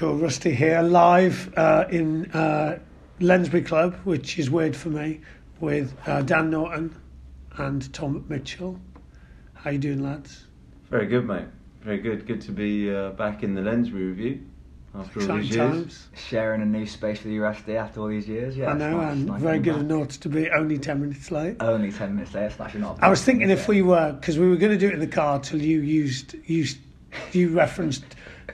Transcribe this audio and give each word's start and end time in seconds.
Cool, 0.00 0.16
Rusty 0.16 0.54
here, 0.54 0.80
live 0.80 1.52
uh, 1.58 1.84
in 1.90 2.24
uh, 2.30 2.78
Lensbury 3.20 3.60
Club, 3.60 3.96
which 4.04 4.38
is 4.38 4.50
weird 4.50 4.74
for 4.74 4.88
me, 4.88 5.20
with 5.60 5.94
uh, 6.06 6.22
Dan 6.22 6.48
Norton 6.48 6.98
and 7.58 7.92
Tom 7.92 8.24
Mitchell. 8.26 8.80
How 9.52 9.68
you 9.68 9.76
doing, 9.76 10.02
lads? 10.02 10.46
Very 10.88 11.06
good, 11.06 11.26
mate. 11.26 11.44
Very 11.82 11.98
good. 11.98 12.26
Good 12.26 12.40
to 12.40 12.50
be 12.50 12.90
uh, 12.90 13.10
back 13.10 13.42
in 13.42 13.52
the 13.52 13.60
Lensbury 13.60 14.04
review 14.04 14.40
after 14.94 15.20
all 15.20 15.24
Exciting 15.24 15.42
these 15.42 15.54
years. 15.54 15.70
times. 15.70 16.08
Sharing 16.16 16.62
a 16.62 16.64
new 16.64 16.86
space 16.86 17.22
with 17.22 17.34
you, 17.34 17.42
Rusty, 17.42 17.76
after 17.76 18.00
all 18.00 18.08
these 18.08 18.26
years. 18.26 18.56
Yeah, 18.56 18.70
I 18.70 18.78
know, 18.78 19.02
nice, 19.02 19.12
and 19.12 19.26
nice 19.26 19.42
very 19.42 19.58
good 19.58 19.72
back. 19.72 19.80
of 19.82 19.86
Norton 19.86 20.20
to 20.22 20.28
be 20.30 20.50
only 20.50 20.78
10 20.78 20.98
minutes 20.98 21.30
late. 21.30 21.56
Only 21.60 21.92
10 21.92 22.14
minutes 22.14 22.32
late, 22.32 22.44
it's 22.44 22.58
actually 22.58 22.80
not 22.80 22.98
a 23.00 23.04
I 23.04 23.10
was 23.10 23.22
thinking 23.22 23.50
if 23.50 23.68
we 23.68 23.82
were, 23.82 24.14
because 24.14 24.38
we 24.38 24.48
were 24.48 24.56
going 24.56 24.72
to 24.72 24.78
do 24.78 24.88
it 24.88 24.94
in 24.94 25.00
the 25.00 25.06
car 25.06 25.40
till 25.40 25.60
you 25.60 25.82
used, 25.82 26.36
used 26.46 26.78
you 27.32 27.50
referenced 27.50 28.04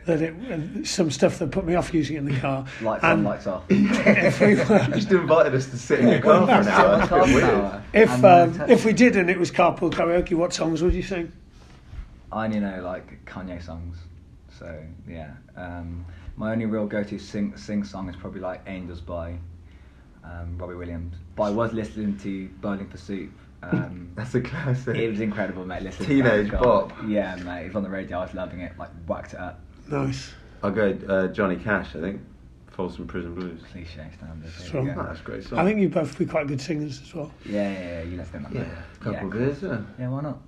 that 0.04 0.22
it 0.22 0.34
uh, 0.50 0.84
some 0.84 1.10
stuff 1.10 1.38
that 1.38 1.50
put 1.50 1.64
me 1.64 1.74
off 1.74 1.92
using 1.94 2.16
it 2.16 2.18
in 2.20 2.24
the 2.26 2.38
car. 2.38 2.66
Lights 2.82 3.04
and 3.04 3.12
on, 3.12 3.24
lights 3.24 3.46
off. 3.46 3.64
if 3.68 4.40
we 4.40 4.50
You 4.50 4.56
were, 4.56 4.94
just 4.94 5.10
invited 5.10 5.54
us 5.54 5.66
to 5.66 5.78
sit 5.78 6.00
in 6.00 6.08
your 6.08 6.20
car 6.20 6.46
for 6.46 6.52
an 6.52 6.68
hour. 6.68 6.98
That's 6.98 7.12
a 7.12 7.82
bit 7.92 8.02
if 8.02 8.24
um, 8.24 8.60
if 8.70 8.84
we 8.84 8.92
did 8.92 9.16
and 9.16 9.30
it 9.30 9.38
was 9.38 9.50
carpool 9.50 9.90
karaoke, 9.92 10.34
what 10.34 10.52
songs 10.52 10.82
would 10.82 10.94
you 10.94 11.02
sing? 11.02 11.32
I 12.32 12.44
only 12.44 12.60
know 12.60 12.82
like 12.82 13.24
Kanye 13.24 13.62
songs, 13.64 13.96
so 14.58 14.78
yeah. 15.08 15.32
Um, 15.56 16.04
my 16.36 16.52
only 16.52 16.66
real 16.66 16.86
go-to 16.86 17.18
sing 17.18 17.56
sing 17.56 17.82
song 17.84 18.08
is 18.08 18.16
probably 18.16 18.40
like 18.40 18.60
"Angels" 18.66 19.00
by 19.00 19.36
um, 20.24 20.58
Robbie 20.58 20.74
Williams. 20.74 21.14
But 21.34 21.44
I 21.44 21.50
was 21.50 21.72
listening 21.72 22.18
to 22.18 22.48
"Bowling 22.60 22.88
for 22.88 22.98
Soup." 22.98 23.30
Um, 23.62 24.10
That's 24.16 24.34
a 24.34 24.40
classic. 24.40 24.96
it 24.96 25.08
was 25.08 25.20
incredible, 25.20 25.64
mate. 25.64 25.82
Listening 25.82 26.08
Teenage 26.08 26.46
to 26.46 26.50
that 26.52 26.58
guy. 26.58 26.64
bop. 26.64 26.92
Yeah, 27.06 27.36
mate. 27.36 27.62
It 27.62 27.66
was 27.68 27.76
on 27.76 27.82
the 27.84 27.88
radio. 27.90 28.18
I 28.18 28.22
was 28.22 28.34
loving 28.34 28.60
it. 28.60 28.76
Like 28.78 28.90
whacked 29.06 29.32
it 29.34 29.40
up. 29.40 29.60
Nice. 29.88 30.32
I'll 30.62 30.70
go 30.70 30.98
uh, 31.08 31.28
Johnny 31.28 31.56
Cash, 31.56 31.94
I 31.94 32.00
think. 32.00 32.20
Folsom 32.76 33.06
Prison 33.06 33.34
Blues. 33.34 33.62
Cliche 33.72 34.06
standard. 34.18 34.42
There 34.42 34.50
Strong. 34.50 34.90
Oh, 34.90 35.02
that's 35.04 35.20
a 35.20 35.22
great 35.22 35.44
song. 35.44 35.58
I 35.58 35.64
think 35.64 35.80
you 35.80 35.88
both 35.88 36.18
be 36.18 36.26
quite 36.26 36.46
good 36.46 36.60
singers 36.60 37.00
as 37.00 37.14
well. 37.14 37.32
Yeah, 37.46 37.72
yeah, 37.72 37.80
yeah. 37.80 38.02
You 38.02 38.16
left 38.18 38.32
them. 38.32 38.46
Yeah, 38.52 38.60
a 38.60 38.96
couple 38.96 39.12
yeah, 39.12 39.24
of 39.24 39.30
beers, 39.30 39.62
yeah. 39.62 39.78
Yeah, 39.98 40.08
why 40.10 40.20
not? 40.20 40.38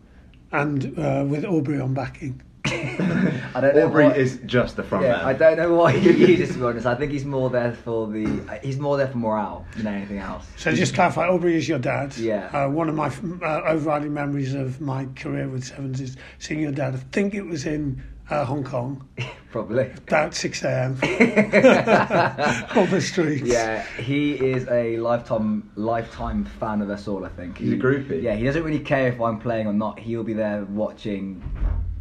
And 0.53 0.99
uh, 0.99 1.25
with 1.27 1.47
Aubrey 1.47 1.81
on 1.81 1.95
backing. 1.95 2.43
I 2.67 3.61
don't 3.63 3.75
know. 3.75 3.87
Aubrey 3.87 4.05
what- 4.05 4.19
is 4.19 4.41
just 4.45 4.77
the 4.77 4.83
front 4.83 5.05
Yeah, 5.05 5.13
man. 5.13 5.25
I 5.25 5.33
don't 5.33 5.57
know 5.57 5.75
why 5.75 5.93
he 5.93 6.11
uses 6.11 6.55
to 6.55 6.59
be 6.59 6.65
honest. 6.67 6.87
I 6.87 6.95
think 6.97 7.13
he's 7.13 7.25
more 7.25 7.49
there 7.49 7.73
for 7.73 8.07
the. 8.07 8.61
He's 8.63 8.79
more 8.79 8.99
there 8.99 9.09
for 9.09 9.17
morale 9.17 9.65
than 9.77 9.87
anything 9.87 10.19
else. 10.19 10.47
So 10.57 10.73
just 10.75 10.95
clarify, 10.95 11.29
Aubrey 11.29 11.57
is 11.57 11.67
your 11.67 11.79
dad. 11.79 12.15
Yeah. 12.19 12.49
Uh, 12.49 12.69
one 12.69 12.91
of 12.91 12.95
my 12.95 13.09
uh, 13.43 13.63
overriding 13.65 14.13
memories 14.13 14.53
of 14.53 14.83
my 14.83 15.07
career 15.17 15.49
with 15.49 15.65
Sevens 15.65 16.01
is 16.03 16.19
seeing 16.39 16.61
your 16.61 16.73
dad. 16.73 16.95
I 16.95 16.99
think 16.99 17.35
it 17.35 17.47
was 17.47 17.65
in 17.65 18.03
uh, 18.31 18.45
Hong 18.45 18.65
Kong, 18.65 19.09
Probably. 19.51 19.91
about 20.07 20.35
6 20.35 20.63
a.m. 20.65 20.93
on 22.77 22.91
the 22.91 23.01
streets. 23.01 23.43
Yeah, 23.47 23.83
he 23.97 24.35
is 24.35 24.67
a 24.69 24.97
lifetime 24.99 25.71
lifetime 25.77 26.45
fan 26.45 26.83
of 26.83 26.91
us 26.91 27.09
all. 27.09 27.25
I 27.25 27.29
think 27.31 27.59
He's 27.59 27.73
a 27.73 27.77
groupie. 27.77 28.23
Yeah, 28.23 28.35
he 28.35 28.45
doesn't 28.45 28.63
really 28.63 28.81
care 28.81 29.09
if 29.09 29.21
I'm 29.21 29.39
playing 29.39 29.67
or 29.67 29.73
not. 29.73 29.99
He'll 29.99 30.25
be 30.25 30.35
there 30.35 30.65
watching, 30.65 31.43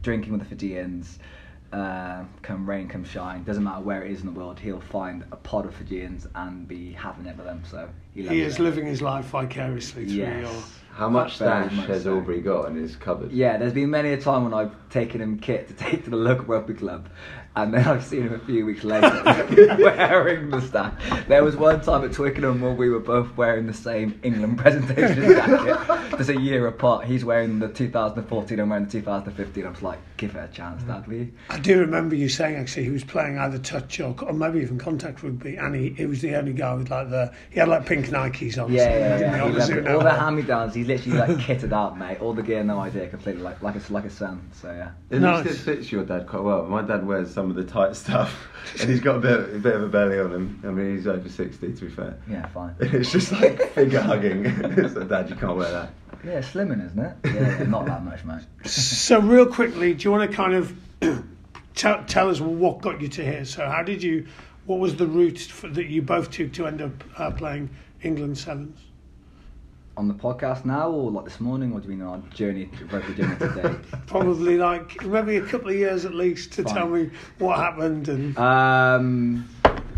drinking 0.02 0.31
with 0.34 0.42
the 0.42 0.47
Fijians. 0.47 1.19
Uh, 1.73 2.23
come 2.44 2.67
rain, 2.69 2.88
come 2.88 3.03
shine. 3.03 3.44
Doesn't 3.44 3.64
matter 3.64 3.81
where 3.84 4.02
it 4.03 4.12
is 4.12 4.22
in 4.22 4.25
the 4.25 4.31
world. 4.31 4.58
He'll 4.58 4.80
find 4.80 5.25
a 5.34 5.36
pod 5.36 5.66
of 5.66 5.75
Fijians 5.75 6.25
and 6.36 6.66
be 6.67 6.94
having 6.94 7.25
it 7.25 7.36
with 7.36 7.45
them. 7.45 7.62
So 7.69 7.89
he, 8.14 8.22
loves 8.23 8.31
He 8.34 8.41
is 8.41 8.56
it. 8.56 8.62
living 8.64 8.86
his 8.86 9.02
life 9.02 9.25
vicariously 9.25 10.06
through 10.06 10.14
Yes. 10.16 10.41
your. 10.53 10.64
How 10.98 11.09
much 11.09 11.36
stash 11.36 11.72
much 11.73 11.88
has 11.88 12.03
so. 12.03 12.17
Aubrey 12.17 12.42
got 12.42 12.70
in 12.70 12.76
his 12.76 12.95
cupboard? 12.95 13.31
Yeah, 13.31 13.58
there's 13.58 13.73
been 13.73 13.90
many 13.90 14.14
a 14.14 14.17
time 14.22 14.44
when 14.44 14.53
I've 14.53 14.72
taken 14.90 15.22
him 15.22 15.40
kit 15.40 15.67
to 15.67 15.73
take 15.86 16.03
to 16.06 16.09
the 16.09 16.16
local 16.16 16.45
rugby 16.45 16.73
club, 16.73 17.08
and 17.56 17.73
then 17.73 17.86
I've 17.88 18.03
seen 18.03 18.23
him 18.23 18.34
a 18.34 18.40
few 18.40 18.66
weeks 18.66 18.84
later 18.84 19.09
wearing 19.80 20.50
the 20.50 20.62
stash. 20.62 20.94
There 21.28 21.44
was 21.44 21.56
one 21.56 21.81
time 21.81 22.03
at 22.03 22.14
Twickenham 22.14 22.62
where 22.62 22.73
we 22.73 22.90
were 22.90 23.00
both 23.00 23.36
wearing 23.38 23.68
the 23.68 23.73
same 23.73 24.20
England 24.23 24.58
presentation 24.58 25.22
jacket. 25.34 26.12
There's 26.12 26.30
a 26.30 26.40
year 26.40 26.68
apart. 26.68 27.06
He's 27.06 27.24
wearing 27.25 27.59
the 27.59 27.68
2014, 27.69 28.59
I'm 28.59 28.69
wearing 28.69 28.86
the 28.86 28.91
2015. 28.91 29.66
I 29.66 29.69
was 29.69 29.81
like, 29.84 30.00
give 30.18 30.36
it 30.36 30.50
a 30.50 30.53
chance, 30.53 30.81
Dad, 30.84 31.06
will 31.07 31.16
you? 31.16 31.31
I 31.50 31.59
do 31.59 31.80
remember 31.80 32.16
you 32.16 32.30
saying 32.30 32.56
actually 32.56 32.86
he 32.86 32.90
was 32.91 33.03
playing 33.03 33.38
either 33.38 33.59
touch 33.59 34.00
or, 34.00 34.16
or 34.24 34.34
maybe 34.34 34.59
even 34.59 34.78
contact 34.80 35.22
rugby, 35.24 35.56
and 35.57 35.75
he, 35.75 35.90
he 35.91 36.06
was 36.07 36.22
the 36.22 36.36
only 36.36 36.53
guy 36.53 36.74
with 36.74 36.90
like 36.90 37.09
the 37.09 37.31
he 37.52 37.59
had 37.59 37.69
like 37.69 37.86
pink 37.86 38.07
Nikes 38.07 38.63
on. 38.63 38.72
Yeah, 38.72 38.84
so 38.84 38.90
yeah, 38.97 39.18
didn't 39.18 39.34
yeah. 39.34 39.38
he, 39.38 39.41
He 39.41 39.41
on 39.41 39.53
the 39.53 39.59
loved 39.59 39.78
it. 39.78 39.86
Zuno 39.86 39.94
All 39.94 40.03
the 40.03 40.12
hole. 40.12 40.19
hand-me-downs, 40.19 40.75
he's 40.88 41.06
literally 41.06 41.36
like 41.36 41.46
kitted 41.46 41.72
out, 41.74 41.98
mate. 41.98 42.20
All 42.22 42.34
the 42.34 42.44
gear, 42.44 42.64
no 42.64 42.80
idea, 42.80 43.08
completely 43.08 43.42
like 43.42 43.62
like 43.62 43.75
a 43.75 43.94
like 43.94 44.06
a 44.06 44.09
son. 44.09 44.50
So 44.53 44.72
yeah. 44.72 44.92
At 45.16 45.22
Nice. 45.22 45.46
least 45.46 45.59
it 45.59 45.64
fits 45.64 45.92
your 45.92 46.03
dad 46.06 46.28
quite 46.28 46.44
well. 46.44 46.64
My 46.66 46.81
dad 46.81 47.06
wears 47.06 47.34
some 47.34 47.50
of 47.50 47.56
the 47.56 47.64
tight 47.64 47.96
stuff, 47.96 48.48
and 48.80 48.90
he's 48.90 49.02
got 49.02 49.18
a 49.18 49.20
bit, 49.20 49.56
a 49.56 49.59
bit 49.59 49.75
of 49.75 49.84
a 49.84 49.88
belly 49.90 50.20
on 50.20 50.31
him. 50.34 50.62
I 50.64 50.68
mean, 50.72 50.96
he's 50.96 51.08
over 51.08 51.28
sixty, 51.30 51.74
to 51.74 51.86
be 51.86 51.92
fair. 51.92 52.18
Yeah, 52.30 52.46
fine. 52.48 52.75
It's 52.80 53.12
just 53.12 53.31
like 53.31 53.62
figure 53.74 54.02
hugging. 54.02 54.46
so, 54.90 55.03
Dad, 55.03 55.30
you 55.30 55.36
can't 55.36 55.58
wear 55.58 55.72
that. 55.72 55.90
Yeah, 56.24 56.40
slimming, 56.40 56.84
isn't 56.86 57.00
it? 57.00 57.16
Yeah, 57.25 57.59
yeah, 57.59 57.64
not 57.64 57.86
that 57.86 58.04
much, 58.04 58.25
mate. 58.25 58.42
So 58.66 59.19
real 59.22 59.46
quickly, 59.46 59.94
do 59.94 60.04
you 60.04 60.12
want 60.12 60.30
to 60.30 60.36
kind 60.36 60.56
of 60.56 60.75
tell, 61.75 62.04
tell 62.06 62.30
us 62.30 62.42
what 62.42 62.81
got 62.81 63.00
you 63.02 63.08
to 63.08 63.24
here? 63.24 63.46
So 63.46 63.66
how 63.66 63.84
did 63.84 64.02
you? 64.02 64.28
What 64.66 64.80
was 64.80 64.96
the 64.98 65.08
route 65.08 65.40
for, 65.40 65.69
that 65.69 65.86
you 65.86 66.02
both 66.02 66.30
took 66.31 66.52
to 66.54 66.68
end 66.68 66.81
up 66.81 66.92
uh, 67.18 67.31
playing 67.31 67.69
England 68.02 68.38
sevens? 68.38 68.80
On 69.97 70.08
the 70.08 70.13
podcast 70.13 70.63
now, 70.63 70.91
or 70.91 71.09
like 71.09 71.25
this 71.25 71.40
morning, 71.40 71.74
or 71.74 71.80
do 71.80 71.90
you 71.90 71.97
mean 71.97 72.06
on 72.06 72.22
our 72.22 72.30
journey, 72.30 72.69
rugby 72.91 73.16
journey 73.16 73.35
today? 73.35 73.75
Probably 74.06 74.56
like 74.56 75.03
maybe 75.03 75.38
a 75.38 75.41
couple 75.41 75.69
of 75.69 75.75
years 75.75 76.06
at 76.06 76.13
least 76.13 76.53
to 76.53 76.63
Fine. 76.63 76.75
tell 76.75 76.88
me 76.88 77.09
what 77.40 77.58
happened 77.58 78.07
and. 78.07 78.38
Um, 78.38 79.50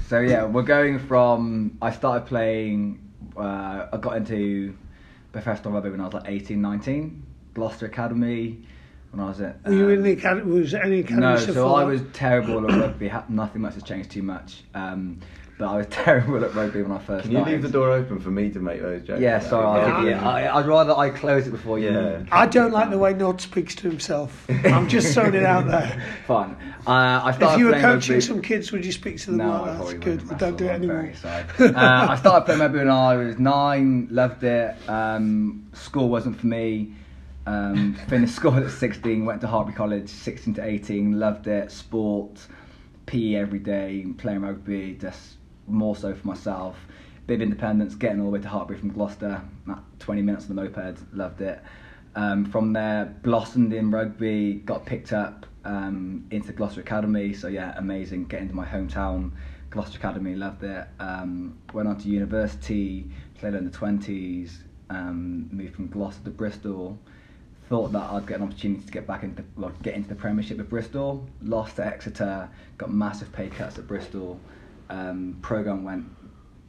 so 0.08 0.22
yeah, 0.22 0.46
we're 0.46 0.64
going 0.64 1.00
from. 1.00 1.78
I 1.82 1.92
started 1.92 2.28
playing. 2.28 3.12
Uh, 3.36 3.88
I 3.92 3.98
got 3.98 4.16
into 4.16 4.74
professional 5.34 5.74
rugby 5.74 5.90
when 5.90 6.00
I 6.00 6.06
was 6.06 6.14
like 6.14 6.28
18, 6.28 6.62
19. 6.62 7.24
Gloucester 7.54 7.86
Academy. 7.86 8.58
When 9.12 9.20
I 9.20 9.28
was 9.28 9.42
at. 9.42 9.64
Were 9.66 9.74
you 9.74 9.90
in 9.90 9.98
um, 9.98 10.04
the 10.04 10.12
academy? 10.14 10.60
Was 10.60 10.74
any 10.74 11.00
academy 11.00 11.22
No, 11.22 11.36
so 11.36 11.76
I 11.76 11.84
was 11.84 12.02
terrible 12.14 12.72
at 12.72 12.80
rugby. 12.80 13.12
Nothing 13.28 13.62
much 13.62 13.74
has 13.74 13.84
changed 13.84 14.12
too 14.12 14.24
much. 14.24 14.64
Um, 14.74 15.20
but 15.60 15.68
I 15.68 15.78
was 15.78 15.88
terrible 15.92 16.44
at 16.44 16.56
rugby 16.56 16.82
when 16.82 16.94
I 16.94 16.98
first 17.00 17.24
Can 17.24 17.32
you 17.32 17.38
started. 17.40 17.52
leave 17.52 17.62
the 17.62 17.70
door 17.70 17.92
open 17.92 18.20
for 18.20 18.32
me 18.32 18.50
to 18.50 18.60
make 18.60 18.82
those 18.82 19.04
jokes? 19.04 19.20
Yeah, 19.22 19.38
sorry. 19.40 19.66
I'll 19.82 20.06
Yeah. 20.06 20.14
give 20.14 20.22
you, 20.22 20.28
I, 20.28 20.58
I'd 20.58 20.66
rather 20.66 20.94
I 20.96 21.10
close 21.12 21.46
it 21.46 21.52
before 21.52 21.78
you. 21.78 21.92
Yeah. 21.92 22.24
I 22.32 22.48
don't 22.48 22.72
like 22.72 22.90
the 22.90 22.98
way 22.98 23.14
Nod 23.14 23.40
speaks 23.42 23.76
to 23.76 23.90
himself. 23.90 24.46
I'm 24.50 24.88
just 24.90 25.14
throwing 25.14 25.36
it 25.36 25.44
out 25.44 25.68
there. 25.68 26.02
Fun. 26.26 26.56
Uh, 26.88 27.22
I 27.26 27.34
started 27.36 27.54
If 27.56 27.60
you 27.60 27.66
were 27.66 27.72
playing 27.74 27.86
coaching 27.86 28.14
rugby- 28.16 28.26
some 28.26 28.42
kids, 28.42 28.72
would 28.72 28.86
you 28.86 28.92
speak 28.94 29.18
to 29.20 29.26
them 29.28 29.38
No, 29.38 29.52
I 29.52 29.58
like 29.60 29.66
that? 29.66 29.78
That's 29.80 29.94
good. 30.06 30.22
wouldn't. 30.24 30.40
Don't 30.40 30.58
do 30.58 30.66
it 30.66 30.68
Russell, 30.70 30.76
I'm 30.76 30.90
anymore. 30.90 31.02
very 31.04 31.16
sorry. 31.16 31.76
uh, 31.76 32.08
I 32.12 32.16
started 32.16 32.46
playing 32.46 32.62
rugby 32.62 32.78
when 32.80 32.90
I 32.90 33.16
was 33.18 33.38
nine. 33.38 34.08
Loved 34.10 34.44
it. 34.46 34.76
Um, 34.90 35.68
school 35.74 36.10
wasn't 36.10 36.40
for 36.40 36.48
me. 36.48 36.94
Um, 37.46 37.96
finished 38.08 38.36
school 38.42 38.56
at 38.56 38.72
16. 38.72 39.26
Went 39.26 39.42
to 39.42 39.48
Hartpury 39.48 39.76
College. 39.76 40.08
16 40.10 40.54
to 40.56 40.64
18. 40.66 41.20
Loved 41.20 41.48
it. 41.48 41.70
Sport, 41.70 42.48
PE 43.08 43.36
every 43.36 43.60
day. 43.60 44.06
Playing 44.18 44.42
rugby. 44.42 44.94
Just 45.00 45.36
more 45.70 45.96
so 45.96 46.14
for 46.14 46.28
myself. 46.28 46.78
Of 47.28 47.42
independence. 47.42 47.94
Getting 47.94 48.22
all 48.22 48.26
the 48.26 48.32
way 48.32 48.42
to 48.42 48.48
Hartpury 48.48 48.80
from 48.80 48.90
Gloucester. 48.90 49.40
About 49.66 49.84
20 50.00 50.24
minutes 50.24 50.50
on 50.50 50.56
the 50.56 50.64
moped. 50.64 51.00
Loved 51.14 51.42
it. 51.42 51.62
Um, 52.16 52.44
from 52.44 52.74
there, 52.74 53.14
blossomed 53.22 53.72
in 53.72 53.92
rugby. 53.92 54.56
Got 54.66 54.86
picked 54.86 55.14
up 55.14 55.46
um, 55.64 56.26
into 56.32 56.54
Gloucester 56.54 56.82
Academy. 56.82 57.34
So 57.34 57.48
yeah, 57.48 57.78
amazing. 57.78 58.26
Get 58.26 58.42
into 58.42 58.56
my 58.56 58.66
hometown. 58.66 59.32
Gloucester 59.70 60.00
Academy, 60.00 60.36
loved 60.36 60.64
it. 60.64 60.88
Um, 61.00 61.58
went 61.74 61.88
on 61.88 61.98
to 61.98 62.08
university, 62.08 63.10
played 63.36 63.54
in 63.54 63.66
the 63.66 63.72
twenties, 63.72 64.64
um, 64.90 65.48
moved 65.52 65.76
from 65.76 65.88
Gloucester 65.88 66.24
to 66.24 66.32
Bristol. 66.32 66.98
Thought 67.68 67.92
that 67.92 68.10
I'd 68.12 68.26
get 68.26 68.38
an 68.38 68.48
opportunity 68.48 68.84
to 68.84 68.92
get 68.92 69.06
back 69.06 69.22
into 69.22 69.44
well, 69.56 69.72
get 69.84 69.94
into 69.94 70.10
the 70.10 70.16
Premiership 70.16 70.60
at 70.60 70.70
Bristol. 70.70 71.28
Lost 71.44 71.76
to 71.76 71.86
Exeter, 71.86 72.50
got 72.80 72.92
massive 72.92 73.32
pay 73.32 73.48
cuts 73.48 73.78
at 73.78 73.88
Bristol. 73.88 74.40
Um, 74.90 75.38
program 75.42 75.84
went 75.84 76.06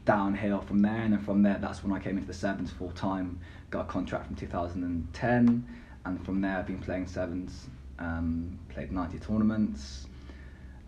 downhill 0.05 0.61
from 0.61 0.83
there, 0.83 1.03
and 1.03 1.13
then 1.13 1.21
from 1.21 1.43
there, 1.43 1.59
that's 1.61 1.83
when 1.83 1.93
I 1.93 2.01
came 2.01 2.17
into 2.17 2.27
the 2.27 2.35
sevens 2.35 2.71
full 2.71 2.91
time. 2.91 3.41
Got 3.71 3.83
a 3.83 3.89
contract 3.89 4.27
from 4.27 4.37
2010, 4.37 5.67
and 6.05 6.25
from 6.27 6.41
there, 6.41 6.59
I've 6.59 6.67
been 6.67 6.81
playing 6.81 7.07
sevens. 7.07 7.69
Um, 7.99 8.59
played 8.71 8.93
90 8.93 9.19
tournaments, 9.19 10.07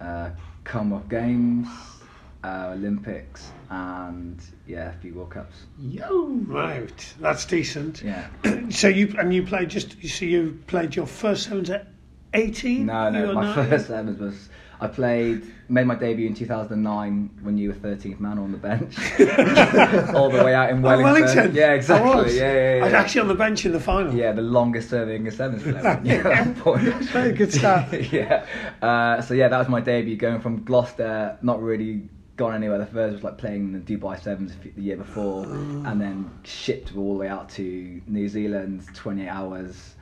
uh, 0.01 0.31
Commonwealth 0.65 1.09
Games, 1.11 1.69
uh, 2.43 2.71
Olympics, 2.73 3.51
and 3.71 4.43
yeah, 4.67 4.91
a 4.91 4.93
few 4.95 5.15
World 5.15 5.31
Cups. 5.31 5.57
Yo, 5.79 6.29
right, 6.47 7.15
that's 7.21 7.45
decent. 7.45 8.03
Yeah. 8.03 8.27
So 8.71 8.89
you 8.89 9.15
and 9.19 9.35
you 9.35 9.43
played 9.43 9.69
just 9.69 10.03
so 10.03 10.25
you 10.25 10.59
played 10.67 10.97
your 10.97 11.07
first 11.07 11.45
sevens 11.45 11.69
at 11.69 11.89
eighteen. 12.33 12.87
No, 12.87 13.11
no, 13.11 13.35
my 13.35 13.55
nine? 13.55 13.55
first 13.71 13.89
sevens 13.89 14.19
was 14.19 14.49
I 14.83 14.89
played, 14.89 15.47
made 15.69 15.87
my 15.87 15.95
debut 15.95 16.27
in 16.27 16.35
2009 16.35 17.31
when 17.43 17.57
you 17.57 17.69
were 17.69 17.75
13th 17.77 18.19
man 18.19 18.37
on 18.39 18.51
the 18.51 18.59
bench, 18.59 18.97
all 20.15 20.29
the 20.29 20.43
way 20.45 20.55
out 20.55 20.71
in 20.71 20.79
Oh, 20.79 20.89
Wellington. 20.89 21.23
Wellington. 21.23 21.55
Yeah, 21.55 21.73
exactly. 21.75 22.11
was. 22.15 22.35
Yeah, 22.35 22.53
yeah, 22.53 22.77
yeah. 22.77 22.83
I 22.83 22.85
was 22.87 22.95
actually 22.95 23.21
on 23.21 23.29
the 23.29 23.35
bench 23.37 23.65
in 23.65 23.71
the 23.73 23.81
final. 23.81 24.13
Yeah, 24.13 24.33
the 24.33 24.43
longest 24.43 24.91
serving 24.91 25.15
English 25.17 25.37
Sevens 25.37 25.63
player. 25.63 26.01
yeah. 26.05 26.45
Very 27.13 27.33
good 27.33 27.53
start. 27.53 27.93
yeah. 28.13 28.45
Uh, 28.83 29.21
so 29.23 29.35
yeah, 29.35 29.47
that 29.49 29.59
was 29.59 29.69
my 29.69 29.81
debut. 29.81 30.17
Going 30.17 30.41
from 30.41 30.65
Gloucester, 30.65 31.39
not 31.43 31.63
really 31.63 32.03
gone 32.37 32.55
anywhere. 32.55 32.79
The 32.79 32.87
first 32.87 33.15
was 33.15 33.23
like 33.23 33.39
playing 33.39 33.73
the 33.73 33.79
Dubai 33.97 34.21
Sevens 34.21 34.53
the 34.75 34.83
year 34.83 34.97
before, 34.97 35.45
and 35.45 36.01
then 36.01 36.29
shipped 36.43 36.97
all 36.97 37.13
the 37.15 37.21
way 37.21 37.29
out 37.29 37.49
to 37.51 38.01
New 38.09 38.27
Zealand. 38.29 38.83
28 38.95 39.29
hours. 39.29 39.95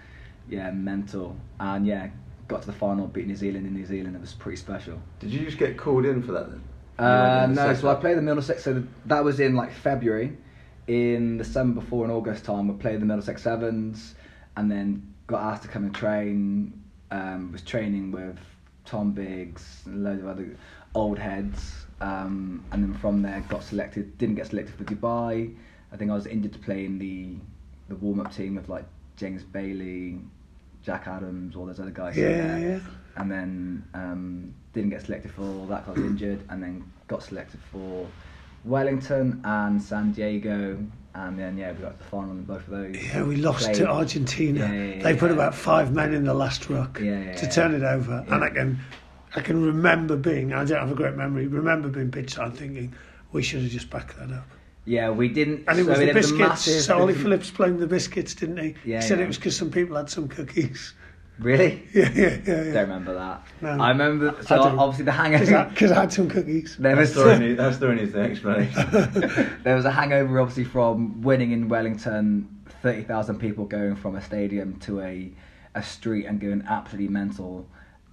Yeah, 0.49 0.71
mental. 0.71 1.37
And 1.61 1.87
yeah, 1.87 2.09
got 2.51 2.61
to 2.63 2.67
the 2.67 2.73
final, 2.73 3.07
beat 3.07 3.27
New 3.27 3.37
Zealand 3.37 3.67
in 3.67 3.73
New 3.73 3.87
Zealand. 3.87 4.15
It 4.17 4.21
was 4.21 4.35
pretty 4.35 4.57
special. 4.57 5.01
Did 5.21 5.31
you 5.31 5.41
just 5.41 5.57
get 5.57 5.79
called 5.79 6.05
in 6.05 6.23
for 6.23 6.33
that 6.33 6.51
then? 6.51 6.63
Uh, 6.99 7.39
went 7.39 7.51
in 7.51 7.57
the 7.57 7.67
no, 7.67 7.75
so 7.75 7.89
I 7.89 7.95
played 7.95 8.19
the 8.19 8.23
Middlesex. 8.23 8.65
So 8.65 8.83
that 9.07 9.25
was 9.25 9.41
in 9.41 9.55
like 9.55 9.73
February. 9.73 10.37
In 10.89 11.39
the 11.39 11.45
summer 11.45 11.75
before 11.75 12.05
in 12.05 12.11
August 12.11 12.45
time, 12.45 12.69
we 12.69 12.75
played 12.75 13.01
the 13.01 13.07
Middlesex 13.07 13.45
Sevens, 13.45 14.17
and 14.57 14.71
then 14.71 15.15
got 15.29 15.43
asked 15.43 15.63
to 15.63 15.69
come 15.69 15.85
and 15.85 15.95
train. 15.95 16.83
Um, 17.13 17.53
was 17.53 17.63
training 17.63 18.13
with 18.13 18.39
Tom 18.85 19.13
Biggs 19.13 19.83
and 19.87 20.05
loads 20.05 20.23
of 20.23 20.29
other 20.29 20.57
old 20.95 21.19
heads, 21.19 21.87
um, 22.01 22.65
and 22.73 22.83
then 22.83 22.95
from 22.95 23.23
there 23.23 23.45
got 23.49 23.63
selected. 23.63 24.19
Didn't 24.19 24.35
get 24.35 24.49
selected 24.49 24.75
for 24.75 24.85
Dubai. 24.85 25.55
I 25.93 25.97
think 25.97 26.11
I 26.11 26.15
was 26.15 26.27
injured 26.27 26.53
to 26.53 26.59
play 26.59 26.85
in 26.85 26.99
the 26.99 27.37
the 27.89 27.97
warm 27.97 28.21
up 28.21 28.35
team 28.35 28.57
with 28.57 28.69
like 28.69 28.85
James 29.17 29.43
Bailey, 29.43 30.19
Jack 30.83 31.07
Adams, 31.07 31.57
all 31.57 31.67
those 31.67 31.81
other 31.81 31.91
guys. 31.91 32.17
Yeah, 32.17 32.57
yeah. 32.59 32.79
and 33.17 33.31
then 33.31 33.85
um, 33.95 34.55
didn't 34.73 34.91
get 34.91 35.03
selected 35.03 35.31
for 35.33 35.43
that, 35.67 35.69
that 35.69 35.85
'cause 35.87 35.99
I 35.99 36.01
was 36.01 36.11
injured, 36.13 36.41
and 36.49 36.63
then 36.63 36.85
got 37.09 37.23
selected 37.23 37.61
for 37.73 38.07
Wellington 38.65 39.41
and 39.45 39.83
San 39.83 40.13
Diego, 40.13 40.79
and 41.15 41.39
then 41.39 41.57
yeah, 41.59 41.73
we 41.73 41.79
got 41.79 41.93
to 41.93 41.99
the 41.99 42.05
final 42.05 42.31
in 42.33 42.45
both 42.45 42.67
of 42.69 42.71
those. 42.71 42.97
Yeah, 42.97 43.23
we 43.25 43.37
lost 43.37 43.65
Played- 43.65 43.77
to 43.77 43.89
Argentina. 43.89 44.61
Yeah, 44.61 44.73
yeah, 44.97 45.03
they 45.03 45.17
put 45.17 45.31
yeah. 45.31 45.35
about 45.37 45.55
five 45.55 45.93
men 45.93 46.15
in 46.15 46.25
the 46.25 46.35
last 46.35 46.69
ruck 46.71 46.99
Yeah, 47.01 47.19
yeah, 47.25 47.33
to 47.37 47.45
yeah. 47.47 47.51
turn 47.51 47.75
it 47.75 47.83
over, 47.83 48.25
Yeah. 48.27 48.35
and 48.35 48.45
I 48.45 48.51
can, 48.51 48.79
I 49.37 49.41
can 49.41 49.65
remember 49.65 50.17
being. 50.17 50.53
I 50.53 50.65
don't 50.65 50.79
have 50.81 50.93
a 50.93 50.95
great 50.95 51.15
memory. 51.15 51.47
Remember 51.47 51.89
being 51.89 52.11
pitch 52.11 52.35
side 52.35 52.55
thinking 52.55 52.95
we 53.33 53.43
should 53.43 53.63
have 53.63 53.71
just 53.71 53.91
backed 53.91 54.17
that 54.19 54.31
up. 54.33 54.47
Yeah, 54.85 55.11
we 55.11 55.29
didn't. 55.29 55.65
And 55.69 55.79
it 55.79 55.87
was 55.87 55.99
we 55.99 56.07
the 56.07 56.07
did 56.07 56.15
biscuits. 56.15 56.39
massive- 56.39 56.83
so 56.83 56.99
Ollie 56.99 57.15
Phillips 57.15 57.51
blamed 57.51 57.81
the 57.81 57.87
biscuits, 57.87 58.35
didn't 58.35 58.57
he? 58.59 58.75
Yeah, 58.85 59.01
he 59.01 59.07
said 59.09 59.19
yeah. 59.19 59.25
it 59.25 59.29
was 59.29 59.37
because 59.37 59.57
some 59.57 59.71
people 59.71 59.97
had 59.97 60.09
some 60.11 60.29
cookies. 60.29 60.95
Really? 61.39 61.83
Yeah, 61.95 62.11
yeah, 62.15 62.23
yeah. 62.23 62.39
yeah. 62.47 62.73
Don't 62.73 62.75
remember 62.75 63.15
that. 63.15 63.47
No. 63.63 63.71
I 63.83 63.89
remember. 63.91 64.37
So 64.43 64.57
I 64.57 64.69
obviously 64.77 65.07
the 65.07 65.13
hangover. 65.13 65.67
Because 65.71 65.91
I, 65.91 66.01
had 66.01 66.13
some 66.13 66.29
cookies. 66.29 66.77
there 66.79 66.95
That 66.95 67.01
was 67.01 67.13
story, 67.13 67.39
need, 67.39 67.55
that 67.55 67.75
story 67.75 67.97
needs 67.97 68.15
an 68.15 68.23
explanation. 68.31 69.59
there 69.63 69.75
was 69.77 69.85
a 69.87 69.91
hangover 69.91 70.39
obviously 70.41 70.65
from 70.65 71.23
winning 71.23 71.53
in 71.53 71.69
Wellington, 71.69 72.63
thirty 72.83 73.03
thousand 73.03 73.39
people 73.39 73.65
going 73.65 73.97
from 73.97 74.17
a 74.17 74.23
stadium 74.23 74.79
to 74.81 75.01
a 75.01 75.33
a 75.75 75.83
street 75.83 76.27
and 76.27 76.41
going 76.41 76.63
absolutely 76.69 77.09
mental, 77.09 77.67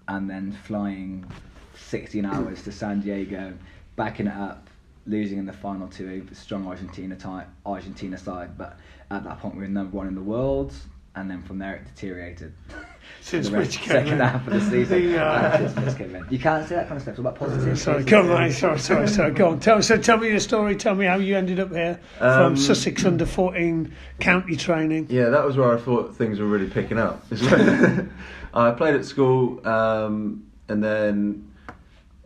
and 0.08 0.30
then 0.30 0.52
flying 0.52 1.30
sixteen 1.76 2.26
hours 2.26 2.64
to 2.64 2.72
San 2.72 3.02
Diego, 3.02 3.54
backing 3.98 4.28
it 4.28 4.36
up, 4.38 4.67
losing 5.08 5.38
in 5.40 5.46
the 5.46 5.54
final 5.54 5.88
to 5.88 6.22
a 6.32 6.36
strong 6.36 6.68
Argentina 6.68 7.16
type 7.16 7.48
Argentina 7.66 8.18
side. 8.18 8.58
But 8.58 8.78
at 9.10 9.24
that 9.24 9.40
point 9.40 9.56
we 9.56 9.62
were 9.62 9.68
number 9.68 9.96
one 9.96 10.08
in 10.08 10.16
the 10.16 10.22
world, 10.22 10.74
and 11.16 11.30
then 11.32 11.42
from 11.44 11.58
there 11.60 11.76
it 11.76 11.86
deteriorated. 11.86 12.54
Since 13.22 13.48
The 13.50 13.58
rest- 13.60 13.72
second 13.84 14.14
in. 14.14 14.20
half 14.20 14.46
of 14.48 14.54
the 14.54 14.60
season. 14.62 15.12
The, 15.14 15.24
uh, 15.26 15.58
and 15.58 15.70
since 15.72 15.86
Mitch 15.86 15.98
came 15.98 16.14
in. 16.16 16.26
You 16.30 16.40
can't 16.40 16.68
say 16.68 16.76
that 16.76 16.88
kind 16.90 16.98
of 16.98 17.02
stuff. 17.04 17.14
It's 17.14 17.20
about 17.20 17.36
positive. 17.36 17.80
Sorry, 17.80 18.04
come 18.04 18.30
on, 18.32 18.52
sorry, 18.52 18.78
sorry, 18.80 19.08
sorry. 19.08 19.32
Go 19.32 19.50
on. 19.52 19.60
Tell, 19.62 19.82
so 19.82 19.98
tell 19.98 20.18
me 20.18 20.28
your 20.28 20.42
story. 20.42 20.76
Tell 20.76 20.94
me 20.94 21.06
how 21.06 21.16
you 21.16 21.38
ended 21.38 21.60
up 21.62 21.72
here 21.72 22.00
Um, 22.20 22.56
from 22.56 22.58
Sussex 22.58 23.06
under 23.06 23.26
14 23.26 23.94
county 24.20 24.58
training. 24.58 25.08
Yeah, 25.10 25.30
that 25.30 25.46
was 25.46 25.56
where 25.56 25.74
I 25.74 25.80
thought 25.80 26.18
things 26.18 26.40
were 26.40 26.48
really 26.48 26.70
picking 26.70 27.00
up. 27.00 27.26
I 28.54 28.72
played 28.72 28.96
at 28.96 29.06
school, 29.06 29.66
um, 29.68 30.46
and 30.68 30.84
then 30.84 31.47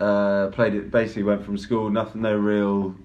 uh, 0.01 0.47
played 0.47 0.73
it. 0.73 0.91
Basically, 0.91 1.23
went 1.23 1.45
from 1.45 1.57
school, 1.57 1.89
nothing, 1.89 2.21
no 2.23 2.35
real 2.35 2.95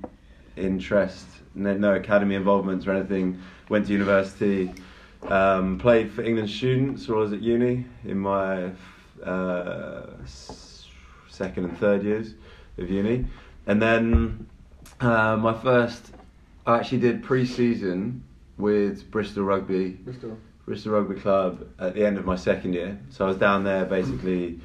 interest, 0.57 1.27
no, 1.55 1.75
no 1.75 1.95
academy 1.95 2.35
involvements 2.35 2.87
or 2.87 2.93
anything. 2.93 3.41
Went 3.69 3.87
to 3.87 3.93
university, 3.93 4.73
um, 5.29 5.79
played 5.79 6.11
for 6.11 6.23
England 6.23 6.49
students 6.49 7.07
while 7.07 7.19
I 7.19 7.23
was 7.23 7.33
at 7.33 7.43
uni 7.43 7.85
in 8.05 8.19
my 8.19 8.71
uh, 9.23 10.07
second 10.25 11.65
and 11.65 11.79
third 11.79 12.03
years 12.03 12.35
of 12.79 12.91
uni, 12.91 13.27
and 13.67 13.81
then 13.81 14.47
uh, 15.01 15.37
my 15.37 15.53
first. 15.53 16.13
I 16.67 16.79
actually 16.79 16.99
did 16.99 17.23
pre-season 17.23 18.25
with 18.59 19.09
Bristol 19.13 19.45
Rugby, 19.45 19.91
Bristol. 19.91 20.37
Bristol 20.65 20.93
Rugby 20.93 21.21
Club 21.21 21.65
at 21.79 21.95
the 21.95 22.05
end 22.05 22.19
of 22.19 22.25
my 22.25 22.35
second 22.35 22.73
year. 22.73 22.99
So 23.11 23.25
I 23.25 23.29
was 23.29 23.37
down 23.37 23.63
there 23.63 23.85
basically 23.85 24.59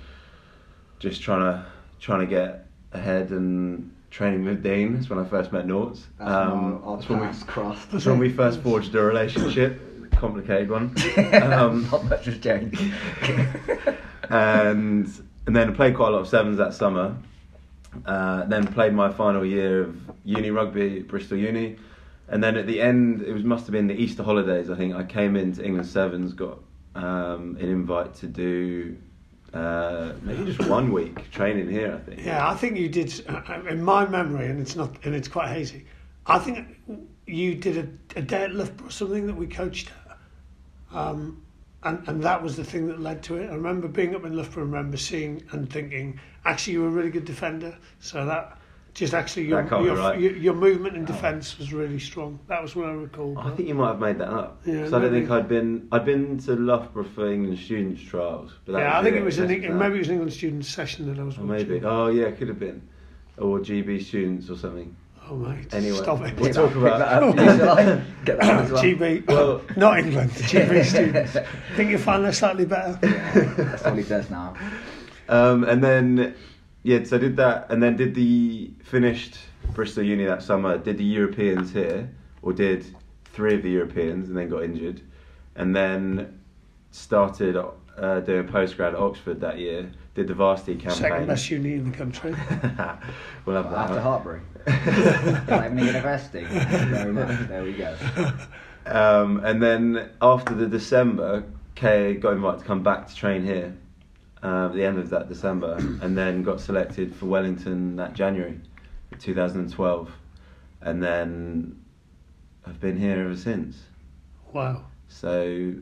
just 0.97 1.21
trying 1.21 1.41
to 1.41 1.65
trying 2.01 2.19
to 2.19 2.25
get 2.25 2.65
ahead 2.91 3.29
and 3.29 3.89
training 4.09 4.43
with 4.43 4.61
Dean. 4.61 4.95
That's 4.95 5.09
when 5.09 5.19
I 5.19 5.23
first 5.23 5.53
met 5.53 5.65
Norts. 5.65 6.01
That's 6.19 6.29
Um, 6.29 6.81
our, 6.83 6.83
our 6.83 6.97
that's 6.97 7.07
when 7.09 7.19
we 7.21 7.27
crossed. 7.45 7.91
that's 7.91 8.05
when 8.05 8.19
we 8.19 8.29
first 8.29 8.59
forged 8.61 8.93
a 8.95 9.01
relationship. 9.01 9.79
Complicated 10.11 10.69
one. 10.69 10.93
Um, 11.33 11.87
Not 11.89 12.03
much 12.05 12.25
has 12.25 12.37
changed. 12.39 12.81
and 14.29 15.07
and 15.47 15.55
then 15.55 15.73
played 15.75 15.95
quite 15.95 16.09
a 16.09 16.11
lot 16.11 16.21
of 16.21 16.27
sevens 16.27 16.57
that 16.57 16.73
summer. 16.73 17.15
Uh, 18.05 18.45
then 18.45 18.65
played 18.67 18.93
my 18.93 19.11
final 19.11 19.45
year 19.45 19.81
of 19.83 19.97
uni 20.23 20.49
rugby 20.51 20.99
at 20.99 21.07
Bristol 21.07 21.37
Uni, 21.37 21.77
and 22.29 22.41
then 22.43 22.55
at 22.55 22.65
the 22.67 22.79
end, 22.81 23.21
it 23.21 23.33
was 23.33 23.43
must 23.43 23.65
have 23.65 23.73
been 23.73 23.87
the 23.87 23.95
Easter 23.99 24.23
holidays. 24.23 24.69
I 24.69 24.75
think 24.75 24.95
I 24.95 25.03
came 25.03 25.35
into 25.35 25.63
England 25.63 25.87
sevens, 25.87 26.33
got 26.33 26.59
um, 26.95 27.57
an 27.59 27.67
invite 27.69 28.13
to 28.15 28.27
do 28.27 28.95
uh, 29.53 30.13
maybe 30.21 30.45
just 30.45 30.67
one 30.69 30.91
week 30.91 31.29
training 31.31 31.69
here. 31.69 31.95
I 31.95 32.09
think. 32.09 32.25
Yeah, 32.25 32.49
I 32.49 32.55
think 32.55 32.77
you 32.77 32.89
did. 32.89 33.13
In 33.69 33.83
my 33.83 34.07
memory, 34.07 34.47
and 34.47 34.59
it's 34.59 34.75
not, 34.75 34.95
and 35.03 35.13
it's 35.13 35.27
quite 35.27 35.49
hazy. 35.49 35.85
I 36.25 36.39
think 36.39 36.67
you 37.25 37.55
did 37.55 37.77
a, 37.77 38.19
a 38.19 38.21
day 38.21 38.43
at 38.43 38.53
Loughborough, 38.53 38.89
something 38.89 39.27
that 39.27 39.35
we 39.35 39.47
coached 39.47 39.91
um, 40.93 41.41
and 41.83 42.07
and 42.07 42.23
that 42.23 42.41
was 42.41 42.55
the 42.55 42.63
thing 42.63 42.87
that 42.87 42.99
led 42.99 43.23
to 43.23 43.37
it. 43.37 43.49
I 43.49 43.55
remember 43.55 43.87
being 43.87 44.15
up 44.15 44.25
in 44.25 44.35
Loughborough, 44.35 44.63
and 44.63 44.73
remember 44.73 44.97
seeing 44.97 45.43
and 45.51 45.69
thinking, 45.69 46.19
actually, 46.45 46.73
you 46.73 46.81
were 46.81 46.87
a 46.87 46.91
really 46.91 47.09
good 47.09 47.25
defender. 47.25 47.77
So 47.99 48.25
that 48.25 48.57
just 48.93 49.13
actually 49.13 49.45
your 49.47 49.61
That 49.61 49.69
can't 49.69 49.81
be 49.83 49.87
your, 49.87 49.97
right. 49.97 50.19
your, 50.19 50.35
your 50.35 50.53
movement 50.53 50.95
in 50.97 51.05
defence 51.05 51.57
was 51.57 51.71
really 51.73 51.99
strong. 51.99 52.39
That 52.47 52.61
was 52.61 52.75
what 52.75 52.87
I 52.89 52.91
recall. 52.93 53.37
I 53.39 53.49
think 53.51 53.69
you 53.69 53.75
might 53.75 53.87
have 53.87 53.99
made 53.99 54.17
that 54.17 54.27
up. 54.29 54.61
Yeah, 54.65 54.81
'Cause 54.83 54.93
I 54.93 54.99
don't 54.99 55.11
think 55.11 55.29
I'd 55.31 55.47
been. 55.47 55.87
I'd 55.91 56.05
been 56.05 56.37
to 56.39 56.55
Loughborough 56.55 57.05
for 57.05 57.31
England 57.31 57.57
students 57.59 58.01
trials. 58.01 58.51
But 58.65 58.73
that 58.73 58.79
yeah, 58.79 58.99
I 58.99 59.03
think 59.03 59.15
it 59.15 59.23
was 59.23 59.39
an, 59.39 59.47
maybe 59.47 59.95
it 59.95 59.97
was 59.99 60.07
an 60.09 60.13
England 60.15 60.33
students 60.33 60.67
session 60.69 61.07
that 61.07 61.19
I 61.19 61.23
was 61.23 61.37
Or 61.37 61.43
watching. 61.45 61.69
maybe. 61.69 61.85
Oh 61.85 62.07
yeah, 62.07 62.25
it 62.25 62.37
could 62.37 62.49
have 62.49 62.59
been. 62.59 62.81
Or 63.37 63.59
GB 63.59 64.03
students 64.03 64.49
or 64.49 64.57
something. 64.57 64.95
Oh 65.29 65.35
mate, 65.37 65.73
Anyway, 65.73 65.97
stop 65.97 66.19
it. 66.25 66.37
we'll 66.37 66.53
talk 66.53 66.75
about- 66.75 66.99
that 66.99 67.23
up, 67.23 67.35
shall 67.37 67.69
I? 67.79 68.01
Get 68.25 68.39
that 68.39 68.69
well. 68.71 68.83
GB, 68.83 69.25
Well- 69.27 69.61
not 69.77 69.99
England. 69.99 70.31
GB 70.31 70.83
students. 70.89 71.37
Think 71.77 71.91
you 71.91 71.97
find 71.97 72.25
that 72.25 72.35
slightly 72.35 72.65
better? 72.65 72.99
That's 73.01 73.83
what 73.83 73.95
he 73.95 74.03
says 74.03 74.29
now. 74.29 74.55
Um, 75.29 75.63
and 75.63 75.81
then, 75.81 76.35
yeah, 76.83 77.03
so 77.03 77.17
I 77.17 77.19
did 77.19 77.37
that, 77.37 77.67
and 77.69 77.81
then 77.81 77.95
did 77.95 78.15
the 78.15 78.71
finished 78.83 79.37
Bristol 79.73 80.03
Uni 80.03 80.25
that 80.25 80.41
summer. 80.41 80.77
Did 80.77 80.97
the 80.97 81.03
Europeans 81.03 81.71
here, 81.71 82.09
or 82.41 82.53
did 82.53 82.85
three 83.25 83.55
of 83.55 83.61
the 83.61 83.69
Europeans, 83.69 84.29
and 84.29 84.37
then 84.37 84.49
got 84.49 84.63
injured, 84.63 85.01
and 85.55 85.75
then 85.75 86.39
started 86.89 87.55
uh, 87.55 88.19
doing 88.21 88.47
postgrad 88.47 88.89
at 88.89 88.95
Oxford 88.95 89.39
that 89.41 89.59
year. 89.59 89.91
Did 90.15 90.27
the 90.27 90.33
varsity 90.33 90.75
campaign. 90.75 90.97
Second 90.97 91.27
best 91.27 91.49
uni 91.49 91.73
in 91.73 91.91
the 91.91 91.97
country. 91.97 92.31
we'll 93.45 93.55
have 93.55 93.71
that. 93.71 93.91
After 93.91 94.01
Hartpury. 94.01 94.41
Climate 95.47 95.85
University. 95.85 96.43
Very 96.43 97.13
much. 97.13 97.47
There 97.47 97.63
we 97.63 97.73
go. 97.73 97.95
Um, 98.87 99.39
and 99.45 99.61
then 99.63 100.09
after 100.21 100.53
the 100.53 100.67
December, 100.67 101.45
Kay 101.75 102.15
got 102.15 102.33
invited 102.33 102.59
to 102.59 102.65
come 102.65 102.83
back 102.83 103.07
to 103.07 103.15
train 103.15 103.45
here 103.45 103.73
uh, 104.43 104.65
at 104.67 104.73
the 104.73 104.83
end 104.83 104.97
of 104.99 105.09
that 105.09 105.27
December, 105.29 105.75
and 106.01 106.17
then 106.17 106.43
got 106.43 106.59
selected 106.59 107.15
for 107.15 107.25
Wellington 107.27 107.95
that 107.97 108.13
January, 108.13 108.59
2012, 109.19 110.11
and 110.81 111.01
then 111.03 111.79
I've 112.65 112.79
been 112.79 112.97
here 112.97 113.21
ever 113.21 113.35
since. 113.35 113.77
Wow. 114.53 114.85
So, 115.07 115.73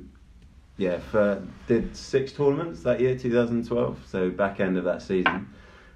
yeah, 0.78 1.00
for, 1.00 1.42
did 1.68 1.96
six 1.96 2.32
tournaments 2.32 2.82
that 2.84 3.00
year, 3.00 3.18
2012. 3.18 4.00
So 4.08 4.30
back 4.30 4.60
end 4.60 4.78
of 4.78 4.84
that 4.86 5.02
season, 5.02 5.48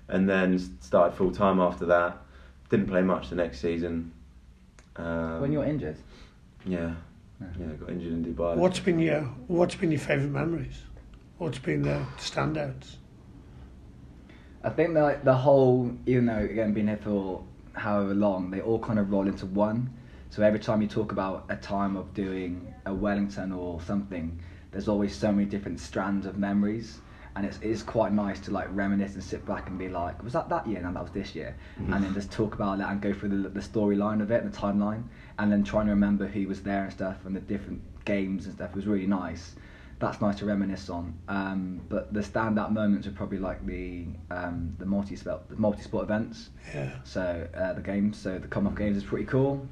and 0.08 0.29
then 0.29 0.60
started 0.82 1.15
full 1.15 1.32
time 1.32 1.60
after 1.60 1.86
that. 1.88 2.17
Didn't 2.70 2.88
play 2.88 3.01
much 3.01 3.29
the 3.29 3.36
next 3.36 3.60
season. 3.60 4.12
Um, 4.96 5.41
When 5.41 5.51
you're 5.51 5.63
injured. 5.65 5.98
yeah, 6.65 6.93
Yeah. 7.41 7.48
yeah, 7.60 7.65
got 7.79 7.89
injured 7.89 8.13
in 8.13 8.25
Dubai. 8.25 8.55
What's 8.55 8.79
been 8.79 9.00
your 9.00 9.22
What's 9.48 9.75
been 9.75 9.91
your 9.91 10.00
favourite 10.00 10.32
memories? 10.32 10.82
What's 11.38 11.60
been 11.60 11.82
the 11.82 12.06
standouts? 12.18 12.96
I 14.63 14.70
think 14.70 14.94
that 14.94 15.25
the 15.25 15.34
whole, 15.34 15.92
even 16.06 16.28
though 16.28 16.38
again 16.38 16.74
being 16.74 16.88
here 16.88 16.98
for 16.98 17.44
however 17.74 18.13
long, 18.13 18.52
they 18.52 18.62
all 18.62 18.80
kind 18.80 19.00
of 19.00 19.12
roll 19.12 19.28
into 19.28 19.46
one. 19.48 19.94
So 20.30 20.42
every 20.42 20.60
time 20.60 20.82
you 20.82 20.88
talk 20.88 21.12
about 21.12 21.46
a 21.50 21.56
time 21.56 21.96
of 21.96 22.13
doing 22.13 22.74
a 22.86 22.94
Wellington 22.94 23.52
or 23.52 23.82
something, 23.82 24.40
there's 24.72 24.88
always 24.88 25.16
so 25.16 25.32
many 25.32 25.46
different 25.46 25.80
strands 25.80 26.25
of 26.25 26.38
memories, 26.38 27.02
and 27.36 27.46
it's, 27.46 27.60
it's 27.62 27.84
quite 27.84 28.12
nice 28.13 28.40
to 28.42 28.52
like 28.52 28.68
reminisce 28.72 29.13
and 29.13 29.24
sit 29.24 29.46
back 29.46 29.68
and 29.70 29.78
be 29.78 29.90
like, 29.90 30.24
was 30.24 30.34
that 30.34 30.50
that 30.50 30.66
year? 30.66 30.82
No, 30.82 30.94
that 30.94 31.04
was 31.04 31.12
this 31.12 31.36
year, 31.36 31.56
mm-hmm. 31.80 31.94
and 31.94 32.04
then 32.04 32.13
just 32.13 32.32
talk 32.32 32.56
about 32.56 32.80
that 32.80 32.90
and 32.90 33.02
go 33.02 33.13
through 33.13 33.30
the, 33.30 33.50
the 33.50 33.60
storyline 33.60 34.22
of 34.22 34.32
it 34.32 34.44
and 34.44 34.52
the 34.52 34.58
timeline, 34.58 35.04
and 35.38 35.52
then 35.52 35.63
trying 35.63 35.86
to 35.86 35.92
remember 35.92 36.25
who 36.25 36.48
was 36.48 36.63
there 36.63 36.84
and 36.84 36.94
stuff 36.94 37.18
and 37.25 37.36
the 37.36 37.42
different 37.42 37.82
games 38.06 38.46
and 38.46 38.56
stuff. 38.56 38.72
It 38.72 38.75
was 38.75 38.88
really 38.88 39.08
nice. 39.08 39.56
That's 40.03 40.19
nice 40.22 40.36
to 40.39 40.45
reminisce 40.45 40.89
on. 40.89 41.13
Um, 41.29 41.81
but 41.88 42.13
the 42.13 42.19
standout 42.19 42.72
moments 42.72 43.07
are 43.07 43.12
probably 43.12 43.38
like 43.39 43.65
the 43.65 44.05
um, 44.31 44.75
the 44.77 44.86
multi 44.86 45.15
sport 45.15 45.48
the 45.50 45.55
multi 45.55 45.81
sport 45.81 46.03
events. 46.03 46.50
Yeah. 46.75 46.91
So 47.05 47.48
uh, 47.55 47.74
the 47.74 47.81
games, 47.81 48.17
so 48.17 48.38
the 48.38 48.48
Commonwealth 48.48 48.77
Games 48.77 48.98
is 48.98 49.03
pretty 49.03 49.25
cool. 49.25 49.65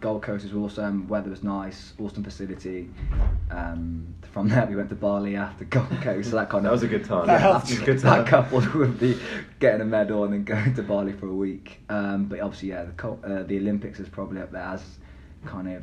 Gold 0.00 0.22
Coast 0.22 0.44
is 0.44 0.52
awesome. 0.54 1.08
Weather 1.08 1.30
was 1.30 1.42
nice. 1.42 1.94
Awesome 1.98 2.22
facility. 2.22 2.88
Um, 3.50 4.14
from 4.32 4.48
there 4.48 4.64
we 4.66 4.76
went 4.76 4.90
to 4.90 4.94
Bali 4.94 5.34
after 5.36 5.64
Gold 5.76 5.90
Coast. 6.02 6.30
So 6.30 6.36
that 6.36 6.50
kind 6.50 6.58
of 6.58 6.64
That 6.64 6.72
was 6.72 6.82
a 6.82 6.88
good 6.88 7.04
time. 7.04 7.26
That 7.26 7.42
It 7.42 7.54
was 7.54 7.82
a 7.82 7.84
good 7.84 8.00
time. 8.00 8.24
that 8.24 8.30
time. 8.30 8.42
coupled 8.44 8.66
with 8.74 9.00
the 9.00 9.18
getting 9.58 9.80
a 9.80 9.84
medal 9.84 10.24
and 10.24 10.32
then 10.34 10.44
going 10.44 10.74
to 10.74 10.82
Bali 10.82 11.12
for 11.14 11.26
a 11.28 11.34
week. 11.34 11.80
Um, 11.88 12.26
but 12.26 12.40
obviously, 12.40 12.68
yeah, 12.68 12.84
the 12.84 13.08
uh, 13.08 13.42
the 13.44 13.56
Olympics 13.58 13.98
is 14.00 14.08
probably 14.08 14.40
up 14.40 14.52
there 14.52 14.62
as 14.62 14.82
kind 15.46 15.68
of 15.68 15.82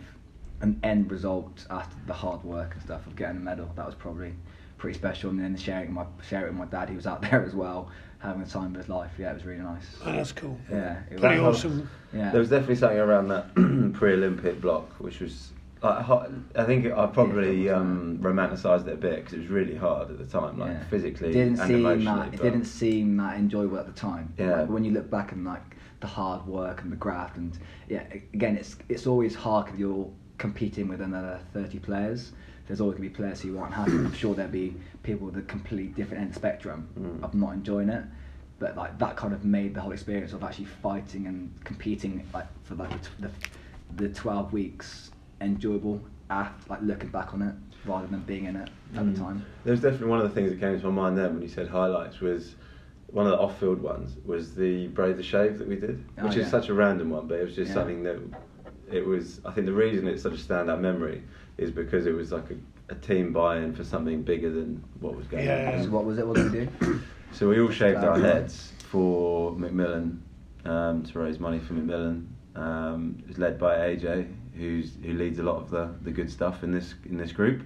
an 0.66 0.80
end 0.84 1.12
result 1.12 1.66
after 1.70 1.96
the 2.08 2.14
hard 2.14 2.44
work 2.44 2.74
and 2.74 2.82
stuff 2.82 3.06
of 3.08 3.16
getting 3.16 3.38
a 3.38 3.40
medal. 3.40 3.70
That 3.76 3.86
was 3.86 3.96
probably 3.96 4.34
pretty 4.78 4.98
special. 4.98 5.30
And 5.30 5.40
then 5.40 5.56
sharing 5.56 5.94
my 5.94 6.06
sharing 6.28 6.58
with 6.58 6.70
my 6.72 6.78
dad, 6.78 6.90
he 6.90 6.96
was 6.96 7.08
out 7.08 7.22
there 7.30 7.44
as 7.46 7.54
well, 7.56 7.90
having 8.20 8.44
the 8.44 8.50
time 8.50 8.74
of 8.74 8.76
his 8.76 8.90
life. 8.90 9.12
Yeah, 9.18 9.32
it 9.32 9.36
was 9.36 9.46
really 9.46 9.62
nice. 9.62 9.86
Oh, 10.04 10.12
that's 10.12 10.32
cool. 10.32 10.58
Yeah, 10.70 11.00
it 11.10 11.20
Pretty 11.20 11.40
was, 11.40 11.58
awesome. 11.58 11.90
Yeah. 12.14 12.32
There 12.32 12.40
was 12.40 12.50
definitely 12.50 12.76
something 12.76 13.00
around 13.00 13.28
that 13.30 13.54
pre-Olympic 13.94 14.60
block, 14.62 14.90
which 15.00 15.20
was. 15.22 15.52
Like, 15.84 16.10
I 16.56 16.64
think 16.64 16.92
I 16.92 17.06
probably 17.06 17.70
um, 17.70 18.18
romanticised 18.20 18.88
it 18.88 18.94
a 18.94 18.98
bit 18.98 19.18
because 19.18 19.34
it 19.34 19.40
was 19.42 19.50
really 19.50 19.76
hard 19.76 20.10
at 20.10 20.18
the 20.18 20.26
time, 20.26 20.58
like 20.58 20.72
Yeah. 20.72 20.84
physically 20.86 21.32
didn't 21.32 21.60
and 21.60 21.68
seem 21.68 21.76
emotionally. 21.86 22.30
that 22.30 22.34
it 22.34 22.42
didn't 22.42 22.66
seem 22.66 23.18
that 23.18 23.38
enjoyable 23.38 23.78
at 23.78 23.86
the 23.86 23.92
time. 23.92 24.34
Yeah. 24.40 24.62
Like, 24.62 24.70
when 24.70 24.84
you 24.84 24.92
look 24.94 25.12
back 25.12 25.32
and 25.34 25.46
like 25.46 25.62
the 26.00 26.08
hard 26.08 26.48
work 26.48 26.82
and 26.82 26.92
the 26.92 26.96
graft 26.96 27.38
and 27.38 27.56
yeah, 27.88 28.04
again, 28.34 28.58
it's 28.58 28.78
it's 28.90 29.06
always 29.06 29.36
hard 29.36 29.66
because 29.66 29.80
you're 29.80 30.10
competing 30.38 30.88
with 30.88 31.02
another 31.02 31.40
thirty 31.54 31.80
players. 31.80 32.32
There's 32.68 32.82
always 32.82 32.98
gonna 32.98 33.10
be 33.10 33.16
players 33.16 33.42
who 33.42 33.58
aren't 33.60 33.74
happy. 33.74 33.92
I'm 33.92 34.14
sure 34.14 34.34
there'll 34.34 34.52
be 34.52 34.76
people 35.04 35.28
with 35.28 35.38
a 35.38 35.42
completely 35.44 35.88
different 35.94 36.24
end 36.24 36.36
spectrum 36.36 36.88
Mm. 37.00 37.24
of 37.24 37.34
not 37.36 37.54
enjoying 37.54 37.90
it. 37.90 38.04
But 38.58 38.76
like 38.78 38.98
that 39.00 39.16
kind 39.18 39.34
of 39.34 39.44
made 39.46 39.76
the 39.76 39.82
whole 39.82 39.92
experience 39.92 40.34
of 40.34 40.44
actually 40.44 40.66
fighting 40.66 41.28
and 41.28 41.52
competing 41.64 42.26
like 42.34 42.48
for 42.64 42.76
like 42.76 42.90
the, 43.20 43.28
the, 43.98 44.08
the 44.08 44.14
12 44.14 44.52
weeks 44.54 45.12
enjoyable 45.42 46.02
after 46.30 46.70
like 46.72 46.82
looking 46.82 47.10
back 47.10 47.34
on 47.34 47.42
it 47.44 47.54
rather 47.86 48.08
than 48.08 48.22
being 48.22 48.46
in 48.46 48.56
it 48.56 48.70
at 48.96 49.04
Mm. 49.04 49.14
the 49.14 49.20
time. 49.20 49.46
There 49.64 49.72
was 49.72 49.82
definitely 49.82 50.08
one 50.08 50.22
of 50.22 50.28
the 50.30 50.34
things 50.34 50.50
that 50.52 50.60
came 50.60 50.80
to 50.80 50.86
my 50.90 51.04
mind 51.04 51.18
then 51.18 51.34
when 51.34 51.42
you 51.44 51.50
said 51.50 51.68
highlights 51.68 52.20
was 52.20 52.56
one 53.08 53.26
of 53.28 53.32
the 53.32 53.38
off-field 53.38 53.82
ones 53.82 54.16
was 54.26 54.56
the 54.56 54.88
Brave 54.88 55.18
the 55.18 55.24
Shave 55.24 55.60
that 55.60 55.68
we 55.68 55.76
did, 55.76 56.04
Oh, 56.18 56.26
which 56.26 56.36
is 56.38 56.50
such 56.50 56.70
a 56.70 56.74
random 56.74 57.12
one, 57.12 57.28
but 57.28 57.40
it 57.40 57.44
was 57.46 57.56
just 57.56 57.70
Yeah. 57.70 57.76
something 57.76 58.04
that 58.04 58.18
it 58.96 59.06
was. 59.06 59.42
I 59.46 59.52
think 59.52 59.68
the 59.68 59.74
reason 59.74 60.08
it's 60.08 60.24
such 60.24 60.34
a 60.34 60.38
standout 60.38 60.80
memory 60.80 61.22
is 61.58 61.72
because 61.72 62.06
it 62.06 62.14
was 62.14 62.32
like 62.32 62.50
a, 62.52 62.94
a 62.94 62.96
team 62.96 63.32
buy-in 63.34 63.74
for 63.76 63.84
something 63.84 64.22
bigger 64.24 64.50
than 64.50 64.84
what 65.00 65.16
was 65.16 65.28
going 65.28 65.46
Yeah. 65.46 65.76
on. 65.78 65.84
So 65.84 65.90
what 65.90 66.06
was 66.06 66.18
it? 66.18 66.26
What 66.28 66.36
did 66.38 66.52
we 66.52 66.60
do? 66.66 67.02
So 67.32 67.50
we 67.50 67.60
all 67.60 67.70
shaved 67.70 68.00
our 68.00 68.20
heads 68.20 68.72
for 68.90 69.52
Macmillan 69.54 70.22
um, 70.64 71.04
to 71.04 71.20
raise 71.20 71.40
money 71.40 71.60
for 71.60 71.74
Macmillan. 71.74 72.34
Um, 72.56 73.18
it 73.24 73.28
was 73.28 73.38
led 73.38 73.60
by 73.60 73.76
AJ, 73.78 74.32
who's 74.56 74.94
who 75.04 75.14
leads 75.14 75.40
a 75.40 75.44
lot 75.44 75.58
of 75.58 75.70
the, 75.70 75.90
the 76.04 76.12
good 76.12 76.32
stuff 76.32 76.64
in 76.64 76.72
this 76.72 76.94
in 77.06 77.18
this 77.18 77.32
group. 77.34 77.64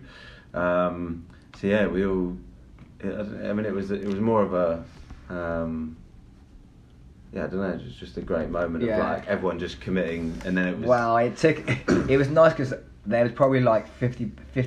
Um, 0.54 1.26
so 1.60 1.68
yeah, 1.68 1.86
we 1.88 2.06
all. 2.06 2.36
I 3.04 3.08
I 3.50 3.54
mean, 3.54 3.66
it 3.66 3.74
was 3.74 3.92
it 3.92 4.06
was 4.06 4.20
more 4.20 4.42
of 4.42 4.54
a. 4.54 4.84
Um, 5.30 5.96
yeah, 7.34 7.44
I 7.44 7.48
don't 7.48 7.60
know. 7.62 7.70
It 7.70 7.84
was 7.84 7.96
just 7.96 8.18
a 8.18 8.22
great 8.22 8.50
moment 8.50 8.84
Yeah. 8.84 8.98
of 8.98 9.04
like 9.20 9.28
everyone 9.28 9.60
just 9.60 9.80
committing, 9.82 10.34
and 10.46 10.58
then 10.58 10.68
it 10.68 10.78
was. 10.78 10.88
Well, 10.88 11.18
it 11.18 11.38
took. 11.38 11.58
It 12.10 12.18
was 12.18 12.30
nice 12.30 12.54
because 12.54 12.74
there 13.06 13.24
was 13.24 13.32
probably 13.34 13.62
like 13.62 13.88
50 13.98 14.26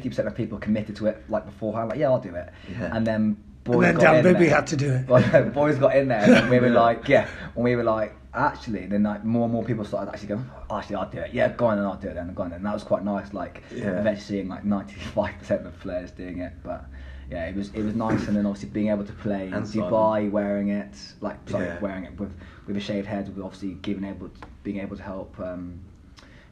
percent 0.09 0.27
of 0.29 0.35
people 0.35 0.59
committed 0.59 0.97
to 0.97 1.07
it 1.07 1.23
like 1.29 1.45
beforehand. 1.45 1.89
Like, 1.91 1.99
yeah, 1.99 2.09
I'll 2.11 2.21
do 2.21 2.35
it. 2.35 2.51
Yeah. 2.71 2.97
And 2.97 3.07
then 3.07 3.37
boys 3.65 3.75
And 3.75 3.85
then 3.85 3.95
got 3.95 4.01
Dan 4.03 4.15
in 4.17 4.23
Bibby 4.33 4.47
there. 4.47 4.55
had 4.57 4.67
to 4.69 4.77
do 4.77 4.93
it. 4.93 5.09
Well, 5.09 5.25
no, 5.33 5.45
boys 5.51 5.77
got 5.79 5.97
in 5.97 6.09
there, 6.09 6.23
and 6.23 6.51
we 6.51 6.59
were 6.61 6.67
Yeah. 6.73 6.81
like, 6.81 7.09
yeah. 7.09 7.29
And 7.57 7.65
we 7.65 7.75
were 7.77 7.85
like, 7.85 8.15
actually, 8.35 8.87
then 8.87 9.03
like 9.03 9.25
more 9.25 9.45
and 9.45 9.53
more 9.53 9.65
people 9.65 9.85
started 9.85 10.11
actually 10.13 10.29
going, 10.29 10.51
actually, 10.71 10.97
I'll 10.97 11.11
do 11.11 11.19
it. 11.19 11.33
Yeah, 11.35 11.49
go 11.49 11.67
on, 11.67 11.79
and 11.79 11.87
I'll 11.87 11.97
do 11.97 12.09
it. 12.09 12.15
Then 12.15 12.33
go 12.35 12.45
on, 12.45 12.51
then. 12.51 12.59
And 12.59 12.67
that 12.67 12.75
was 12.75 12.85
quite 12.85 13.05
nice. 13.05 13.33
Like 13.35 13.63
Yeah. 13.75 13.99
eventually 14.01 14.21
seeing 14.21 14.49
like 14.49 14.65
ninety 14.65 14.95
five 14.95 15.37
percent 15.39 15.67
of 15.67 15.79
players 15.81 16.11
doing 16.13 16.39
it, 16.39 16.53
but. 16.63 16.85
Yeah, 17.33 17.47
it 17.47 17.57
was 17.57 17.71
it 17.75 17.83
was 17.83 17.95
nice, 17.95 18.29
and 18.29 18.37
then 18.37 18.45
obviously 18.45 18.69
being 18.69 18.89
able 18.89 19.05
to 19.05 19.13
play 19.15 19.47
in 19.47 19.55
And 19.55 19.67
Simon. 19.67 19.91
Dubai, 19.91 20.31
wearing 20.31 20.69
it 20.69 20.95
like 21.23 21.37
sorry, 21.49 21.65
Yeah. 21.67 21.81
wearing 21.81 22.05
it 22.05 22.19
with 22.21 22.33
with 22.67 22.77
a 22.77 22.81
shaved 22.81 23.07
head, 23.07 23.35
with 23.35 23.43
obviously 23.45 23.75
giving 23.81 24.05
able 24.05 24.29
to, 24.29 24.41
being 24.63 24.79
able 24.81 24.97
to 24.97 25.03
help 25.03 25.39
um, 25.41 25.81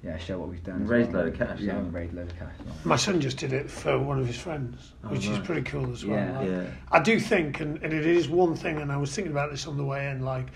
yeah, 0.02 0.16
show 0.16 0.38
what 0.38 0.48
we've 0.48 0.64
done. 0.64 0.86
Raised 0.86 1.10
a 1.10 1.12
well. 1.12 1.24
load 1.24 1.32
of 1.34 1.38
cash, 1.38 1.60
Yeah, 1.60 1.74
yeah. 1.74 1.82
raised 1.90 2.14
a 2.14 2.16
load 2.16 2.30
of 2.30 2.38
cash. 2.38 2.54
as 2.58 2.64
well. 2.66 2.74
My 2.84 2.96
son 2.96 3.20
just 3.20 3.36
did 3.36 3.52
it 3.52 3.70
for 3.70 3.98
one 3.98 4.18
of 4.18 4.26
his 4.26 4.36
friends, 4.38 4.92
Oh, 5.04 5.08
which 5.08 5.26
is 5.26 5.38
pretty 5.40 5.62
cool 5.62 5.92
as 5.92 6.06
well. 6.06 6.16
Yeah. 6.18 6.38
Like, 6.38 6.48
Yeah. 6.48 6.64
I 6.90 7.00
do 7.02 7.20
think, 7.20 7.60
and, 7.60 7.82
and 7.82 7.92
it 7.92 8.06
is 8.06 8.26
one 8.30 8.54
thing, 8.56 8.78
and 8.78 8.90
I 8.90 8.96
was 8.96 9.14
thinking 9.14 9.30
about 9.32 9.50
this 9.50 9.66
on 9.66 9.76
the 9.76 9.84
way 9.84 10.08
in, 10.10 10.24
like, 10.24 10.46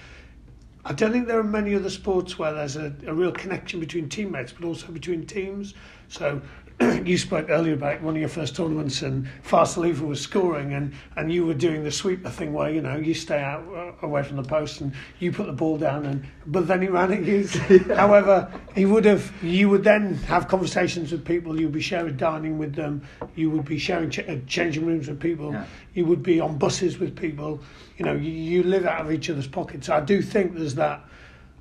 I 0.87 0.93
don't 0.95 1.13
think 1.13 1.27
there 1.29 1.39
are 1.39 1.45
many 1.45 1.75
other 1.75 1.91
sports 1.91 2.39
where 2.39 2.53
there's 2.55 2.77
a, 2.77 2.95
a 3.07 3.13
real 3.15 3.33
connection 3.33 3.81
between 3.81 4.09
teammates, 4.09 4.53
but 4.53 4.67
also 4.67 4.87
between 4.93 5.27
teams. 5.27 5.75
So 6.09 6.41
you 7.05 7.17
spoke 7.17 7.51
earlier 7.51 7.75
about 7.75 8.03
one 8.03 8.15
of 8.15 8.21
your 8.21 8.29
first 8.29 8.57
tournaments, 8.57 9.03
and 9.03 9.29
Farsaliva 9.45 10.01
was 10.01 10.21
scoring, 10.21 10.73
and, 10.75 10.93
and 11.17 11.33
you 11.33 11.47
were 11.47 11.55
doing 11.55 11.85
the 11.85 11.91
sweeper 11.91 12.31
thing 12.31 12.53
where 12.53 12.71
you 12.71 12.81
know 12.81 12.97
you 12.97 13.15
stay 13.15 13.41
out 13.41 13.65
uh, 13.75 14.07
away 14.07 14.23
from 14.23 14.37
the 14.37 14.43
post 14.43 14.81
and 14.81 14.93
you 15.21 15.31
put 15.31 15.47
the 15.47 15.53
ball 15.53 15.79
down, 15.79 16.05
and 16.07 16.27
but 16.47 16.67
then 16.67 16.83
he 16.83 16.89
ran 16.89 17.13
at 17.13 17.25
you. 17.25 17.47
However, 17.95 18.53
he 18.75 18.87
would 18.87 19.05
have 19.05 19.33
you 19.43 19.69
would 19.69 19.85
then 19.85 20.15
have 20.25 20.49
conversations 20.49 21.13
with 21.13 21.25
people. 21.25 21.59
You 21.59 21.67
would 21.67 21.75
be 21.75 21.81
sharing 21.81 22.17
dining 22.17 22.59
with 22.59 22.75
them. 22.75 23.07
You 23.37 23.51
would 23.51 23.65
be 23.65 23.79
sharing 23.79 24.11
ch- 24.11 24.21
uh, 24.21 24.37
changing 24.47 24.85
rooms 24.85 25.09
with 25.09 25.21
people. 25.21 25.53
Yeah. 25.53 25.67
You 25.95 26.07
would 26.07 26.23
be 26.23 26.41
on 26.41 26.59
buses 26.59 26.99
with 26.99 27.15
people. 27.17 27.61
You 27.99 28.07
know, 28.07 28.15
you, 28.15 28.31
you 28.31 28.63
live 28.65 28.85
out 28.85 29.03
of 29.03 29.13
each 29.13 29.31
other's 29.31 29.47
pockets. 29.47 29.89
I 29.89 30.01
do 30.01 30.21
think 30.21 30.55
there's 30.55 30.75
that. 30.75 31.05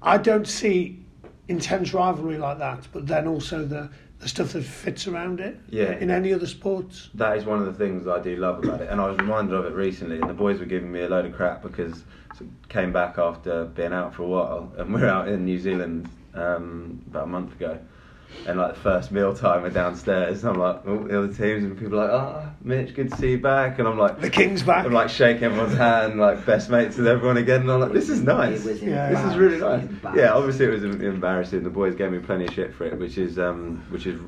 I 0.01 0.17
don't 0.17 0.47
see 0.47 0.99
intense 1.47 1.93
rivalry 1.93 2.37
like 2.37 2.57
that, 2.57 2.87
but 2.91 3.05
then 3.05 3.27
also 3.27 3.65
the 3.65 3.89
the 4.23 4.29
stuff 4.29 4.53
that 4.53 4.63
fits 4.63 5.05
around 5.05 5.39
it. 5.41 5.59
Yeah. 5.69 5.91
In 5.91 6.09
any 6.09 6.33
other 6.33 6.47
sports. 6.47 7.09
that 7.13 7.37
is 7.37 7.45
one 7.45 7.59
of 7.59 7.65
the 7.65 7.73
things 7.73 8.07
I 8.07 8.19
do 8.19 8.37
love 8.37 8.63
about 8.63 8.81
it. 8.81 8.89
And 8.89 8.99
I 8.99 9.07
was 9.09 9.17
reminded 9.17 9.53
of 9.53 9.65
it 9.65 9.73
recently, 9.73 10.19
and 10.19 10.29
the 10.29 10.33
boys 10.33 10.59
were 10.59 10.65
giving 10.65 10.91
me 10.91 11.01
a 11.01 11.09
load 11.09 11.25
of 11.25 11.33
crap 11.35 11.61
because 11.61 12.03
I 12.31 12.45
came 12.69 12.93
back 12.93 13.17
after 13.17 13.65
being 13.65 13.93
out 13.93 14.15
for 14.15 14.23
a 14.23 14.27
while, 14.27 14.73
and 14.77 14.93
we're 14.93 15.07
out 15.07 15.27
in 15.27 15.45
New 15.45 15.59
Zealand 15.59 16.09
um, 16.33 17.03
about 17.07 17.25
a 17.25 17.27
month 17.27 17.53
ago. 17.53 17.77
And 18.45 18.59
like 18.59 18.75
the 18.75 18.79
first 18.81 19.11
meal 19.11 19.33
time, 19.33 19.61
we're 19.63 19.69
downstairs, 19.69 20.43
and 20.43 20.53
I'm 20.53 20.59
like, 20.59 20.81
oh, 20.85 21.07
the 21.07 21.17
other 21.17 21.33
teams, 21.33 21.63
and 21.63 21.77
people 21.79 21.99
are 21.99 22.07
like, 22.07 22.11
ah, 22.11 22.49
Mitch, 22.61 22.93
good 22.93 23.09
to 23.09 23.17
see 23.17 23.31
you 23.31 23.37
back. 23.37 23.79
And 23.79 23.87
I'm 23.87 23.97
like, 23.97 24.19
The 24.19 24.29
King's 24.29 24.63
back. 24.63 24.85
I'm 24.85 24.91
like 24.91 25.09
shaking 25.09 25.43
everyone's 25.43 25.77
hand, 25.77 26.19
like 26.19 26.45
best 26.45 26.69
mates 26.69 26.97
with 26.97 27.07
everyone 27.07 27.37
again. 27.37 27.61
And 27.61 27.71
I'm 27.71 27.79
like, 27.79 27.93
this 27.93 28.09
is 28.09 28.21
nice. 28.21 28.65
It 28.65 28.69
was 28.69 28.83
Yeah. 28.83 29.09
This 29.11 29.31
is 29.31 29.37
really 29.37 29.59
nice. 29.59 29.87
Yeah, 30.15 30.33
obviously 30.33 30.65
it 30.65 30.69
was 30.69 30.83
embarrassing. 30.83 31.63
The 31.63 31.69
boys 31.69 31.95
gave 31.95 32.11
me 32.11 32.19
plenty 32.19 32.45
of 32.45 32.53
shit 32.53 32.73
for 32.73 32.85
it, 32.85 32.99
which 32.99 33.17
is 33.17 33.39
um, 33.39 33.83
which 33.89 34.05
is 34.05 34.19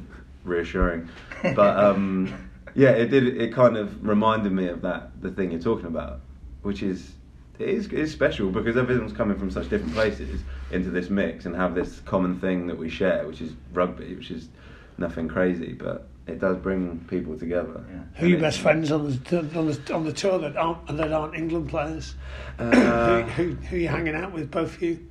reassuring. 0.46 1.10
But 1.42 1.78
um, 1.78 2.34
yeah, 2.76 2.92
it 2.92 3.08
did. 3.08 3.42
It 3.42 3.54
kind 3.54 3.76
of 3.76 4.08
reminded 4.08 4.54
me 4.54 4.68
of 4.68 4.82
that 4.84 5.22
the 5.22 5.32
thing 5.32 5.52
you're 5.52 5.62
talking 5.62 5.88
about, 5.88 6.22
which 6.62 6.84
is 6.84 7.12
it 7.60 7.70
is, 7.70 7.86
it 7.88 7.94
is 7.94 8.12
special 8.12 8.50
because 8.50 8.76
everyone's 8.78 9.14
coming 9.14 9.38
from 9.38 9.50
such 9.50 9.70
different 9.70 9.94
places 9.94 10.42
into 10.75 10.91
this 10.91 11.10
mix 11.10 11.46
and 11.46 11.55
have 11.55 11.74
this 11.74 12.01
common 12.01 12.39
thing 12.39 12.67
that 12.67 12.77
we 12.77 12.89
share, 12.89 13.25
which 13.25 13.41
is 13.41 13.53
rugby, 13.74 14.13
which 14.15 14.29
is 14.29 14.50
nothing 14.98 15.27
crazy, 15.27 15.74
but 15.74 16.08
it 16.27 16.39
does 16.39 16.58
bring 16.58 17.00
people 17.10 17.38
together. 17.38 17.84
Yeah. 17.89 18.00
Who 18.15 18.25
are 18.25 18.29
your 18.29 18.39
best 18.39 18.60
friends 18.60 18.91
on 18.91 19.05
the 19.05 19.39
on 19.55 19.67
the 19.67 19.94
on 19.94 20.03
the 20.05 20.13
tour 20.13 20.39
that 20.39 20.58
aren't 20.58 20.88
that 20.98 21.12
aren't 21.12 21.36
England 21.36 21.70
players? 21.70 22.15
Uh, 22.60 23.22
who, 23.22 23.22
who 23.22 23.55
who 23.55 23.75
are 23.75 23.79
you 23.79 23.88
hanging 23.88 24.15
out 24.15 24.32
with? 24.32 24.51
Both 24.51 24.75
of 24.75 24.82
you. 24.82 25.08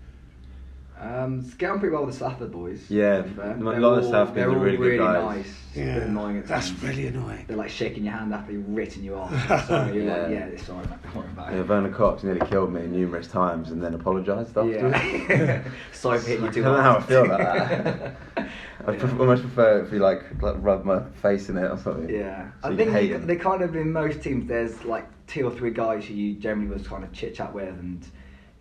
Um, 1.00 1.40
it's 1.40 1.54
getting 1.54 1.80
pretty 1.80 1.92
well 1.92 2.06
with 2.06 2.14
the 2.18 2.24
Stafford 2.24 2.52
boys. 2.52 2.88
Yeah, 2.88 3.18
to 3.18 3.22
be 3.24 3.34
fair. 3.34 3.50
a 3.52 3.56
lot 3.80 3.98
of 3.98 4.04
all- 4.04 4.10
South 4.10 4.34
they're 4.34 4.46
kids 4.48 4.56
are 4.56 4.64
really 4.64 4.76
good 4.76 4.98
guys. 4.98 5.36
nice. 5.36 5.46
It's 5.46 5.76
a 5.76 5.78
bit 5.80 5.86
Yeah, 5.86 5.96
annoying 6.04 6.38
at 6.38 6.46
that's 6.46 6.70
really 6.82 7.06
annoying. 7.08 7.44
They're 7.48 7.56
like 7.56 7.70
shaking 7.70 8.04
your 8.04 8.12
hand 8.14 8.32
after 8.32 8.52
they've 8.52 8.64
written 8.68 9.02
you 9.02 9.16
off. 9.16 9.30
Sorry, 9.66 9.96
you're 9.96 10.04
like, 10.04 10.16
Yeah. 10.16 10.28
yeah, 10.28 10.44
it's 10.46 10.64
sorry, 10.66 10.86
don't 10.86 11.14
worry 11.16 11.26
about 11.32 11.52
Yeah, 11.52 11.60
it. 11.60 11.68
Werner 11.68 11.90
Kok 11.90 12.22
nearly 12.22 12.46
killed 12.46 12.72
me 12.72 12.86
numerous 12.86 13.26
times 13.26 13.70
and 13.72 13.82
then 13.82 13.94
apologised 13.94 14.56
afterwards. 14.56 14.96
Yeah. 15.28 15.64
sorry 15.92 16.20
for 16.20 16.28
hitting 16.28 16.44
you 16.44 16.50
I 16.50 16.52
too 16.52 16.62
don't 16.62 16.76
know 16.76 16.82
how 16.82 16.96
I 16.98 17.02
feel 17.02 17.24
about 17.24 17.38
that. 17.40 18.16
I 18.36 18.92
Yeah. 18.92 18.98
prefer, 18.98 19.18
almost 19.18 19.42
prefer 19.42 19.82
if 19.84 19.92
you 19.92 19.98
like, 19.98 20.22
like 20.42 20.56
rub 20.60 20.84
my 20.84 21.02
face 21.22 21.48
in 21.48 21.56
it 21.56 21.64
or 21.70 21.76
something. 21.76 22.08
Yeah, 22.08 22.50
So 22.62 22.70
I 22.72 22.76
think 22.76 22.92
hate 22.92 23.10
you- 23.10 23.18
they 23.18 23.36
kind 23.36 23.62
of 23.62 23.74
in 23.74 23.92
most 23.92 24.22
teams. 24.22 24.46
There's 24.46 24.84
like 24.84 25.06
two 25.26 25.44
or 25.46 25.50
three 25.50 25.70
guys 25.72 26.04
who 26.04 26.14
you 26.14 26.34
generally 26.34 26.70
was 26.72 26.86
kind 26.86 27.02
of 27.02 27.12
chit 27.12 27.34
chat 27.34 27.52
with, 27.52 27.68
and 27.68 28.06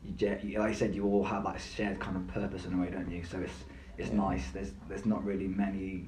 you, 0.06 0.38
you, 0.44 0.60
like 0.60 0.70
I 0.72 0.74
said, 0.74 0.94
you 0.96 1.06
all 1.06 1.24
have 1.24 1.44
that 1.46 1.60
shared 1.62 2.00
kind 2.00 2.18
of 2.18 2.28
purpose 2.28 2.66
in 2.66 2.74
a 2.74 2.78
way, 2.82 2.90
don't 2.90 3.10
you? 3.12 3.24
So 3.24 3.40
it's 3.40 3.54
it's 3.98 4.10
Yeah. 4.10 4.16
nice. 4.18 4.50
There's 4.52 4.72
there's 4.90 5.06
not 5.06 5.24
really 5.24 5.48
many 5.48 6.06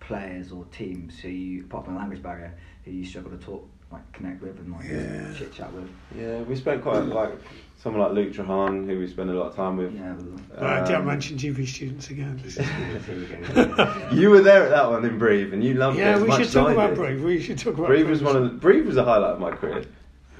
players 0.00 0.50
or 0.52 0.64
teams 0.72 1.18
who 1.18 1.28
you, 1.28 1.64
apart 1.64 1.84
from 1.84 1.94
the 1.94 2.00
language 2.00 2.22
barrier, 2.22 2.52
who 2.84 2.90
you 2.90 3.04
struggle 3.04 3.30
to 3.30 3.36
talk, 3.38 3.68
like 3.92 4.10
connect 4.12 4.42
with 4.42 4.58
and 4.58 4.72
like 4.72 4.84
Yeah. 4.88 5.32
chit 5.36 5.52
chat 5.52 5.72
with. 5.72 5.88
Yeah, 6.18 6.40
we 6.42 6.56
spent 6.56 6.82
quite 6.82 7.04
like 7.04 7.32
someone 7.76 8.02
like 8.02 8.12
Luke 8.12 8.32
Treharne, 8.32 8.86
who 8.86 8.98
we 8.98 9.06
spend 9.06 9.30
a 9.30 9.34
lot 9.34 9.46
of 9.48 9.56
time 9.56 9.76
with. 9.76 9.94
Yeah. 9.94 10.14
Well, 10.14 10.40
Right, 10.60 10.86
don't 10.86 11.00
Um, 11.02 11.06
mention 11.06 11.36
GB 11.38 11.66
students 11.66 12.10
again. 12.10 12.40
This 12.42 12.58
is- 12.58 12.66
here 12.68 13.16
we 13.16 13.64
go. 13.74 14.06
You 14.12 14.30
were 14.30 14.40
there 14.42 14.64
at 14.64 14.70
that 14.70 14.90
one 14.90 15.04
in 15.04 15.18
Breathe, 15.18 15.52
and 15.54 15.62
you 15.62 15.74
loved 15.74 15.96
it. 15.98 16.00
yeah, 16.00 16.20
we 16.20 16.28
much 16.28 16.42
should 16.44 16.52
talk 16.52 16.72
about 16.72 16.90
did. 16.90 16.96
Brave. 16.98 17.22
We 17.22 17.40
should 17.40 17.58
talk 17.58 17.74
about 17.74 17.86
Breathe 17.88 18.08
was 18.08 18.22
one 18.22 18.36
of 18.36 18.42
the, 18.42 18.48
Breathe 18.50 18.86
was 18.86 18.96
a 18.96 19.04
highlight 19.04 19.32
of 19.34 19.40
my 19.40 19.50
career. 19.52 19.84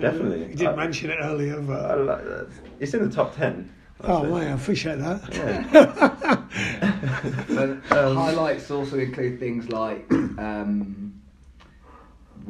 Definitely. 0.00 0.48
You 0.50 0.54
did 0.54 0.68
I- 0.68 0.76
mention 0.76 1.10
it 1.10 1.18
earlier, 1.20 1.58
I 1.58 1.62
but 1.62 1.98
like 2.00 2.24
that. 2.24 2.48
It's 2.80 2.94
in 2.94 3.08
the 3.08 3.14
top 3.14 3.36
ten. 3.36 3.72
I'd 4.02 4.10
oh, 4.10 4.22
say. 4.22 4.28
my, 4.30 4.40
I 4.46 4.52
appreciate 4.52 4.98
that. 4.98 5.34
Yeah. 5.34 6.36
But 7.48 7.78
uh, 7.90 8.14
highlights 8.14 8.70
also 8.70 8.98
include 8.98 9.38
things 9.38 9.68
like 9.68 10.10
um, 10.10 10.99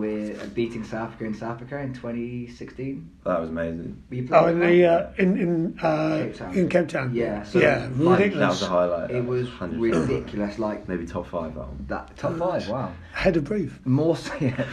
we're 0.00 0.35
beating 0.54 0.83
South 0.83 1.09
Africa 1.09 1.25
in 1.26 1.35
South 1.35 1.57
Africa 1.57 1.78
in 1.80 1.92
2016. 1.95 3.11
That 3.25 3.40
was 3.40 3.50
amazing. 3.50 4.02
Were 4.11 4.16
you 4.16 4.28
Oh, 4.33 4.47
in 4.47 4.59
the 4.61 4.85
uh, 4.87 5.12
in 5.19 5.38
in 5.38 5.78
uh, 5.80 6.16
Cape 6.25 6.37
Town. 6.37 6.54
in 6.54 6.69
Cape 6.69 6.88
Town. 6.88 7.14
Yeah, 7.14 7.42
so 7.45 7.59
yeah, 7.61 7.88
like, 7.97 8.33
That 8.35 8.49
was 8.49 8.62
a 8.62 8.66
highlight. 8.69 9.11
It 9.11 9.25
was 9.25 9.49
100%. 9.49 9.80
ridiculous. 9.80 10.59
Like 10.59 10.88
Maybe 10.88 11.07
top 11.07 11.26
five. 11.28 11.54
That 11.54 11.66
one. 11.69 11.85
that 11.88 12.16
top 12.16 12.37
five. 12.38 12.69
Wow. 12.69 12.92
Head 13.12 13.37
of 13.37 13.45
brief. 13.45 13.78
More 13.85 14.16
so, 14.16 14.33
yeah. 14.40 14.64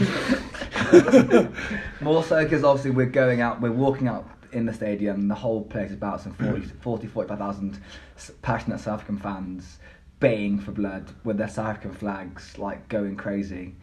More 2.01 2.23
so 2.23 2.43
because 2.43 2.63
obviously 2.63 2.91
we're 2.91 3.05
going 3.07 3.41
out, 3.41 3.61
we're 3.61 3.71
walking 3.71 4.07
out 4.07 4.25
in 4.51 4.65
the 4.65 4.73
stadium. 4.73 5.27
The 5.27 5.35
whole 5.35 5.63
place 5.63 5.89
is 5.89 5.95
about 5.97 6.21
some 6.21 6.33
40, 6.33 6.61
40 6.81 7.07
45,000 7.07 7.81
s- 8.15 8.31
passionate 8.41 8.79
South 8.79 8.95
African 9.01 9.17
fans 9.17 9.79
baying 10.19 10.59
for 10.59 10.71
blood 10.71 11.11
with 11.23 11.37
their 11.37 11.47
South 11.49 11.67
African 11.67 11.91
flags, 11.93 12.57
like 12.57 12.87
going 12.87 13.15
crazy. 13.15 13.75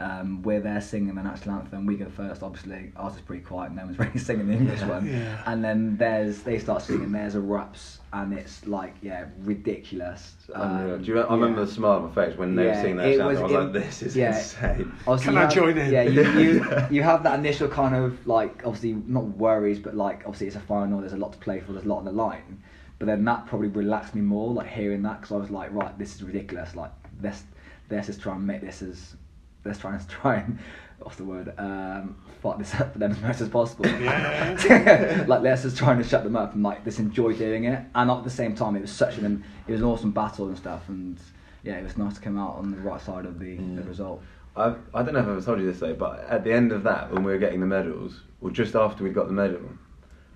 Um, 0.00 0.42
we're 0.42 0.60
there 0.60 0.80
singing 0.80 1.16
the 1.16 1.22
national 1.24 1.56
anthem. 1.56 1.84
We 1.84 1.96
go 1.96 2.08
first, 2.08 2.44
obviously. 2.44 2.92
Ours 2.96 3.16
is 3.16 3.20
pretty 3.20 3.42
quiet, 3.42 3.68
and 3.70 3.76
no 3.76 3.84
one's 3.84 3.98
really 3.98 4.18
singing 4.18 4.46
the 4.46 4.54
English 4.54 4.80
one. 4.82 5.08
Yeah. 5.08 5.42
And 5.46 5.64
then 5.64 5.96
there's 5.96 6.42
they 6.42 6.60
start 6.60 6.82
singing. 6.82 7.10
There's 7.10 7.34
a 7.34 7.40
raps, 7.40 7.98
and 8.12 8.32
it's 8.32 8.64
like 8.66 8.94
yeah, 9.02 9.24
ridiculous. 9.40 10.34
Um, 10.54 11.02
Do 11.02 11.12
you, 11.12 11.20
I 11.20 11.34
remember 11.34 11.60
yeah. 11.60 11.66
the 11.66 11.72
smile 11.72 11.92
on 11.96 12.02
my 12.08 12.14
face 12.14 12.36
when 12.38 12.54
they 12.54 12.66
Yeah, 12.66 12.76
were 12.76 12.80
singing 12.82 12.96
that 12.98 13.08
it 13.08 13.16
sound. 13.18 13.28
was 13.28 13.38
I 13.38 13.42
was 13.42 13.52
in- 13.52 13.58
like, 13.58 13.72
"This 13.72 14.02
is 14.02 14.16
yeah. 14.16 14.38
insane." 14.38 14.92
Obviously 15.06 15.24
Can 15.24 15.32
you 15.34 15.38
I 15.38 15.42
have- 15.42 15.52
join 15.54 15.78
in? 15.78 15.92
Yeah, 15.92 16.02
you, 16.02 16.22
you 16.40 16.64
you 16.90 17.02
have 17.02 17.24
that 17.24 17.38
initial 17.38 17.66
kind 17.68 17.96
of 17.96 18.24
like 18.24 18.62
obviously 18.64 18.92
not 19.06 19.24
worries, 19.36 19.80
but 19.80 19.96
like 19.96 20.20
obviously 20.26 20.46
it's 20.46 20.56
a 20.56 20.60
final. 20.60 21.00
There's 21.00 21.12
a 21.12 21.16
lot 21.16 21.32
to 21.32 21.38
play 21.38 21.58
for. 21.58 21.72
There's 21.72 21.84
a 21.84 21.88
lot 21.88 21.98
on 21.98 22.04
the 22.04 22.12
line. 22.12 22.62
But 23.00 23.06
then 23.06 23.24
that 23.26 23.46
probably 23.46 23.68
relaxed 23.68 24.14
me 24.14 24.20
more, 24.22 24.52
like 24.52 24.66
hearing 24.68 25.02
that, 25.02 25.20
because 25.20 25.32
I 25.32 25.36
was 25.38 25.50
like, 25.50 25.72
right, 25.72 25.96
this 25.98 26.14
is 26.14 26.22
ridiculous. 26.22 26.76
Like 26.76 26.90
let's 27.20 27.42
let's 27.90 28.06
just 28.06 28.20
try 28.20 28.34
and 28.36 28.46
make 28.46 28.60
this 28.60 28.80
as 28.82 29.16
let's 29.64 29.78
try 29.78 29.94
and 29.94 30.08
try 30.08 30.36
and 30.36 30.58
what's 30.98 31.16
the 31.16 31.24
word 31.24 31.52
um, 31.58 32.16
fuck 32.42 32.58
this 32.58 32.74
up 32.74 32.92
for 32.92 32.98
them 32.98 33.12
as 33.12 33.20
much 33.20 33.40
as 33.40 33.48
possible. 33.48 33.86
Yeah. 33.86 35.24
like 35.28 35.42
let's 35.42 35.62
just 35.62 35.76
try 35.76 35.92
and 35.92 36.04
shut 36.04 36.24
them 36.24 36.36
up 36.36 36.54
and 36.54 36.62
like 36.62 36.84
just 36.84 36.98
enjoy 36.98 37.34
doing 37.34 37.64
it. 37.64 37.84
And 37.94 38.10
at 38.10 38.24
the 38.24 38.30
same 38.30 38.54
time, 38.54 38.76
it 38.76 38.82
was 38.82 38.92
such 38.92 39.18
an 39.18 39.44
it 39.66 39.72
was 39.72 39.80
an 39.80 39.86
awesome 39.86 40.10
battle 40.10 40.48
and 40.48 40.56
stuff. 40.56 40.88
And 40.88 41.18
yeah, 41.62 41.78
it 41.78 41.84
was 41.84 41.96
nice 41.96 42.14
to 42.14 42.20
come 42.20 42.38
out 42.38 42.56
on 42.56 42.70
the 42.70 42.78
right 42.78 43.00
side 43.00 43.26
of 43.26 43.38
the, 43.38 43.56
the 43.56 43.82
result. 43.82 44.22
I 44.56 44.74
I 44.94 45.02
don't 45.02 45.14
know 45.14 45.20
if 45.20 45.26
I've 45.26 45.32
ever 45.32 45.40
told 45.40 45.60
you 45.60 45.66
this 45.66 45.80
though, 45.80 45.94
but 45.94 46.20
at 46.28 46.44
the 46.44 46.52
end 46.52 46.72
of 46.72 46.82
that, 46.84 47.12
when 47.12 47.24
we 47.24 47.32
were 47.32 47.38
getting 47.38 47.60
the 47.60 47.66
medals, 47.66 48.22
or 48.40 48.50
just 48.50 48.74
after 48.74 49.04
we 49.04 49.10
got 49.10 49.26
the 49.26 49.32
medal, 49.32 49.62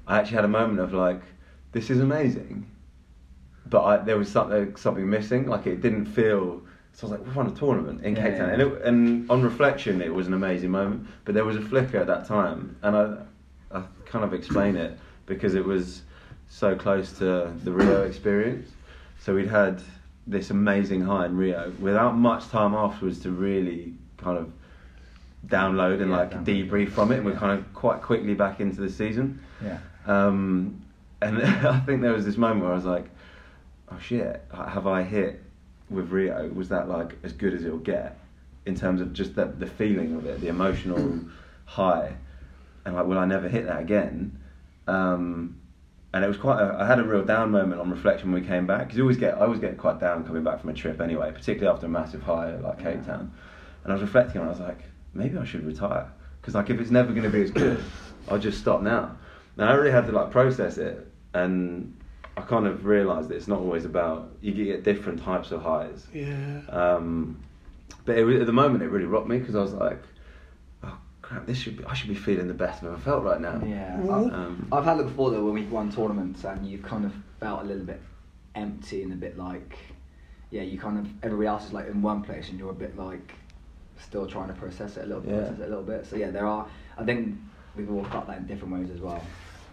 I 0.07 0.19
actually 0.19 0.37
had 0.37 0.45
a 0.45 0.49
moment 0.49 0.81
of 0.81 0.93
like, 0.93 1.23
"This 1.73 1.91
is 1.91 2.00
amazing," 2.00 2.71
but 3.67 3.85
I, 3.85 3.97
there 3.99 4.19
was 4.19 4.31
something 4.31 4.76
something 4.76 5.09
missing. 5.09 5.47
Like 5.47 5.67
it 5.67 5.81
didn't 5.81 6.07
feel. 6.07 6.62
So 6.95 7.07
I 7.07 7.11
was 7.11 7.19
like, 7.21 7.27
"We 7.29 7.33
won 7.35 7.47
a 7.47 7.51
tournament 7.53 8.05
in 8.05 8.15
Cape 8.15 8.37
Town," 8.37 8.51
and, 8.51 8.63
it, 8.63 8.83
and 8.83 9.31
on 9.31 9.43
reflection, 9.43 10.03
it 10.03 10.13
was 10.13 10.27
an 10.27 10.35
amazing 10.35 10.71
moment. 10.71 11.07
But 11.25 11.35
there 11.35 11.45
was 11.45 11.57
a 11.57 11.61
flicker 11.61 11.97
at 11.99 12.07
that 12.07 12.27
time, 12.27 12.77
and 12.83 12.97
I 12.97 13.17
I 13.79 13.83
kind 14.05 14.25
of 14.25 14.35
explain 14.35 14.77
it 14.77 14.99
because 15.27 15.55
it 15.55 15.65
was 15.65 16.03
so 16.49 16.77
close 16.77 17.13
to 17.19 17.51
the 17.65 17.73
Rio 17.73 18.03
experience. 18.03 18.69
So 19.19 19.35
we'd 19.35 19.49
had 19.49 19.81
this 20.26 20.50
amazing 20.50 21.00
high 21.00 21.26
in 21.26 21.37
Rio 21.37 21.73
without 21.81 22.17
much 22.17 22.49
time 22.49 22.75
afterwards 22.75 23.21
to 23.21 23.31
really 23.31 23.95
kind 24.19 24.37
of 24.37 24.52
download 25.47 26.00
and 26.02 26.11
Yeah, 26.11 26.17
like 26.19 26.31
download. 26.33 26.69
debrief 26.71 26.91
from 26.91 27.11
it. 27.11 27.17
And 27.17 27.25
we're 27.25 27.33
Yeah. 27.33 27.39
kind 27.39 27.59
of 27.59 27.73
quite 27.75 28.02
quickly 28.02 28.35
back 28.35 28.61
into 28.61 28.81
the 28.83 28.91
season. 28.91 29.41
Yeah. 29.65 29.78
Um, 30.07 30.83
and 31.23 31.39
I 31.43 31.81
think 31.81 32.02
there 32.02 32.13
was 32.13 32.25
this 32.25 32.37
moment 32.37 32.63
where 32.63 32.73
I 32.73 32.76
was 32.76 32.85
like, 32.85 33.09
oh 33.91 33.99
shit, 34.00 34.45
have 34.55 34.87
I 34.87 35.02
hit 35.02 35.43
with 35.93 36.11
Rio? 36.11 36.49
Was 36.55 36.69
that 36.71 36.89
like 36.89 37.17
as 37.23 37.33
good 37.33 37.55
as 37.55 37.65
it'll 37.65 37.78
get 37.78 38.19
in 38.67 38.75
terms 38.75 39.00
of 39.00 39.13
just 39.13 39.35
the, 39.35 39.47
the 39.47 39.67
feeling 39.67 40.15
of 40.17 40.26
it, 40.26 40.41
the 40.41 40.49
emotional 40.49 41.21
high? 41.65 42.15
And 42.85 42.95
like, 42.97 43.07
will 43.07 43.19
I 43.19 43.25
never 43.26 43.49
hit 43.49 43.67
that 43.67 43.81
again? 43.81 44.39
Um, 44.89 45.59
and 46.13 46.25
it 46.25 46.28
was 46.28 46.37
quite. 46.37 46.61
A, 46.61 46.76
I 46.81 46.87
had 46.87 46.99
a 46.99 47.05
real 47.05 47.25
down 47.25 47.50
moment 47.50 47.81
on 47.81 47.91
reflection 47.91 48.33
when 48.33 48.43
we 48.43 48.47
came 48.47 48.67
back 48.67 48.81
because 48.81 48.97
you 48.97 49.05
always 49.05 49.17
get. 49.17 49.37
I 49.37 49.43
always 49.43 49.61
get 49.61 49.78
quite 49.78 50.00
down 50.00 50.25
coming 50.26 50.43
back 50.43 50.61
from 50.61 50.71
a 50.71 50.75
trip 50.75 51.00
anyway, 51.00 51.31
particularly 51.33 51.73
after 51.75 51.87
a 51.87 51.89
massive 51.89 52.23
high 52.23 52.57
like 52.57 52.78
Cape 52.78 52.99
Yeah. 53.07 53.13
Town. 53.15 53.33
And 53.85 53.93
I 53.93 53.95
was 53.95 54.02
reflecting 54.02 54.41
on. 54.41 54.47
it, 54.47 54.50
I 54.50 54.52
was 54.52 54.61
like, 54.61 54.81
maybe 55.15 55.39
I 55.39 55.45
should 55.45 55.65
retire 55.65 56.11
because 56.41 56.55
like 56.55 56.69
if 56.71 56.81
it's 56.81 56.91
never 56.91 57.11
going 57.13 57.23
to 57.23 57.31
be 57.31 57.43
as 57.43 57.50
good, 57.50 57.83
I'll 58.28 58.39
just 58.39 58.59
stop 58.59 58.83
now. 58.83 59.17
And 59.57 59.65
I 59.69 59.73
really 59.75 59.91
had 59.93 60.07
to 60.07 60.13
like 60.13 60.31
process 60.31 60.76
it, 60.76 61.07
and 61.35 61.97
I 62.36 62.40
kind 62.42 62.66
of 62.66 62.86
realised 62.86 63.28
that 63.28 63.36
it's 63.36 63.49
not 63.49 63.58
always 63.58 63.84
about 63.84 64.30
you 64.40 64.52
get 64.64 64.84
different 64.84 65.23
types 65.23 65.50
of 65.52 65.62
highs. 65.62 66.06
Yeah. 66.14 66.60
Um, 66.71 67.38
but 68.04 68.16
it, 68.18 68.40
at 68.40 68.47
the 68.47 68.52
moment, 68.52 68.82
it 68.82 68.88
really 68.88 69.04
rocked 69.06 69.28
me 69.28 69.38
because 69.38 69.54
I 69.54 69.60
was 69.60 69.75
like, 69.75 70.02
"Oh 70.82 70.97
crap, 71.21 71.47
this 71.47 71.58
should 71.58 71.76
be, 71.78 71.84
I 71.84 71.95
should 71.95 72.08
be 72.08 72.14
feeling 72.14 72.49
the 72.49 72.54
best 72.54 72.82
I've 72.82 72.90
ever 72.92 72.99
felt 72.99 73.23
right 73.25 73.40
now." 73.40 73.60
Yeah. 73.64 73.99
Mhm. 74.00 74.32
Um, 74.32 74.68
I've 74.73 74.84
had 74.84 74.99
it 74.99 75.04
before 75.04 75.30
though 75.30 75.45
when 75.45 75.54
we've 75.54 75.71
won 75.71 75.92
tournaments 75.92 76.45
and 76.45 76.66
you've 76.66 76.82
kind 76.82 77.04
of 77.04 77.12
felt 77.38 77.62
a 77.62 77.64
little 77.64 77.84
bit 77.84 78.00
empty 78.54 79.02
and 79.02 79.12
a 79.12 79.16
bit 79.16 79.36
like, 79.38 79.78
yeah, 80.50 80.62
you 80.62 80.78
kind 80.78 80.99
of 80.99 81.06
everybody 81.23 81.47
else 81.49 81.66
is 81.66 81.73
like 81.73 81.86
in 81.88 82.00
one 82.02 82.23
place 82.23 82.49
and 82.49 82.58
you're 82.58 82.71
a 82.71 82.75
bit 82.75 82.97
like 82.97 83.34
still 83.99 84.26
trying 84.26 84.49
to 84.49 84.54
process 84.54 84.97
it 84.97 85.04
a 85.04 85.06
little, 85.06 85.23
Yeah. 85.25 85.38
process 85.40 85.58
it 85.60 85.64
a 85.66 85.68
little 85.68 85.84
bit. 85.84 86.06
So 86.06 86.16
yeah, 86.16 86.30
there 86.30 86.47
are. 86.47 86.66
I 86.97 87.04
think 87.04 87.36
we've 87.76 87.90
all 87.92 88.04
felt 88.04 88.26
that 88.26 88.38
in 88.38 88.47
different 88.47 88.73
ways 88.75 88.90
as 88.90 89.00
well. 89.00 89.23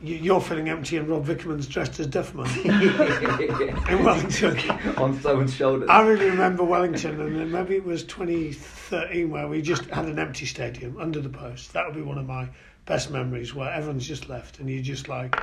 You- 0.02 0.16
You're 0.16 0.42
feeling 0.42 0.70
empty, 0.70 0.98
and 0.98 1.08
Rob 1.10 1.26
Vickerman's 1.26 1.68
dressed 1.68 2.00
as 2.00 2.08
Duffman 2.08 2.48
in 3.90 4.04
Wellington. 4.04 4.58
on 4.98 5.20
someone's 5.22 5.54
shoulders. 5.54 5.90
I 5.90 6.02
really 6.08 6.30
remember 6.30 6.64
Wellington, 6.64 7.20
and 7.20 7.36
then 7.40 7.52
maybe 7.52 7.76
it 7.76 7.84
was 7.86 8.04
2013 8.06 9.30
where 9.30 9.48
we 9.48 9.62
just 9.62 9.86
had 9.90 10.06
an 10.06 10.18
empty 10.18 10.46
stadium 10.46 10.98
under 11.00 11.20
the 11.20 11.30
post. 11.30 11.74
That 11.74 11.86
would 11.86 11.96
be 11.96 12.02
one 12.02 12.18
of 12.18 12.26
my 12.26 12.48
best 12.86 13.12
memories, 13.12 13.54
where 13.54 13.72
everyone's 13.72 14.08
just 14.08 14.30
left, 14.30 14.60
and 14.60 14.70
you're 14.70 14.82
just 14.82 15.10
like 15.10 15.36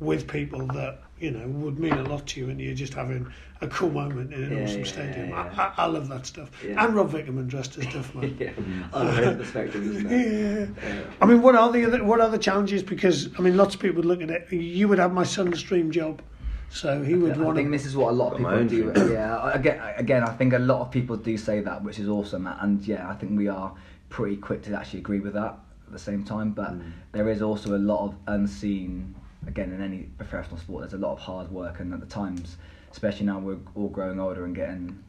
with 0.00 0.26
people 0.28 0.66
that 0.68 1.00
you 1.20 1.30
know 1.30 1.46
would 1.46 1.78
mean 1.78 1.92
a 1.92 2.02
lot 2.02 2.26
to 2.26 2.40
you, 2.40 2.50
and 2.50 2.60
you're 2.60 2.74
just 2.74 2.94
having 2.94 3.26
a 3.60 3.68
cool 3.68 3.90
moment 3.90 4.32
in 4.34 4.42
an 4.44 4.52
Yeah, 4.58 4.64
awesome 4.64 4.80
yeah, 4.80 4.84
stadium. 4.86 5.28
yeah, 5.30 5.54
I, 5.56 5.82
I, 5.82 5.84
I 5.84 5.86
love 5.86 6.08
that 6.08 6.26
stuff. 6.26 6.50
Yeah. 6.66 6.84
And 6.84 6.94
Rob 6.94 7.10
Vickerman 7.12 7.46
dressed 7.46 7.78
as 7.78 7.86
Duffman. 7.86 8.38
yeah, 8.40 8.50
other 8.92 9.22
end 9.22 9.40
the 9.40 9.46
spectrum. 9.46 10.06
Yeah. 10.10 10.66
Yeah. 10.88 11.02
I 11.20 11.26
mean, 11.26 11.40
what 11.42 11.54
are 11.54 11.70
the 11.72 11.84
other 11.84 12.02
what 12.04 12.20
are 12.20 12.28
the 12.30 12.38
challenges? 12.38 12.82
Because 12.82 13.28
I 13.38 13.42
mean, 13.42 13.56
lots 13.56 13.74
of 13.74 13.80
people 13.80 13.96
would 13.96 14.04
look 14.04 14.22
at 14.22 14.30
it. 14.30 14.52
You 14.52 14.88
would 14.88 14.98
have 14.98 15.12
my 15.12 15.24
son's 15.24 15.62
dream 15.62 15.90
job, 15.92 16.20
so 16.68 17.02
he 17.02 17.14
would 17.14 17.34
I 17.34 17.38
want 17.38 17.56
I 17.56 17.60
think 17.60 17.70
this 17.70 17.86
is 17.86 17.96
what 17.96 18.10
a 18.10 18.16
lot 18.16 18.32
of 18.32 18.38
people 18.38 18.64
do. 18.66 18.92
dream. 18.92 19.12
Yeah, 19.12 19.50
again, 19.52 19.80
again, 19.96 20.22
I 20.24 20.32
think 20.32 20.52
a 20.52 20.58
lot 20.58 20.80
of 20.80 20.90
people 20.90 21.16
do 21.16 21.36
say 21.38 21.60
that, 21.60 21.82
which 21.84 21.98
is 22.00 22.08
awesome. 22.08 22.46
And 22.48 22.82
yeah, 22.86 23.08
I 23.08 23.14
think 23.14 23.38
we 23.38 23.46
are 23.48 23.72
pretty 24.10 24.36
quick 24.36 24.62
to 24.64 24.76
actually 24.76 24.98
agree 24.98 25.20
with 25.20 25.34
that 25.34 25.56
at 25.86 25.92
the 25.92 25.98
same 25.98 26.24
time. 26.24 26.50
But 26.50 26.72
Mm. 26.74 26.90
there 27.12 27.28
is 27.30 27.40
also 27.40 27.76
a 27.76 27.78
lot 27.78 28.04
of 28.08 28.14
unseen. 28.26 29.14
Again, 29.46 29.72
in 29.72 29.82
any 29.82 30.08
professional 30.18 30.58
sport, 30.58 30.82
there's 30.82 30.94
a 30.94 30.98
lot 30.98 31.12
of 31.12 31.18
hard 31.18 31.50
work, 31.50 31.80
and 31.80 31.92
at 31.92 32.00
the 32.00 32.06
times, 32.06 32.56
especially 32.90 33.26
now 33.26 33.38
we're 33.38 33.58
all 33.74 33.88
growing 33.88 34.20
older 34.20 34.44
and 34.44 34.54
getting 34.54 35.02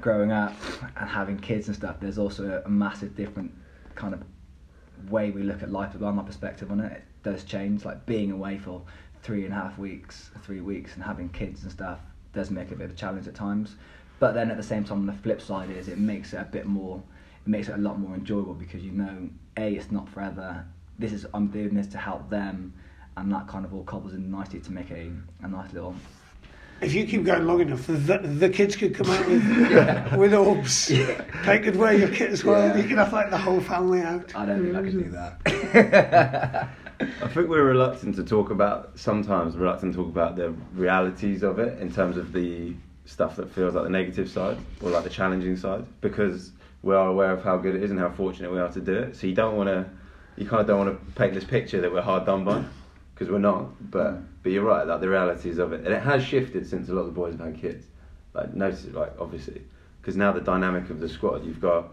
growing 0.00 0.30
up 0.30 0.54
and 0.96 1.08
having 1.08 1.38
kids 1.38 1.66
and 1.66 1.76
stuff. 1.76 1.96
There's 2.00 2.18
also 2.18 2.62
a, 2.62 2.66
a 2.66 2.70
massive 2.70 3.16
different 3.16 3.52
kind 3.94 4.14
of 4.14 4.22
way 5.10 5.30
we 5.30 5.42
look 5.42 5.62
at 5.62 5.70
life. 5.70 5.94
Well, 5.94 6.12
my 6.12 6.22
perspective 6.22 6.70
on 6.70 6.80
it, 6.80 6.92
it 6.92 7.04
does 7.22 7.44
change. 7.44 7.84
Like 7.84 8.06
being 8.06 8.30
away 8.30 8.58
for 8.58 8.82
three 9.22 9.44
and 9.44 9.52
a 9.52 9.56
half 9.56 9.78
weeks, 9.78 10.30
three 10.44 10.60
weeks, 10.60 10.94
and 10.94 11.02
having 11.02 11.28
kids 11.30 11.62
and 11.62 11.72
stuff 11.72 12.00
does 12.32 12.50
make 12.50 12.68
it 12.70 12.74
a 12.74 12.76
bit 12.76 12.84
of 12.86 12.92
a 12.92 12.94
challenge 12.94 13.26
at 13.26 13.34
times. 13.34 13.74
But 14.20 14.32
then 14.32 14.50
at 14.50 14.56
the 14.56 14.62
same 14.62 14.84
time, 14.84 15.06
the 15.06 15.12
flip 15.12 15.40
side 15.40 15.70
is 15.70 15.88
it 15.88 15.98
makes 15.98 16.32
it 16.32 16.38
a 16.38 16.44
bit 16.44 16.66
more. 16.66 17.02
It 17.46 17.48
makes 17.48 17.68
it 17.68 17.74
a 17.74 17.78
lot 17.78 17.98
more 17.98 18.14
enjoyable 18.14 18.54
because 18.54 18.82
you 18.82 18.92
know, 18.92 19.28
a, 19.56 19.74
it's 19.74 19.90
not 19.90 20.08
forever. 20.08 20.64
This 20.98 21.12
is 21.12 21.26
I'm 21.32 21.48
doing 21.48 21.74
this 21.74 21.86
to 21.88 21.98
help 21.98 22.28
them, 22.28 22.74
and 23.18 23.32
that 23.32 23.46
kind 23.48 23.64
of 23.64 23.74
all 23.74 23.84
cobbles 23.84 24.14
in 24.14 24.30
nicely 24.30 24.60
to 24.60 24.72
make 24.72 24.90
a, 24.90 25.10
a 25.42 25.48
nice 25.48 25.72
little 25.72 25.94
if 26.80 26.94
you 26.94 27.06
keep 27.06 27.24
going 27.24 27.44
long 27.46 27.60
enough, 27.60 27.86
the, 27.86 28.18
the 28.18 28.48
kids 28.48 28.76
could 28.76 28.94
come 28.94 29.10
out 29.10 29.26
with 29.26 30.12
with 30.16 30.34
orbs. 30.34 30.86
They 30.86 31.58
could 31.58 31.76
wear 31.76 31.92
your 31.92 32.08
kit 32.08 32.30
as 32.30 32.44
well. 32.44 32.68
Yeah. 32.68 32.82
You 32.82 32.88
could 32.88 32.98
have 32.98 33.12
like 33.12 33.30
the 33.30 33.38
whole 33.38 33.60
family 33.60 34.00
out. 34.02 34.34
I 34.36 34.46
don't 34.46 34.62
think 34.62 34.76
I 34.76 34.82
could 34.82 35.04
do 35.04 35.10
that. 35.10 36.68
I 37.00 37.28
think 37.28 37.48
we're 37.48 37.64
reluctant 37.64 38.16
to 38.16 38.24
talk 38.24 38.50
about 38.50 38.98
sometimes 38.98 39.56
reluctant 39.56 39.94
to 39.94 39.98
talk 39.98 40.08
about 40.08 40.36
the 40.36 40.50
realities 40.72 41.42
of 41.42 41.58
it 41.58 41.80
in 41.80 41.92
terms 41.92 42.16
of 42.16 42.32
the 42.32 42.74
stuff 43.06 43.36
that 43.36 43.50
feels 43.52 43.74
like 43.74 43.84
the 43.84 43.90
negative 43.90 44.28
side 44.28 44.58
or 44.82 44.90
like 44.90 45.04
the 45.04 45.10
challenging 45.10 45.56
side 45.56 45.84
because 46.00 46.52
we 46.82 46.94
are 46.94 47.08
aware 47.08 47.32
of 47.32 47.42
how 47.42 47.56
good 47.56 47.74
it 47.74 47.82
is 47.82 47.90
and 47.90 47.98
how 47.98 48.10
fortunate 48.10 48.50
we 48.52 48.58
are 48.58 48.70
to 48.70 48.80
do 48.80 48.94
it. 48.94 49.16
So 49.16 49.26
you 49.26 49.34
don't 49.34 49.56
want 49.56 49.68
to, 49.68 49.88
you 50.36 50.48
kind 50.48 50.60
of 50.60 50.66
don't 50.66 50.86
want 50.86 51.06
to 51.06 51.12
paint 51.14 51.34
this 51.34 51.44
picture 51.44 51.80
that 51.80 51.92
we're 51.92 52.02
hard 52.02 52.26
done 52.26 52.44
by 52.44 52.62
because 53.18 53.32
we're 53.32 53.38
not. 53.38 53.90
But 53.90 54.42
but 54.42 54.52
you're 54.52 54.64
right, 54.64 54.86
like 54.86 55.00
the 55.00 55.08
realities 55.08 55.58
of 55.58 55.72
it, 55.72 55.84
and 55.84 55.92
it 55.92 56.02
has 56.02 56.22
shifted 56.24 56.66
since 56.68 56.88
a 56.88 56.92
lot 56.94 57.00
of 57.02 57.06
the 57.06 57.12
boys 57.12 57.32
have 57.36 57.40
had 57.46 57.60
kids. 57.60 57.86
Like 58.34 58.54
notice 58.54 58.84
it, 58.84 58.94
like 58.94 59.12
obviously, 59.18 59.62
because 60.00 60.16
now 60.16 60.30
the 60.32 60.40
dynamic 60.40 60.88
of 60.90 61.00
the 61.00 61.08
squad, 61.08 61.44
you've 61.44 61.60
got 61.60 61.88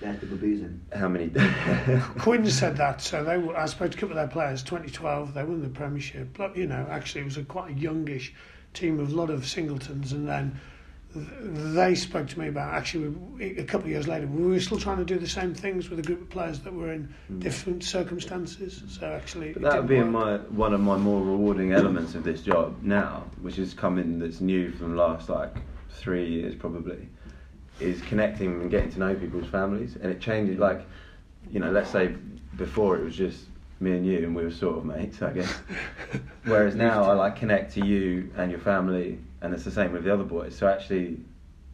Yeah, 0.00 0.14
people 0.14 0.36
boozing. 0.36 0.80
how 0.94 1.08
many. 1.08 1.30
Quinn 2.18 2.48
said 2.48 2.76
that, 2.76 3.00
so 3.00 3.24
they 3.24 3.38
were, 3.38 3.56
I 3.56 3.66
spoke 3.66 3.90
to 3.90 3.96
a 3.96 4.00
couple 4.00 4.16
of 4.16 4.22
their 4.22 4.28
players. 4.32 4.62
2012, 4.62 5.34
they 5.34 5.42
won 5.42 5.62
the 5.62 5.68
Premiership. 5.68 6.28
But 6.36 6.56
you 6.56 6.66
know, 6.66 6.86
actually, 6.88 7.22
it 7.22 7.24
was 7.24 7.36
a 7.38 7.44
quite 7.44 7.70
a 7.72 7.74
youngish 7.74 8.32
team 8.72 9.00
of 9.00 9.12
a 9.12 9.14
lot 9.16 9.30
of 9.30 9.46
singletons, 9.46 10.12
and 10.12 10.28
then 10.28 10.52
th- 10.52 10.60
they 11.14 11.94
spoke 11.94 12.28
to 12.28 12.38
me 12.38 12.48
about 12.48 12.72
actually 12.72 13.12
a 13.40 13.64
couple 13.64 13.86
of 13.86 13.90
years 13.90 14.06
later 14.06 14.26
we 14.28 14.46
were 14.46 14.60
still 14.60 14.78
trying 14.78 14.98
to 14.98 15.04
do 15.04 15.18
the 15.18 15.28
same 15.28 15.52
things 15.52 15.90
with 15.90 15.98
a 15.98 16.02
group 16.02 16.20
of 16.20 16.30
players 16.30 16.60
that 16.60 16.72
were 16.72 16.92
in 16.92 17.12
hmm. 17.26 17.40
different 17.40 17.82
circumstances. 17.82 18.82
So 18.88 19.06
actually, 19.06 19.52
that 19.54 19.76
would 19.76 19.88
be 19.88 20.00
my 20.02 20.36
one 20.36 20.72
of 20.72 20.80
my 20.80 20.96
more 20.96 21.20
rewarding 21.20 21.72
elements 21.72 22.14
of 22.14 22.22
this 22.22 22.42
job 22.42 22.76
now, 22.82 23.24
which 23.40 23.56
has 23.56 23.74
come 23.74 23.98
in 23.98 24.20
that's 24.20 24.40
new 24.40 24.70
from 24.70 24.92
the 24.92 24.96
last 24.96 25.28
like 25.28 25.54
three 25.90 26.28
years 26.28 26.54
probably, 26.54 27.08
is 27.80 28.00
connecting 28.02 28.60
and 28.60 28.70
getting 28.70 28.92
to 28.92 28.98
know 29.00 29.14
people's 29.14 29.48
families, 29.48 29.96
and 29.96 30.12
it 30.12 30.20
changes. 30.20 30.58
Like, 30.58 30.86
you 31.50 31.58
know, 31.58 31.72
let's 31.72 31.90
say 31.90 32.14
before 32.56 32.96
it 32.96 33.04
was 33.04 33.16
just 33.16 33.46
me 33.80 33.92
and 33.92 34.06
you, 34.06 34.18
and 34.18 34.36
we 34.36 34.44
were 34.44 34.50
sort 34.52 34.78
of 34.78 34.84
mates, 34.84 35.22
I 35.22 35.32
guess. 35.32 35.52
Whereas 36.44 36.76
now 36.76 37.02
I 37.02 37.14
like 37.14 37.34
connect 37.34 37.74
to 37.74 37.84
you 37.84 38.30
and 38.36 38.50
your 38.50 38.60
family, 38.60 39.18
and 39.42 39.54
it's 39.54 39.64
the 39.64 39.70
same 39.70 39.92
with 39.92 40.04
the 40.04 40.12
other 40.12 40.24
boys. 40.24 40.56
So 40.56 40.68
actually, 40.68 41.18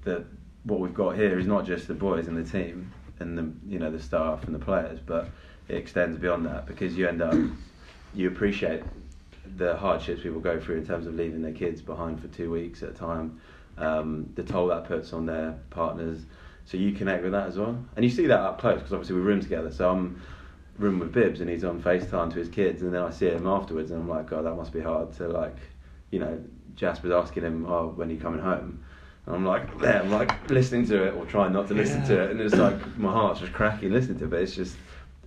the 0.05 0.24
what 0.64 0.81
we've 0.81 0.94
got 0.94 1.16
here 1.16 1.38
is 1.38 1.46
not 1.46 1.64
just 1.64 1.87
the 1.87 1.94
boys 1.94 2.26
and 2.26 2.37
the 2.37 2.50
team 2.50 2.92
and 3.20 3.38
the 3.38 3.52
you 3.68 3.79
know 3.79 3.90
the 3.90 4.00
staff 4.00 4.44
and 4.44 4.55
the 4.55 4.59
players, 4.59 4.98
but 5.05 5.29
it 5.68 5.76
extends 5.76 6.18
beyond 6.18 6.46
that 6.46 6.66
because 6.66 6.96
you 6.96 7.09
end 7.09 7.22
up 7.22 7.35
you 8.14 8.29
appreciate 8.29 8.83
the 9.57 9.76
hardships 9.76 10.22
people 10.22 10.40
go 10.40 10.59
through 10.59 10.76
in 10.76 10.87
terms 10.87 11.07
of 11.07 11.14
leaving 11.14 11.42
their 11.42 11.52
kids 11.52 11.81
behind 11.81 12.20
for 12.20 12.29
two 12.29 12.50
weeks 12.50 12.83
at 12.83 12.90
a 12.90 12.92
time, 12.92 13.40
um, 13.79 14.29
the 14.35 14.42
toll 14.42 14.68
that 14.68 14.85
puts 14.85 15.12
on 15.12 15.26
their 15.26 15.57
partners. 15.70 16.22
So 16.64 16.76
you 16.76 16.92
connect 16.92 17.22
with 17.22 17.33
that 17.33 17.46
as 17.46 17.57
well, 17.57 17.79
and 17.94 18.05
you 18.05 18.11
see 18.11 18.26
that 18.26 18.40
up 18.40 18.61
close 18.61 18.79
because 18.79 18.92
obviously 18.92 19.16
we 19.16 19.22
room 19.22 19.40
together. 19.40 19.70
So 19.70 19.88
I'm 19.88 20.20
room 20.79 20.98
with 20.98 21.12
Bibbs 21.12 21.40
and 21.40 21.48
he's 21.48 21.64
on 21.64 21.81
FaceTime 21.81 22.33
to 22.33 22.38
his 22.38 22.48
kids, 22.48 22.83
and 22.83 22.92
then 22.92 23.02
I 23.02 23.11
see 23.11 23.29
him 23.29 23.46
afterwards, 23.46 23.90
and 23.92 24.00
I'm 24.00 24.09
like, 24.09 24.29
God, 24.29 24.44
that 24.44 24.55
must 24.57 24.72
be 24.72 24.81
hard 24.81 25.12
to 25.14 25.29
like, 25.29 25.57
you 26.11 26.18
know, 26.18 26.42
Jasper's 26.76 27.10
asking 27.10 27.42
him, 27.42 27.66
oh, 27.66 27.88
when 27.96 28.08
are 28.10 28.12
you 28.12 28.20
coming 28.20 28.40
home? 28.40 28.82
And 29.26 29.34
I'm 29.34 29.44
like, 29.44 29.78
there, 29.80 30.00
I'm 30.04 30.10
like 30.12 30.48
listening 30.50 30.86
to 30.88 31.04
it 31.04 31.14
or 31.14 31.24
trying 31.26 31.52
not 31.52 31.66
to 31.68 31.74
listen 31.74 32.04
to 32.06 32.22
it, 32.24 32.30
and 32.30 32.40
it's 32.40 32.54
like 32.54 32.96
my 32.98 33.10
heart's 33.10 33.40
just 33.40 33.52
cracking 33.52 33.92
listening 33.92 34.18
to 34.20 34.24
it. 34.26 34.30
But 34.30 34.42
it's 34.42 34.54
just 34.54 34.76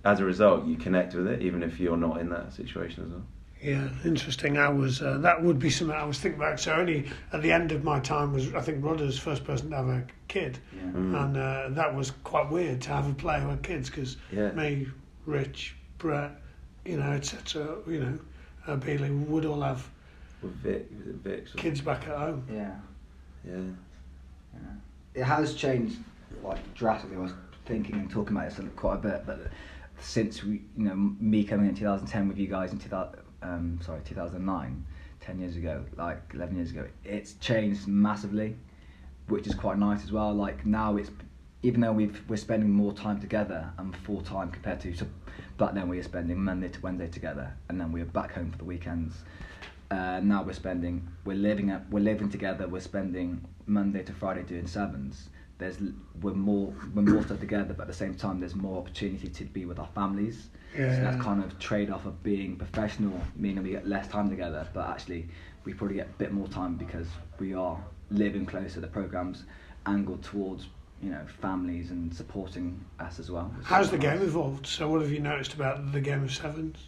as 0.04 0.20
a 0.20 0.24
result, 0.24 0.64
you 0.64 0.76
connect 0.76 1.14
with 1.14 1.26
it, 1.26 1.42
even 1.42 1.62
if 1.62 1.78
you're 1.78 1.96
not 1.96 2.20
in 2.20 2.30
that 2.30 2.52
situation 2.54 3.04
as 3.04 3.10
well. 3.10 3.22
Yeah, 3.62 3.90
interesting. 4.06 4.56
I 4.56 4.70
was 4.70 5.02
uh, 5.02 5.18
that 5.18 5.42
would 5.42 5.58
be 5.58 5.68
something 5.68 5.94
I 5.94 6.04
was 6.04 6.18
thinking 6.18 6.40
about. 6.40 6.58
So 6.58 6.72
only 6.72 7.10
at 7.34 7.42
the 7.42 7.52
end 7.52 7.72
of 7.72 7.84
my 7.84 8.00
time 8.00 8.32
was 8.32 8.54
I 8.54 8.62
think 8.62 8.82
Rodder's 8.82 9.18
first 9.18 9.44
person 9.44 9.68
to 9.70 9.76
have 9.76 9.88
a 9.88 10.02
kid, 10.28 10.58
Yeah. 10.74 10.82
Mm. 10.92 11.24
and 11.24 11.36
uh, 11.36 11.68
that 11.72 11.94
was 11.94 12.12
quite 12.24 12.50
weird 12.50 12.80
to 12.82 12.88
have 12.90 13.10
a 13.10 13.12
player 13.12 13.46
with 13.46 13.62
kids 13.62 13.90
because 13.90 14.16
Yeah. 14.32 14.52
me, 14.52 14.86
Rich, 15.26 15.76
Brett, 15.98 16.40
you 16.86 16.96
know, 16.96 17.10
etc. 17.12 17.76
You 17.86 18.00
know, 18.00 18.18
uh, 18.66 18.76
Bailey 18.76 19.10
would 19.10 19.44
all 19.44 19.60
have 19.60 19.86
With 20.42 20.52
Vic, 20.56 20.88
was 20.98 21.06
it 21.06 21.14
Vic? 21.16 21.46
or- 21.54 21.58
kids 21.58 21.80
back 21.80 22.08
at 22.08 22.16
home. 22.16 22.44
Yeah. 22.52 22.74
Yeah. 23.46 23.60
it 25.14 25.24
has 25.24 25.54
changed 25.54 25.98
like 26.42 26.74
drastically. 26.74 27.16
I 27.16 27.20
was 27.20 27.32
thinking 27.66 27.96
and 27.96 28.10
talking 28.10 28.36
about 28.36 28.50
this 28.54 28.64
quite 28.76 28.94
a 28.94 28.98
bit, 28.98 29.22
but 29.26 29.48
since 30.00 30.42
we, 30.42 30.62
you 30.76 30.84
know, 30.84 30.94
me 30.94 31.44
coming 31.44 31.68
in 31.68 31.74
2010 31.74 32.28
with 32.28 32.38
you 32.38 32.46
guys 32.46 32.72
in 32.72 32.78
2000, 32.78 33.20
um, 33.42 33.78
sorry, 33.82 34.00
2009, 34.04 34.84
10 35.20 35.38
years 35.38 35.56
ago, 35.56 35.84
like 35.96 36.20
11 36.34 36.56
years 36.56 36.70
ago, 36.70 36.86
it's 37.04 37.34
changed 37.34 37.86
massively, 37.86 38.56
which 39.28 39.46
is 39.46 39.54
quite 39.54 39.78
nice 39.78 40.02
as 40.02 40.12
well. 40.12 40.32
Like 40.34 40.64
now 40.66 40.96
it's, 40.96 41.10
even 41.62 41.80
though 41.80 41.92
we've 41.92 42.22
we're 42.28 42.36
spending 42.36 42.70
more 42.70 42.92
time 42.92 43.20
together 43.20 43.70
and 43.78 43.94
full 43.98 44.22
time 44.22 44.50
compared 44.50 44.80
to, 44.80 44.94
so 44.94 45.06
back 45.58 45.74
then 45.74 45.88
we 45.88 45.98
were 45.98 46.02
spending 46.02 46.42
Monday 46.42 46.68
to 46.68 46.80
Wednesday 46.80 47.08
together, 47.08 47.52
and 47.68 47.80
then 47.80 47.92
we 47.92 48.00
were 48.00 48.06
back 48.06 48.32
home 48.32 48.50
for 48.50 48.58
the 48.58 48.64
weekends. 48.64 49.14
Uh, 49.90 50.20
now 50.22 50.42
we're 50.42 50.52
spending, 50.52 51.06
we're 51.24 51.36
living 51.36 51.70
at, 51.70 51.88
we're 51.90 52.00
living 52.00 52.30
together. 52.30 52.68
We're 52.68 52.80
spending 52.80 53.44
Monday 53.66 54.02
to 54.04 54.12
Friday 54.12 54.42
doing 54.42 54.66
sevens. 54.66 55.30
There's 55.58 55.78
we're 56.22 56.32
more 56.32 56.72
we're 56.94 57.02
more 57.02 57.22
stuff 57.22 57.40
together, 57.40 57.74
but 57.74 57.82
at 57.82 57.88
the 57.88 57.94
same 57.94 58.14
time 58.14 58.38
there's 58.40 58.54
more 58.54 58.78
opportunity 58.78 59.28
to 59.28 59.44
be 59.44 59.64
with 59.66 59.78
our 59.78 59.88
families. 59.94 60.48
So 60.74 60.78
Yeah. 60.80 61.00
that's 61.00 61.20
kind 61.22 61.42
of 61.42 61.58
trade 61.58 61.90
off 61.90 62.06
of 62.06 62.22
being 62.22 62.56
professional, 62.56 63.20
meaning 63.36 63.64
we 63.64 63.70
get 63.70 63.86
less 63.86 64.06
time 64.08 64.30
together, 64.30 64.66
but 64.72 64.88
actually 64.88 65.28
we 65.64 65.74
probably 65.74 65.96
get 65.96 66.06
a 66.06 66.18
bit 66.18 66.32
more 66.32 66.46
time 66.48 66.76
because 66.76 67.08
we 67.40 67.52
are 67.52 67.76
living 68.10 68.46
closer. 68.46 68.80
The 68.80 68.86
programs 68.86 69.44
angled 69.86 70.22
towards 70.22 70.68
you 71.02 71.10
know 71.10 71.26
families 71.42 71.90
and 71.90 72.14
supporting 72.14 72.82
us 73.00 73.18
as 73.18 73.28
well. 73.30 73.52
How's 73.64 73.90
the 73.90 73.98
game 73.98 74.22
evolved? 74.22 74.66
So 74.66 74.88
what 74.88 75.00
have 75.02 75.10
you 75.10 75.20
noticed 75.20 75.52
about 75.54 75.90
the 75.92 76.00
game 76.00 76.22
of 76.22 76.32
sevens 76.32 76.78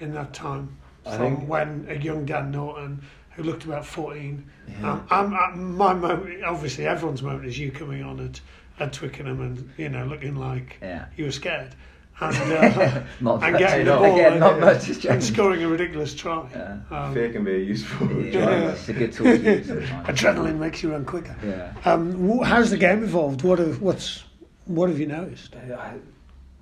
in 0.00 0.12
that 0.14 0.32
time? 0.32 0.76
I 1.08 1.16
From 1.16 1.36
think- 1.36 1.48
when 1.48 1.86
a 1.88 1.94
young 1.94 2.24
Dan 2.24 2.50
Norton, 2.50 3.02
who 3.30 3.42
looked 3.42 3.64
about 3.64 3.86
14, 3.86 4.44
Yeah. 4.80 4.92
um, 4.92 5.06
I'm, 5.10 5.34
I'm, 5.34 5.76
my 5.76 5.94
moment, 5.94 6.44
obviously 6.44 6.86
everyone's 6.86 7.22
moment 7.22 7.46
is 7.46 7.58
you 7.58 7.70
coming 7.70 8.02
on 8.02 8.20
at, 8.20 8.40
at 8.80 8.92
Twickenham 8.92 9.40
and, 9.40 9.70
you 9.76 9.88
know, 9.88 10.04
looking 10.06 10.36
like 10.36 10.78
Yeah. 10.82 11.06
you 11.16 11.24
were 11.26 11.32
scared. 11.32 11.74
And, 12.20 12.34
uh, 12.52 13.02
Not 13.20 13.44
and 13.44 13.56
getting 13.58 13.86
the 13.86 13.92
ball 13.92 14.12
Again, 14.16 14.40
not 14.40 14.54
and, 14.54 14.60
much 14.60 14.86
has 14.86 15.04
and 15.04 15.22
scoring 15.22 15.62
a 15.62 15.68
ridiculous 15.68 16.14
try. 16.16 16.48
Yeah. 16.52 16.78
Um, 16.90 17.14
Fear 17.14 17.32
can 17.32 17.44
be 17.44 17.52
a 17.54 17.58
useful 17.58 18.10
Yeah, 18.24 18.30
driver. 18.32 18.70
it's 18.70 18.88
a 18.88 18.92
good 18.92 19.12
tool 19.12 19.26
to 19.26 19.38
use. 19.38 19.68
Adrenaline 19.68 20.58
makes 20.58 20.82
you 20.82 20.90
run 20.90 21.04
quicker. 21.04 21.36
Yeah. 21.44 21.72
Um, 21.84 22.40
how's 22.42 22.70
the 22.70 22.76
game 22.76 23.04
evolved? 23.04 23.42
What 23.44 23.60
have, 23.60 23.80
what's, 23.80 24.24
what 24.64 24.88
have 24.88 24.98
you 24.98 25.06
noticed? 25.06 25.54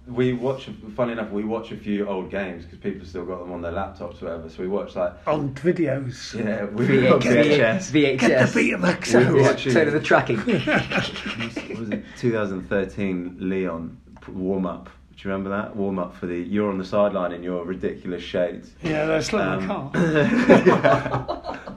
We 0.06 0.34
watch, 0.34 0.68
funny 0.94 1.12
enough, 1.12 1.30
we 1.30 1.42
watch 1.42 1.72
a 1.72 1.76
few 1.76 2.06
old 2.08 2.30
games 2.30 2.64
because 2.64 2.78
people 2.78 3.04
still 3.06 3.24
got 3.24 3.40
them 3.40 3.50
on 3.52 3.60
their 3.60 3.72
laptops 3.72 4.22
or 4.22 4.26
whatever. 4.26 4.48
So 4.48 4.62
we 4.62 4.68
watch 4.68 4.94
like, 4.94 5.12
On 5.26 5.52
videos. 5.54 6.32
yeah, 6.38 6.64
we've 6.66 7.08
got 7.08 7.22
VHS. 7.22 7.90
VHS. 7.90 8.18
Get 8.20 8.52
the 8.52 8.60
Betamax 8.60 9.14
We 9.14 9.24
out. 9.24 9.34
Yeah, 9.36 9.42
watching- 9.42 9.72
Turn 9.72 9.88
of 9.88 9.94
the 9.94 10.00
tracking. 10.00 10.36
what 10.38 11.78
was 11.80 11.90
it 11.90 12.04
2013 12.18 13.36
Leon 13.40 13.96
warm 14.28 14.66
up. 14.66 14.88
Do 15.16 15.28
you 15.28 15.30
remember 15.34 15.50
that 15.50 15.74
warm 15.74 15.98
up 15.98 16.14
for 16.14 16.26
the? 16.26 16.36
You're 16.36 16.68
on 16.70 16.78
the 16.78 16.84
sideline 16.84 17.32
in 17.32 17.42
your 17.42 17.64
ridiculous 17.64 18.22
shades. 18.22 18.70
Yeah, 18.82 19.06
they're 19.06 19.22
still 19.22 19.40
in 19.40 19.48
Um, 19.48 19.66
my 19.66 19.90
car. 19.90 21.70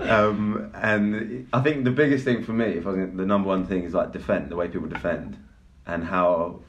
um, 0.00 0.70
and 0.74 1.48
I 1.52 1.60
think 1.62 1.84
the 1.84 1.90
biggest 1.90 2.24
thing 2.24 2.44
for 2.44 2.52
me, 2.52 2.66
if 2.66 2.86
I 2.86 2.90
was 2.90 2.98
gonna, 2.98 3.16
the 3.16 3.26
number 3.26 3.48
one 3.48 3.66
thing 3.66 3.82
is 3.82 3.92
like 3.92 4.12
defend, 4.12 4.50
the 4.50 4.56
way 4.56 4.68
people 4.68 4.88
defend, 4.88 5.36
and 5.86 6.04
how 6.04 6.60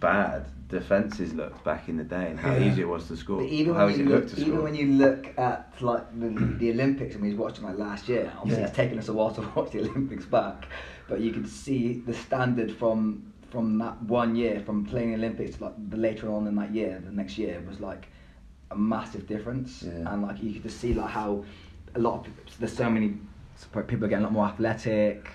bad 0.00 0.46
defences 0.68 1.34
looked 1.34 1.62
back 1.64 1.88
in 1.88 1.96
the 1.96 2.04
day, 2.04 2.28
and 2.30 2.38
how 2.38 2.54
Yeah. 2.54 2.70
easy 2.70 2.82
it 2.82 2.88
was 2.88 3.06
to 3.08 3.16
score. 3.16 3.38
But 3.42 3.48
even 3.50 3.74
how 3.74 3.86
when 3.86 3.98
you 3.98 4.06
look, 4.06 4.28
to 4.28 4.36
even 4.40 4.52
score. 4.52 4.62
when 4.62 4.74
you 4.74 4.86
look 4.92 5.38
at 5.38 5.72
like 5.80 6.20
the, 6.20 6.28
the 6.58 6.70
Olympics, 6.70 7.14
and 7.14 7.22
we 7.22 7.30
was 7.30 7.38
watching 7.38 7.64
like 7.64 7.76
last 7.78 8.08
year. 8.08 8.32
Obviously, 8.38 8.62
Yeah. 8.62 8.68
it's 8.68 8.76
taken 8.76 8.98
us 8.98 9.08
a 9.08 9.12
while 9.12 9.30
to 9.32 9.42
watch 9.54 9.70
the 9.72 9.80
Olympics 9.80 10.24
back, 10.24 10.66
but 11.08 11.20
you 11.20 11.32
could 11.32 11.48
see 11.48 12.02
the 12.06 12.14
standard 12.14 12.72
from 12.72 13.24
from 13.50 13.78
that 13.78 14.00
one 14.04 14.36
year, 14.36 14.60
from 14.60 14.84
playing 14.84 15.08
the 15.10 15.16
Olympics 15.16 15.56
to 15.56 15.64
like 15.64 15.90
the 15.90 15.96
later 15.96 16.30
on 16.32 16.46
in 16.46 16.54
that 16.54 16.72
year, 16.72 17.02
the 17.04 17.10
next 17.10 17.36
year 17.36 17.60
was 17.68 17.80
like 17.80 18.06
a 18.70 18.76
massive 18.76 19.26
difference, 19.26 19.82
Yeah. 19.82 20.12
and 20.12 20.22
like 20.22 20.40
you 20.40 20.52
could 20.52 20.62
just 20.62 20.78
see 20.80 20.94
like 20.94 21.10
how 21.10 21.44
a 21.96 21.98
lot 21.98 22.14
of 22.20 22.24
people, 22.26 22.44
there's 22.60 22.72
so 22.76 22.88
many 22.88 23.14
people 23.88 24.04
are 24.04 24.08
getting 24.08 24.18
a 24.24 24.28
lot 24.28 24.32
more 24.32 24.46
athletic. 24.46 25.28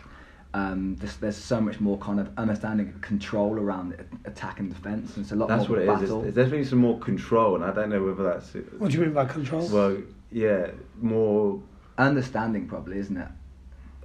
Um, 0.56 0.96
there's, 1.02 1.18
there's 1.18 1.36
so 1.36 1.60
much 1.60 1.82
more 1.82 1.98
kind 1.98 2.18
of 2.18 2.30
understanding 2.38 2.88
and 2.88 3.02
control 3.02 3.60
around 3.60 3.94
attack 4.24 4.62
and 4.62 4.74
defence, 4.74 5.14
and 5.18 5.26
it's 5.26 5.34
a 5.34 5.36
lot 5.36 5.50
That's 5.50 5.68
more 5.68 5.80
what 5.80 5.86
it 5.86 5.90
is. 5.92 6.00
battle. 6.00 6.22
There's, 6.22 6.34
there's 6.34 6.46
definitely 6.48 6.66
some 6.66 6.80
more 6.80 6.98
control, 7.00 7.56
and 7.56 7.66
I 7.66 7.74
don't 7.74 7.90
know 7.90 8.02
whether 8.02 8.24
that's 8.24 8.54
What 8.78 8.90
do 8.92 8.98
you 8.98 9.04
mean 9.04 9.14
by 9.14 9.26
control? 9.26 9.68
well, 9.68 9.98
yeah, 10.32 10.68
more. 11.02 11.62
Understanding, 11.98 12.68
probably, 12.70 13.00
isn't 13.00 13.18
it? 13.18 13.28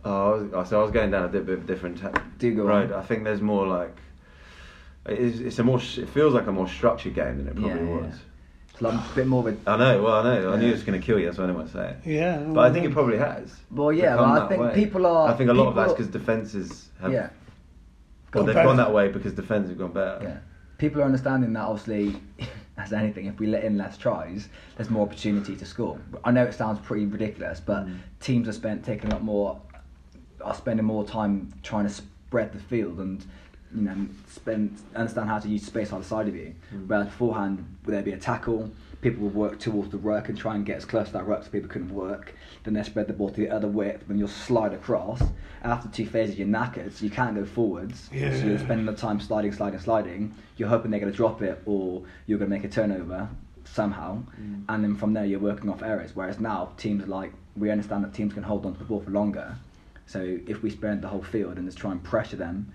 Oh, 0.05 0.49
I 0.53 0.59
was, 0.59 0.69
so 0.71 0.81
I 0.81 0.83
was 0.83 0.91
going 0.91 1.13
down 1.13 1.25
a 1.25 1.29
bit, 1.29 1.47
bit 1.47 1.59
of 1.59 1.65
a 1.65 1.67
different 1.69 1.99
ta- 1.99 2.21
Do 2.39 2.53
go 2.53 2.65
road. 2.65 2.91
on. 2.91 2.99
I 2.99 3.03
think 3.05 3.23
there's 3.23 3.41
more 3.41 3.67
like. 3.69 3.97
It 5.07 5.19
is, 5.21 5.41
it's 5.41 5.59
a 5.61 5.63
more. 5.65 5.79
It 5.79 6.09
feels 6.09 6.35
like 6.35 6.49
a 6.49 6.53
more 6.53 6.67
structured 6.69 7.15
game 7.15 7.39
than 7.39 7.47
it 7.47 7.55
probably 7.55 7.71
Yeah, 7.95 8.01
yeah. 8.07 8.13
Was. 8.83 8.95
It's 8.95 9.03
like 9.03 9.13
a 9.13 9.15
bit 9.17 9.27
more 9.27 9.49
of 9.49 9.55
a 9.67 9.71
I 9.71 9.77
know. 9.77 10.03
Well, 10.03 10.15
I 10.15 10.23
know. 10.41 10.53
I 10.53 10.57
knew 10.59 10.69
it 10.69 10.73
was 10.73 10.83
going 10.83 11.01
to 11.01 11.05
kill 11.05 11.19
you. 11.19 11.27
That's 11.27 11.39
why 11.39 11.45
I 11.45 11.47
didn't 11.49 11.59
want 11.59 11.73
to 11.73 11.77
say 11.77 11.89
it. 11.91 11.97
Yeah. 12.11 12.39
But 12.39 12.61
I 12.71 12.73
think 12.73 12.87
it 12.87 12.93
probably 12.93 13.19
has. 13.19 13.55
Well, 13.71 13.93
yeah, 13.93 14.13
become 14.13 14.31
but 14.31 14.37
I 14.37 14.41
that 14.41 14.49
think 14.49 14.61
way. 14.63 14.75
people 14.75 15.07
are- 15.07 15.29
I 15.29 15.35
think 15.35 15.51
a 15.51 15.53
lot 15.55 15.69
of 15.69 15.75
that's 15.75 15.93
because 15.93 16.09
defenses 16.09 16.89
have. 17.01 17.13
yeah. 17.13 17.31
Well, 18.33 18.45
they've 18.45 18.55
Gone 18.55 18.65
gone 18.65 18.77
that 18.77 18.93
way 18.93 19.09
because 19.09 19.33
defenses 19.33 19.71
have 19.71 19.79
gone 19.79 19.93
better. 19.93 20.19
Yeah. 20.23 20.39
People 20.79 21.03
are 21.03 21.05
understanding 21.05 21.53
that 21.55 21.63
obviously, 21.65 22.21
as 22.79 22.93
anything, 22.93 23.27
if 23.27 23.39
we 23.41 23.47
let 23.49 23.65
in 23.65 23.77
less 23.77 23.99
tries, 23.99 24.49
there's 24.77 24.89
more 24.89 25.05
opportunity 25.05 25.57
to 25.57 25.65
score. 25.67 25.99
I 26.25 26.31
know 26.31 26.45
it 26.45 26.55
sounds 26.55 26.79
pretty 26.81 27.07
ridiculous, 27.07 27.61
but 27.61 27.87
Mm. 27.87 27.99
teams 28.21 28.49
are 28.49 28.53
spent 28.53 28.85
taking 28.85 29.11
a 29.11 29.15
lot 29.15 29.23
more, 29.25 29.61
are 30.43 30.55
spending 30.55 30.87
more 30.87 31.05
time 31.05 31.53
trying 31.63 31.87
to 31.87 31.91
spread 31.93 32.53
the 32.53 32.61
field 32.61 32.99
and 33.01 33.27
you 33.75 33.83
know 33.83 34.07
spend 34.29 34.77
understand 34.95 35.29
how 35.29 35.39
to 35.39 35.49
use 35.49 35.65
space 35.65 35.93
either 35.93 36.05
side 36.05 36.29
of 36.29 36.35
you. 36.35 36.55
Mm. 36.75 36.87
Whereas 36.87 37.07
beforehand, 37.07 37.65
would 37.85 37.95
there 37.95 38.03
be 38.03 38.13
a 38.13 38.19
tackle? 38.19 38.71
People 39.01 39.25
would 39.25 39.35
work 39.35 39.59
towards 39.59 39.91
the 39.91 39.97
ruck 39.97 40.29
and 40.29 40.37
try 40.37 40.55
and 40.55 40.67
get 40.67 40.77
as 40.77 40.85
close 40.85 41.07
to 41.07 41.13
that 41.15 41.27
ruck 41.27 41.43
so 41.45 41.51
people 41.51 41.71
couldn't 41.71 41.95
work. 41.95 42.35
Then 42.65 42.75
they 42.75 42.83
spread 42.83 43.07
the 43.07 43.15
ball 43.15 43.31
to 43.31 43.41
the 43.41 43.49
other 43.49 43.69
width. 43.69 44.07
Then 44.09 44.19
you'll 44.19 44.29
slide 44.29 44.75
across. 44.75 45.23
After 45.63 45.89
two 45.89 46.05
phases, 46.05 46.39
you're 46.39 46.49
knackered, 46.49 46.93
so 46.93 47.05
you 47.05 47.11
can't 47.11 47.35
go 47.35 47.47
forwards. 47.47 48.11
Yeah. 48.13 48.39
So 48.39 48.45
you're 48.45 48.59
spending 48.59 48.85
the 48.85 48.93
time 48.93 49.19
sliding, 49.19 49.53
sliding, 49.53 49.81
sliding. 49.81 50.35
You're 50.59 50.69
hoping 50.69 50.91
they're 50.91 51.01
going 51.01 51.13
to 51.13 51.17
drop 51.17 51.41
it 51.41 51.63
or 51.65 52.03
you're 52.27 52.39
going 52.39 52.51
to 52.51 52.57
make 52.57 52.65
a 52.65 52.69
turnover 52.69 53.27
somehow. 53.65 54.23
Mm. 54.39 54.65
And 54.69 54.85
then 54.85 54.97
from 54.97 55.15
there, 55.15 55.25
you're 55.25 55.41
working 55.41 55.71
off 55.71 55.83
errors. 55.83 56.11
Whereas 56.15 56.39
now, 56.39 56.73
teams 56.77 57.03
are 57.03 57.07
like, 57.07 57.33
we 57.57 57.71
understand 57.71 58.05
that 58.05 58.13
teams 58.13 58.35
can 58.35 58.43
hold 58.43 58.67
on 58.67 58.75
to 58.75 58.79
the 58.79 58.85
ball 58.85 59.01
for 59.01 59.11
longer. 59.11 59.57
So 60.07 60.39
if 60.47 60.63
we 60.63 60.71
spread 60.71 61.01
the 61.01 61.09
whole 61.09 61.23
field 61.23 61.57
and 61.57 61.67
just 61.67 61.79
try 61.79 61.93
and 61.93 62.03
pressure 62.03 62.37
them, 62.37 62.73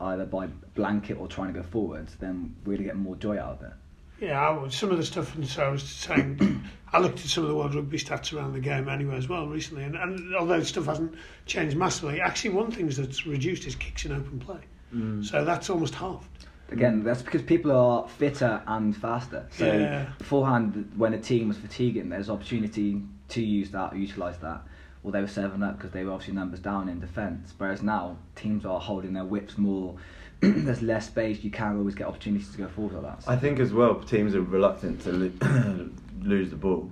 either 0.00 0.24
by 0.24 0.46
blanket 0.74 1.18
or 1.18 1.26
trying 1.28 1.52
to 1.52 1.60
go 1.60 1.66
forwards, 1.66 2.16
then 2.20 2.54
to 2.64 2.76
get 2.76 2.96
more 2.96 3.16
joy 3.16 3.38
out 3.38 3.60
of 3.60 3.62
it. 3.62 3.72
Yeah, 4.20 4.40
I 4.48 4.50
would, 4.50 4.72
some 4.72 4.90
of 4.90 4.96
the 4.96 5.04
stuff, 5.04 5.34
and 5.36 5.46
so 5.46 5.64
I 5.64 5.68
was 5.70 5.82
saying, 5.82 6.62
I 6.92 6.98
looked 6.98 7.20
at 7.20 7.26
some 7.26 7.44
of 7.44 7.50
the 7.50 7.54
World 7.54 7.74
Rugby 7.74 7.98
stats 7.98 8.36
around 8.36 8.52
the 8.52 8.60
game 8.60 8.88
anyway 8.88 9.16
as 9.16 9.28
well 9.28 9.46
recently, 9.46 9.84
and, 9.84 9.94
and 9.96 10.34
although 10.34 10.62
stuff 10.62 10.86
hasn't 10.86 11.14
changed 11.46 11.76
massively, 11.76 12.20
actually 12.20 12.50
one 12.50 12.70
thing 12.70 12.88
that's 12.88 13.26
reduced 13.26 13.66
is 13.66 13.76
kicks 13.76 14.04
in 14.04 14.12
open 14.12 14.40
play. 14.40 14.58
Mm. 14.94 15.24
So 15.24 15.44
that's 15.44 15.70
almost 15.70 15.94
halved. 15.94 16.26
Again, 16.70 17.02
that's 17.02 17.22
because 17.22 17.42
people 17.42 17.70
are 17.72 18.08
fitter 18.08 18.60
and 18.66 18.94
faster. 18.96 19.46
So 19.50 19.66
Yeah. 19.66 20.06
beforehand, 20.18 20.92
when 20.96 21.14
a 21.14 21.18
team 21.18 21.48
was 21.48 21.56
fatiguing, 21.56 22.08
there's 22.08 22.28
opportunity 22.28 23.02
to 23.28 23.42
use 23.42 23.70
that, 23.70 23.96
utilise 23.96 24.36
that. 24.38 24.62
Or 25.04 25.12
they 25.12 25.20
were 25.20 25.28
seven 25.28 25.62
up 25.62 25.76
because 25.78 25.92
they 25.92 26.04
were 26.04 26.12
obviously 26.12 26.34
numbers 26.34 26.60
down 26.60 26.88
in 26.88 27.00
defence. 27.00 27.54
Whereas 27.56 27.82
now, 27.82 28.16
teams 28.34 28.64
are 28.64 28.80
holding 28.80 29.12
their 29.12 29.24
whips 29.24 29.56
more. 29.56 29.96
there's 30.40 30.82
less 30.82 31.06
space. 31.06 31.42
You 31.42 31.50
can't 31.50 31.78
always 31.78 31.94
get 31.94 32.06
opportunities 32.06 32.50
to 32.52 32.58
go 32.58 32.68
forward 32.68 32.94
like 32.94 33.02
that. 33.02 33.22
So 33.24 33.30
I 33.30 33.36
think 33.36 33.60
as 33.60 33.72
well, 33.72 33.96
teams 34.00 34.34
are 34.34 34.42
reluctant 34.42 35.00
to 35.02 35.12
lo- 35.12 35.90
lose 36.22 36.50
the 36.50 36.56
ball. 36.56 36.90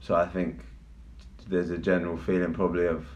So 0.00 0.14
I 0.14 0.26
think 0.26 0.60
there's 1.48 1.70
a 1.70 1.78
general 1.78 2.16
feeling 2.16 2.52
probably 2.52 2.86
of 2.86 3.06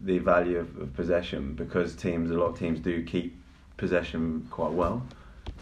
the 0.00 0.18
value 0.18 0.58
of, 0.58 0.76
of 0.78 0.94
possession 0.94 1.54
because 1.54 1.94
teams, 1.94 2.30
a 2.30 2.34
lot 2.34 2.46
of 2.46 2.58
teams 2.58 2.80
do 2.80 3.02
keep 3.04 3.40
possession 3.76 4.46
quite 4.50 4.72
well. 4.72 5.02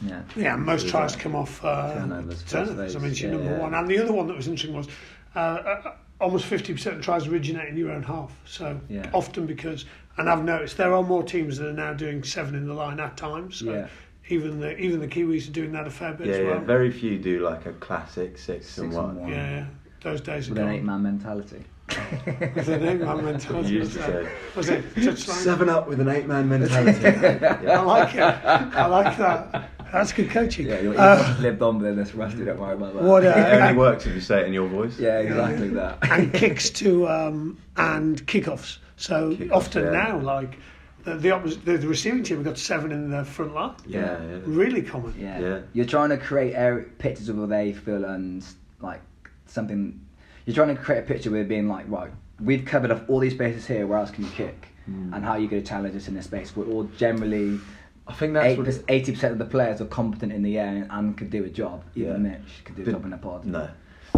yeah. 0.02 0.22
Yeah, 0.36 0.56
most 0.56 0.88
tries 0.88 1.16
come 1.16 1.34
off 1.34 1.64
uh, 1.64 1.94
Turnovers, 1.94 2.42
turnovers. 2.44 2.96
I 2.96 2.98
mean, 2.98 3.08
mentioned 3.08 3.32
yeah, 3.32 3.38
number 3.38 3.52
yeah. 3.56 3.62
one, 3.62 3.74
and 3.74 3.88
the 3.88 3.98
other 3.98 4.12
one 4.12 4.26
that 4.28 4.36
was 4.36 4.48
interesting 4.48 4.76
was 4.76 4.88
uh, 5.34 5.38
uh, 5.38 5.94
almost 6.20 6.44
fifty 6.46 6.72
percent 6.72 6.96
of 6.96 7.02
tries 7.02 7.26
originate 7.26 7.68
in 7.68 7.76
your 7.76 7.90
own 7.92 8.02
half. 8.02 8.32
So 8.46 8.78
Yeah. 8.88 9.10
often 9.12 9.46
because, 9.46 9.84
and 10.18 10.28
I've 10.28 10.44
noticed 10.44 10.76
there 10.76 10.92
are 10.94 11.02
more 11.02 11.22
teams 11.22 11.58
that 11.58 11.68
are 11.68 11.72
now 11.72 11.92
doing 11.92 12.22
seven 12.22 12.54
in 12.54 12.66
the 12.66 12.74
line 12.74 13.00
at 13.00 13.16
times. 13.16 13.56
So 13.56 13.66
Yeah. 13.72 13.86
even 14.28 14.60
the 14.60 14.78
even 14.78 15.00
the 15.00 15.08
Kiwis 15.08 15.48
are 15.48 15.52
doing 15.52 15.72
that 15.72 15.86
a 15.86 15.90
fair 15.90 16.12
bit 16.12 16.26
Yeah, 16.28 16.32
as 16.34 16.40
yeah, 16.40 16.58
very 16.60 16.90
few 16.90 17.18
do 17.18 17.40
like 17.40 17.66
a 17.66 17.72
classic 17.72 18.38
six, 18.38 18.66
Six 18.66 18.78
and 18.78 18.86
and 18.92 18.94
one. 18.96 19.16
one. 19.20 19.30
yeah, 19.32 19.50
yeah, 19.50 19.64
those 20.02 20.20
days 20.20 20.48
are 20.48 20.50
With 20.52 20.58
an 20.58 20.66
gone. 20.66 20.74
eight-man 20.76 21.02
mentality. 21.02 21.64
With 21.90 22.68
an 22.68 22.86
eight-man 22.86 23.24
mentality. 23.24 23.70
You 23.70 23.78
used 23.80 23.94
to 23.94 23.98
was 23.98 24.06
say. 24.06 24.28
Was 24.56 24.68
it 24.68 24.94
touchline? 24.94 25.16
Seven 25.42 25.68
up 25.68 25.88
with 25.88 25.98
an 26.00 26.08
eight 26.08 26.26
man 26.26 26.48
mentality. 26.48 27.04
I 27.66 27.80
like 27.80 28.14
it. 28.14 28.20
I 28.22 28.86
like 28.86 29.16
that. 29.18 29.70
That's 29.92 30.12
good 30.12 30.30
coaching. 30.30 30.66
Yeah, 30.66 30.80
you're 30.80 30.98
Uh, 30.98 31.36
lived 31.40 31.62
on 31.62 31.78
with 31.78 31.96
this 31.96 32.14
rusty. 32.14 32.44
Don't 32.44 32.58
worry 32.58 32.74
about 32.74 32.94
that. 32.94 33.02
What, 33.02 33.24
uh, 33.24 33.30
It 33.30 33.60
only 33.60 33.78
works 33.86 34.06
if 34.06 34.14
you 34.14 34.20
say 34.20 34.40
it 34.40 34.46
in 34.46 34.52
your 34.52 34.68
voice. 34.68 34.98
Yeah, 34.98 35.18
exactly 35.18 35.68
that. 35.80 35.98
and 36.10 36.32
kicks 36.32 36.70
to 36.70 37.08
um, 37.08 37.58
and 37.76 38.24
kickoffs. 38.26 38.78
So 38.96 39.34
Kickoffs, 39.34 39.52
often 39.52 39.84
yeah. 39.84 39.90
now, 39.90 40.18
like 40.18 40.58
the 41.04 41.14
the, 41.16 41.28
oppos- 41.30 41.64
the 41.64 41.76
the 41.78 41.88
receiving 41.88 42.22
team 42.22 42.36
have 42.38 42.44
got 42.44 42.58
seven 42.58 42.92
in 42.92 43.10
the 43.10 43.24
front 43.24 43.54
line. 43.54 43.74
Yeah, 43.86 44.22
yeah. 44.22 44.38
Really 44.44 44.82
common. 44.82 45.14
Yeah. 45.18 45.40
Yeah. 45.40 45.58
You're 45.72 45.86
trying 45.86 46.10
to 46.10 46.18
create 46.18 46.54
air, 46.54 46.86
pictures 46.98 47.28
of 47.28 47.36
where 47.38 47.46
they 47.46 47.72
feel 47.72 48.04
and 48.04 48.44
like 48.80 49.00
something. 49.46 49.98
You're 50.46 50.54
trying 50.54 50.74
to 50.74 50.80
create 50.82 50.98
a 51.00 51.02
picture 51.02 51.30
where 51.30 51.44
being 51.44 51.68
like, 51.68 51.84
right, 51.88 52.10
we've 52.42 52.64
covered 52.64 52.90
up 52.90 53.08
all 53.08 53.18
these 53.20 53.32
spaces 53.34 53.66
here. 53.66 53.86
Where 53.86 53.98
else 53.98 54.10
can 54.10 54.24
you 54.24 54.30
kick? 54.30 54.68
Mm. 54.90 55.14
And 55.14 55.24
how 55.24 55.32
are 55.32 55.38
you 55.38 55.48
going 55.48 55.62
to 55.62 55.68
challenge 55.68 55.94
us 55.94 56.08
in 56.08 56.14
this 56.14 56.24
space? 56.24 56.56
We're 56.56 56.66
all 56.66 56.84
generally 56.96 57.60
I 58.10 58.14
think 58.14 58.34
that's 58.34 58.58
what. 58.58 58.84
eighty 58.88 59.12
percent 59.12 59.32
of 59.32 59.38
the 59.38 59.44
players 59.44 59.80
are 59.80 59.86
competent 59.86 60.32
in 60.32 60.42
the 60.42 60.58
air 60.58 60.86
and, 60.90 61.16
can 61.16 61.28
do 61.30 61.44
a 61.44 61.48
job. 61.48 61.82
Even 61.94 62.10
Yeah. 62.12 62.16
Mitch 62.30 62.64
could 62.64 62.76
do 62.76 62.82
a 62.82 62.84
The- 62.86 62.92
job 62.92 63.04
in 63.04 63.12
a 63.12 63.18
pod. 63.18 63.44
No, 63.44 63.68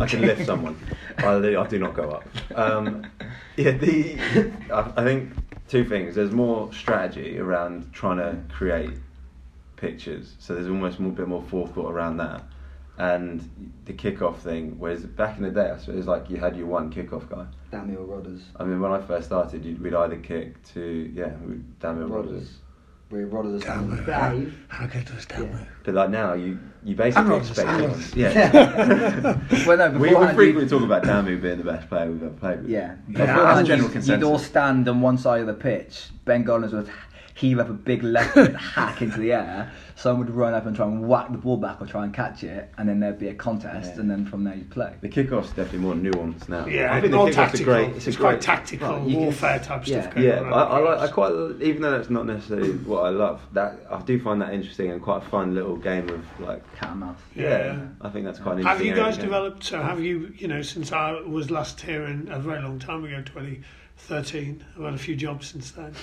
I 0.00 0.06
can 0.06 0.20
lift 0.22 0.46
someone. 0.46 0.76
I, 1.18 1.40
do- 1.40 1.58
I 1.60 1.66
do 1.66 1.78
not 1.78 1.94
go 1.94 2.10
up. 2.10 2.24
Um, 2.56 3.06
yeah, 3.56 3.72
the 3.72 4.18
I, 4.72 4.92
I 4.96 5.04
think 5.04 5.32
two 5.68 5.84
things. 5.84 6.14
There's 6.14 6.32
more 6.32 6.72
strategy 6.72 7.38
around 7.38 7.92
trying 7.92 8.18
to 8.18 8.38
create 8.54 8.90
pictures, 9.76 10.34
so 10.38 10.54
there's 10.54 10.68
almost 10.68 10.98
a 10.98 11.02
bit 11.02 11.28
more 11.28 11.42
forethought 11.42 11.92
around 11.92 12.16
that. 12.18 12.42
And 12.98 13.72
the 13.86 13.94
kickoff 13.94 14.36
thing, 14.38 14.76
whereas 14.78 15.04
back 15.04 15.38
in 15.38 15.42
the 15.44 15.50
day, 15.50 15.70
I 15.70 15.78
suppose 15.78 15.94
it 15.94 15.98
was 15.98 16.06
like 16.06 16.28
you 16.30 16.36
had 16.36 16.56
your 16.56 16.66
one 16.66 16.92
kickoff 16.92 17.28
guy. 17.28 17.46
Daniel 17.70 18.04
Rodders. 18.04 18.42
I 18.56 18.64
mean, 18.64 18.80
when 18.80 18.92
I 18.92 19.00
first 19.00 19.26
started, 19.26 19.64
you'd, 19.64 19.82
we'd 19.82 19.94
either 19.94 20.16
kick 20.16 20.62
to 20.74 21.10
yeah, 21.14 21.30
Daniel 21.80 22.08
Rodgers. 22.08 22.58
Where 23.12 23.26
Rodders 23.26 23.60
Damn 23.62 23.90
and 23.92 23.98
it. 24.00 24.06
Dave. 24.06 24.58
How 24.68 24.86
good 24.86 25.10
was 25.10 25.26
that? 25.26 25.40
Yeah. 25.40 25.64
But 25.84 25.92
like 25.94 26.08
now, 26.08 26.32
you 26.32 26.58
you 26.82 26.96
basically 26.96 27.28
Rodgers, 27.28 27.50
expect 27.50 27.68
and 27.68 28.02
someone- 28.02 28.18
Yeah. 28.18 29.66
well, 29.66 29.76
no, 29.76 29.90
we, 29.92 29.98
we 29.98 30.08
beforehand 30.08 30.34
frequently 30.36 30.66
talk 30.70 30.82
about 30.82 31.02
Damu 31.04 31.40
being 31.42 31.58
the 31.58 31.64
best 31.64 31.90
player 31.90 32.10
we've 32.10 32.22
ever 32.22 32.30
played 32.32 32.62
with. 32.62 32.70
Yeah, 32.70 32.96
Yeah, 33.10 33.26
Beforehand, 33.26 33.58
that's 33.58 33.68
general 33.68 33.88
you'd- 33.88 33.92
consensus. 33.92 34.08
You'd 34.08 34.22
all 34.26 34.38
stand 34.38 34.88
on 34.88 35.02
one 35.02 35.18
side 35.18 35.42
of 35.42 35.46
the 35.46 35.52
pitch. 35.52 36.06
Ben 36.24 36.42
Gollings 36.42 36.72
would 36.72 36.88
heave 37.34 37.58
up 37.58 37.68
a 37.68 37.74
big 37.74 38.02
left 38.02 38.34
hack 38.56 39.02
into 39.02 39.18
the 39.20 39.32
air. 39.34 39.70
Someone 40.02 40.26
would 40.26 40.34
run 40.34 40.52
up 40.52 40.66
and 40.66 40.74
try 40.74 40.84
and 40.84 41.06
whack 41.06 41.30
the 41.30 41.38
ball 41.38 41.56
back 41.56 41.80
or 41.80 41.86
try 41.86 42.02
and 42.02 42.12
catch 42.12 42.42
it, 42.42 42.68
and 42.76 42.88
then 42.88 42.98
there'd 42.98 43.20
be 43.20 43.28
a 43.28 43.34
contest, 43.34 43.92
Yeah. 43.94 44.00
and 44.00 44.10
then 44.10 44.24
from 44.26 44.42
there 44.42 44.56
you'd 44.56 44.68
play. 44.70 44.92
The 45.00 45.08
kickoff's 45.08 45.50
definitely 45.50 45.78
more 45.78 45.94
nuanced 45.94 46.48
now. 46.48 46.66
Yeah, 46.66 46.92
I 46.92 47.00
think 47.00 47.12
the 47.12 47.18
more 47.18 47.26
kickoff's 47.28 47.36
tactical. 47.36 47.72
a 47.74 47.76
great. 47.84 47.96
It's, 47.96 48.06
It's, 48.08 48.16
a 48.16 48.18
quite 48.18 48.30
great, 48.32 48.40
tactical 48.40 48.88
Right, 48.98 49.06
you 49.06 49.14
can- 49.14 49.22
warfare 49.22 49.58
type 49.60 49.86
yeah. 49.86 50.00
stuff. 50.00 50.14
Going 50.16 50.26
Yeah, 50.26 50.40
on 50.40 50.52
I, 50.52 50.56
I 50.62 50.78
like. 50.80 50.98
the 50.98 51.04
I 51.04 51.08
quite, 51.08 51.32
even 51.62 51.82
though 51.82 51.92
that's 51.92 52.10
not 52.10 52.26
necessarily 52.26 52.72
what 52.72 53.04
I 53.04 53.10
love, 53.10 53.40
that 53.52 53.78
I 53.92 54.00
do 54.00 54.18
find 54.20 54.42
that 54.42 54.52
interesting 54.52 54.90
and 54.90 55.00
quite 55.00 55.18
a 55.18 55.26
fun 55.28 55.54
little 55.54 55.76
game 55.76 56.08
of 56.08 56.24
like. 56.40 56.62
Cat 56.74 56.90
and 56.90 57.00
mouse. 57.00 57.18
Yeah. 57.36 57.78
I 58.00 58.08
think 58.08 58.24
that's 58.24 58.40
quite 58.40 58.56
an 58.58 58.64
Have 58.64 58.84
you 58.84 58.94
guys 58.96 59.10
of 59.10 59.14
the 59.14 59.20
game. 59.22 59.26
developed? 59.30 59.62
So 59.62 59.80
have 59.80 60.00
you? 60.00 60.32
You 60.36 60.48
know, 60.48 60.62
since 60.62 60.90
I 60.90 61.12
was 61.12 61.52
last 61.52 61.80
here 61.80 62.02
in 62.06 62.26
a 62.28 62.40
very 62.40 62.60
long 62.60 62.80
time 62.80 63.04
ago, 63.04 63.22
2013. 64.08 64.64
I've 64.76 64.84
had 64.84 64.94
a 64.94 64.98
few 64.98 65.16
jobs 65.16 65.48
since 65.48 65.70
then. 65.72 65.94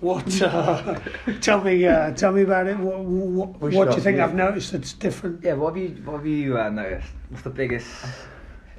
What? 0.00 0.42
Uh, 0.42 0.98
tell 1.40 1.62
me. 1.62 1.86
Uh, 1.86 2.12
tell 2.12 2.32
me 2.32 2.42
about 2.42 2.66
it. 2.66 2.78
What? 2.78 3.00
What, 3.00 3.72
what 3.72 3.90
do 3.90 3.96
you 3.96 4.02
think 4.02 4.16
you. 4.18 4.22
I've 4.24 4.34
noticed 4.34 4.72
that's 4.72 4.92
different? 4.92 5.42
Yeah, 5.42 5.54
what 5.54 5.74
have 5.76 5.82
you 5.82 5.90
what 6.04 6.16
have 6.18 6.26
you 6.26 6.58
uh, 6.58 6.68
noticed? 6.70 7.08
What's 7.30 7.42
the 7.44 7.50
biggest 7.50 7.88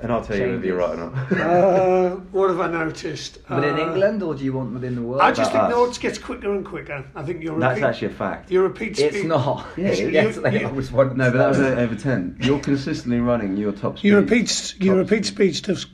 And 0.02 0.12
I'll 0.12 0.24
tell 0.24 0.38
you 0.38 0.52
whether 0.52 0.66
you're 0.66 0.78
right 0.78 1.00
or 1.00 1.10
not. 1.10 1.32
Uh, 1.32 2.16
what 2.32 2.50
have 2.50 2.60
I 2.60 2.68
noticed? 2.68 3.40
within 3.50 3.76
Uh, 3.76 3.88
England, 3.88 4.22
or 4.24 4.36
do 4.36 4.44
you 4.44 4.54
want 4.54 4.74
within 4.74 4.96
the 4.96 5.02
world? 5.02 5.22
I 5.22 5.32
just 5.32 5.52
think 5.52 5.64
us? 5.64 5.74
Norts 5.74 6.00
gets 6.00 6.18
quicker 6.18 6.54
and 6.54 6.66
quicker. 6.66 7.04
I 7.16 7.24
think 7.24 7.44
your 7.44 7.58
That's 7.60 7.80
repeat, 7.80 7.88
actually 7.90 8.08
a 8.08 8.12
fact. 8.12 8.52
your 8.52 8.64
repeat 8.64 8.98
speed. 8.98 9.16
it's 9.16 9.24
not. 9.24 9.66
Yeah, 9.78 9.92
you- 9.94 10.10
yes, 10.10 10.36
you- 10.36 10.42
they 10.42 10.60
you- 10.60 10.68
always 10.68 10.92
want 10.92 11.16
No, 11.16 11.32
but 11.32 11.38
that 11.38 11.48
was 11.48 11.58
to- 11.60 11.80
over 11.80 11.96
ten. 11.96 12.38
You're 12.42 12.60
consistently 12.60 13.20
running 13.22 13.56
your 13.58 13.72
top 13.72 13.98
speed. 13.98 14.10
Your 14.10 14.22
repeat, 14.22 14.76
your 14.80 14.96
top 14.96 15.10
repeat 15.10 15.26
speed. 15.26 15.56
speed 15.56 15.56
stuff's 15.56 15.86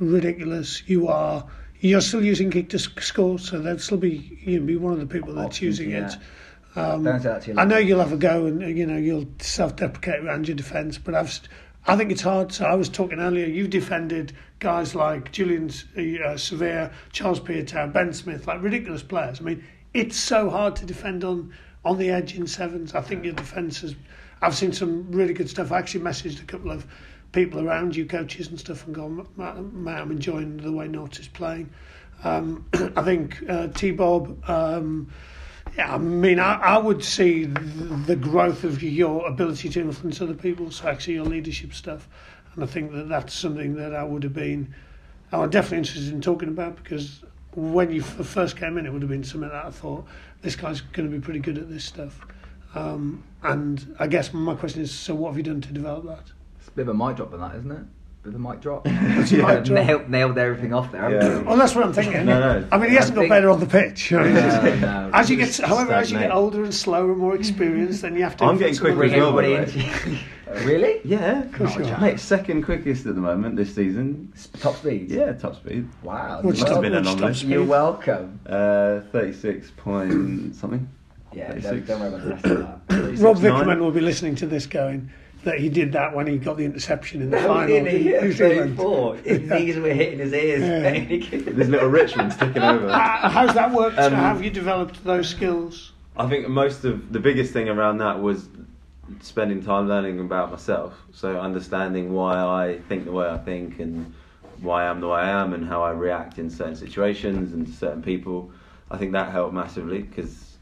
ridiculous. 0.00 0.82
You 0.88 1.06
are, 1.08 1.46
you're 1.88 2.00
still 2.00 2.24
using 2.24 2.50
kick 2.50 2.70
to 2.70 2.78
score, 2.78 3.38
so 3.38 3.58
that'll 3.58 3.78
still 3.78 3.98
be 3.98 4.38
you'll 4.42 4.64
be 4.64 4.76
one 4.76 4.94
of 4.94 5.00
the 5.00 5.06
people 5.06 5.34
that's 5.34 5.46
Options, 5.46 5.78
using 5.78 5.90
yeah. 5.90 6.06
it. 6.06 6.78
Um, 6.78 7.04
Don't 7.04 7.20
say 7.20 7.28
that 7.28 7.42
to 7.42 7.50
your 7.52 7.60
I 7.60 7.64
know 7.64 7.76
you'll 7.76 8.00
have 8.00 8.12
a 8.12 8.16
go, 8.16 8.46
and 8.46 8.62
you 8.76 8.86
know 8.86 8.96
you'll 8.96 9.26
self-deprecate 9.38 10.24
around 10.24 10.48
your 10.48 10.56
defence, 10.56 10.96
but 10.96 11.14
I've, 11.14 11.38
I 11.86 11.96
think 11.96 12.10
it's 12.10 12.22
hard. 12.22 12.52
So 12.52 12.64
I 12.64 12.74
was 12.74 12.88
talking 12.88 13.20
earlier. 13.20 13.46
You've 13.46 13.70
defended 13.70 14.32
guys 14.60 14.94
like 14.94 15.30
Julian 15.30 15.66
uh, 15.66 16.36
Savea, 16.36 16.90
Charles 17.12 17.38
Piutau, 17.38 17.92
Ben 17.92 18.14
Smith, 18.14 18.46
like 18.46 18.62
ridiculous 18.62 19.02
players. 19.02 19.40
I 19.40 19.44
mean, 19.44 19.64
it's 19.92 20.16
so 20.16 20.48
hard 20.48 20.76
to 20.76 20.86
defend 20.86 21.22
on 21.22 21.52
on 21.84 21.98
the 21.98 22.08
edge 22.08 22.34
in 22.34 22.46
sevens. 22.46 22.94
I 22.94 23.02
think 23.02 23.24
your 23.24 23.34
defence 23.34 23.82
has. 23.82 23.94
I've 24.40 24.54
seen 24.54 24.72
some 24.72 25.10
really 25.12 25.34
good 25.34 25.50
stuff. 25.50 25.70
I 25.70 25.78
actually 25.78 26.04
messaged 26.04 26.42
a 26.42 26.46
couple 26.46 26.70
of 26.70 26.86
people 27.34 27.66
around 27.66 27.96
you, 27.96 28.06
coaches 28.06 28.48
and 28.48 28.58
stuff, 28.58 28.86
and 28.86 28.94
gone, 28.94 29.26
I'm 29.38 30.10
enjoying 30.10 30.56
the 30.58 30.70
way 30.70 30.86
Norts 30.86 31.18
is 31.18 31.28
playing. 31.28 31.68
Um, 32.22 32.64
I 32.96 33.02
think 33.02 33.42
uh, 33.48 33.68
T 33.68 33.90
Bob. 33.90 34.48
Um, 34.48 35.10
yeah, 35.76 35.94
I 35.94 35.98
mean, 35.98 36.38
I, 36.38 36.54
I 36.54 36.78
would 36.78 37.02
see 37.02 37.46
the 37.46 38.14
growth 38.14 38.62
of 38.62 38.82
your 38.82 39.26
ability 39.26 39.68
to 39.70 39.80
influence 39.80 40.20
other 40.20 40.34
people, 40.34 40.70
so 40.70 40.88
actually 40.88 41.14
your 41.14 41.24
leadership 41.24 41.74
stuff. 41.74 42.08
and 42.54 42.62
I 42.62 42.66
think 42.66 42.92
that 42.92 43.08
that's 43.08 43.34
something 43.34 43.74
that 43.74 43.94
I 43.94 44.04
would 44.04 44.22
have 44.22 44.34
been. 44.34 44.72
I'm 45.32 45.50
definitely 45.50 45.78
interested 45.78 46.12
in 46.12 46.20
talking 46.20 46.48
about 46.48 46.76
because 46.76 47.24
when 47.56 47.90
you 47.90 48.02
first 48.02 48.56
came 48.56 48.78
in, 48.78 48.86
it 48.86 48.92
would 48.92 49.02
have 49.02 49.10
been 49.10 49.24
something 49.24 49.48
that 49.48 49.64
I 49.64 49.70
thought 49.70 50.06
this 50.42 50.54
guy's 50.54 50.80
going 50.80 51.10
to 51.10 51.16
be 51.16 51.20
pretty 51.20 51.40
good 51.40 51.58
at 51.58 51.68
this 51.68 51.84
stuff. 51.84 52.20
Um, 52.76 53.24
and 53.42 53.96
I 53.98 54.06
guess 54.06 54.32
my 54.32 54.54
question 54.54 54.82
is, 54.82 54.92
so 54.92 55.14
what 55.16 55.30
have 55.30 55.36
you 55.36 55.42
done 55.42 55.60
to 55.60 55.72
develop 55.72 56.06
that? 56.06 56.33
It's 56.74 56.80
a 56.80 56.84
bit 56.86 56.88
of 56.88 57.00
a 57.00 57.06
mic 57.06 57.16
drop 57.16 57.32
on 57.32 57.38
that, 57.40 57.54
isn't 57.54 57.70
it? 57.70 57.84
Bit 58.24 58.34
of 58.34 58.34
a 58.34 58.38
mic 58.50 58.60
drop. 58.60 58.84
a 58.86 58.90
mic 58.90 59.28
drop. 59.28 59.68
nailed, 59.68 60.10
nailed 60.10 60.38
everything 60.38 60.74
off 60.74 60.90
there. 60.90 61.02
haven't 61.02 61.20
Yeah. 61.20 61.42
Well, 61.42 61.56
that's 61.56 61.72
what 61.76 61.84
I'm 61.84 61.92
thinking. 61.92 62.26
No, 62.26 62.40
no. 62.40 62.66
I 62.72 62.78
mean, 62.78 62.90
he 62.90 62.96
hasn't 62.96 63.14
got 63.14 63.20
think- 63.22 63.30
better 63.30 63.48
on 63.48 63.60
the 63.60 63.66
pitch. 63.66 64.10
No, 64.10 64.24
no. 64.24 65.10
As 65.14 65.30
you 65.30 65.36
get, 65.36 65.56
however, 65.58 65.92
as 65.92 66.10
you 66.10 66.18
get 66.18 66.32
older 66.32 66.64
and 66.64 66.74
slower 66.74 67.12
and 67.12 67.20
more 67.20 67.36
experienced, 67.36 68.02
then 68.02 68.16
you 68.16 68.24
have 68.24 68.36
to. 68.38 68.44
I'm 68.44 68.58
getting 68.58 68.76
quicker 68.76 68.96
the- 68.96 69.04
as 69.04 69.12
well, 69.12 69.32
by 69.34 69.42
the 69.42 69.54
Everybody 69.58 70.10
way. 70.10 70.16
into- 70.56 70.64
really? 70.66 71.00
Yeah, 71.04 71.46
course 71.52 71.76
you 71.76 71.84
are. 71.84 72.00
mate. 72.00 72.18
Second 72.18 72.64
quickest 72.64 73.06
at 73.06 73.14
the 73.14 73.20
moment 73.20 73.54
this 73.54 73.72
season. 73.72 74.32
Top 74.58 74.74
speed. 74.74 75.12
Yeah, 75.12 75.34
top 75.34 75.54
speed. 75.54 75.88
Wow. 76.02 76.40
Which 76.42 76.56
Must 76.58 76.66
top- 76.66 76.72
have 76.72 76.82
been 76.82 76.92
which 76.92 77.06
anomalous. 77.06 77.40
top 77.42 77.48
You're 77.50 77.62
welcome. 77.64 78.40
Uh, 78.46 79.00
thirty-six 79.12 79.70
point 79.76 80.56
something. 80.56 80.88
Yeah, 81.32 81.52
don't, 81.52 81.62
36. 81.62 81.86
don't 81.86 82.00
worry 82.00 82.08
about 82.08 82.22
the 82.24 82.30
rest 82.30 82.44
of 82.46 82.58
that. 82.58 83.20
Rob 83.22 83.36
36.9. 83.36 83.40
Vickerman 83.42 83.78
will 83.80 83.90
be 83.90 84.00
listening 84.00 84.34
to 84.36 84.46
this 84.46 84.66
going 84.66 85.10
that 85.44 85.58
he 85.58 85.68
did 85.68 85.92
that 85.92 86.14
when 86.14 86.26
he 86.26 86.38
got 86.38 86.56
the 86.56 86.64
interception 86.64 87.22
in 87.22 87.30
the 87.30 87.40
How 87.40 87.48
final. 87.48 87.68
did 87.68 87.86
he 87.86 88.02
hit 88.04 88.22
New 88.22 88.32
Zealand. 88.32 88.78
His 89.24 89.42
Yeah. 89.48 89.54
knees 89.58 89.76
were 89.76 89.88
hitting 89.92 90.18
his 90.18 90.32
ears. 90.32 90.62
Yeah. 90.62 91.40
There's 91.52 91.68
little 91.68 91.88
Richmond 91.88 92.32
sticking 92.32 92.62
over. 92.62 92.88
Uh, 92.88 93.28
How's 93.28 93.54
that 93.54 93.70
worked? 93.72 93.98
Um, 93.98 94.12
How 94.12 94.34
have 94.34 94.42
you 94.42 94.50
developed 94.50 95.04
those 95.04 95.28
skills? 95.28 95.92
I 96.16 96.28
think 96.28 96.48
most 96.48 96.84
of 96.84 97.12
the 97.12 97.20
biggest 97.20 97.52
thing 97.52 97.68
around 97.68 97.98
that 97.98 98.20
was 98.20 98.48
spending 99.20 99.62
time 99.62 99.88
learning 99.88 100.20
about 100.20 100.50
myself. 100.50 100.94
So 101.12 101.38
understanding 101.38 102.12
why 102.12 102.38
I 102.40 102.78
think 102.88 103.04
the 103.04 103.12
way 103.12 103.28
I 103.28 103.38
think 103.38 103.78
and 103.80 104.12
why 104.60 104.84
I 104.84 104.90
am 104.90 105.00
the 105.00 105.08
way 105.08 105.20
I 105.20 105.42
am 105.42 105.52
and 105.52 105.66
how 105.66 105.82
I 105.82 105.90
react 105.90 106.38
in 106.38 106.48
certain 106.48 106.76
situations 106.76 107.52
and 107.52 107.66
to 107.66 107.72
certain 107.72 108.02
people. 108.02 108.50
I 108.90 108.96
think 108.96 109.12
that 109.12 109.30
helped 109.30 109.52
massively 109.52 110.02
because 110.02 110.56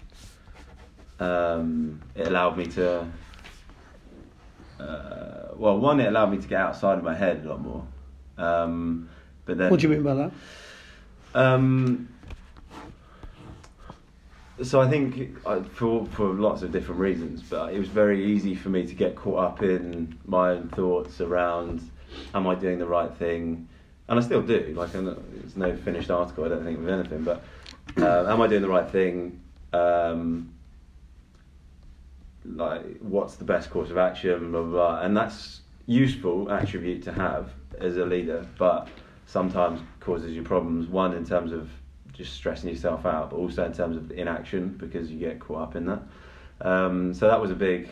um, 1.21 2.01
it 2.17 2.27
allowed 2.27 2.57
me 2.57 2.67
to. 2.67 3.07
Uh, 4.83 5.55
well, 5.57 5.79
one, 5.79 6.01
it 6.01 6.09
allowed 6.09 6.31
me 6.31 6.39
to 6.39 6.49
get 6.49 6.61
outside 6.61 6.99
of 6.99 7.05
my 7.05 7.15
head 7.15 7.45
a 7.45 7.49
lot 7.49 7.61
more. 7.61 7.87
Um, 8.39 9.09
but 9.45 9.59
then, 9.59 9.71
What 9.71 9.81
do 9.81 9.89
you 9.89 9.95
mean 9.95 10.03
by 10.03 10.15
that? 10.15 10.33
um, 11.35 12.09
so 14.63 14.81
I 14.81 14.89
think 14.89 15.37
uh, 15.47 15.63
for 15.63 16.07
for 16.07 16.29
lots 16.35 16.63
of 16.63 16.73
different 16.73 17.01
reasons, 17.01 17.43
but 17.43 17.73
it 17.75 17.79
was 17.79 17.89
very 17.89 18.25
easy 18.25 18.55
for 18.55 18.69
me 18.69 18.87
to 18.87 18.95
get 18.95 19.17
caught 19.17 19.39
up 19.39 19.63
in 19.63 20.19
my 20.27 20.51
own 20.51 20.69
thoughts 20.69 21.21
around, 21.21 21.89
am 22.35 22.47
I 22.47 22.55
doing 22.55 22.79
the 22.79 22.87
right 22.87 23.13
thing? 23.15 23.69
And 24.09 24.19
I 24.19 24.23
still 24.23 24.43
do. 24.43 24.75
Like, 24.77 24.95
I'm 24.95 25.07
not, 25.07 25.19
it's 25.45 25.57
no 25.57 25.75
finished 25.77 26.11
article. 26.11 26.45
I 26.45 26.49
don't 26.49 26.65
think 26.65 26.79
with 26.81 26.91
anything, 26.91 27.25
but 27.25 27.43
uh, 27.97 28.27
am 28.31 28.41
I 28.43 28.47
doing 28.47 28.63
the 28.63 28.69
right 28.69 28.89
thing? 28.89 29.41
Um, 29.73 30.53
like, 32.45 32.99
what's 33.01 33.37
the 33.37 33.45
best 33.45 33.71
course 33.71 33.91
of 33.91 33.99
action? 33.99 34.51
Blah 34.51 34.63
blah. 34.63 34.71
blah. 34.71 35.01
And 35.03 35.17
that's 35.17 35.61
useful 35.87 36.51
attribute 36.51 37.03
to 37.05 37.13
have 37.13 37.51
as 37.79 37.97
a 37.97 38.05
leader, 38.05 38.47
but 38.59 38.89
sometimes 39.27 39.81
causes 40.01 40.33
you 40.33 40.43
problems. 40.43 40.89
One 40.89 41.15
in 41.15 41.25
terms 41.25 41.53
of 41.53 41.71
just 42.13 42.35
stressing 42.35 42.69
yourself 42.69 43.07
out, 43.07 43.31
but 43.31 43.37
also 43.37 43.65
in 43.65 43.73
terms 43.73 43.97
of 43.97 44.11
inaction 44.13 44.77
because 44.79 45.11
you 45.11 45.19
get 45.19 45.41
caught 45.41 45.63
up 45.63 45.77
in 45.77 45.87
that. 45.87 46.03
Um, 46.61 47.15
so 47.15 47.27
that 47.27 47.41
was 47.41 47.51
a 47.51 47.55
big, 47.55 47.89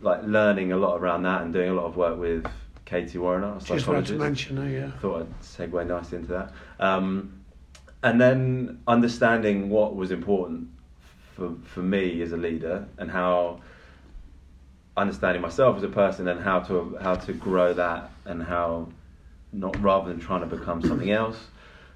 like 0.00 0.22
learning 0.24 0.72
a 0.72 0.76
lot 0.76 0.96
around 0.96 1.24
that 1.24 1.42
and 1.42 1.52
doing 1.52 1.70
a 1.70 1.74
lot 1.74 1.84
of 1.84 1.96
work 1.96 2.18
with 2.18 2.46
Katie 2.84 3.18
Warren, 3.18 3.44
our 3.44 3.60
Just 3.60 3.86
wanted 3.86 4.06
to 4.06 4.14
mention 4.14 4.56
her, 4.56 4.68
yeah. 4.68 4.90
Thought 4.98 5.22
I'd 5.22 5.40
segue 5.40 5.86
nicely 5.86 6.18
into 6.18 6.32
that. 6.32 6.52
Um, 6.78 7.40
and 8.02 8.20
then 8.20 8.80
understanding 8.86 9.68
what 9.68 9.94
was 9.94 10.10
important 10.10 10.69
for 11.40 11.54
for 11.64 11.80
me 11.80 12.20
as 12.20 12.32
a 12.32 12.36
leader 12.36 12.86
and 12.98 13.10
how 13.10 13.60
understanding 14.96 15.40
myself 15.40 15.78
as 15.78 15.82
a 15.82 15.88
person 15.88 16.28
and 16.28 16.38
how 16.40 16.60
to 16.60 16.98
how 17.00 17.14
to 17.14 17.32
grow 17.32 17.72
that 17.72 18.10
and 18.26 18.42
how 18.42 18.86
not 19.52 19.74
rather 19.82 20.08
than 20.10 20.20
trying 20.20 20.48
to 20.48 20.56
become 20.56 20.82
something 20.82 21.10
else 21.10 21.38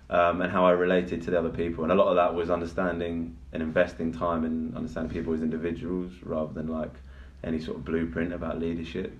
um, 0.08 0.40
and 0.40 0.50
how 0.50 0.64
I 0.64 0.70
related 0.70 1.22
to 1.24 1.30
the 1.30 1.38
other 1.38 1.50
people 1.50 1.84
and 1.84 1.92
a 1.92 1.94
lot 1.94 2.08
of 2.08 2.16
that 2.16 2.34
was 2.34 2.48
understanding 2.48 3.36
and 3.52 3.62
investing 3.62 4.12
time 4.12 4.46
in 4.46 4.74
understanding 4.74 5.12
people 5.12 5.34
as 5.34 5.42
individuals 5.42 6.12
rather 6.22 6.52
than 6.54 6.68
like 6.68 6.94
any 7.42 7.60
sort 7.60 7.76
of 7.76 7.84
blueprint 7.84 8.32
about 8.32 8.58
leadership 8.58 9.12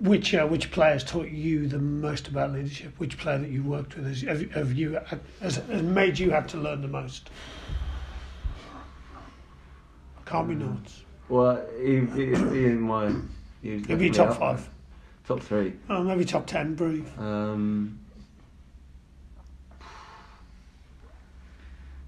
Which 0.00 0.34
uh, 0.34 0.46
which 0.46 0.72
players 0.72 1.04
taught 1.04 1.28
you 1.28 1.68
the 1.68 1.78
most 1.78 2.26
about 2.26 2.52
leadership? 2.52 2.98
Which 2.98 3.16
player 3.18 3.38
that 3.38 3.50
you 3.50 3.62
worked 3.62 3.96
with 3.96 4.06
has, 4.06 4.22
have, 4.22 4.50
have 4.52 4.72
you 4.72 4.98
has, 5.40 5.56
has 5.56 5.82
made 5.82 6.18
you 6.18 6.30
have 6.30 6.46
to 6.48 6.56
learn 6.56 6.80
the 6.82 6.88
most? 6.88 7.30
Can't 10.28 10.48
be 10.48 10.54
Norts. 10.54 11.00
well 11.28 11.64
he, 11.80 12.00
he, 12.00 12.26
he 12.26 12.64
in 12.66 12.80
my 12.82 13.12
he 13.62 13.74
was 13.76 13.88
Maybe 13.88 14.10
top 14.10 14.28
up 14.30 14.38
there. 14.38 14.56
five. 14.56 14.68
top 15.26 15.40
three 15.40 15.72
Oh, 15.88 16.02
maybe 16.02 16.24
top 16.24 16.46
ten. 16.46 16.74
Brief. 16.74 17.18
um, 17.18 17.98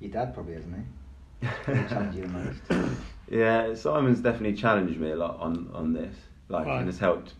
Your 0.00 0.10
dad 0.10 0.32
probably 0.34 0.54
hasn't 0.54 0.74
he? 0.76 1.46
He'll 1.66 2.14
you 2.14 2.22
the 2.22 2.28
most. 2.28 2.96
Yeah, 3.28 3.74
Simon's 3.74 4.20
definitely 4.20 4.54
challenged 4.54 4.98
me 4.98 5.10
a 5.10 5.16
lot 5.16 5.38
on 5.40 5.70
on 5.74 5.92
this, 5.92 6.14
like, 6.48 6.66
Right. 6.66 6.78
and 6.78 6.86
has 6.86 6.98
helped, 6.98 7.34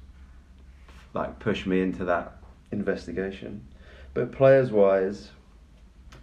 like, 1.14 1.38
push 1.38 1.66
me 1.66 1.80
into 1.82 2.04
that 2.04 2.36
investigation. 2.70 3.66
But 4.14 4.30
players 4.32 4.70
wise, 4.70 5.30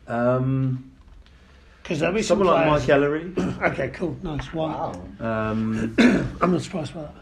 um, 0.08 0.92
Because 1.88 2.02
there'll 2.02 2.14
be 2.16 2.22
some 2.22 2.40
someone 2.40 2.54
like 2.54 2.68
players. 2.68 2.82
Mike 2.82 2.90
Ellery, 2.90 3.34
Okay, 3.72 3.88
cool, 3.94 4.18
nice. 4.22 4.54
Why? 4.54 4.74
Wow. 5.22 5.52
um, 5.52 5.96
I'm 6.42 6.52
not 6.52 6.62
surprised 6.62 6.94
by 6.94 7.04
that. 7.04 7.14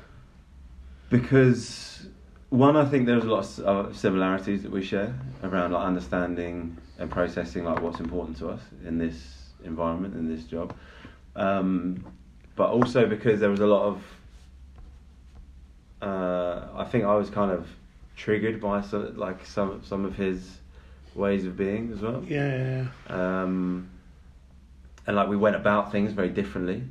because 1.12 2.08
one, 2.50 2.76
I 2.76 2.86
think 2.86 3.06
there's 3.06 3.26
a 3.26 3.28
lot 3.28 3.60
of 3.60 3.96
similarities 3.96 4.64
that 4.64 4.72
we 4.72 4.84
share 4.84 5.14
around 5.44 5.74
like 5.74 5.86
understanding 5.86 6.78
and 6.98 7.12
processing 7.12 7.64
like 7.66 7.80
what's 7.82 8.00
important 8.00 8.38
to 8.38 8.50
us 8.50 8.62
in 8.88 8.98
this 8.98 9.16
environment 9.64 10.16
in 10.16 10.28
this 10.28 10.46
job, 10.46 10.76
um, 11.36 12.04
but 12.56 12.72
also 12.72 13.06
because 13.06 13.40
there 13.40 13.52
was 13.52 13.60
a 13.60 13.68
lot 13.68 13.84
of. 13.84 14.02
Uh, 16.02 16.68
I 16.76 16.86
think 16.86 17.04
I 17.06 17.14
was 17.16 17.30
kind 17.30 17.52
of 17.52 17.68
triggered 18.16 18.60
by 18.60 18.82
so, 18.82 19.12
like 19.16 19.46
some 19.46 19.84
some 19.84 20.06
of 20.06 20.16
his 20.16 20.58
ways 21.14 21.46
of 21.46 21.56
being 21.56 21.92
as 21.94 22.02
well 22.02 22.24
Yeah, 22.28 22.58
yeah, 22.58 22.86
yeah. 23.10 23.42
um, 23.44 23.90
and 25.08 25.16
like 25.16 25.28
we 25.28 25.38
went 25.38 25.56
about 25.56 25.92
things 25.92 26.12
very 26.14 26.30
differently, 26.30 26.84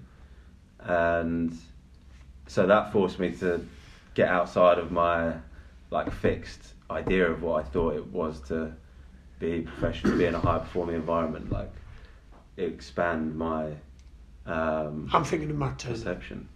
and 0.81 1.57
so 2.47 2.67
that 2.67 2.93
forced 2.93 3.19
me 3.19 3.33
to 3.37 3.67
get 4.15 4.29
outside 4.29 4.79
of 4.79 4.93
my 4.93 5.35
like 5.91 6.13
fixed 6.13 6.75
idea 6.91 7.31
of 7.31 7.43
what 7.43 7.65
I 7.65 7.69
thought 7.69 7.95
it 7.95 8.07
was 8.07 8.41
to 8.49 8.73
be 9.39 9.63
professional, 9.63 10.17
be 10.17 10.27
in 10.27 10.35
a 10.35 10.41
high 10.41 10.59
performing 10.59 10.97
environment, 10.97 11.51
like 11.51 11.71
expand 12.57 13.37
my 13.37 13.73
um, 14.47 15.09
I'm 15.13 15.25
thinking 15.25 15.51
of 15.51 15.57
Matt 15.57 15.79
Turner. 15.79 15.95
perception. 15.95 16.49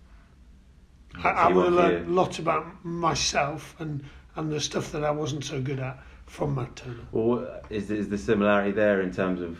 I, 1.24 1.28
I 1.30 1.52
would 1.52 1.64
have 1.64 1.74
learned 1.74 2.14
lots 2.14 2.38
about 2.38 2.84
myself 2.84 3.74
and, 3.78 4.04
and 4.36 4.52
the 4.52 4.60
stuff 4.60 4.92
that 4.92 5.04
I 5.04 5.10
wasn't 5.10 5.44
so 5.44 5.60
good 5.60 5.80
at 5.80 5.98
from 6.26 6.54
Matt 6.54 6.76
Turner. 6.76 7.06
Well, 7.12 7.60
is 7.70 7.90
is 7.90 8.08
the 8.08 8.18
similarity 8.18 8.72
there 8.72 9.00
in 9.00 9.12
terms 9.12 9.40
of 9.40 9.58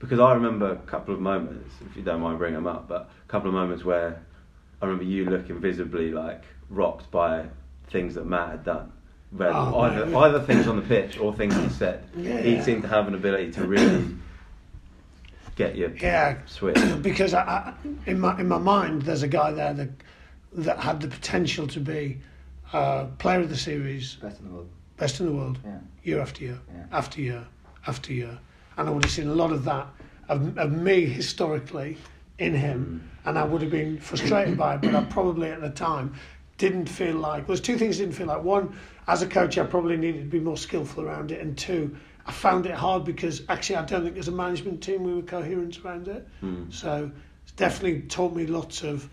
because 0.00 0.18
I 0.18 0.32
remember 0.34 0.72
a 0.72 0.76
couple 0.76 1.14
of 1.14 1.20
moments, 1.20 1.72
if 1.88 1.96
you 1.96 2.02
don't 2.02 2.20
mind 2.20 2.38
bringing 2.38 2.56
them 2.56 2.66
up, 2.66 2.88
but 2.88 3.02
a 3.24 3.28
couple 3.30 3.48
of 3.48 3.54
moments 3.54 3.84
where 3.84 4.20
I 4.82 4.86
remember 4.86 5.04
you 5.04 5.26
looking 5.26 5.60
visibly 5.60 6.10
like 6.10 6.42
rocked 6.70 7.10
by 7.10 7.44
things 7.90 8.14
that 8.14 8.26
Matt 8.26 8.48
had 8.50 8.64
done. 8.64 8.92
Where 9.30 9.52
Oh, 9.54 9.78
either 9.80 10.06
mate. 10.06 10.16
either 10.16 10.40
things 10.40 10.66
on 10.66 10.74
the 10.76 10.82
pitch 10.82 11.18
or 11.20 11.32
things 11.32 11.54
he 11.54 11.68
said, 11.68 12.02
Yeah. 12.16 12.40
he 12.40 12.60
seemed 12.62 12.82
to 12.82 12.88
have 12.88 13.06
an 13.06 13.14
ability 13.14 13.52
to 13.52 13.64
really 13.64 14.04
get 15.54 15.76
you 15.76 15.94
Yeah, 16.00 16.38
switch. 16.46 16.76
because 17.02 17.32
I, 17.34 17.42
I, 17.42 17.74
in 18.06 18.18
my 18.18 18.40
in 18.40 18.48
my 18.48 18.58
mind, 18.58 19.02
there's 19.02 19.22
a 19.22 19.28
guy 19.28 19.52
there 19.52 19.74
that 19.74 19.90
that 20.54 20.78
had 20.80 21.00
the 21.00 21.06
potential 21.08 21.68
to 21.68 21.78
be 21.78 22.18
uh, 22.72 23.04
player 23.18 23.40
of 23.40 23.50
the 23.50 23.56
series, 23.56 24.14
Best 24.16 24.40
in 24.40 24.48
the 24.48 24.54
world. 24.54 24.68
best 24.96 25.20
in 25.20 25.26
the 25.26 25.32
world, 25.32 25.58
Yeah. 25.64 25.78
year 26.02 26.20
after 26.20 26.42
year, 26.42 26.58
Yeah. 26.72 26.86
after 26.90 27.20
year, 27.20 27.44
after 27.86 28.12
year, 28.12 28.38
and 28.80 28.88
I 28.88 28.92
would 28.92 29.04
have 29.04 29.12
seen 29.12 29.28
a 29.28 29.34
lot 29.34 29.52
of 29.52 29.64
that 29.64 29.86
of, 30.30 30.56
of 30.56 30.72
me 30.72 31.04
historically 31.04 31.98
in 32.38 32.54
him, 32.54 33.10
and 33.26 33.38
I 33.38 33.44
would 33.44 33.60
have 33.60 33.70
been 33.70 34.00
frustrated 34.00 34.56
by 34.56 34.76
it. 34.76 34.80
But 34.80 34.94
I 34.94 35.04
probably 35.04 35.50
at 35.50 35.60
the 35.60 35.68
time 35.68 36.14
didn't 36.56 36.86
feel 36.86 37.16
like. 37.16 37.46
There's 37.46 37.60
two 37.60 37.76
things 37.76 38.00
I 38.00 38.04
didn't 38.04 38.14
feel 38.14 38.28
like. 38.28 38.42
One, 38.42 38.74
as 39.06 39.20
a 39.20 39.26
coach, 39.26 39.58
I 39.58 39.66
probably 39.66 39.98
needed 39.98 40.20
to 40.20 40.30
be 40.30 40.40
more 40.40 40.56
skillful 40.56 41.04
around 41.04 41.30
it, 41.30 41.40
and 41.40 41.56
two. 41.58 41.94
I 42.26 42.32
found 42.32 42.66
it 42.66 42.74
hard 42.74 43.04
because 43.04 43.42
actually 43.48 43.76
I 43.76 43.84
don't 43.84 44.04
think 44.04 44.16
as 44.16 44.28
a 44.28 44.32
management 44.32 44.82
team 44.82 45.04
we 45.04 45.14
were 45.14 45.22
coherent 45.22 45.84
around 45.84 46.06
it. 46.08 46.26
Mm. 46.42 46.72
So 46.72 47.10
it's 47.42 47.52
definitely 47.52 48.02
taught 48.02 48.34
me 48.34 48.46
lots 48.46 48.82
of 48.82 49.08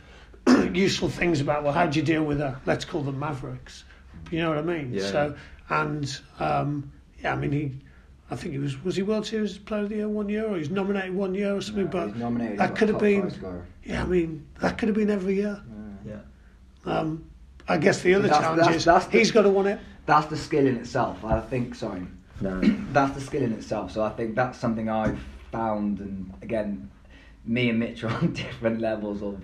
useful 0.74 1.10
things 1.10 1.42
about 1.42 1.64
well, 1.64 1.74
how 1.74 1.88
do 1.88 2.00
you 2.00 2.06
deal 2.06 2.24
with 2.24 2.40
a 2.42 2.60
let's 2.66 2.86
call 2.86 3.02
them 3.02 3.20
mavericks. 3.20 3.86
You 4.30 4.40
know 4.40 4.50
what 4.50 4.60
I 4.60 4.62
mean? 4.62 4.94
Yeah. 4.94 5.10
So 5.10 5.36
and 5.70 6.20
um, 6.40 6.92
yeah, 7.22 7.34
I 7.34 7.36
mean 7.36 7.52
he. 7.52 7.87
I 8.30 8.36
think 8.36 8.54
he 8.54 8.60
was 8.60 8.84
was 8.84 8.96
he 8.96 9.04
World 9.04 9.26
Series 9.26 9.58
Player 9.58 9.84
of 9.84 9.90
the 9.90 9.96
Year 9.96 10.10
one 10.10 10.28
year, 10.30 10.46
or 10.46 10.58
he's 10.58 10.70
nominated 10.70 11.14
one 11.16 11.34
year 11.34 11.56
or 11.56 11.62
something. 11.62 11.86
No, 11.86 11.90
but 11.92 12.08
he's 12.10 12.16
nominated, 12.18 12.58
that 12.60 12.76
could 12.76 12.90
have 12.90 13.00
been. 13.00 13.24
five 13.24 13.34
scorer. 13.34 13.66
Yeah, 13.84 14.04
I 14.04 14.06
mean 14.06 14.46
that 14.60 14.78
could 14.78 14.90
have 14.90 14.96
been 14.98 15.10
every 15.10 15.36
year. 15.36 15.62
Yeah. 16.06 16.20
Um, 16.86 17.26
I 17.68 17.78
guess 17.78 18.02
the 18.02 18.14
other 18.16 18.24
That's- 18.28 18.42
challenge 18.42 18.60
that's- 18.62 18.76
is 18.78 18.86
that's 18.86 19.06
the- 19.08 19.18
he's 19.18 19.32
got 19.32 19.42
to 19.44 19.50
win 19.50 19.68
it. 19.68 19.80
That's 20.06 20.28
the 20.28 20.38
skill 20.38 20.66
in 20.68 20.76
itself. 20.78 21.24
I 21.24 21.40
think. 21.42 21.76
Sorry. 21.76 22.06
No. 22.42 22.60
that's 22.92 23.14
the 23.16 23.22
skill 23.22 23.44
in 23.44 23.54
itself. 23.54 23.92
So 23.92 24.04
I 24.04 24.10
think 24.10 24.36
that's 24.36 24.58
something 24.58 24.90
I've 24.90 25.20
found, 25.52 26.00
and 26.00 26.34
again, 26.42 26.90
me 27.46 27.70
and 27.70 27.80
Mitch 27.80 28.04
are 28.04 28.10
on 28.22 28.34
different 28.34 28.82
levels 28.82 29.22
of 29.24 29.42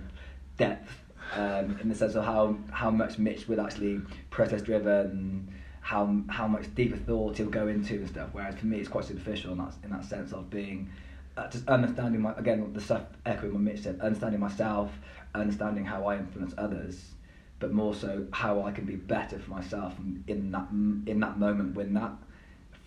depth 0.57 0.91
um, 1.35 1.77
in 1.81 1.89
the 1.89 1.95
sense 1.95 2.15
of 2.15 2.23
how 2.25 2.57
how 2.71 2.91
much 2.91 3.17
Mitch 3.17 3.47
would 3.47 3.59
actually 3.59 4.01
process 4.29 4.61
driven, 4.61 5.52
how 5.83 6.15
how 6.29 6.47
much 6.47 6.73
deeper 6.75 6.95
thought 6.95 7.37
he'll 7.37 7.49
go 7.49 7.67
into 7.67 7.95
and 7.95 8.07
stuff. 8.07 8.29
Whereas 8.31 8.55
for 8.55 8.65
me, 8.65 8.79
it's 8.79 8.87
quite 8.87 9.03
superficial 9.03 9.51
in 9.51 9.57
that 9.57 9.73
in 9.83 9.91
that 9.91 10.05
sense 10.05 10.31
of 10.31 10.49
being 10.49 10.89
uh, 11.35 11.49
just 11.49 11.67
understanding 11.67 12.21
my 12.21 12.33
again 12.37 12.71
the 12.73 12.79
stuff 12.81 13.03
echoing 13.25 13.53
what 13.53 13.61
Mitch 13.61 13.81
said, 13.81 13.99
understanding 13.99 14.39
myself, 14.39 14.91
understanding 15.35 15.83
how 15.83 16.05
I 16.05 16.17
influence 16.17 16.53
others. 16.57 17.11
But 17.59 17.73
more 17.73 17.93
so, 17.93 18.25
how 18.31 18.63
I 18.63 18.71
can 18.71 18.85
be 18.85 18.95
better 18.95 19.37
for 19.37 19.51
myself 19.51 19.93
in 20.27 20.51
that 20.51 20.69
in 20.71 21.19
that 21.19 21.37
moment 21.37 21.75
when 21.75 21.93
that 21.95 22.13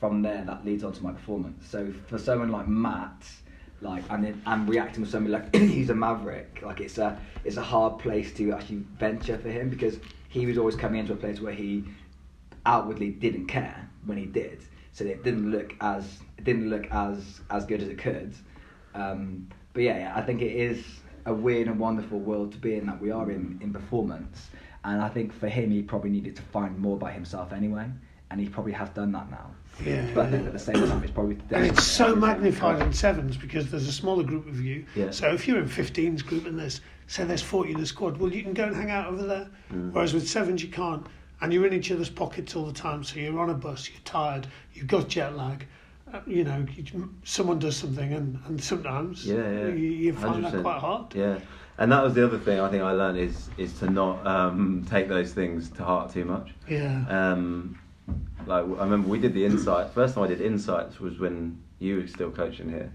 from 0.00 0.22
there 0.22 0.44
that 0.46 0.64
leads 0.64 0.82
on 0.82 0.92
to 0.94 1.02
my 1.02 1.12
performance. 1.12 1.68
So 1.68 1.92
for 2.08 2.18
someone 2.18 2.50
like 2.50 2.66
Matt, 2.66 3.26
like 3.82 4.04
and 4.08 4.24
then 4.24 4.42
and 4.46 4.66
reacting 4.66 5.02
with 5.02 5.10
somebody 5.10 5.34
like 5.34 5.54
he's 5.56 5.90
a 5.90 5.94
maverick, 5.94 6.60
like 6.62 6.80
it's 6.80 6.96
a 6.96 7.20
it's 7.44 7.58
a 7.58 7.62
hard 7.62 7.98
place 7.98 8.32
to 8.34 8.52
actually 8.52 8.84
venture 8.98 9.36
for 9.36 9.50
him 9.50 9.68
because 9.68 9.98
he 10.30 10.46
was 10.46 10.56
always 10.56 10.76
coming 10.76 11.00
into 11.00 11.12
a 11.12 11.16
place 11.16 11.40
where 11.42 11.52
he 11.52 11.84
outwardly 12.66 13.10
didn't 13.10 13.46
care 13.46 13.88
when 14.04 14.18
he 14.18 14.26
did, 14.26 14.60
so 14.92 15.04
it 15.04 15.22
didn't 15.22 15.50
look 15.50 15.72
as 15.80 16.18
it 16.36 16.44
didn't 16.44 16.68
look 16.68 16.86
as 16.90 17.40
as 17.50 17.64
good 17.64 17.80
as 17.80 17.88
it 17.88 17.98
could. 17.98 18.34
Um, 18.94 19.48
but 19.72 19.82
yeah, 19.82 19.98
yeah, 19.98 20.12
I 20.14 20.22
think 20.22 20.42
it 20.42 20.52
is 20.52 20.84
a 21.24 21.34
weird 21.34 21.68
and 21.68 21.78
wonderful 21.78 22.18
world 22.18 22.52
to 22.52 22.58
be 22.58 22.74
in 22.74 22.86
that 22.86 23.00
we 23.00 23.10
are 23.10 23.30
in 23.30 23.58
in 23.62 23.72
performance, 23.72 24.50
and 24.84 25.00
I 25.00 25.08
think 25.08 25.32
for 25.32 25.48
him 25.48 25.70
he 25.70 25.82
probably 25.82 26.10
needed 26.10 26.36
to 26.36 26.42
find 26.42 26.78
more 26.78 26.98
by 26.98 27.12
himself 27.12 27.52
anyway, 27.52 27.86
and 28.30 28.40
he 28.40 28.48
probably 28.48 28.72
has 28.72 28.90
done 28.90 29.12
that 29.12 29.30
now. 29.30 29.50
Yeah. 29.84 30.06
But 30.14 30.26
I 30.26 30.30
think 30.30 30.46
at 30.46 30.52
the 30.52 30.58
same 30.58 30.74
time, 30.86 31.02
it's 31.02 31.12
probably. 31.12 31.38
And 31.50 31.66
it's 31.66 31.84
so 31.84 32.14
magnified 32.14 32.80
in 32.80 32.92
sevens 32.92 33.36
because 33.36 33.70
there's 33.70 33.86
a 33.86 33.92
smaller 33.92 34.22
group 34.22 34.46
of 34.46 34.60
you. 34.60 34.86
Yeah. 34.94 35.10
So 35.10 35.32
if 35.32 35.46
you're 35.46 35.58
in 35.58 35.68
15's 35.68 36.22
group 36.22 36.46
and 36.46 36.58
there's 36.58 36.80
say 37.08 37.24
there's 37.24 37.42
40 37.42 37.72
in 37.72 37.80
the 37.80 37.86
squad, 37.86 38.16
well 38.16 38.32
you 38.32 38.42
can 38.42 38.54
go 38.54 38.64
and 38.64 38.74
hang 38.74 38.90
out 38.90 39.06
over 39.06 39.24
there. 39.24 39.50
Mm. 39.72 39.92
Whereas 39.92 40.14
with 40.14 40.28
sevens 40.28 40.62
you 40.62 40.70
can't, 40.70 41.06
and 41.40 41.52
you're 41.52 41.66
in 41.66 41.72
each 41.72 41.90
other's 41.92 42.10
pockets 42.10 42.56
all 42.56 42.64
the 42.66 42.72
time. 42.72 43.04
So 43.04 43.18
you're 43.18 43.38
on 43.38 43.50
a 43.50 43.54
bus, 43.54 43.88
you're 43.88 43.98
tired, 44.04 44.46
you've 44.74 44.86
got 44.86 45.08
jet 45.08 45.36
lag. 45.36 45.66
Uh, 46.12 46.20
you 46.26 46.44
know, 46.44 46.64
you, 46.76 47.12
someone 47.24 47.58
does 47.58 47.76
something, 47.76 48.12
and, 48.12 48.38
and 48.46 48.62
sometimes 48.62 49.26
Yeah, 49.26 49.36
yeah. 49.36 49.66
you, 49.68 49.88
you 49.90 50.12
find 50.12 50.44
that 50.44 50.54
100%. 50.54 50.62
quite 50.62 50.78
hard. 50.78 51.14
Yeah, 51.14 51.38
and 51.78 51.90
that 51.90 52.02
was 52.02 52.14
the 52.14 52.24
other 52.24 52.38
thing 52.38 52.60
I 52.60 52.70
think 52.70 52.82
I 52.84 52.92
learned 52.92 53.18
is 53.18 53.50
is 53.58 53.76
to 53.80 53.90
not 53.90 54.24
um, 54.26 54.86
take 54.88 55.08
those 55.08 55.32
things 55.32 55.68
to 55.70 55.84
heart 55.84 56.12
too 56.12 56.24
much. 56.24 56.50
Yeah. 56.68 57.04
Um, 57.08 57.78
like 58.46 58.62
I 58.62 58.84
remember 58.84 59.08
we 59.08 59.18
did 59.18 59.34
the 59.34 59.44
insight. 59.44 59.90
First 59.90 60.14
time 60.14 60.22
I 60.24 60.28
did 60.28 60.40
insights 60.40 61.00
was 61.00 61.18
when 61.18 61.60
you 61.80 61.96
were 61.96 62.06
still 62.06 62.30
coaching 62.30 62.68
here, 62.68 62.92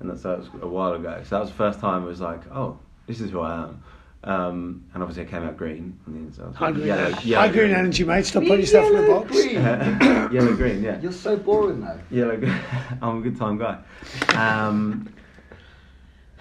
and 0.00 0.08
that's 0.08 0.22
that 0.22 0.38
was 0.38 0.48
a 0.62 0.66
while 0.66 0.94
ago. 0.94 1.20
So 1.24 1.36
that 1.36 1.40
was 1.42 1.50
the 1.50 1.56
first 1.56 1.80
time 1.80 2.02
it 2.02 2.06
was 2.06 2.22
like, 2.22 2.40
oh, 2.50 2.78
this 3.06 3.20
is 3.20 3.30
who 3.30 3.40
I 3.40 3.64
am. 3.64 3.82
Um, 4.24 4.84
and 4.94 5.02
obviously 5.02 5.24
I 5.24 5.26
came 5.26 5.42
out 5.42 5.56
green 5.58 5.98
on 6.06 6.14
the 6.14 6.18
inside. 6.20 6.54
High 6.54 6.72
green, 6.72 6.86
Yellow- 6.86 7.12
high 7.12 7.22
yellow 7.22 7.52
green 7.52 7.70
energy, 7.72 8.04
mate. 8.04 8.24
Stop 8.24 8.44
putting 8.44 8.60
yourself 8.60 8.90
in 8.90 9.04
a 9.04 9.06
box. 9.06 9.30
green. 9.30 9.54
yellow 10.32 10.56
green, 10.56 10.82
yeah. 10.82 10.98
You're 11.00 11.12
so 11.12 11.36
boring 11.36 11.80
though. 11.82 12.00
Yellow 12.10 12.36
green. 12.38 12.54
I'm 13.02 13.18
a 13.18 13.20
good 13.20 13.36
time 13.36 13.58
guy. 13.58 13.78
Um, 14.34 15.12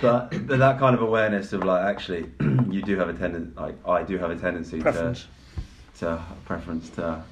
but 0.02 0.30
but 0.48 0.60
that 0.60 0.80
kind 0.80 0.96
of 0.96 1.02
awareness 1.02 1.52
of 1.54 1.64
like 1.64 1.84
actually 1.84 2.30
you 2.70 2.82
do 2.82 2.98
have 2.98 3.10
a 3.10 3.14
tendency 3.14 3.52
like 3.60 3.76
I 3.88 4.04
do 4.04 4.18
have 4.18 4.32
a 4.32 4.36
tendency 4.38 4.80
Preference. 4.82 5.28
to 6.00 6.06
to 6.06 6.24
preference 6.46 6.90
to 6.92 7.24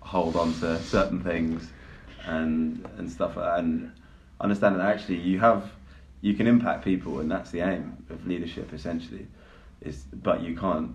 hold 0.00 0.36
on 0.36 0.52
to 0.60 0.78
certain 0.82 1.22
things 1.22 1.70
and 2.24 2.86
and 2.98 3.10
stuff 3.10 3.36
like 3.36 3.44
that 3.46 3.58
and 3.60 3.92
understand 4.40 4.76
that 4.76 4.86
actually 4.86 5.16
you 5.18 5.38
have 5.38 5.70
you 6.20 6.34
can 6.34 6.46
impact 6.46 6.84
people 6.84 7.20
and 7.20 7.30
that's 7.30 7.50
the 7.50 7.60
aim 7.60 7.96
of 8.10 8.26
leadership 8.26 8.72
essentially 8.74 9.26
is 9.80 10.04
but 10.12 10.42
you 10.42 10.56
can't 10.56 10.94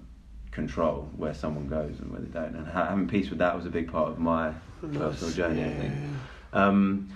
control 0.52 1.10
where 1.18 1.34
someone 1.34 1.68
goes 1.68 2.00
and 2.00 2.12
where 2.12 2.22
they 2.22 2.28
don't 2.28 2.56
and 2.56 2.68
having 2.68 3.08
peace 3.08 3.30
with 3.30 3.40
that 3.40 3.56
was 3.56 3.66
a 3.66 3.70
big 3.70 3.92
part 3.92 4.10
of 4.10 4.20
my 4.20 4.54
personal 4.94 5.34
journey 5.34 5.64
I 5.64 5.74
think 5.74 5.94
um, 6.54 7.10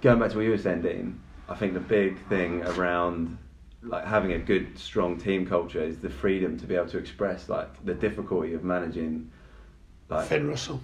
going 0.00 0.18
back 0.18 0.30
to 0.30 0.36
what 0.36 0.44
you 0.44 0.50
were 0.50 0.58
saying, 0.58 0.82
Dean, 0.82 1.20
I 1.48 1.54
think 1.54 1.74
the 1.74 1.80
big 1.80 2.18
thing 2.28 2.62
around 2.62 3.38
like 3.82 4.04
having 4.04 4.32
a 4.32 4.38
good, 4.38 4.78
strong 4.78 5.18
team 5.18 5.46
culture 5.46 5.82
is 5.82 5.98
the 5.98 6.10
freedom 6.10 6.58
to 6.58 6.66
be 6.66 6.74
able 6.74 6.88
to 6.88 6.98
express 6.98 7.48
like 7.48 7.84
the 7.84 7.94
difficulty 7.94 8.54
of 8.54 8.64
managing. 8.64 9.30
yeah. 10.10 10.16
Like, 10.16 10.28
Finn 10.28 10.48
Russell. 10.48 10.80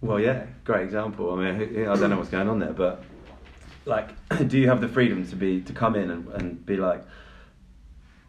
well, 0.00 0.18
yeah, 0.18 0.46
great 0.64 0.82
example. 0.82 1.32
I 1.32 1.52
mean, 1.52 1.88
I 1.88 1.94
don't 1.96 2.10
know 2.10 2.16
what's 2.16 2.30
going 2.30 2.48
on 2.48 2.58
there, 2.58 2.72
but 2.72 3.04
like, 3.84 4.10
do 4.48 4.58
you 4.58 4.68
have 4.68 4.80
the 4.80 4.88
freedom 4.88 5.26
to 5.28 5.36
be 5.36 5.60
to 5.62 5.72
come 5.72 5.94
in 5.94 6.10
and, 6.10 6.28
and 6.28 6.66
be 6.66 6.76
like, 6.76 7.04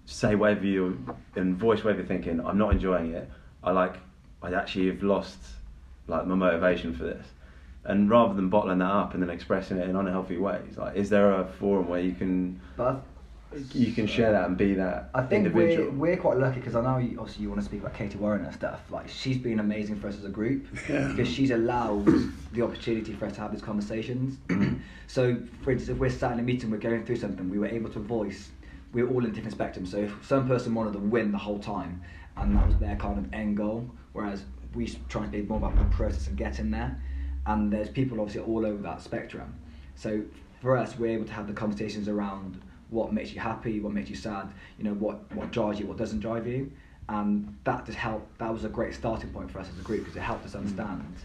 say 0.05 0.35
whatever 0.35 0.65
you 0.65 1.15
and 1.35 1.57
voice 1.57 1.83
whatever 1.83 1.99
you're 1.99 2.07
thinking. 2.07 2.39
I'm 2.45 2.57
not 2.57 2.71
enjoying 2.71 3.13
it. 3.13 3.29
I 3.63 3.71
like. 3.71 3.95
I 4.43 4.53
actually 4.53 4.87
have 4.87 5.01
lost 5.01 5.39
like 6.07 6.27
my 6.27 6.35
motivation 6.35 6.93
for 6.95 7.03
this. 7.03 7.25
And 7.85 8.09
rather 8.09 8.33
than 8.33 8.49
bottling 8.49 8.79
that 8.79 8.91
up 8.91 9.13
and 9.13 9.21
then 9.21 9.29
expressing 9.29 9.77
it 9.77 9.87
in 9.89 9.95
unhealthy 9.95 10.37
ways, 10.37 10.77
like, 10.77 10.95
is 10.95 11.09
there 11.09 11.31
a 11.33 11.45
forum 11.45 11.87
where 11.87 11.99
you 11.99 12.13
can 12.13 12.59
But 12.77 13.03
you 13.73 13.91
can 13.93 14.05
share 14.07 14.31
that 14.31 14.47
and 14.47 14.57
be 14.57 14.73
that 14.73 15.09
I 15.13 15.21
think 15.21 15.45
individual? 15.45 15.91
we're 15.91 16.11
we're 16.11 16.17
quite 16.17 16.37
lucky 16.37 16.59
because 16.59 16.75
I 16.75 16.81
know 16.81 16.97
you, 16.97 17.19
obviously 17.19 17.43
you 17.43 17.49
want 17.49 17.61
to 17.61 17.65
speak 17.65 17.81
about 17.81 17.93
Katie 17.93 18.17
Warren 18.17 18.43
and 18.43 18.53
stuff. 18.53 18.81
Like 18.89 19.07
she's 19.07 19.37
been 19.37 19.59
amazing 19.59 19.99
for 19.99 20.07
us 20.07 20.17
as 20.17 20.25
a 20.25 20.29
group 20.29 20.65
Yeah. 20.89 21.07
because 21.09 21.27
she's 21.31 21.51
allowed 21.51 22.05
the 22.53 22.63
opportunity 22.63 23.13
for 23.13 23.25
us 23.27 23.33
to 23.33 23.41
have 23.41 23.51
these 23.51 23.61
conversations. 23.61 24.37
so, 25.07 25.37
for 25.63 25.71
instance, 25.71 25.89
if 25.89 25.97
we're 25.97 26.09
sat 26.09 26.33
in 26.33 26.39
a 26.39 26.43
meeting, 26.43 26.69
we're 26.71 26.77
going 26.77 27.05
through 27.05 27.17
something, 27.17 27.49
we 27.49 27.59
were 27.59 27.67
able 27.67 27.89
to 27.91 27.99
voice. 27.99 28.49
We're 28.95 29.09
all 29.09 29.25
in 29.25 29.33
different 29.33 29.57
spectrums. 29.57 29.89
So, 29.89 29.97
if 29.97 30.25
some 30.25 30.47
person 30.47 30.73
wanted 30.73 30.93
to 30.93 30.99
win 30.99 31.33
the 31.33 31.37
whole 31.37 31.59
time, 31.59 32.01
and 32.37 32.55
that 32.55 32.65
was 32.65 32.77
their 32.77 32.95
kind 32.95 33.17
of 33.19 33.33
end 33.33 33.57
goal, 33.57 33.89
whereas 34.13 34.45
we 34.73 34.87
try 35.09 35.23
and 35.23 35.31
be 35.33 35.41
more 35.41 35.57
about 35.57 35.75
the 35.75 35.83
process 35.93 36.27
and 36.27 36.37
getting 36.37 36.71
there. 36.71 36.97
And 37.45 37.71
there's 37.71 37.89
people 37.89 38.21
obviously 38.21 38.41
all 38.49 38.65
over 38.65 38.81
that 38.83 39.01
spectrum. 39.01 39.53
So 39.95 40.23
for 40.61 40.77
us, 40.77 40.97
we're 40.97 41.11
able 41.11 41.25
to 41.25 41.33
have 41.33 41.45
the 41.45 41.53
conversations 41.53 42.07
around 42.07 42.61
what 42.89 43.11
makes 43.11 43.33
you 43.33 43.41
happy, 43.41 43.81
what 43.81 43.91
makes 43.91 44.09
you 44.09 44.15
sad, 44.15 44.53
you 44.77 44.85
know, 44.85 44.93
what, 44.93 45.29
what 45.35 45.51
drives 45.51 45.77
you, 45.77 45.87
what 45.87 45.97
doesn't 45.97 46.21
drive 46.21 46.47
you. 46.47 46.71
And 47.09 47.53
that 47.65 47.85
just 47.85 47.97
helped, 47.97 48.39
that 48.39 48.51
was 48.51 48.63
a 48.63 48.69
great 48.69 48.93
starting 48.93 49.29
point 49.29 49.51
for 49.51 49.59
us 49.59 49.67
as 49.73 49.77
a 49.77 49.83
group 49.83 50.05
because 50.05 50.15
it 50.15 50.21
helped 50.21 50.45
us 50.45 50.53
mm. 50.53 50.59
understand 50.59 51.15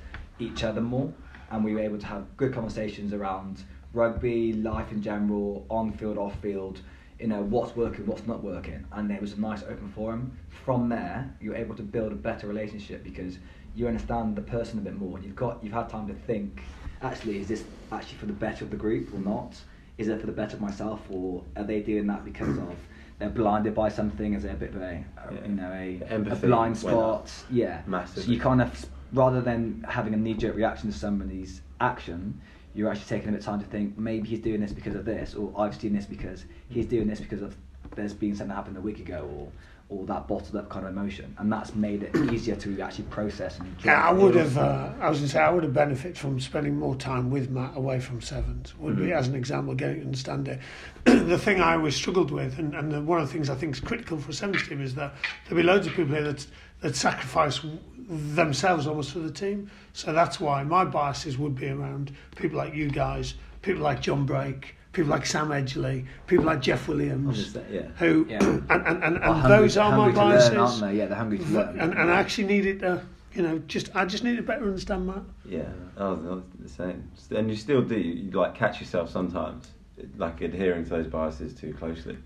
each 0.41 0.65
other 0.65 0.81
more. 0.81 1.13
And 1.53 1.65
we 1.65 1.75
were 1.75 1.81
able 1.81 1.99
to 1.99 2.07
have 2.07 2.37
good 2.37 2.53
conversations 2.53 3.13
around 3.13 3.63
rugby, 3.93 4.55
life 4.55 4.91
in 4.91 5.03
general, 5.03 5.67
on 5.69 5.93
field, 5.93 6.19
off 6.19 6.35
field, 6.41 6.81
you 7.21 7.27
know, 7.27 7.43
what's 7.43 7.77
working, 7.77 8.07
what's 8.07 8.27
not 8.27 8.43
working. 8.43 8.85
And 8.93 9.11
it 9.13 9.21
was 9.21 9.35
a 9.35 9.41
nice 9.41 9.63
open 9.63 9.93
forum. 9.95 10.37
From 10.65 10.89
there, 10.89 11.33
you're 11.41 11.55
able 11.55 11.75
to 11.77 11.83
build 11.83 12.13
a 12.13 12.17
better 12.17 12.47
relationship 12.47 13.05
because 13.05 13.39
you 13.75 13.87
understand 13.87 14.37
the 14.37 14.43
person 14.43 14.79
a 14.79 14.83
bit 14.83 14.99
more. 14.99 15.21
You've 15.21 15.37
got, 15.37 15.63
you've 15.63 15.75
had 15.75 15.89
time 15.89 16.09
to 16.09 16.15
think, 16.15 16.63
actually, 17.03 17.39
is 17.39 17.49
this 17.49 17.65
actually 17.93 18.19
for 18.19 18.27
the 18.27 18.33
better 18.33 18.65
of 18.65 18.71
the 18.71 18.77
group 18.77 19.13
or 19.15 19.19
not? 19.19 19.55
Is 19.99 20.09
it 20.09 20.19
for 20.19 20.27
the 20.27 20.33
better 20.33 20.57
of 20.57 20.63
myself, 20.63 21.03
or 21.11 21.45
are 21.57 21.65
they 21.65 21.81
doing 21.81 22.07
that 22.07 22.25
because 22.25 22.57
of 22.57 22.75
they're 23.19 23.29
blinded 23.29 23.75
by 23.75 23.91
something? 23.91 24.33
Is 24.33 24.45
there 24.45 24.55
a 24.55 24.57
bit 24.57 24.71
of 24.75 24.81
a, 24.81 25.05
a 25.19 25.35
Yeah. 25.35 25.45
you 25.45 25.55
know, 25.55 25.73
a, 25.73 26.33
a 26.33 26.37
blind 26.37 26.79
spot? 26.79 27.31
Yeah, 27.51 27.83
massively. 27.87 28.23
So 28.23 28.31
you 28.33 28.41
kind 28.41 28.63
of, 28.63 28.87
rather 29.13 29.43
than 29.43 29.85
having 29.87 30.15
a 30.15 30.17
knee-jerk 30.17 30.57
reaction 30.57 30.91
to 30.91 30.97
somebody's 30.97 31.61
action, 31.83 32.41
you're 32.75 32.91
actually 32.91 33.07
taking 33.07 33.29
a 33.29 33.33
bit 33.33 33.41
of 33.41 33.47
time 33.47 33.61
to 33.61 33.67
think 33.67 33.99
maybe 33.99 34.29
he's 34.29 34.41
doing 34.41 34.61
this 34.61 34.73
because 34.73 34.95
of 34.95 35.05
this, 35.05 35.35
or 35.35 35.53
I've 35.57 35.75
seen 35.75 35.95
this 35.95 36.07
because 36.07 36.45
he's 36.69 36.87
doing 36.87 37.09
this 37.09 37.21
because 37.21 37.43
of 37.43 37.57
there's 37.97 38.13
been 38.13 38.37
something 38.37 38.49
that 38.49 38.55
happened 38.55 38.77
a 38.77 38.81
week 38.81 39.01
ago, 39.01 39.29
or 39.37 39.53
or 39.91 40.07
that 40.07 40.29
bottled 40.29 40.55
up 40.55 40.69
kind 40.69 40.87
of 40.87 40.93
emotion, 40.93 41.35
and 41.39 41.53
that's 41.53 41.75
made 41.75 42.05
it 42.05 42.15
easier 42.33 42.55
to 42.55 42.81
actually 42.81 43.05
process 43.05 43.59
and. 43.59 43.75
Yeah, 43.85 44.01
I 44.01 44.13
would 44.13 44.37
have. 44.37 44.57
Uh, 44.57 44.93
I 45.01 45.09
was 45.09 45.19
going 45.19 45.29
to 45.29 45.33
say 45.35 45.41
I 45.41 45.51
would 45.51 45.65
have 45.65 45.75
benefited 45.75 46.17
from 46.17 46.39
spending 46.39 46.79
more 46.79 46.95
time 46.95 47.29
with 47.29 47.51
Matt 47.51 47.77
away 47.77 47.99
from 47.99 48.21
sevens. 48.21 48.79
Would 48.79 48.97
be 48.97 49.13
as 49.13 49.27
an 49.27 49.35
example, 49.35 49.75
getting 49.75 49.97
to 49.97 50.05
understand 50.07 50.47
it. 50.47 50.61
the 51.05 51.37
thing 51.37 51.61
I 51.61 51.75
always 51.75 51.97
struggled 51.97 52.31
with, 52.31 52.61
and, 52.61 52.75
and 52.75 52.93
the, 52.93 53.01
one 53.01 53.21
of 53.21 53.27
the 53.27 53.33
things 53.33 53.51
I 53.51 53.57
think 53.57 53.75
is 53.75 53.81
critical 53.81 54.17
for 54.17 54.31
a 54.31 54.35
sevens 54.35 54.67
team, 54.69 54.81
is 54.81 54.95
that 54.95 55.13
there'll 55.45 55.61
be 55.61 55.67
loads 55.67 55.89
of 55.89 55.95
people 55.95 56.15
here 56.15 56.23
that 56.23 56.47
that 56.81 56.97
sacrifice 56.97 57.63
themselves 58.11 58.87
almost 58.87 59.13
for 59.13 59.21
the 59.21 59.31
team. 59.31 59.71
So 59.93 60.13
that's 60.13 60.41
why 60.41 60.65
my 60.65 60.85
biases 60.85 61.39
would 61.39 61.55
be 61.55 61.69
around 61.69 62.13
people 62.37 62.59
like 62.59 62.75
you 62.75 62.91
guys, 62.91 63.35
people 63.63 63.83
like 63.83 64.01
John 64.01 64.27
Brake, 64.27 64.75
people 64.93 65.11
like 65.11 65.25
Sam 65.25 65.49
Edgerley, 65.49 66.07
people 66.27 66.45
like 66.45 66.61
Jeff 66.61 66.89
Williams, 66.89 67.57
yeah. 67.71 67.83
who 67.99 68.27
Yeah. 68.29 68.39
and 68.45 68.71
and, 68.71 69.05
and, 69.05 69.17
and 69.23 69.45
those 69.45 69.77
are 69.77 69.97
my 69.97 70.11
biases. 70.11 70.51
learn, 70.51 70.59
aren't 70.59 70.81
they? 70.81 70.99
Yeah, 70.99 71.07
they're 71.07 71.17
hungry 71.17 71.39
to 71.39 71.45
learn. 71.45 71.81
And, 71.81 71.95
and 71.95 72.11
I 72.11 72.19
actually 72.19 72.49
needed 72.49 72.81
to 72.81 73.03
You 73.33 73.43
know, 73.43 73.59
just 73.69 73.95
I 73.95 74.05
just 74.07 74.25
need 74.25 74.37
to 74.39 74.43
better 74.43 74.65
understand 74.65 75.09
that. 75.09 75.23
Yeah, 75.45 75.69
I 75.97 76.09
was, 76.09 76.27
I 76.27 76.31
was 76.31 76.43
the 76.59 76.69
same. 76.69 77.11
And 77.31 77.49
you 77.49 77.55
still 77.57 77.81
do, 77.81 77.97
you 77.97 78.31
like 78.33 78.57
catch 78.57 78.81
yourself 78.81 79.09
sometimes, 79.09 79.69
like 80.17 80.41
adhering 80.41 80.83
to 80.85 80.91
those 80.91 81.07
biases 81.07 81.55
too 81.55 81.73
closely. 81.75 82.19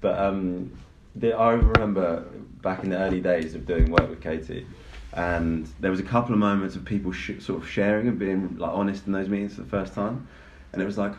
But 0.00 0.18
um, 0.18 0.72
the, 1.14 1.34
I 1.34 1.52
remember 1.52 2.24
back 2.62 2.82
in 2.82 2.90
the 2.90 2.98
early 2.98 3.20
days 3.20 3.54
of 3.54 3.64
doing 3.64 3.92
work 3.92 4.10
with 4.10 4.20
Katie, 4.20 4.66
and 5.12 5.68
there 5.80 5.90
was 5.90 6.00
a 6.00 6.04
couple 6.04 6.32
of 6.32 6.38
moments 6.38 6.76
of 6.76 6.84
people 6.84 7.12
sh- 7.12 7.40
sort 7.40 7.62
of 7.62 7.68
sharing 7.68 8.08
and 8.08 8.18
being 8.18 8.56
like 8.58 8.70
honest 8.72 9.06
in 9.06 9.12
those 9.12 9.28
meetings 9.28 9.54
for 9.54 9.62
the 9.62 9.68
first 9.68 9.94
time, 9.94 10.28
and 10.72 10.80
it 10.80 10.84
was 10.84 10.98
like, 10.98 11.12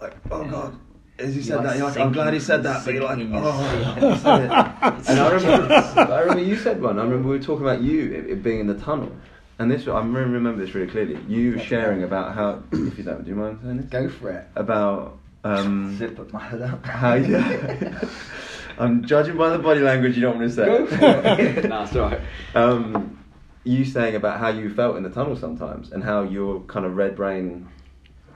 like 0.00 0.14
oh 0.30 0.44
god. 0.44 0.78
As 1.16 1.36
you 1.36 1.42
said 1.42 1.52
You're, 1.54 1.62
that, 1.62 1.76
you're 1.76 1.86
like, 1.86 1.96
I'm 1.98 2.12
glad 2.12 2.34
he 2.34 2.40
said 2.40 2.64
that, 2.64 2.84
but 2.84 2.92
you're 2.92 3.04
like, 3.04 3.18
sinking 3.18 3.36
in 3.36 3.40
your 3.40 3.52
oh, 3.54 3.94
he 3.94 4.02
it. 4.02 5.08
And 5.08 5.20
I 5.20 5.30
remember, 5.30 5.72
I 6.12 6.20
remember 6.22 6.42
you 6.42 6.56
said 6.56 6.82
one. 6.82 6.98
I 6.98 7.04
remember 7.04 7.28
we 7.28 7.38
were 7.38 7.44
talking 7.44 7.64
about 7.64 7.82
you 7.82 8.12
it, 8.12 8.30
it 8.30 8.42
being 8.42 8.58
in 8.58 8.66
the 8.66 8.74
tunnel, 8.74 9.12
and 9.60 9.70
this 9.70 9.86
I 9.86 10.00
remember 10.00 10.56
this 10.56 10.74
really 10.74 10.90
clearly. 10.90 11.16
You 11.28 11.52
were 11.52 11.58
sharing 11.60 12.02
about 12.02 12.34
how, 12.34 12.64
if 12.72 12.98
you 12.98 13.04
don't, 13.04 13.22
do 13.22 13.30
you 13.30 13.36
mind 13.36 13.60
saying 13.62 13.76
this? 13.76 13.86
Go 13.86 14.08
for 14.08 14.30
it. 14.32 14.48
About 14.56 15.18
um, 15.44 15.96
Zip 15.98 16.18
up 16.18 16.32
my 16.32 16.40
head 16.40 16.62
up. 16.62 16.84
how 16.84 17.14
yeah. 17.14 18.00
I'm 18.78 19.04
judging 19.04 19.36
by 19.36 19.50
the 19.50 19.58
body 19.58 19.80
language. 19.80 20.16
You 20.16 20.22
don't 20.22 20.38
want 20.38 20.50
to 20.50 20.54
say. 20.54 20.66
Go 20.66 20.86
for 20.86 20.96
no, 21.68 21.82
it's 21.84 21.96
alright. 21.96 22.20
um, 22.54 23.18
you 23.64 23.84
saying 23.84 24.14
about 24.16 24.38
how 24.38 24.48
you 24.48 24.72
felt 24.74 24.96
in 24.96 25.02
the 25.02 25.10
tunnel 25.10 25.36
sometimes, 25.36 25.92
and 25.92 26.02
how 26.02 26.22
your 26.22 26.60
kind 26.62 26.84
of 26.86 26.96
red 26.96 27.16
brain. 27.16 27.68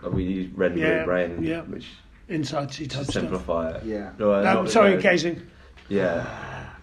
like 0.03 0.13
We 0.13 0.25
use 0.25 0.53
red 0.55 0.73
and 0.73 0.81
blue 0.81 1.05
brain, 1.05 1.43
yeah. 1.43 1.63
which 1.63 1.87
Insightsy 2.31 2.79
to 2.79 2.89
type 2.89 3.05
stuff. 3.05 3.15
simplify 3.15 3.71
it. 3.71 3.85
Yeah. 3.85 4.11
No, 4.19 4.35
Um, 4.35 4.45
not- 4.45 4.71
sorry, 4.71 4.95
yeah. 4.95 5.01
Casing. 5.01 5.43
Yeah. 5.89 6.27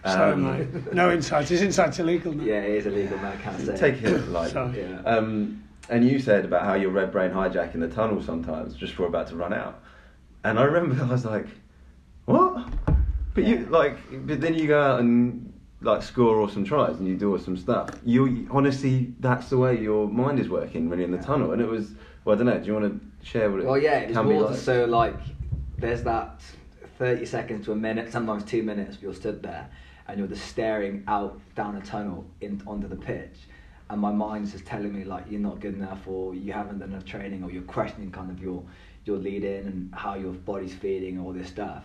Sorry, 0.04 0.32
Um, 0.32 0.44
mate. 0.58 0.92
No 0.94 1.12
insights. 1.12 1.50
Is 1.50 1.62
insights 1.62 1.98
illegal 1.98 2.32
now? 2.32 2.44
Yeah, 2.44 2.60
it 2.62 2.70
is 2.78 2.86
illegal, 2.86 3.16
man. 3.18 3.32
I 3.32 3.42
can't 3.42 3.60
say. 3.60 3.76
Take 3.76 4.02
it 4.02 4.28
lightly. 4.28 4.52
Sorry. 4.52 4.80
Yeah. 4.80 5.00
Um, 5.02 5.62
and 5.88 6.04
you 6.08 6.18
said 6.18 6.44
about 6.44 6.62
how 6.64 6.74
your 6.74 6.90
red 6.90 7.10
brain 7.12 7.30
hijacking 7.30 7.80
the 7.80 7.88
tunnel 7.88 8.20
sometimes 8.22 8.74
just 8.74 8.92
before 8.92 9.06
about 9.06 9.28
to 9.28 9.36
run 9.36 9.52
out. 9.52 9.80
And 10.44 10.58
I 10.58 10.64
remember 10.64 11.02
I 11.02 11.08
was 11.08 11.24
like, 11.24 11.46
what? 12.26 12.68
But 13.36 13.44
you 13.44 13.66
like, 13.66 13.98
but 14.26 14.40
then 14.40 14.54
you 14.54 14.66
go 14.66 14.82
out 14.82 15.00
and 15.00 15.52
like 15.82 16.02
score 16.02 16.40
awesome 16.40 16.64
tries 16.64 16.96
and 16.96 17.06
you 17.06 17.16
do 17.16 17.34
awesome 17.34 17.58
stuff. 17.58 17.90
You 18.02 18.48
honestly, 18.50 19.12
that's 19.20 19.50
the 19.50 19.58
way 19.58 19.78
your 19.78 20.08
mind 20.08 20.40
is 20.40 20.48
working 20.48 20.88
when 20.88 20.98
you're 20.98 21.06
in 21.06 21.14
the 21.14 21.22
tunnel. 21.22 21.52
And 21.52 21.60
it 21.60 21.68
was, 21.68 21.92
well, 22.24 22.34
I 22.34 22.38
don't 22.38 22.46
know. 22.46 22.58
Do 22.58 22.66
you 22.66 22.74
want 22.74 22.98
to 22.98 23.26
share 23.26 23.50
what 23.50 23.60
it 23.60 23.66
Well, 23.66 23.78
yeah, 23.78 23.98
it's 23.98 24.14
can 24.14 24.26
be 24.26 24.34
more 24.34 24.44
like? 24.44 24.56
so 24.56 24.86
like 24.86 25.16
there's 25.76 26.02
that 26.04 26.40
30 26.98 27.26
seconds 27.26 27.66
to 27.66 27.72
a 27.72 27.76
minute, 27.76 28.10
sometimes 28.10 28.42
two 28.42 28.62
minutes, 28.62 28.96
you're 29.02 29.12
stood 29.12 29.42
there 29.42 29.68
and 30.08 30.18
you're 30.18 30.28
just 30.28 30.46
staring 30.46 31.04
out 31.06 31.38
down 31.54 31.76
a 31.76 31.82
tunnel 31.82 32.24
in, 32.40 32.62
onto 32.66 32.88
the 32.88 32.96
pitch. 32.96 33.36
And 33.90 34.00
my 34.00 34.12
mind's 34.12 34.52
just 34.52 34.64
telling 34.64 34.96
me 34.96 35.04
like 35.04 35.24
you're 35.28 35.40
not 35.40 35.60
good 35.60 35.74
enough, 35.74 36.08
or 36.08 36.34
you 36.34 36.54
haven't 36.54 36.78
done 36.78 36.90
enough 36.90 37.04
training, 37.04 37.44
or 37.44 37.50
you're 37.50 37.62
questioning 37.62 38.10
kind 38.10 38.30
of 38.30 38.40
your 38.40 38.64
your 39.04 39.18
lead 39.18 39.44
in 39.44 39.66
and 39.66 39.94
how 39.94 40.14
your 40.14 40.32
body's 40.32 40.74
feeling, 40.74 41.20
all 41.20 41.32
this 41.32 41.48
stuff. 41.48 41.84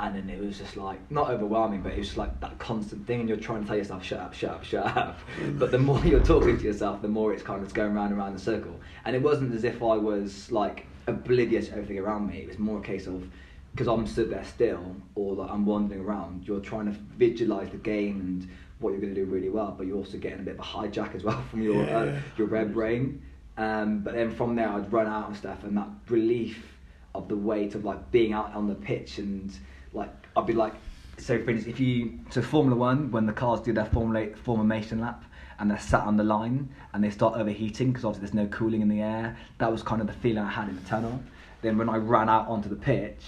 And 0.00 0.14
then 0.14 0.30
it 0.30 0.40
was 0.40 0.58
just 0.58 0.76
like 0.76 0.98
not 1.10 1.30
overwhelming, 1.30 1.82
but 1.82 1.92
it 1.92 1.98
was 1.98 2.08
just 2.08 2.18
like 2.18 2.38
that 2.40 2.58
constant 2.58 3.06
thing, 3.06 3.20
and 3.20 3.28
you're 3.28 3.38
trying 3.38 3.62
to 3.62 3.66
tell 3.66 3.76
yourself, 3.76 4.04
"Shut 4.04 4.20
up, 4.20 4.32
shut 4.32 4.50
up, 4.50 4.64
shut 4.64 4.96
up." 4.96 5.18
but 5.54 5.72
the 5.72 5.78
more 5.78 6.00
you're 6.04 6.22
talking 6.24 6.56
to 6.56 6.64
yourself, 6.64 7.02
the 7.02 7.08
more 7.08 7.32
it's 7.32 7.42
kind 7.42 7.62
of 7.62 7.74
going 7.74 7.94
round 7.94 8.10
and 8.10 8.18
round 8.18 8.36
the 8.36 8.40
circle. 8.40 8.78
And 9.04 9.16
it 9.16 9.22
wasn't 9.22 9.54
as 9.54 9.64
if 9.64 9.82
I 9.82 9.96
was 9.96 10.52
like 10.52 10.86
oblivious 11.08 11.66
to 11.66 11.72
everything 11.72 11.98
around 11.98 12.28
me. 12.28 12.38
It 12.38 12.48
was 12.48 12.58
more 12.58 12.78
a 12.78 12.82
case 12.82 13.08
of 13.08 13.28
because 13.72 13.88
I'm 13.88 14.06
stood 14.06 14.30
there 14.30 14.44
still, 14.44 14.96
or 15.14 15.34
like 15.34 15.50
I'm 15.50 15.66
wandering 15.66 16.00
around. 16.00 16.46
You're 16.46 16.60
trying 16.60 16.86
to 16.86 16.98
visualize 17.16 17.70
the 17.70 17.76
game 17.78 18.20
and 18.20 18.48
what 18.78 18.90
you're 18.90 19.00
going 19.00 19.14
to 19.14 19.24
do 19.24 19.28
really 19.28 19.48
well, 19.48 19.74
but 19.76 19.86
you're 19.86 19.96
also 19.96 20.18
getting 20.18 20.40
a 20.40 20.42
bit 20.42 20.54
of 20.54 20.60
a 20.60 20.62
hijack 20.62 21.14
as 21.14 21.24
well 21.24 21.42
from 21.50 21.62
your 21.62 21.82
Yeah, 21.82 21.98
uh, 21.98 22.20
your 22.36 22.46
red 22.46 22.72
brain. 22.72 23.22
Um, 23.56 24.00
but 24.00 24.14
then 24.14 24.30
from 24.30 24.54
there, 24.54 24.68
I'd 24.68 24.92
run 24.92 25.08
out 25.08 25.28
and 25.28 25.36
stuff, 25.36 25.64
and 25.64 25.76
that 25.76 25.88
relief 26.08 26.78
of 27.14 27.28
the 27.28 27.36
weight 27.36 27.74
of 27.74 27.84
like 27.84 28.10
being 28.12 28.32
out 28.32 28.54
on 28.54 28.68
the 28.68 28.74
pitch 28.74 29.18
and 29.18 29.52
like 29.92 30.10
I'd 30.36 30.46
be 30.46 30.52
like, 30.52 30.74
so 31.18 31.42
for 31.42 31.50
instance, 31.50 31.66
if 31.66 31.80
you 31.80 32.20
so 32.30 32.42
Formula 32.42 32.76
One 32.76 33.10
when 33.10 33.26
the 33.26 33.32
cars 33.32 33.60
do 33.60 33.72
their 33.72 33.86
formula 33.86 34.34
formation 34.36 35.00
lap 35.00 35.24
and 35.58 35.70
they're 35.70 35.78
sat 35.78 36.02
on 36.02 36.16
the 36.16 36.24
line 36.24 36.68
and 36.92 37.02
they 37.02 37.10
start 37.10 37.36
overheating 37.36 37.88
because 37.90 38.04
obviously 38.04 38.26
there's 38.26 38.34
no 38.34 38.56
cooling 38.56 38.80
in 38.80 38.88
the 38.88 39.00
air. 39.00 39.36
That 39.58 39.70
was 39.70 39.82
kind 39.82 40.00
of 40.00 40.06
the 40.06 40.12
feeling 40.12 40.38
I 40.38 40.50
had 40.50 40.68
in 40.68 40.76
the 40.76 40.88
tunnel. 40.88 41.20
Then 41.62 41.76
when 41.76 41.88
I 41.88 41.96
ran 41.96 42.28
out 42.28 42.46
onto 42.48 42.68
the 42.68 42.76
pitch, 42.76 43.24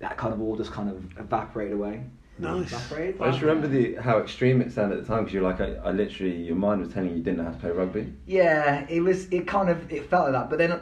that 0.00 0.16
kind 0.16 0.32
of 0.32 0.40
all 0.40 0.56
just 0.56 0.72
kind 0.72 0.88
of 0.88 1.18
evaporated 1.18 1.74
away. 1.74 2.04
Nice. 2.38 2.72
Evaporated. 2.72 3.20
I 3.20 3.30
just 3.30 3.42
remember 3.42 3.68
the 3.68 3.94
how 3.96 4.18
extreme 4.18 4.60
it 4.60 4.72
sounded 4.72 4.98
at 4.98 5.06
the 5.06 5.08
time 5.08 5.24
because 5.24 5.34
you're 5.34 5.42
like, 5.42 5.60
I, 5.60 5.74
I 5.74 5.90
literally, 5.92 6.34
your 6.34 6.56
mind 6.56 6.80
was 6.80 6.92
telling 6.92 7.10
you 7.10 7.16
you 7.16 7.22
didn't 7.22 7.38
know 7.38 7.44
how 7.44 7.50
to 7.50 7.58
play 7.58 7.70
rugby. 7.70 8.12
Yeah, 8.26 8.86
it 8.88 9.00
was. 9.00 9.26
It 9.26 9.46
kind 9.46 9.68
of 9.68 9.92
it 9.92 10.08
felt 10.10 10.24
like 10.24 10.32
that. 10.32 10.50
But 10.50 10.58
then 10.58 10.72
uh, 10.72 10.78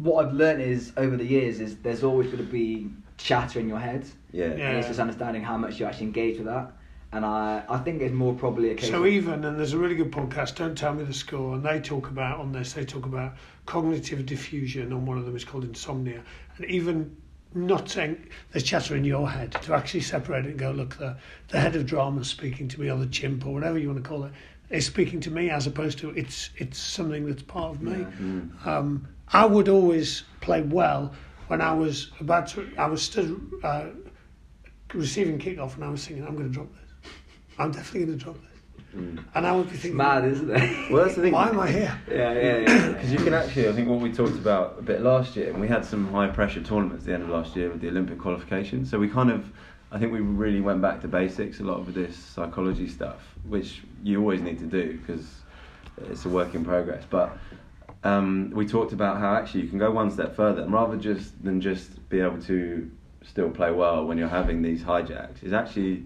what 0.00 0.26
I've 0.26 0.32
learned 0.32 0.62
is 0.62 0.92
over 0.96 1.16
the 1.16 1.24
years 1.24 1.60
is 1.60 1.76
there's 1.76 2.02
always 2.02 2.26
going 2.26 2.44
to 2.44 2.50
be 2.50 2.90
chatter 3.18 3.60
in 3.60 3.68
your 3.68 3.78
head, 3.78 4.06
Yeah. 4.36 4.54
Yeah. 4.54 4.68
and 4.68 4.78
it's 4.78 4.88
just 4.88 5.00
understanding 5.00 5.42
how 5.42 5.56
much 5.56 5.80
you 5.80 5.86
actually 5.86 6.06
engage 6.06 6.36
with 6.36 6.46
that. 6.46 6.72
And 7.12 7.24
I 7.24 7.64
I 7.68 7.78
think 7.78 8.02
it's 8.02 8.12
more 8.12 8.34
probably 8.34 8.70
a 8.70 8.74
case. 8.74 8.90
So 8.90 9.06
even 9.06 9.44
and 9.44 9.58
there's 9.58 9.72
a 9.72 9.78
really 9.78 9.94
good 9.94 10.12
podcast. 10.12 10.56
Don't 10.56 10.76
tell 10.76 10.92
me 10.94 11.04
the 11.04 11.14
score. 11.14 11.54
And 11.54 11.64
they 11.64 11.80
talk 11.80 12.08
about 12.08 12.40
on 12.40 12.52
this. 12.52 12.74
They 12.74 12.84
talk 12.84 13.06
about 13.06 13.34
cognitive 13.64 14.20
defusion. 14.26 14.92
On 14.92 15.06
one 15.06 15.16
of 15.16 15.24
them 15.24 15.36
is 15.36 15.44
called 15.44 15.64
insomnia. 15.64 16.22
And 16.56 16.66
even 16.66 17.16
not 17.54 17.88
saying 17.88 18.28
there's 18.52 18.64
chatter 18.64 18.96
in 18.96 19.04
your 19.04 19.30
head 19.30 19.52
to 19.62 19.72
actually 19.72 20.00
separate 20.00 20.44
it 20.44 20.50
and 20.50 20.58
go 20.58 20.72
look 20.72 20.98
the 20.98 21.16
the 21.48 21.58
head 21.58 21.74
of 21.74 21.86
drama 21.86 22.20
is 22.20 22.28
speaking 22.28 22.68
to 22.68 22.80
me 22.80 22.90
or 22.90 22.98
the 22.98 23.06
chimp 23.06 23.46
or 23.46 23.54
whatever 23.54 23.78
you 23.78 23.88
want 23.88 24.02
to 24.02 24.06
call 24.06 24.24
it 24.24 24.32
is 24.68 24.84
speaking 24.84 25.20
to 25.20 25.30
me 25.30 25.48
as 25.48 25.66
opposed 25.66 25.98
to 25.98 26.10
it's 26.10 26.50
it's 26.56 26.78
something 26.78 27.24
that's 27.26 27.42
part 27.42 27.70
of 27.70 27.82
me. 27.82 27.98
Yeah. 28.00 28.10
Mm. 28.20 28.66
Um, 28.66 29.08
I 29.32 29.46
would 29.46 29.68
always 29.68 30.24
play 30.40 30.62
well 30.62 31.12
when 31.48 31.60
I 31.60 31.72
was 31.72 32.10
about 32.20 32.48
to. 32.48 32.68
I 32.76 32.86
was 32.86 33.02
stood 33.02 33.40
uh, 33.62 33.86
receiving 34.94 35.38
kickoff 35.38 35.74
and 35.74 35.84
I 35.84 35.88
was 35.88 36.06
thinking, 36.06 36.26
I'm 36.26 36.36
going 36.36 36.48
to 36.48 36.52
drop 36.52 36.68
this. 36.72 37.12
I'm 37.58 37.70
definitely 37.70 38.06
going 38.06 38.18
to 38.18 38.24
drop 38.24 38.36
this. 38.36 38.56
Mm. 38.94 39.24
And 39.34 39.46
I 39.46 39.52
would 39.52 39.68
be 39.68 39.74
it's 39.74 39.82
thinking, 39.82 39.96
mad, 39.96 40.24
isn't 40.24 40.50
it? 40.50 40.90
Well, 40.90 41.04
that's 41.04 41.16
the 41.16 41.22
thing. 41.22 41.32
why 41.32 41.48
am 41.48 41.60
I 41.60 41.70
here? 41.70 42.00
yeah, 42.10 42.32
yeah, 42.32 42.58
yeah. 42.58 42.88
Because 42.92 43.12
you 43.12 43.18
can 43.18 43.34
actually, 43.34 43.68
I 43.68 43.72
think 43.72 43.88
what 43.88 44.00
we 44.00 44.12
talked 44.12 44.34
about 44.36 44.76
a 44.78 44.82
bit 44.82 45.02
last 45.02 45.36
year, 45.36 45.50
and 45.50 45.60
we 45.60 45.68
had 45.68 45.84
some 45.84 46.10
high 46.12 46.28
pressure 46.28 46.62
tournaments 46.62 47.02
at 47.02 47.06
the 47.06 47.14
end 47.14 47.22
of 47.24 47.28
last 47.28 47.56
year 47.56 47.70
with 47.70 47.80
the 47.80 47.88
Olympic 47.88 48.18
qualification. 48.18 48.86
So 48.86 48.98
we 48.98 49.08
kind 49.08 49.30
of, 49.30 49.50
I 49.90 49.98
think 49.98 50.12
we 50.12 50.20
really 50.20 50.60
went 50.60 50.80
back 50.80 51.00
to 51.02 51.08
basics 51.08 51.60
a 51.60 51.64
lot 51.64 51.78
of 51.78 51.92
this 51.92 52.16
psychology 52.16 52.88
stuff, 52.88 53.20
which 53.48 53.82
you 54.02 54.20
always 54.20 54.40
need 54.40 54.58
to 54.60 54.66
do 54.66 54.98
because 54.98 55.26
it's 56.08 56.24
a 56.24 56.28
work 56.28 56.54
in 56.54 56.64
progress. 56.64 57.04
But 57.08 57.36
um, 58.04 58.50
we 58.54 58.66
talked 58.66 58.92
about 58.92 59.18
how 59.18 59.34
actually 59.34 59.62
you 59.62 59.68
can 59.68 59.78
go 59.78 59.90
one 59.90 60.10
step 60.10 60.36
further, 60.36 60.62
and 60.62 60.72
rather 60.72 60.96
just 60.96 61.42
than 61.42 61.60
just 61.60 62.08
be 62.08 62.20
able 62.20 62.40
to 62.42 62.90
still 63.28 63.50
play 63.50 63.70
well 63.70 64.04
when 64.04 64.18
you're 64.18 64.28
having 64.28 64.62
these 64.62 64.82
hijacks, 64.82 65.42
is 65.42 65.52
actually 65.52 66.04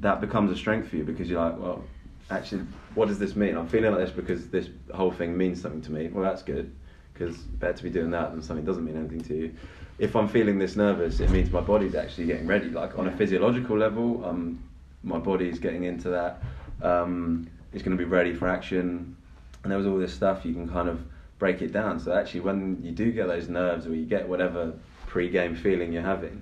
that 0.00 0.20
becomes 0.20 0.50
a 0.50 0.56
strength 0.56 0.88
for 0.88 0.96
you 0.96 1.04
because 1.04 1.28
you're 1.30 1.40
like, 1.40 1.58
well, 1.58 1.84
actually, 2.30 2.62
what 2.94 3.08
does 3.08 3.18
this 3.18 3.36
mean? 3.36 3.56
I'm 3.56 3.68
feeling 3.68 3.92
like 3.92 4.00
this 4.00 4.10
because 4.10 4.48
this 4.48 4.68
whole 4.92 5.12
thing 5.12 5.36
means 5.36 5.60
something 5.60 5.82
to 5.82 5.92
me. 5.92 6.08
Well, 6.08 6.24
that's 6.24 6.42
good 6.42 6.72
because 7.12 7.36
better 7.36 7.74
to 7.74 7.82
be 7.82 7.90
doing 7.90 8.10
that 8.10 8.32
than 8.32 8.42
something 8.42 8.64
doesn't 8.64 8.84
mean 8.84 8.96
anything 8.96 9.20
to 9.22 9.34
you. 9.34 9.54
If 9.98 10.16
I'm 10.16 10.28
feeling 10.28 10.58
this 10.58 10.76
nervous, 10.76 11.20
it 11.20 11.30
means 11.30 11.50
my 11.50 11.60
body's 11.60 11.94
actually 11.94 12.26
getting 12.26 12.46
ready. 12.46 12.70
Like 12.70 12.98
on 12.98 13.06
a 13.06 13.16
physiological 13.16 13.76
level, 13.76 14.24
um, 14.24 14.62
my 15.02 15.18
body's 15.18 15.58
getting 15.58 15.84
into 15.84 16.08
that. 16.08 16.42
Um, 16.82 17.48
it's 17.72 17.82
going 17.82 17.96
to 17.96 18.02
be 18.02 18.08
ready 18.08 18.34
for 18.34 18.48
action. 18.48 19.16
And 19.62 19.70
there 19.70 19.76
was 19.76 19.86
all 19.86 19.98
this 19.98 20.14
stuff 20.14 20.44
you 20.46 20.54
can 20.54 20.68
kind 20.68 20.88
of 20.88 21.04
break 21.38 21.60
it 21.60 21.72
down. 21.72 22.00
So 22.00 22.14
actually, 22.14 22.40
when 22.40 22.78
you 22.82 22.92
do 22.92 23.12
get 23.12 23.28
those 23.28 23.48
nerves 23.48 23.86
or 23.86 23.94
you 23.94 24.06
get 24.06 24.26
whatever 24.26 24.72
pre-game 25.14 25.56
feeling 25.56 25.92
you're 25.92 26.02
having, 26.02 26.40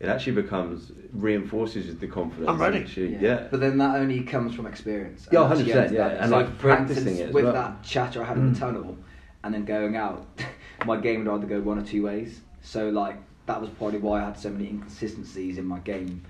it 0.00 0.08
actually 0.08 0.32
becomes 0.40 0.90
reinforces 1.12 1.94
the 1.98 2.06
confidence. 2.06 2.48
I'm 2.48 2.58
ready. 2.60 2.78
and 2.78 2.86
actually- 2.86 3.16
yeah. 3.16 3.46
But 3.50 3.60
then 3.60 3.76
that 3.78 3.96
only 3.96 4.22
comes 4.22 4.54
from 4.54 4.66
experience. 4.66 5.28
Yeah, 5.30 5.42
and 5.42 5.52
100%, 5.60 5.66
yeah, 5.66 5.74
understanding. 5.76 6.18
and, 6.20 6.30
So, 6.30 6.36
like, 6.36 6.58
practicing 6.58 7.16
it 7.18 7.32
with 7.34 7.44
well. 7.44 7.52
that 7.52 7.82
chatter 7.82 8.22
I 8.22 8.26
had 8.26 8.38
in 8.38 8.52
the 8.52 8.56
Mm. 8.56 8.60
tunnel, 8.60 8.96
and 9.44 9.52
then 9.54 9.64
going 9.66 9.94
out, 9.96 10.26
my 10.86 10.96
game 10.96 11.24
would 11.24 11.32
either 11.34 11.46
go 11.46 11.60
one 11.60 11.78
or 11.78 11.82
two 11.84 12.02
ways. 12.04 12.40
So 12.62 12.88
like 12.88 13.16
that 13.46 13.60
was 13.60 13.68
probably 13.70 13.98
why 13.98 14.20
I 14.22 14.24
had 14.24 14.38
so 14.38 14.48
many 14.50 14.68
inconsistencies 14.68 15.58
in 15.58 15.64
my 15.66 15.78
game, 15.80 16.22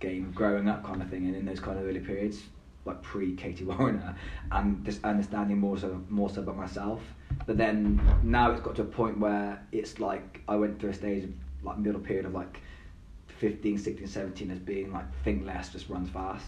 game 0.00 0.32
growing 0.34 0.68
up 0.68 0.84
kind 0.84 1.00
of 1.00 1.08
thing, 1.08 1.26
and 1.26 1.36
in 1.36 1.44
those 1.46 1.60
kind 1.60 1.78
of 1.78 1.84
early 1.86 2.00
periods, 2.00 2.42
like 2.84 3.02
pre 3.02 3.34
Katie 3.36 3.64
Warner, 3.64 4.14
and 4.50 4.84
just 4.84 5.04
understanding 5.04 5.58
more 5.58 5.78
so 5.78 6.02
more 6.08 6.28
so 6.30 6.40
about 6.42 6.56
myself. 6.56 7.00
But 7.46 7.56
then 7.56 8.00
now 8.22 8.50
it's 8.52 8.60
got 8.60 8.74
to 8.76 8.82
a 8.82 8.86
point 8.86 9.18
where 9.18 9.62
it's 9.72 9.98
like 9.98 10.42
I 10.48 10.56
went 10.56 10.80
through 10.80 10.90
a 10.90 10.94
stage 10.94 11.24
of 11.24 11.30
like 11.62 11.78
middle 11.78 12.00
period 12.00 12.26
of 12.26 12.34
like 12.34 12.60
15, 13.38 13.78
16, 13.78 14.06
17 14.06 14.50
as 14.50 14.58
being 14.58 14.92
like 14.92 15.04
think 15.22 15.44
less, 15.44 15.70
just 15.70 15.88
runs 15.88 16.08
fast, 16.10 16.46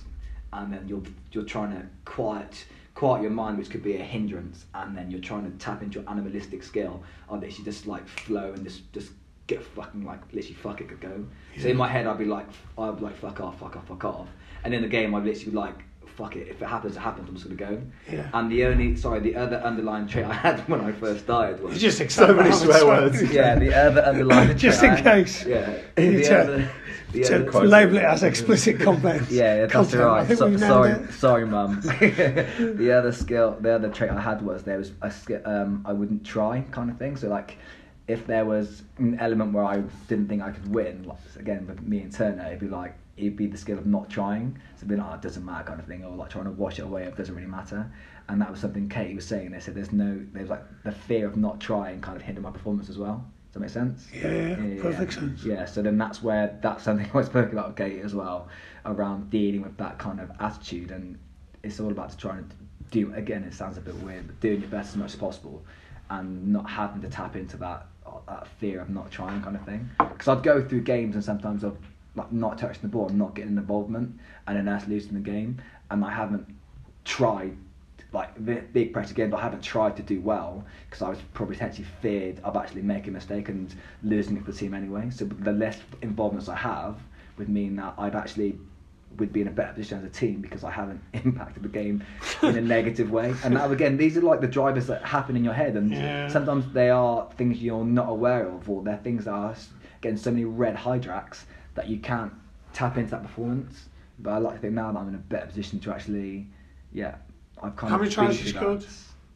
and 0.53 0.73
then 0.73 0.87
you're 0.89 1.03
you're 1.33 1.45
trying 1.45 1.71
to 1.73 1.87
quiet 2.05 2.65
quiet 2.95 3.23
your 3.23 3.31
mind, 3.31 3.59
which 3.59 3.71
could 3.71 3.83
be 3.83 3.97
a 3.97 4.03
hindrance, 4.03 4.65
and 4.75 4.97
then 4.97 5.11
you're 5.11 5.21
trying 5.21 5.51
to 5.51 5.59
tap 5.59 5.83
into 5.83 6.01
your 6.01 6.09
animalistic 6.09 6.63
skill 6.63 7.03
of 7.29 7.41
this. 7.41 7.59
You 7.59 7.65
just 7.65 7.87
like 7.87 8.07
flow 8.09 8.53
and 8.53 8.65
just 8.65 8.91
just 8.93 9.11
get 9.47 9.63
fucking 9.63 10.05
like 10.05 10.21
literally 10.33 10.55
fuck 10.55 10.81
it, 10.81 10.89
could 10.89 11.01
go. 11.01 11.25
So 11.61 11.69
in 11.69 11.77
my 11.77 11.89
head, 11.89 12.07
I'd 12.07 12.19
be 12.19 12.25
like 12.25 12.47
I'd 12.79 12.97
be 12.97 13.03
like 13.03 13.17
fuck 13.17 13.41
off, 13.41 13.61
fuck 13.61 13.77
off, 13.77 13.87
fuck 13.89 14.05
off, 14.05 14.29
and 14.65 14.75
in 14.75 14.83
the 14.83 14.89
game, 14.89 15.15
I'd 15.15 15.25
literally 15.25 15.51
be 15.51 15.57
like 15.57 15.85
fuck 16.17 16.35
it, 16.35 16.49
if 16.49 16.63
it 16.63 16.67
happens, 16.67 16.97
it 16.97 17.01
happens. 17.01 17.29
I'm 17.29 17.35
just 17.37 17.47
gonna 17.47 17.77
go. 17.77 17.83
Yeah. 18.11 18.31
And 18.33 18.51
the 18.51 18.65
only, 18.65 18.97
sorry, 18.97 19.21
the 19.21 19.37
other 19.37 19.57
underlying 19.59 20.09
trait 20.09 20.25
I 20.25 20.33
had 20.33 20.67
when 20.69 20.81
I 20.81 20.93
first 20.93 21.25
started 21.25 21.63
was 21.63 21.75
You 21.75 21.81
just 21.81 22.01
accept 22.01 22.35
many 22.35 22.53
swear 22.53 22.87
words. 22.87 23.23
yeah, 23.33 23.57
the 23.57 23.75
other 23.75 24.01
underlying 24.01 24.57
Just 24.67 24.83
in 24.83 24.97
case. 24.97 25.45
Yeah. 25.45 25.79
You 25.99 26.19
The 26.25 26.41
other, 26.43 26.71
the 27.13 27.23
to 27.25 27.49
other, 27.49 27.67
label 27.69 27.97
it 27.97 28.03
as 28.03 28.23
explicit 28.23 28.81
content. 28.81 29.31
Yeah, 29.31 29.67
that's 29.67 29.73
content. 29.73 30.03
Right. 30.03 30.39
So, 30.39 30.57
sorry, 30.57 30.91
it. 30.93 31.13
sorry, 31.13 31.47
mum. 31.47 31.81
the 31.83 32.93
other 32.99 33.13
skill, 33.13 33.57
the 33.61 33.75
other 33.75 33.89
trait 33.91 34.11
I 34.11 34.21
had 34.21 34.43
was 34.43 34.63
there 34.65 34.79
was 34.79 34.93
a 35.03 35.11
skill 35.11 35.41
um, 35.45 35.83
I 35.87 35.93
wouldn't 35.93 36.25
try 36.25 36.63
kind 36.71 36.91
of 36.91 36.99
thing. 36.99 37.17
So 37.17 37.29
like, 37.29 37.59
if 38.09 38.27
there 38.27 38.45
was 38.45 38.83
an 38.99 39.19
element 39.21 39.53
where 39.53 39.65
I 39.65 39.83
didn't 40.09 40.29
think 40.29 40.43
I 40.43 40.51
could 40.51 40.69
win, 40.75 41.05
like 41.05 41.19
again 41.39 41.67
with 41.67 41.83
me 41.83 42.01
and 42.01 42.13
Turner, 42.13 42.47
it'd 42.47 42.61
be 42.61 42.69
like 42.69 42.95
it'd 43.17 43.37
be 43.37 43.47
the 43.47 43.57
skill 43.57 43.79
of 43.79 43.87
not 43.87 44.11
trying. 44.11 44.59
So 44.77 44.85
it'd 44.85 44.99
like, 44.99 45.09
oh, 45.11 45.15
it 45.15 45.23
doesn't 45.23 45.45
matter 45.45 45.65
kind 45.65 45.81
of 45.81 45.87
thing, 45.87 46.05
or 46.05 46.15
like 46.15 46.31
trying 46.31 46.45
to 46.45 46.51
wash 46.51 46.79
it 46.79 46.83
away. 46.83 47.05
It 47.05 47.17
doesn't 47.17 47.35
really 47.35 47.47
matter. 47.47 47.91
And 48.29 48.41
that 48.41 48.51
was 48.51 48.61
something 48.61 48.89
Katie 48.89 49.15
was 49.15 49.27
saying. 49.27 49.53
They 49.53 49.61
said 49.61 49.75
there's 49.75 49.93
no, 49.93 50.21
there's 50.33 50.51
like 50.51 50.63
the 50.85 50.93
fear 50.93 51.27
of 51.27 51.37
not 51.37 51.61
trying 51.61 52.01
kind 52.01 52.17
of 52.17 52.23
hindered 52.23 52.45
my 52.45 52.51
performance 52.51 52.89
as 52.89 52.99
well. 52.99 53.25
Does 53.47 53.55
that 53.55 53.61
make 53.61 53.71
sense? 53.71 54.09
Yeah, 54.13 54.31
yeah, 54.31 54.65
yeah. 54.65 54.83
Perfect 54.83 55.13
sense. 55.15 55.45
Yeah, 55.45 55.65
so 55.65 55.81
then 55.81 55.97
that's 55.97 56.23
where 56.23 56.59
that's 56.61 56.85
something 56.85 57.09
I 57.15 57.23
spoke 57.23 57.53
about 57.53 57.69
with 57.69 57.77
Katie 57.77 58.01
as 58.01 58.15
well, 58.15 58.49
around 58.85 59.31
dealing 59.31 59.63
with 59.63 59.77
that 59.79 59.99
kind 59.99 60.21
of 60.21 60.31
attitude, 60.41 60.91
and 60.91 61.19
it's 61.63 61.81
all 61.81 61.91
about 61.91 62.19
trying 62.19 62.49
to 62.49 62.57
do. 62.91 63.15
Again, 63.15 63.45
it 63.45 63.55
sounds 63.55 63.79
a 63.79 63.81
bit 63.81 63.95
weird, 63.97 64.27
but 64.27 64.41
doing 64.41 64.61
your 64.61 64.69
best 64.69 64.91
as 64.91 64.97
much 64.97 65.15
as 65.15 65.17
possible, 65.17 65.65
and 66.11 66.53
not 66.53 66.69
having 66.69 67.01
to 67.01 67.09
tap 67.09 67.37
into 67.37 67.57
that 67.59 67.87
uh, 68.05 68.19
that 68.29 68.49
fear 68.59 68.81
of 68.81 68.91
not 68.91 69.11
trying 69.11 69.41
kind 69.43 69.57
of 69.57 69.65
thing. 69.65 69.89
Because 69.99 70.29
I'd 70.29 70.43
go 70.43 70.67
through 70.67 70.83
games 70.83 71.15
and 71.15 71.25
sometimes 71.25 71.65
I've 71.65 71.79
like 72.17 72.33
not 72.33 72.59
touching 72.59 72.83
the 72.83 72.89
ball, 72.89 73.09
not 73.11 73.35
getting 73.35 73.57
involvement, 73.57 74.19
and 74.47 74.57
then 74.57 74.69
us 74.69 74.89
losing 74.89 75.15
the 75.15 75.21
game, 75.21 75.61
and 75.91 76.05
I 76.05 76.11
haven't 76.11 76.47
tried 77.05 77.57
like 78.13 78.73
big 78.73 78.93
pressure 78.93 79.13
games, 79.15 79.35
I 79.35 79.41
haven't 79.41 79.63
tried 79.63 79.97
to 79.97 80.03
do 80.03 80.21
well 80.21 80.65
because 80.89 81.03
I 81.03 81.11
was 81.11 81.19
probably 81.35 81.57
potentially 81.57 81.87
feared 82.01 82.41
of 82.45 82.57
actually 82.57 82.83
making 82.83 83.11
a 83.11 83.13
mistake 83.13 83.49
and 83.51 83.75
losing 84.03 84.37
it 84.37 84.45
for 84.45 84.53
the 84.53 84.59
team 84.59 84.73
anyway. 84.75 85.11
So 85.11 85.27
the 85.27 85.53
less 85.53 85.79
involvements 86.03 86.49
I 86.49 86.57
have 86.57 86.97
would 87.37 87.49
mean 87.51 87.77
that 87.77 87.95
I'd 87.99 88.15
actually 88.15 88.59
would 89.19 89.33
be 89.33 89.41
in 89.41 89.49
a 89.49 89.51
better 89.51 89.73
position 89.73 89.99
as 89.99 90.05
a 90.05 90.09
team 90.09 90.41
because 90.41 90.65
I 90.65 90.71
haven't 90.71 91.03
impacted 91.25 91.63
the 91.63 91.69
game 91.69 92.05
in 92.43 92.57
a 92.57 92.61
negative 92.61 93.11
way. 93.11 93.35
And 93.45 93.55
now 93.55 93.71
again, 93.71 93.97
these 93.99 94.17
are 94.17 94.23
like 94.23 94.41
the 94.41 94.47
drivers 94.47 94.87
that 94.87 95.03
happen 95.05 95.37
in 95.37 95.45
your 95.45 95.55
head, 95.55 95.75
and 95.75 95.93
Yeah. 95.93 96.29
sometimes 96.29 96.73
they 96.73 96.91
are 96.91 97.29
things 97.37 97.61
you're 97.63 97.85
not 97.85 98.09
aware 98.09 98.49
of, 98.49 98.71
or 98.71 98.83
they're 98.83 98.97
things 98.99 99.25
that 99.27 99.33
are 99.35 99.55
getting 100.01 100.17
so 100.17 100.31
many 100.31 100.45
red 100.45 100.77
hijacks 100.77 101.45
that 101.77 101.89
you 101.89 101.99
can't 101.99 102.33
tap 102.73 102.97
into 102.97 103.13
that 103.13 103.23
performance. 103.23 103.89
But 104.19 104.31
I 104.33 104.39
like 104.39 104.55
to 104.55 104.61
think 104.61 104.73
now 104.75 104.91
that 104.93 104.99
I'm 104.99 105.09
in 105.09 105.15
a 105.15 105.19
better 105.19 105.47
position 105.47 105.79
to 105.81 105.93
actually, 105.95 106.49
yeah, 106.93 107.17
I've 107.63 107.77
kind 107.77 107.91
How 107.91 107.97
of 107.97 108.03
many 108.03 108.13
tries 108.13 108.37
been 108.39 108.47
you 108.47 108.53
scored? 108.53 108.87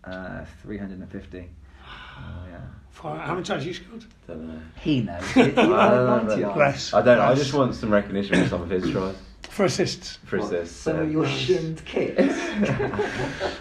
Uh, 0.05 0.45
350. 0.63 1.49
Oh, 1.87 2.45
yeah. 2.51 2.59
Fine. 2.91 3.21
How 3.21 3.33
many 3.35 3.45
times 3.45 3.65
you 3.67 3.75
scored? 3.75 4.05
Don't 4.27 4.49
know. 4.49 4.61
He 4.81 5.03
knows. 5.03 5.23
He- 5.33 5.43
he 5.43 5.49
I 5.51 5.55
don't 5.55 6.27
know, 6.27 6.55
knows. 6.55 6.95
I 6.95 7.03
don't 7.03 7.19
know. 7.19 7.25
I 7.25 7.35
just 7.35 7.53
want 7.55 7.75
some 7.75 7.93
recognition 7.93 8.43
for 8.43 8.49
some 8.49 8.63
of 8.63 8.71
his 8.71 8.91
tries. 8.91 9.17
For 9.43 9.65
assists. 9.65 10.19
For 10.25 10.39
What, 10.39 10.51
this. 10.51 10.71
Some 10.71 10.99
of 10.99 11.11
your 11.13 11.27
shinned 11.27 11.85
kit. 11.85 12.19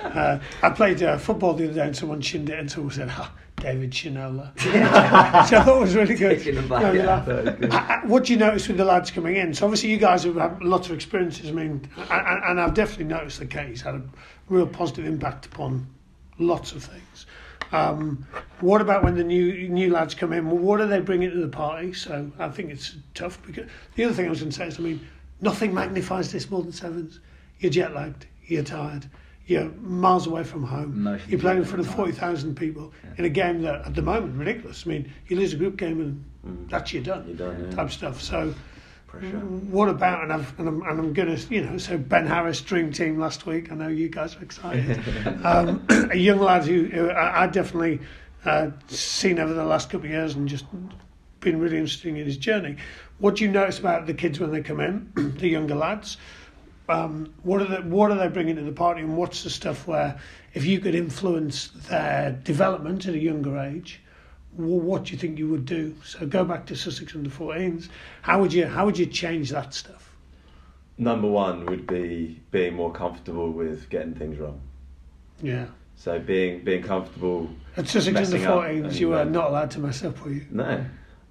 Uh, 0.09 0.39
I 0.63 0.69
played 0.71 1.03
uh, 1.03 1.17
football 1.19 1.53
the 1.53 1.65
other 1.65 1.73
day 1.73 1.81
and 1.85 1.95
someone 1.95 2.19
shinned 2.19 2.49
it 2.49 2.57
and 2.57 2.69
someone 2.69 2.91
said, 2.91 3.09
ah, 3.11 3.31
David 3.59 3.91
Shinola. 3.91 4.53
Which 4.55 5.53
I 5.53 5.63
thought 5.63 5.79
was 5.79 5.95
really 5.95 6.15
good. 6.15 6.69
Back, 6.69 6.95
yeah. 6.95 7.05
laugh. 7.05 7.25
That 7.25 7.59
was 7.59 7.69
good. 7.69 8.09
What 8.09 8.25
do 8.25 8.33
you 8.33 8.39
notice 8.39 8.67
with 8.67 8.77
the 8.77 8.85
lads 8.85 9.11
coming 9.11 9.35
in? 9.35 9.53
So 9.53 9.65
obviously 9.65 9.89
you 9.91 9.97
guys 9.97 10.23
have 10.23 10.35
had 10.35 10.61
lots 10.61 10.87
of 10.87 10.95
experiences. 10.95 11.49
I 11.49 11.51
mean, 11.51 11.87
and, 12.09 12.59
I've 12.59 12.73
definitely 12.73 13.05
noticed 13.05 13.39
that 13.39 13.49
Katie's 13.49 13.81
had 13.81 13.95
a 13.95 14.01
real 14.47 14.67
positive 14.67 15.05
impact 15.05 15.45
upon 15.45 15.87
lots 16.37 16.71
of 16.71 16.83
things. 16.83 17.25
Um, 17.71 18.25
what 18.61 18.81
about 18.81 19.03
when 19.03 19.15
the 19.15 19.23
new 19.23 19.69
new 19.69 19.91
lads 19.91 20.15
come 20.15 20.33
in? 20.33 20.49
What 20.49 20.77
do 20.77 20.87
they 20.87 20.99
bring 20.99 21.21
into 21.21 21.39
the 21.39 21.49
party? 21.49 21.93
So 21.93 22.31
I 22.39 22.49
think 22.49 22.71
it's 22.71 22.95
tough 23.13 23.39
because 23.45 23.67
the 23.95 24.05
other 24.05 24.13
thing 24.13 24.25
I 24.25 24.29
was 24.29 24.39
going 24.39 24.51
to 24.51 24.57
say 24.57 24.67
is, 24.67 24.79
I 24.79 24.81
mean, 24.81 25.07
nothing 25.41 25.73
magnifies 25.73 26.31
this 26.31 26.49
more 26.49 26.63
than 26.63 26.71
sevens. 26.71 27.19
You're 27.59 27.71
jet 27.71 27.93
lagged. 27.93 28.25
You're 28.47 28.63
tired. 28.63 29.05
You're 29.49 29.69
miles 29.81 30.27
away 30.27 30.43
from 30.43 30.63
home. 30.63 30.93
Emotionally 30.93 31.31
You're 31.31 31.39
playing 31.39 31.57
in 31.57 31.65
front 31.65 31.79
of 31.79 31.93
forty 31.93 32.11
thousand 32.11 32.55
people 32.55 32.93
in 33.17 33.25
a 33.25 33.29
game 33.29 33.63
that, 33.63 33.83
at 33.85 33.95
the 33.95 34.03
moment, 34.03 34.37
ridiculous. 34.37 34.83
I 34.85 34.89
mean, 34.89 35.11
you 35.27 35.37
lose 35.37 35.53
a 35.53 35.57
group 35.57 35.75
game 35.75 35.99
and 35.99 36.25
Mm. 36.47 36.69
that's 36.69 36.93
you 36.93 37.01
done. 37.01 37.25
You're 37.27 37.35
done, 37.35 37.65
yeah. 37.65 37.75
Type 37.75 37.91
stuff. 37.91 38.21
So. 38.21 38.53
Pressure. 39.07 39.39
What 39.39 39.89
about 39.89 40.23
and, 40.23 40.31
I've, 40.31 40.57
and 40.59 40.67
I'm 40.67 40.81
and 40.83 40.99
I'm 40.99 41.13
gonna 41.13 41.37
you 41.49 41.65
know 41.65 41.77
so 41.79 41.97
Ben 41.97 42.27
Harris 42.27 42.61
dream 42.61 42.93
team 42.93 43.19
last 43.19 43.45
week. 43.47 43.71
I 43.71 43.75
know 43.75 43.87
you 43.87 44.07
guys 44.07 44.35
are 44.37 44.43
excited. 44.43 45.01
um, 45.43 45.85
a 46.11 46.15
young 46.15 46.39
lad 46.39 46.65
who, 46.65 46.85
who 46.85 47.09
I, 47.09 47.43
I 47.43 47.47
definitely 47.47 47.99
uh, 48.45 48.69
seen 48.87 49.39
over 49.39 49.53
the 49.53 49.65
last 49.65 49.89
couple 49.89 50.05
of 50.05 50.11
years 50.11 50.35
and 50.35 50.47
just 50.47 50.65
been 51.39 51.59
really 51.59 51.77
interesting 51.77 52.17
in 52.17 52.25
his 52.25 52.37
journey. 52.37 52.77
What 53.17 53.37
do 53.37 53.45
you 53.45 53.51
notice 53.51 53.79
about 53.79 54.05
the 54.05 54.13
kids 54.13 54.39
when 54.39 54.51
they 54.51 54.61
come 54.61 54.79
in, 54.79 55.11
the 55.39 55.49
younger 55.49 55.75
lads? 55.75 56.17
Um, 56.89 57.33
what 57.43 57.61
are 57.61 57.65
they, 57.65 57.87
what 57.87 58.11
are 58.11 58.17
they 58.17 58.27
bringing 58.27 58.55
to 58.55 58.63
the 58.63 58.71
party, 58.71 59.01
and 59.01 59.15
what's 59.15 59.43
the 59.43 59.49
stuff 59.49 59.87
where 59.87 60.19
if 60.53 60.65
you 60.65 60.79
could 60.79 60.95
influence 60.95 61.67
their 61.87 62.31
development 62.43 63.05
at 63.07 63.13
a 63.13 63.19
younger 63.19 63.57
age? 63.59 64.01
wh- 64.55 64.59
What 64.61 65.03
do 65.05 65.11
you 65.13 65.17
think 65.19 65.37
you 65.37 65.47
would 65.49 65.65
do? 65.65 65.95
So 66.03 66.25
go 66.25 66.43
back 66.43 66.65
to 66.67 66.75
Sussex 66.75 67.15
under 67.15 67.29
14s. 67.29 67.89
How 68.23 68.41
would 68.41 68.51
you 68.51 68.65
how 68.65 68.85
would 68.85 68.97
you 68.97 69.05
change 69.05 69.51
that 69.51 69.73
stuff? 69.73 70.15
Number 70.97 71.27
one 71.27 71.65
would 71.67 71.85
be 71.87 72.41
being 72.51 72.73
more 72.73 72.91
comfortable 72.91 73.51
with 73.51 73.89
getting 73.89 74.15
things 74.15 74.37
wrong. 74.39 74.59
Yeah. 75.41 75.67
So 75.95 76.19
being 76.19 76.63
being 76.63 76.81
comfortable. 76.81 77.49
At 77.77 77.87
Sussex 77.87 78.07
under 78.17 78.19
Messing 78.31 78.45
up 78.45 78.63
14s, 78.63 78.99
you 78.99 79.09
were 79.09 79.25
not 79.25 79.49
allowed 79.51 79.71
to 79.71 79.79
mess 79.79 80.03
up, 80.03 80.19
were 80.25 80.31
you? 80.31 80.45
No, 80.49 80.83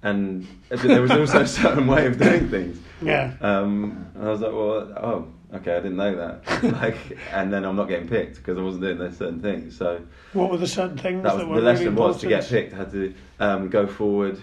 and 0.03 0.47
there 0.69 1.01
was 1.01 1.11
also 1.11 1.41
a 1.41 1.47
certain 1.47 1.85
way 1.85 2.05
of 2.07 2.17
doing 2.17 2.49
things. 2.49 2.79
Yeah. 3.01 3.33
Um, 3.41 4.07
and 4.15 4.27
I 4.27 4.31
was 4.31 4.41
like, 4.41 4.51
well, 4.51 4.93
oh, 5.03 5.27
okay, 5.53 5.73
I 5.75 5.79
didn't 5.79 5.97
know 5.97 6.15
that. 6.15 6.63
like, 6.81 6.97
and 7.33 7.51
then 7.51 7.63
I'm 7.65 7.75
not 7.75 7.87
getting 7.87 8.07
picked 8.07 8.37
because 8.37 8.57
I 8.57 8.61
wasn't 8.61 8.83
doing 8.83 8.97
those 8.97 9.17
certain 9.17 9.41
things. 9.41 9.77
So 9.77 10.01
What 10.33 10.51
were 10.51 10.57
the 10.57 10.67
certain 10.67 10.97
things 10.97 11.23
that 11.23 11.37
that, 11.37 11.47
was 11.47 11.47
were 11.47 11.55
the 11.61 11.65
lesson 11.65 11.85
really 11.85 11.97
was 11.97 12.19
to 12.21 12.27
get 12.27 12.43
important? 12.43 12.69
picked. 12.69 12.73
Had 12.77 12.91
to 12.91 13.13
um, 13.39 13.69
go 13.69 13.87
forward. 13.87 14.39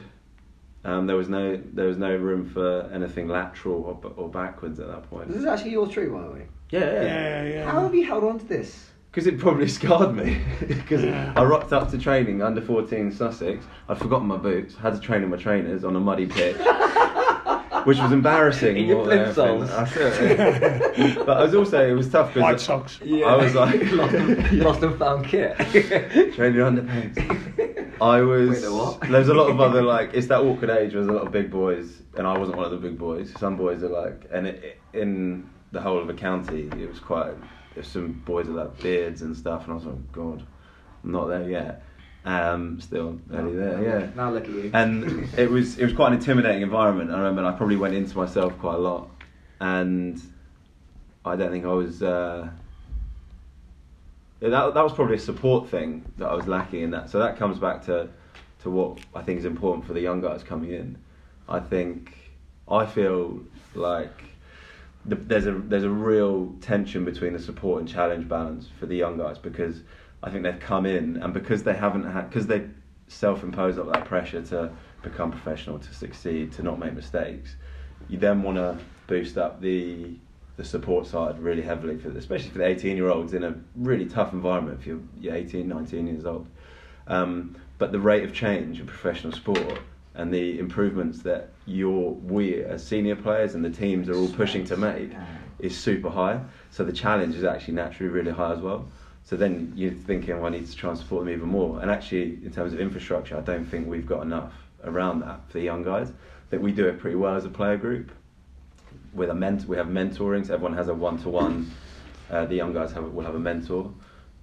Um, 0.84 1.06
there 1.08 1.16
was 1.16 1.28
no 1.28 1.60
there 1.72 1.86
was 1.88 1.96
no 1.96 2.14
room 2.14 2.48
for 2.48 2.88
anything 2.92 3.26
lateral 3.26 3.82
or, 4.04 4.10
or 4.16 4.28
backwards 4.28 4.78
at 4.78 4.86
that 4.86 5.10
point. 5.10 5.26
This 5.28 5.38
is 5.38 5.44
actually 5.44 5.72
your 5.72 5.88
tree, 5.88 6.06
by 6.06 6.22
the 6.22 6.30
way. 6.30 6.46
Yeah, 6.70 6.80
Yeah, 6.80 7.02
yeah. 7.02 7.44
yeah. 7.44 7.70
How 7.70 7.80
have 7.80 7.94
you 7.94 8.04
held 8.06 8.22
on 8.24 8.38
to 8.38 8.44
this? 8.46 8.90
Because 9.10 9.26
it 9.26 9.38
probably 9.38 9.66
scarred 9.78 10.14
me. 10.14 10.40
Because 10.68 11.02
Yeah. 11.02 11.32
I 11.34 11.42
rocked 11.42 11.72
up 11.72 11.90
to 11.90 11.98
training 11.98 12.40
under 12.42 12.60
14 12.60 13.10
Sussex. 13.10 13.64
I'd 13.88 13.98
forgotten 13.98 14.28
my 14.28 14.36
boots. 14.36 14.76
Had 14.76 14.94
to 14.94 15.00
train 15.00 15.22
in 15.24 15.30
my 15.30 15.36
trainers 15.38 15.82
on 15.84 15.96
a 15.96 16.00
muddy 16.00 16.26
pitch, 16.26 16.56
which 17.86 17.98
was 17.98 18.12
embarrassing. 18.12 18.76
In 18.76 18.86
your 18.86 18.96
more 18.96 19.06
than 19.06 19.32
plimsolls. 19.32 19.70
anything. 19.96 20.36
That's 20.36 20.98
it. 20.98 21.26
but 21.26 21.36
I 21.36 21.42
was 21.44 21.54
also 21.54 21.88
it 21.88 21.92
was 21.92 22.10
tough 22.10 22.34
White 22.34 22.52
because 22.52 22.64
socks. 22.64 22.98
I 23.02 23.36
was 23.36 23.54
like 23.54 23.80
lost, 23.92 24.14
and, 24.14 24.58
lost 24.60 24.82
and 24.82 24.98
found 24.98 25.26
kit. 25.26 25.56
training 26.34 26.60
underpants. 26.60 28.02
I 28.02 28.20
was. 28.20 28.50
Wait, 28.50 28.60
the 28.60 28.74
what? 28.74 29.00
There's 29.08 29.28
a 29.28 29.34
lot 29.34 29.50
of 29.50 29.60
other 29.60 29.82
like 29.82 30.10
it's 30.14 30.26
that 30.26 30.40
awkward 30.40 30.70
age 30.70 30.94
where 30.94 31.04
there's 31.04 31.08
a 31.08 31.12
lot 31.12 31.26
of 31.26 31.32
big 31.32 31.50
boys, 31.50 32.02
and 32.16 32.26
I 32.26 32.36
wasn't 32.36 32.56
one 32.58 32.66
of 32.66 32.72
the 32.72 32.88
big 32.88 32.98
boys. 32.98 33.32
Some 33.38 33.56
boys 33.56 33.82
are 33.82 33.88
like, 33.88 34.28
and 34.32 34.48
it, 34.48 34.78
in 34.92 35.48
the 35.72 35.80
whole 35.80 35.98
of 35.98 36.06
the 36.06 36.14
county, 36.14 36.68
it 36.78 36.88
was 36.88 36.98
quite. 36.98 37.34
There's 37.74 37.88
some 37.88 38.12
boys 38.24 38.46
with 38.46 38.56
like 38.56 38.82
beards 38.82 39.22
and 39.22 39.36
stuff, 39.36 39.64
and 39.64 39.72
I 39.72 39.74
was 39.76 39.84
like, 39.84 40.12
God, 40.12 40.44
I'm 41.04 41.12
not 41.12 41.26
there 41.26 41.48
yet. 41.48 41.84
Um, 42.26 42.80
still 42.80 43.20
nearly 43.30 43.54
there, 43.54 43.82
yeah. 43.82 44.10
Now 44.16 44.32
look 44.32 44.44
at 44.44 44.50
you. 44.50 44.70
And 44.74 45.28
it 45.38 45.48
was 45.48 45.78
it 45.78 45.84
was 45.84 45.92
quite 45.94 46.08
an 46.08 46.14
intimidating 46.14 46.62
environment. 46.62 47.12
I 47.12 47.18
remember 47.18 47.44
I 47.44 47.52
probably 47.52 47.76
went 47.76 47.94
into 47.94 48.16
myself 48.16 48.58
quite 48.58 48.74
a 48.74 48.78
lot, 48.78 49.08
and 49.60 50.20
I 51.24 51.36
don't 51.36 51.52
think 51.52 51.64
I 51.64 51.72
was. 51.72 52.02
Uh, 52.02 52.50
yeah, 54.40 54.48
that 54.48 54.74
that 54.74 54.82
was 54.82 54.92
probably 54.92 55.14
a 55.14 55.20
support 55.20 55.68
thing 55.68 56.04
that 56.18 56.26
I 56.26 56.34
was 56.34 56.48
lacking 56.48 56.82
in 56.82 56.90
that. 56.90 57.10
So 57.10 57.20
that 57.20 57.38
comes 57.38 57.60
back 57.60 57.84
to 57.86 58.08
to 58.62 58.70
what 58.70 58.98
I 59.14 59.22
think 59.22 59.38
is 59.38 59.44
important 59.44 59.86
for 59.86 59.92
the 59.92 60.00
young 60.00 60.20
guys 60.20 60.42
coming 60.42 60.72
in. 60.72 60.98
I 61.48 61.60
think 61.60 62.12
I 62.68 62.86
feel 62.86 63.40
like 63.76 64.24
the, 65.04 65.14
there's 65.14 65.46
a 65.46 65.52
there's 65.52 65.84
a 65.84 65.90
real 65.90 66.52
tension 66.60 67.04
between 67.04 67.34
the 67.34 67.38
support 67.38 67.78
and 67.80 67.88
challenge 67.88 68.28
balance 68.28 68.66
for 68.80 68.86
the 68.86 68.96
young 68.96 69.16
guys 69.16 69.38
because 69.38 69.82
I 70.22 70.30
think 70.30 70.42
they've 70.42 70.58
come 70.58 70.86
in 70.86 71.16
and 71.18 71.32
because 71.32 71.62
they 71.62 71.74
haven't 71.74 72.04
had 72.04 72.28
because 72.28 72.46
they 72.46 72.66
self-impose 73.08 73.78
up 73.78 73.92
that 73.92 74.04
pressure 74.04 74.42
to 74.42 74.70
become 75.02 75.30
professional, 75.30 75.78
to 75.78 75.94
succeed, 75.94 76.52
to 76.52 76.62
not 76.62 76.78
make 76.78 76.94
mistakes. 76.94 77.54
You 78.08 78.18
then 78.18 78.42
want 78.42 78.56
to 78.56 78.78
boost 79.06 79.38
up 79.38 79.60
the 79.60 80.16
the 80.56 80.64
support 80.64 81.06
side 81.06 81.38
really 81.38 81.62
heavily 81.62 81.98
for 81.98 82.08
especially 82.10 82.48
for 82.48 82.58
the 82.58 82.66
18 82.66 82.96
year 82.96 83.10
olds 83.10 83.34
in 83.34 83.44
a 83.44 83.54
really 83.74 84.06
tough 84.06 84.32
environment 84.32 84.78
if 84.80 84.86
you're, 84.86 85.00
you're 85.20 85.34
18 85.34 85.68
19 85.68 86.06
years 86.06 86.24
old 86.24 86.46
um, 87.08 87.54
but 87.76 87.92
the 87.92 88.00
rate 88.00 88.24
of 88.24 88.32
change 88.32 88.80
in 88.80 88.86
professional 88.86 89.34
sport 89.34 89.80
and 90.16 90.32
the 90.32 90.58
improvements 90.58 91.22
that 91.22 91.50
you're 91.66 92.12
we 92.12 92.64
as 92.64 92.84
senior 92.84 93.14
players 93.14 93.54
and 93.54 93.64
the 93.64 93.70
teams 93.70 94.08
are 94.08 94.14
all 94.14 94.28
pushing 94.28 94.64
to 94.64 94.76
make 94.76 95.10
is 95.58 95.76
super 95.76 96.10
high. 96.10 96.40
So 96.70 96.84
the 96.84 96.92
challenge 96.92 97.34
is 97.34 97.44
actually 97.44 97.74
naturally 97.74 98.10
really 98.10 98.32
high 98.32 98.52
as 98.52 98.60
well. 98.60 98.88
So 99.26 99.36
then 99.36 99.72
you're 99.74 99.90
thinking, 99.90 100.36
well, 100.36 100.46
I 100.46 100.50
need 100.50 100.66
to 100.66 100.76
try 100.76 100.90
and 100.90 100.98
support 100.98 101.24
them 101.24 101.34
even 101.34 101.48
more. 101.48 101.80
And 101.82 101.90
actually, 101.90 102.38
in 102.44 102.52
terms 102.52 102.72
of 102.72 102.78
infrastructure, 102.78 103.36
I 103.36 103.40
don't 103.40 103.64
think 103.66 103.88
we've 103.88 104.06
got 104.06 104.22
enough 104.22 104.52
around 104.84 105.18
that 105.20 105.40
for 105.48 105.54
the 105.58 105.64
young 105.64 105.82
guys. 105.82 106.12
That 106.50 106.62
we 106.62 106.70
do 106.70 106.86
it 106.86 107.00
pretty 107.00 107.16
well 107.16 107.34
as 107.34 107.44
a 107.44 107.48
player 107.48 107.76
group. 107.76 108.12
With 109.12 109.30
a 109.30 109.34
ment- 109.34 109.66
we 109.66 109.76
have 109.78 109.88
mentoring, 109.88 110.46
so 110.46 110.54
everyone 110.54 110.74
has 110.74 110.86
a 110.86 110.94
one-to-one. 110.94 111.68
Uh, 112.30 112.46
the 112.46 112.54
young 112.54 112.72
guys 112.72 112.92
have 112.92 113.02
will 113.12 113.24
have 113.24 113.34
a 113.34 113.40
mentor, 113.40 113.92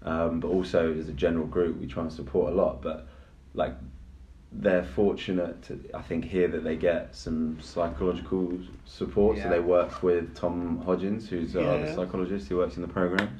um, 0.01 0.41
but 0.41 0.49
also 0.49 0.93
as 0.93 1.07
a 1.07 1.13
general 1.13 1.47
group, 1.47 1.79
we 1.79 1.87
try 1.87 2.03
and 2.03 2.11
support 2.11 2.51
a 2.51 2.55
lot. 2.55 2.81
But 2.81 3.07
like 3.53 3.73
they're 4.51 4.83
fortunate 4.83 5.63
to, 5.63 5.79
I 5.93 6.01
think, 6.01 6.25
here 6.25 6.49
that 6.49 6.65
they 6.65 6.75
get 6.75 7.15
some 7.15 7.57
psychological 7.61 8.51
support. 8.85 9.37
Yeah. 9.37 9.43
So 9.43 9.49
they 9.49 9.59
work 9.61 10.03
with 10.03 10.35
Tom 10.35 10.83
Hodgins, 10.85 11.27
who's 11.27 11.53
Yeah. 11.53 11.95
psychologist 11.95 12.49
who 12.49 12.57
works 12.57 12.75
in 12.75 12.81
the 12.81 12.87
program. 12.89 13.39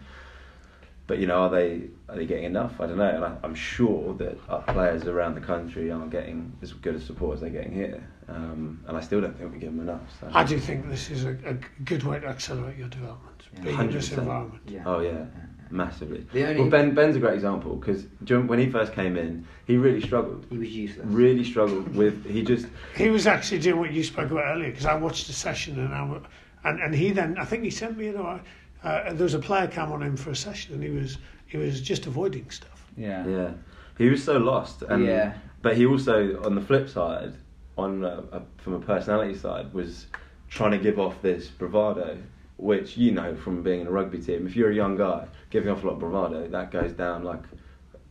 But 1.05 1.19
you 1.19 1.27
know, 1.27 1.35
are 1.41 1.49
they 1.49 1.81
are 2.07 2.15
they 2.15 2.25
getting 2.25 2.45
enough? 2.45 2.79
I 2.79 2.87
don't 2.87 2.97
know, 2.97 3.09
and 3.09 3.25
I, 3.25 3.35
I'm 3.43 3.55
sure 3.55 4.13
that 4.15 4.37
our 4.47 4.61
players 4.61 5.03
around 5.05 5.35
the 5.35 5.41
country 5.41 5.91
aren't 5.91 6.11
getting 6.11 6.53
as 6.61 6.71
good 6.71 6.95
a 6.95 6.99
support 6.99 7.35
as 7.35 7.41
they're 7.41 7.49
getting 7.49 7.73
here, 7.73 8.07
um, 8.29 8.79
and 8.87 8.95
I 8.95 9.01
still 9.01 9.19
don't 9.19 9.37
think 9.37 9.51
we 9.51 9.59
give 9.59 9.75
them 9.75 9.81
enough. 9.81 10.01
So. 10.21 10.29
I 10.33 10.45
do 10.45 10.57
think 10.57 10.87
this 10.89 11.09
is 11.09 11.25
a, 11.25 11.35
a 11.45 11.55
good 11.83 12.03
way 12.03 12.21
to 12.21 12.27
accelerate 12.27 12.77
your 12.77 12.87
development, 12.87 13.43
Yeah. 13.55 13.61
being 13.63 13.79
in 13.81 13.91
this 13.91 14.09
100%. 14.09 14.17
environment. 14.19 14.61
Yeah. 14.65 14.83
Oh 14.85 15.01
yeah, 15.01 15.25
massively. 15.71 16.25
The 16.31 16.45
only- 16.45 16.61
well, 16.61 16.69
Ben 16.69 16.95
Ben's 16.95 17.17
a 17.17 17.19
great 17.19 17.33
example 17.35 17.75
because 17.75 18.05
when 18.47 18.59
he 18.59 18.69
first 18.69 18.93
came 18.93 19.17
in, 19.17 19.45
he 19.65 19.75
really 19.75 19.99
struggled. 20.01 20.45
He 20.49 20.57
was 20.57 20.69
useless. 20.69 21.05
Really 21.07 21.43
struggled 21.43 21.93
with. 21.97 22.25
He 22.25 22.43
just 22.43 22.67
He 22.95 23.09
was 23.09 23.27
actually 23.27 23.59
doing 23.59 23.77
what 23.81 23.91
you 23.91 24.05
spoke 24.05 24.31
about 24.31 24.45
earlier 24.55 24.69
because 24.69 24.85
I 24.85 24.95
watched 24.95 25.27
the 25.27 25.33
session 25.33 25.79
and 25.79 25.93
I, 25.93 25.99
w- 25.99 26.23
and 26.63 26.79
and 26.79 26.95
he 26.95 27.11
then 27.11 27.37
I 27.37 27.43
think 27.43 27.63
he 27.65 27.69
sent 27.71 27.97
me 27.97 28.05
you 28.05 28.13
know 28.13 28.39
uh, 28.83 29.13
there 29.13 29.23
was 29.23 29.33
a 29.33 29.39
player 29.39 29.67
cam 29.67 29.91
on 29.91 30.01
him 30.01 30.15
for 30.17 30.31
a 30.31 30.35
session 30.35 30.73
and 30.73 30.83
he 30.83 30.89
was 30.89 31.17
he 31.47 31.57
was 31.57 31.81
just 31.81 32.05
avoiding 32.07 32.49
stuff. 32.49 32.85
Yeah. 32.97 33.25
Yeah, 33.27 33.51
he 33.97 34.09
was 34.09 34.23
so 34.23 34.37
lost. 34.37 34.81
And, 34.83 35.05
Yeah. 35.05 35.33
But 35.61 35.77
he 35.77 35.85
also, 35.85 36.43
on 36.43 36.55
the 36.55 36.61
flip 36.61 36.89
side, 36.89 37.35
on 37.77 38.03
a, 38.03 38.23
a, 38.31 38.41
from 38.57 38.73
a 38.73 38.79
personality 38.79 39.35
side, 39.35 39.73
was 39.73 40.07
trying 40.49 40.71
to 40.71 40.77
give 40.77 40.99
off 40.99 41.21
this 41.21 41.47
bravado, 41.47 42.17
which 42.57 42.97
you 42.97 43.11
know 43.11 43.35
from 43.35 43.63
being 43.63 43.81
in 43.81 43.87
a 43.87 43.91
rugby 43.91 44.19
team. 44.19 44.45
If 44.45 44.55
you're 44.55 44.71
a 44.71 44.75
young 44.75 44.97
guy 44.97 45.25
giving 45.51 45.69
off 45.69 45.83
a 45.83 45.87
lot 45.87 45.93
of 45.93 45.99
bravado, 45.99 46.47
that 46.49 46.71
goes 46.71 46.91
down 46.91 47.23
like 47.23 47.43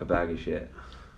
a 0.00 0.04
bag 0.04 0.30
of 0.30 0.40
shit. 0.40 0.70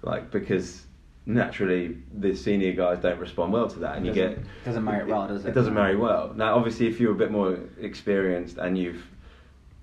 Like 0.03 0.31
because 0.31 0.87
naturally 1.27 1.97
the 2.13 2.35
senior 2.35 2.73
guys 2.73 2.99
don't 2.99 3.19
respond 3.19 3.53
well 3.53 3.69
to 3.69 3.79
that, 3.79 3.97
and 3.97 4.05
you 4.07 4.13
get 4.13 4.39
doesn't 4.65 4.85
marry 4.85 5.03
it 5.03 5.07
well, 5.07 5.29
does 5.29 5.45
it? 5.45 5.51
It 5.51 5.55
doesn't 5.55 5.75
marry 5.75 5.97
well. 5.97 6.33
Now, 6.35 6.57
obviously, 6.57 6.89
if 6.89 6.99
you're 6.99 7.13
a 7.13 7.17
bit 7.17 7.31
more 7.31 7.59
experienced 7.81 8.59
and 8.59 8.77
you've 8.77 9.05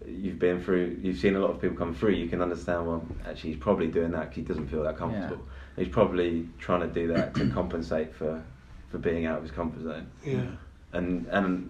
you've 0.08 0.40
been 0.40 0.64
through, 0.64 1.00
you've 1.02 1.18
seen 1.18 1.36
a 1.36 1.40
lot 1.40 1.52
of 1.52 1.62
people 1.62 1.78
come 1.78 1.94
through, 1.94 2.12
you 2.12 2.28
can 2.28 2.42
understand. 2.42 2.88
Well, 2.88 3.06
actually, 3.26 3.52
he's 3.52 3.60
probably 3.60 3.88
doing 3.88 4.12
that 4.12 4.30
because 4.30 4.36
he 4.36 4.42
doesn't 4.42 4.68
feel 4.68 4.84
that 4.84 4.98
comfortable. 4.98 5.44
He's 5.76 5.88
probably 5.88 6.48
trying 6.60 6.82
to 6.82 6.88
do 6.88 7.08
that 7.10 7.34
to 7.36 7.50
compensate 7.54 8.14
for 8.16 8.44
for 8.90 8.98
being 8.98 9.26
out 9.26 9.38
of 9.38 9.44
his 9.44 9.52
comfort 9.52 9.84
zone. 9.84 10.10
Yeah. 10.26 10.46
And 10.94 11.28
and 11.28 11.70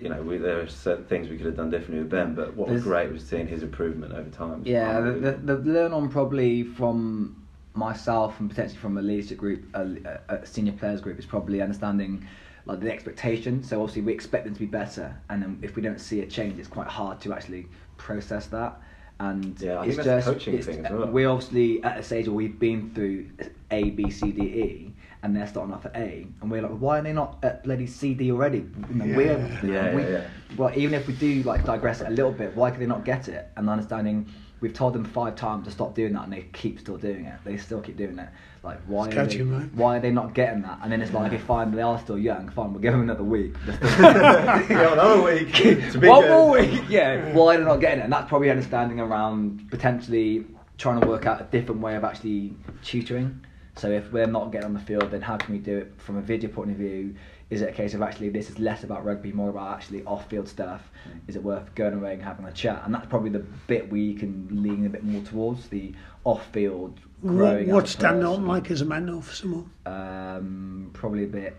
you 0.00 0.08
know, 0.08 0.22
we, 0.22 0.38
there 0.38 0.60
are 0.60 0.68
certain 0.68 1.04
things 1.04 1.28
we 1.28 1.36
could 1.36 1.46
have 1.46 1.56
done 1.56 1.70
differently 1.70 2.00
with 2.00 2.10
Ben, 2.10 2.34
but 2.34 2.56
what 2.56 2.68
was 2.68 2.82
great 2.82 3.12
was 3.12 3.24
seeing 3.24 3.46
his 3.46 3.62
improvement 3.62 4.12
over 4.12 4.28
time. 4.30 4.62
Yeah, 4.64 5.00
the, 5.00 5.12
the, 5.12 5.56
the 5.56 5.72
learn 5.72 5.92
on 5.92 6.08
probably 6.08 6.64
from 6.64 7.44
myself 7.74 8.40
and 8.40 8.48
potentially 8.48 8.78
from 8.78 8.98
a 8.98 9.02
leadership 9.02 9.38
group, 9.38 9.64
a, 9.74 10.20
a 10.28 10.34
a 10.34 10.46
senior 10.46 10.72
players 10.72 11.00
group, 11.00 11.18
is 11.18 11.26
probably 11.26 11.60
understanding 11.60 12.26
like 12.66 12.80
the 12.80 12.90
expectation. 12.92 13.62
So 13.62 13.80
obviously 13.82 14.02
we 14.02 14.12
expect 14.12 14.44
them 14.44 14.54
to 14.54 14.60
be 14.60 14.66
better, 14.66 15.14
and 15.28 15.42
then 15.42 15.58
if 15.62 15.76
we 15.76 15.82
don't 15.82 16.00
see 16.00 16.20
a 16.20 16.26
change, 16.26 16.58
it's 16.58 16.68
quite 16.68 16.88
hard 16.88 17.20
to 17.22 17.32
actually 17.32 17.66
process 17.96 18.46
that. 18.48 18.80
And 19.20 19.60
Yeah, 19.60 19.74
I 19.74 19.84
it's 19.86 19.94
think 19.96 20.06
that's 20.06 20.26
just 20.26 20.38
coaching 20.38 20.54
it's- 20.54 20.66
thing 20.76 20.84
as 20.86 20.92
well. 20.92 21.06
We're 21.08 21.28
obviously 21.28 21.82
at 21.84 21.98
a 21.98 22.02
stage 22.02 22.26
where 22.26 22.34
we've 22.36 22.58
been 22.58 22.90
through 22.94 23.26
A, 23.70 23.90
B, 23.90 24.10
C, 24.10 24.32
D, 24.32 24.42
E, 24.42 24.94
and 25.22 25.34
they're 25.36 25.46
starting 25.46 25.72
off 25.72 25.86
at 25.86 25.94
A, 25.96 26.26
and 26.42 26.50
we're 26.50 26.62
like, 26.62 26.72
why 26.72 26.98
are 26.98 27.02
they 27.02 27.12
not 27.12 27.38
at 27.42 27.62
bloody 27.62 27.86
C, 27.86 28.12
D 28.14 28.32
already? 28.32 28.66
You 28.90 28.94
know, 28.96 29.16
we're, 29.16 29.38
Yeah, 29.62 29.94
we, 29.94 30.02
yeah, 30.02 30.08
yeah. 30.08 30.26
well, 30.56 30.72
even 30.74 30.94
if 30.94 31.06
we 31.06 31.14
do 31.14 31.42
like 31.44 31.64
digress 31.64 32.00
a 32.00 32.10
little 32.10 32.32
bit, 32.32 32.56
why 32.56 32.70
could 32.70 32.80
they 32.80 32.86
not 32.86 33.04
get 33.04 33.28
it? 33.28 33.48
And 33.56 33.70
understanding, 33.70 34.26
we've 34.64 34.72
told 34.72 34.94
them 34.94 35.04
five 35.04 35.36
times 35.36 35.66
to 35.66 35.70
stop 35.70 35.94
doing 35.94 36.14
that, 36.14 36.24
and 36.24 36.32
they 36.32 36.46
keep 36.54 36.80
still 36.80 36.96
doing 36.96 37.26
it. 37.26 37.34
They 37.44 37.58
still 37.58 37.82
keep 37.82 37.98
doing 37.98 38.18
it. 38.18 38.30
Like, 38.62 38.80
why? 38.86 39.08
It's 39.08 39.16
Are 39.16 39.26
they, 39.26 39.38
why 39.76 39.98
are 39.98 40.00
they 40.00 40.10
not 40.10 40.32
getting 40.32 40.62
that? 40.62 40.78
And 40.82 40.90
then 40.90 41.02
it's 41.02 41.12
like, 41.12 41.30
okay, 41.30 41.42
fine, 41.42 41.70
they 41.70 41.82
are 41.82 41.98
still 41.98 42.18
young. 42.18 42.48
Fine, 42.48 42.72
we'll 42.72 42.80
give 42.80 42.94
them 42.94 43.02
another 43.02 43.22
week. 43.22 43.54
Yeah, 43.84 44.94
another 44.94 45.22
week 45.22 45.54
One 45.96 46.28
more 46.28 46.50
week, 46.52 46.84
yeah. 46.88 47.34
Why 47.34 47.56
they're 47.56 47.66
not 47.66 47.80
getting 47.80 48.00
it? 48.00 48.04
And 48.04 48.12
that's 48.12 48.26
probably 48.26 48.50
understanding 48.50 49.00
around 49.00 49.70
potentially 49.70 50.46
trying 50.78 50.98
to 50.98 51.06
work 51.06 51.26
out 51.26 51.42
a 51.42 51.44
different 51.44 51.82
way 51.82 51.94
of 51.94 52.04
actually 52.04 52.54
tutoring. 52.82 53.44
So 53.76 53.90
if 53.90 54.10
we're 54.12 54.26
not 54.26 54.50
getting 54.50 54.66
on 54.66 54.72
the 54.72 54.80
field, 54.80 55.10
then 55.10 55.20
how 55.20 55.36
can 55.36 55.52
we 55.52 55.60
do 55.60 55.76
it 55.76 55.92
from 55.98 56.16
a 56.16 56.22
video 56.22 56.48
point 56.48 56.70
of 56.70 56.76
view? 56.76 57.14
Is 57.54 57.62
it 57.62 57.68
a 57.68 57.72
case 57.72 57.94
of 57.94 58.02
actually 58.02 58.30
this 58.30 58.50
is 58.50 58.58
less 58.58 58.82
about 58.82 59.04
rugby, 59.04 59.30
more 59.30 59.50
about 59.50 59.74
actually 59.76 60.02
off-field 60.06 60.48
stuff? 60.48 60.90
Is 61.28 61.36
it 61.36 61.42
worth 61.44 61.72
going 61.76 61.94
away 61.94 62.14
and 62.14 62.22
having 62.22 62.44
a 62.46 62.52
chat? 62.52 62.82
And 62.84 62.92
that's 62.92 63.06
probably 63.06 63.30
the 63.30 63.44
bit 63.68 63.88
we 63.88 64.12
can 64.14 64.48
lean 64.50 64.84
a 64.86 64.88
bit 64.88 65.04
more 65.04 65.22
towards 65.22 65.68
the 65.68 65.94
off-field 66.24 66.98
growing. 67.22 67.68
as 67.68 67.72
what's 67.72 67.94
a 67.94 67.98
Dan. 67.98 68.18
Norton 68.18 68.48
like 68.48 68.72
as 68.72 68.80
a 68.80 68.84
mentor 68.84 69.22
for 69.22 69.32
someone? 69.32 69.70
Um, 69.86 70.90
probably 70.94 71.22
a 71.22 71.28
bit 71.28 71.56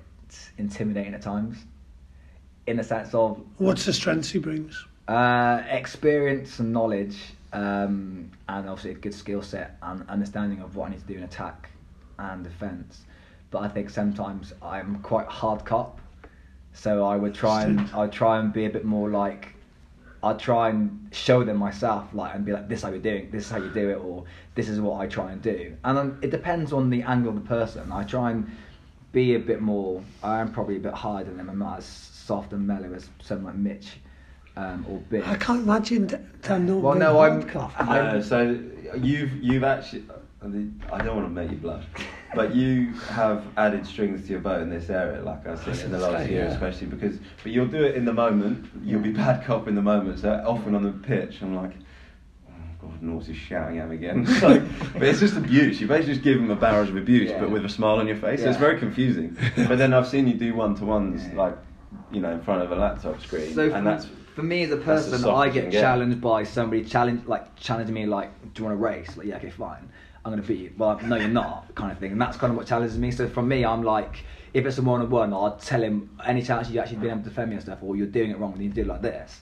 intimidating 0.57 1.13
at 1.13 1.21
times, 1.21 1.59
in 2.67 2.75
the 2.75 2.83
sense 2.83 3.13
of 3.13 3.41
What's 3.57 3.85
the 3.85 3.93
strengths 3.93 4.29
he 4.29 4.39
brings? 4.39 4.85
uh, 5.07 5.61
experience 5.69 6.59
and 6.59 6.73
knowledge, 6.73 7.17
um, 7.53 8.29
and 8.49 8.67
obviously 8.67 8.91
a 8.91 8.95
good 8.95 9.13
skill 9.13 9.41
set 9.41 9.77
and 9.81 10.03
understanding 10.09 10.59
of 10.59 10.75
what 10.75 10.87
I 10.87 10.89
need 10.91 10.99
to 10.99 11.05
do 11.07 11.13
in 11.13 11.23
attack 11.23 11.69
and 12.19 12.43
defence. 12.43 13.03
But 13.51 13.59
I 13.63 13.67
think 13.67 13.89
sometimes 13.89 14.53
I'm 14.61 14.99
quite 15.01 15.27
hard 15.27 15.63
cop, 15.65 15.99
so 16.73 17.05
I 17.05 17.15
would 17.15 17.33
try 17.33 17.63
and 17.63 17.79
I 17.93 18.07
try 18.07 18.39
and 18.39 18.51
be 18.51 18.65
a 18.65 18.69
bit 18.69 18.85
more 18.85 19.09
like 19.09 19.53
I'd 20.23 20.39
try 20.39 20.69
and 20.69 21.07
show 21.11 21.43
them 21.43 21.57
myself, 21.57 22.07
like, 22.13 22.33
and 22.33 22.43
be 22.43 22.51
like, 22.51 22.67
"This 22.67 22.79
is 22.79 22.83
how 22.83 22.89
you're 22.89 22.99
doing. 22.99 23.29
This 23.31 23.45
is 23.45 23.51
how 23.51 23.57
you 23.59 23.69
do 23.69 23.89
it," 23.91 23.95
or 23.95 24.23
"This 24.55 24.67
is 24.67 24.81
what 24.81 24.99
I 24.99 25.07
try 25.07 25.31
and 25.31 25.41
do." 25.41 25.75
And 25.83 25.97
um, 25.97 26.17
it 26.21 26.31
depends 26.31 26.73
on 26.73 26.89
the 26.89 27.03
angle 27.03 27.29
of 27.29 27.35
the 27.35 27.47
person. 27.47 27.91
I 27.91 28.03
try 28.03 28.31
and 28.31 28.49
be 29.11 29.35
a 29.35 29.39
bit 29.39 29.61
more. 29.61 30.01
I 30.23 30.39
am 30.39 30.51
probably 30.51 30.77
a 30.77 30.79
bit 30.79 30.93
harder 30.93 31.25
than 31.25 31.37
them. 31.37 31.49
I'm 31.49 31.59
not 31.59 31.77
as 31.77 31.85
soft 31.85 32.53
and 32.53 32.65
mellow 32.65 32.91
as 32.93 33.07
someone 33.21 33.53
like 33.53 33.55
Mitch 33.61 33.97
um, 34.57 34.83
or 34.89 34.97
Big. 35.09 35.23
I 35.25 35.35
can't 35.35 35.61
imagine 35.63 36.07
D- 36.07 36.15
Dan 36.41 36.65
Norton. 36.65 36.81
Well, 36.83 36.93
being 36.93 36.99
no, 36.99 37.19
I'm- 37.19 37.43
hardcore. 37.43 37.71
I- 37.77 38.13
No, 38.13 38.21
so 38.21 38.59
you've 38.97 39.31
you've 39.43 39.63
actually. 39.63 40.03
I 40.41 41.01
don't 41.01 41.15
want 41.15 41.27
to 41.27 41.29
make 41.29 41.49
you 41.49 41.57
blush, 41.57 41.83
but 42.35 42.53
you 42.53 42.93
have 43.09 43.45
added 43.57 43.85
strings 43.87 44.21
to 44.23 44.33
your 44.33 44.41
bow 44.41 44.59
in 44.59 44.69
this 44.69 44.89
area, 44.89 45.21
like 45.23 45.47
I 45.47 45.55
said 45.55 45.85
in 45.85 45.91
the 45.91 45.97
last 45.97 46.29
year, 46.29 46.45
yeah. 46.45 46.51
especially 46.51 46.87
because. 46.87 47.17
But 47.41 47.51
you'll 47.51 47.65
do 47.65 47.83
it 47.83 47.95
in 47.95 48.05
the 48.05 48.13
moment. 48.13 48.69
You'll 48.83 49.01
be 49.01 49.11
bad 49.11 49.43
cop 49.45 49.67
in 49.67 49.75
the 49.75 49.81
moment. 49.81 50.19
So 50.19 50.31
often 50.45 50.75
on 50.75 50.83
the 50.83 50.91
pitch, 50.91 51.41
I'm 51.41 51.55
like, 51.55 51.71
oh 52.47 52.53
God, 52.79 53.01
Norts 53.01 53.29
is 53.29 53.37
shouting 53.37 53.79
at 53.79 53.89
me 53.89 53.95
again. 53.95 54.25
So, 54.39 54.59
but 54.93 55.03
it's 55.03 55.19
just 55.19 55.35
abuse. 55.35 55.81
You 55.81 55.87
basically 55.87 56.13
just 56.13 56.23
give 56.23 56.37
him 56.37 56.51
a 56.51 56.55
barrage 56.55 56.89
of 56.89 56.97
abuse, 56.97 57.31
Yeah. 57.31 57.39
but 57.39 57.49
with 57.49 57.65
a 57.65 57.69
smile 57.69 57.95
on 57.95 58.07
your 58.07 58.17
face. 58.17 58.41
So 58.41 58.49
it's 58.49 58.59
very 58.59 58.77
confusing. 58.77 59.35
but 59.55 59.77
then 59.77 59.93
I've 59.93 60.07
seen 60.07 60.27
you 60.27 60.35
do 60.35 60.53
one 60.53 60.75
to 60.75 60.85
ones, 60.85 61.25
like, 61.33 61.57
you 62.11 62.21
know, 62.21 62.31
in 62.31 62.41
front 62.41 62.61
of 62.61 62.71
a 62.71 62.75
laptop 62.75 63.19
screen, 63.21 63.53
So 63.55 63.73
and 63.73 63.87
that's 63.87 64.07
for 64.35 64.43
me 64.43 64.63
as 64.63 64.71
a 64.71 64.77
person, 64.77 65.27
I 65.27 65.49
get. 65.49 65.71
challenged 65.71 66.19
by 66.19 66.43
somebody 66.43 66.83
challenge 66.83 67.25
like 67.25 67.55
challenging 67.55 67.95
me 67.95 68.05
like, 68.05 68.29
"Do 68.53 68.61
you 68.61 68.65
want 68.67 68.77
to 68.77 68.83
race?" 68.83 69.15
Like, 69.15 69.27
yeah, 69.27 69.37
okay, 69.37 69.49
fine. 69.49 69.89
I'm 70.25 70.31
gonna 70.31 70.41
beat 70.41 70.59
you. 70.59 70.73
Well, 70.75 70.99
no, 71.03 71.17
you're 71.17 71.27
not, 71.27 71.73
kind 71.75 71.91
of 71.91 71.99
thing. 71.99 72.11
And 72.11 72.19
that's 72.19 72.35
kind 72.35 72.49
of 72.49 72.57
what 72.57 72.65
challenges 72.65 72.97
me. 72.97 73.11
So 73.11 73.29
from 73.29 73.47
me, 73.47 73.63
I'm 73.63 73.83
like, 73.83 74.23
if 74.55 74.65
it's 74.65 74.79
a 74.79 74.81
one 74.81 75.01
on 75.01 75.09
one, 75.11 75.31
I'll 75.31 75.55
tell 75.57 75.83
him 75.83 76.09
any 76.25 76.41
chance 76.41 76.67
you 76.69 76.79
actually 76.79 76.97
been 76.97 77.11
able 77.11 77.19
to 77.19 77.29
defend 77.29 77.49
me 77.49 77.55
and 77.57 77.63
stuff, 77.63 77.77
or 77.83 77.95
you're 77.95 78.07
doing 78.07 78.31
it 78.31 78.39
wrong, 78.39 78.53
then 78.53 78.63
you 78.63 78.69
do 78.69 78.81
it 78.81 78.87
like 78.87 79.03
this. 79.03 79.41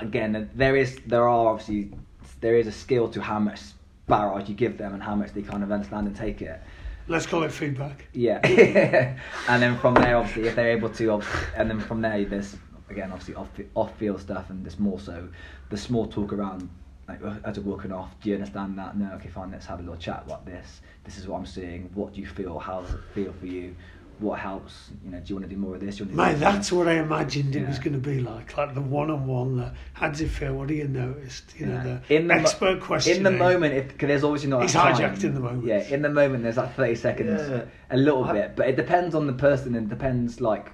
Again, 0.00 0.50
there 0.54 0.74
is 0.74 0.98
there 1.06 1.28
are 1.28 1.48
obviously 1.48 1.92
there 2.40 2.56
is 2.56 2.66
a 2.66 2.72
skill 2.72 3.08
to 3.10 3.22
how 3.22 3.38
much 3.38 3.60
barrage 4.08 4.48
you 4.48 4.54
give 4.56 4.76
them 4.78 4.94
and 4.94 5.02
how 5.02 5.14
much 5.14 5.32
they 5.32 5.42
kind 5.42 5.62
of 5.62 5.70
understand 5.70 6.08
and 6.08 6.16
take 6.16 6.42
it. 6.42 6.60
Let's 7.06 7.26
call 7.26 7.44
it 7.44 7.52
feedback. 7.52 8.08
Yeah, 8.12 8.40
and 9.48 9.62
then 9.62 9.78
from 9.78 9.94
there, 9.94 10.16
obviously, 10.16 10.48
if 10.48 10.56
they're 10.56 10.72
able 10.72 10.88
to, 10.90 11.22
and 11.56 11.70
then 11.70 11.78
from 11.78 12.00
there, 12.00 12.24
there's 12.24 12.56
again 12.90 13.12
obviously 13.12 13.36
off 13.36 13.48
off 13.76 13.96
field 13.96 14.20
stuff, 14.20 14.50
and 14.50 14.64
there's 14.64 14.80
more 14.80 14.98
so 14.98 15.28
the 15.70 15.76
small 15.76 16.06
talk 16.06 16.32
around 16.32 16.68
like 17.08 17.20
as 17.44 17.58
we're 17.58 17.70
walking 17.72 17.92
off. 17.92 18.10
Do 18.22 18.30
you 18.30 18.36
understand 18.36 18.78
that? 18.78 18.96
No, 18.96 19.12
okay, 19.14 19.28
fine. 19.28 19.50
Let's 19.50 19.66
have 19.66 19.78
a 19.78 19.82
little 19.82 19.96
chat 19.96 20.22
about 20.26 20.46
this. 20.46 20.80
This 21.04 21.18
is 21.18 21.26
what 21.28 21.38
I'm 21.38 21.46
seeing. 21.46 21.90
What 21.94 22.14
do 22.14 22.20
you 22.20 22.26
feel? 22.26 22.58
How 22.58 22.80
does 22.82 22.94
it 22.94 23.00
feel 23.14 23.32
for 23.32 23.46
you? 23.46 23.74
what 24.20 24.38
helps. 24.38 24.90
You 25.04 25.10
know, 25.10 25.18
do 25.18 25.24
you 25.26 25.34
want 25.34 25.48
to 25.48 25.54
do 25.54 25.60
more 25.60 25.74
of 25.74 25.80
this? 25.80 25.96
Do 25.96 26.04
you 26.04 26.16
want 26.16 26.30
to 26.30 26.34
Mate, 26.34 26.40
that's 26.40 26.70
what 26.70 26.86
I 26.86 26.94
imagined 27.00 27.56
it 27.56 27.66
was 27.66 27.80
going 27.80 27.94
to 27.94 27.98
be 27.98 28.20
like. 28.20 28.56
Like 28.56 28.72
the 28.72 28.80
one-on-one. 28.80 29.72
How 29.92 30.08
does 30.08 30.20
it 30.20 30.28
feel? 30.28 30.54
What 30.54 30.68
do 30.68 30.74
you 30.74 30.86
noticed? 30.86 31.52
You 31.58 31.66
know, 31.66 31.82
the, 32.08 32.14
In 32.14 32.28
the 32.28 32.34
mo- 32.34 32.40
expert 32.40 32.80
question. 32.80 33.16
In 33.16 33.22
the 33.24 33.32
moment, 33.32 33.74
if, 33.74 33.98
cause 33.98 34.06
there's 34.06 34.22
obviously 34.22 34.50
not 34.50 34.62
It's 34.62 34.74
that 34.74 34.94
hijacked 34.94 35.16
time. 35.16 35.24
in 35.26 35.34
the 35.34 35.40
moment. 35.40 35.66
Yeah, 35.66 35.78
in 35.88 36.02
the 36.02 36.08
moment, 36.10 36.44
there's 36.44 36.56
like 36.56 36.74
30 36.76 36.94
seconds, 36.94 37.50
Yeah. 37.50 37.64
a 37.90 37.96
little 37.96 38.24
I- 38.24 38.32
bit, 38.34 38.56
but 38.56 38.68
it 38.68 38.76
depends 38.76 39.16
on 39.16 39.26
the 39.26 39.32
person 39.32 39.74
and 39.74 39.88
depends 39.88 40.40
like 40.40 40.70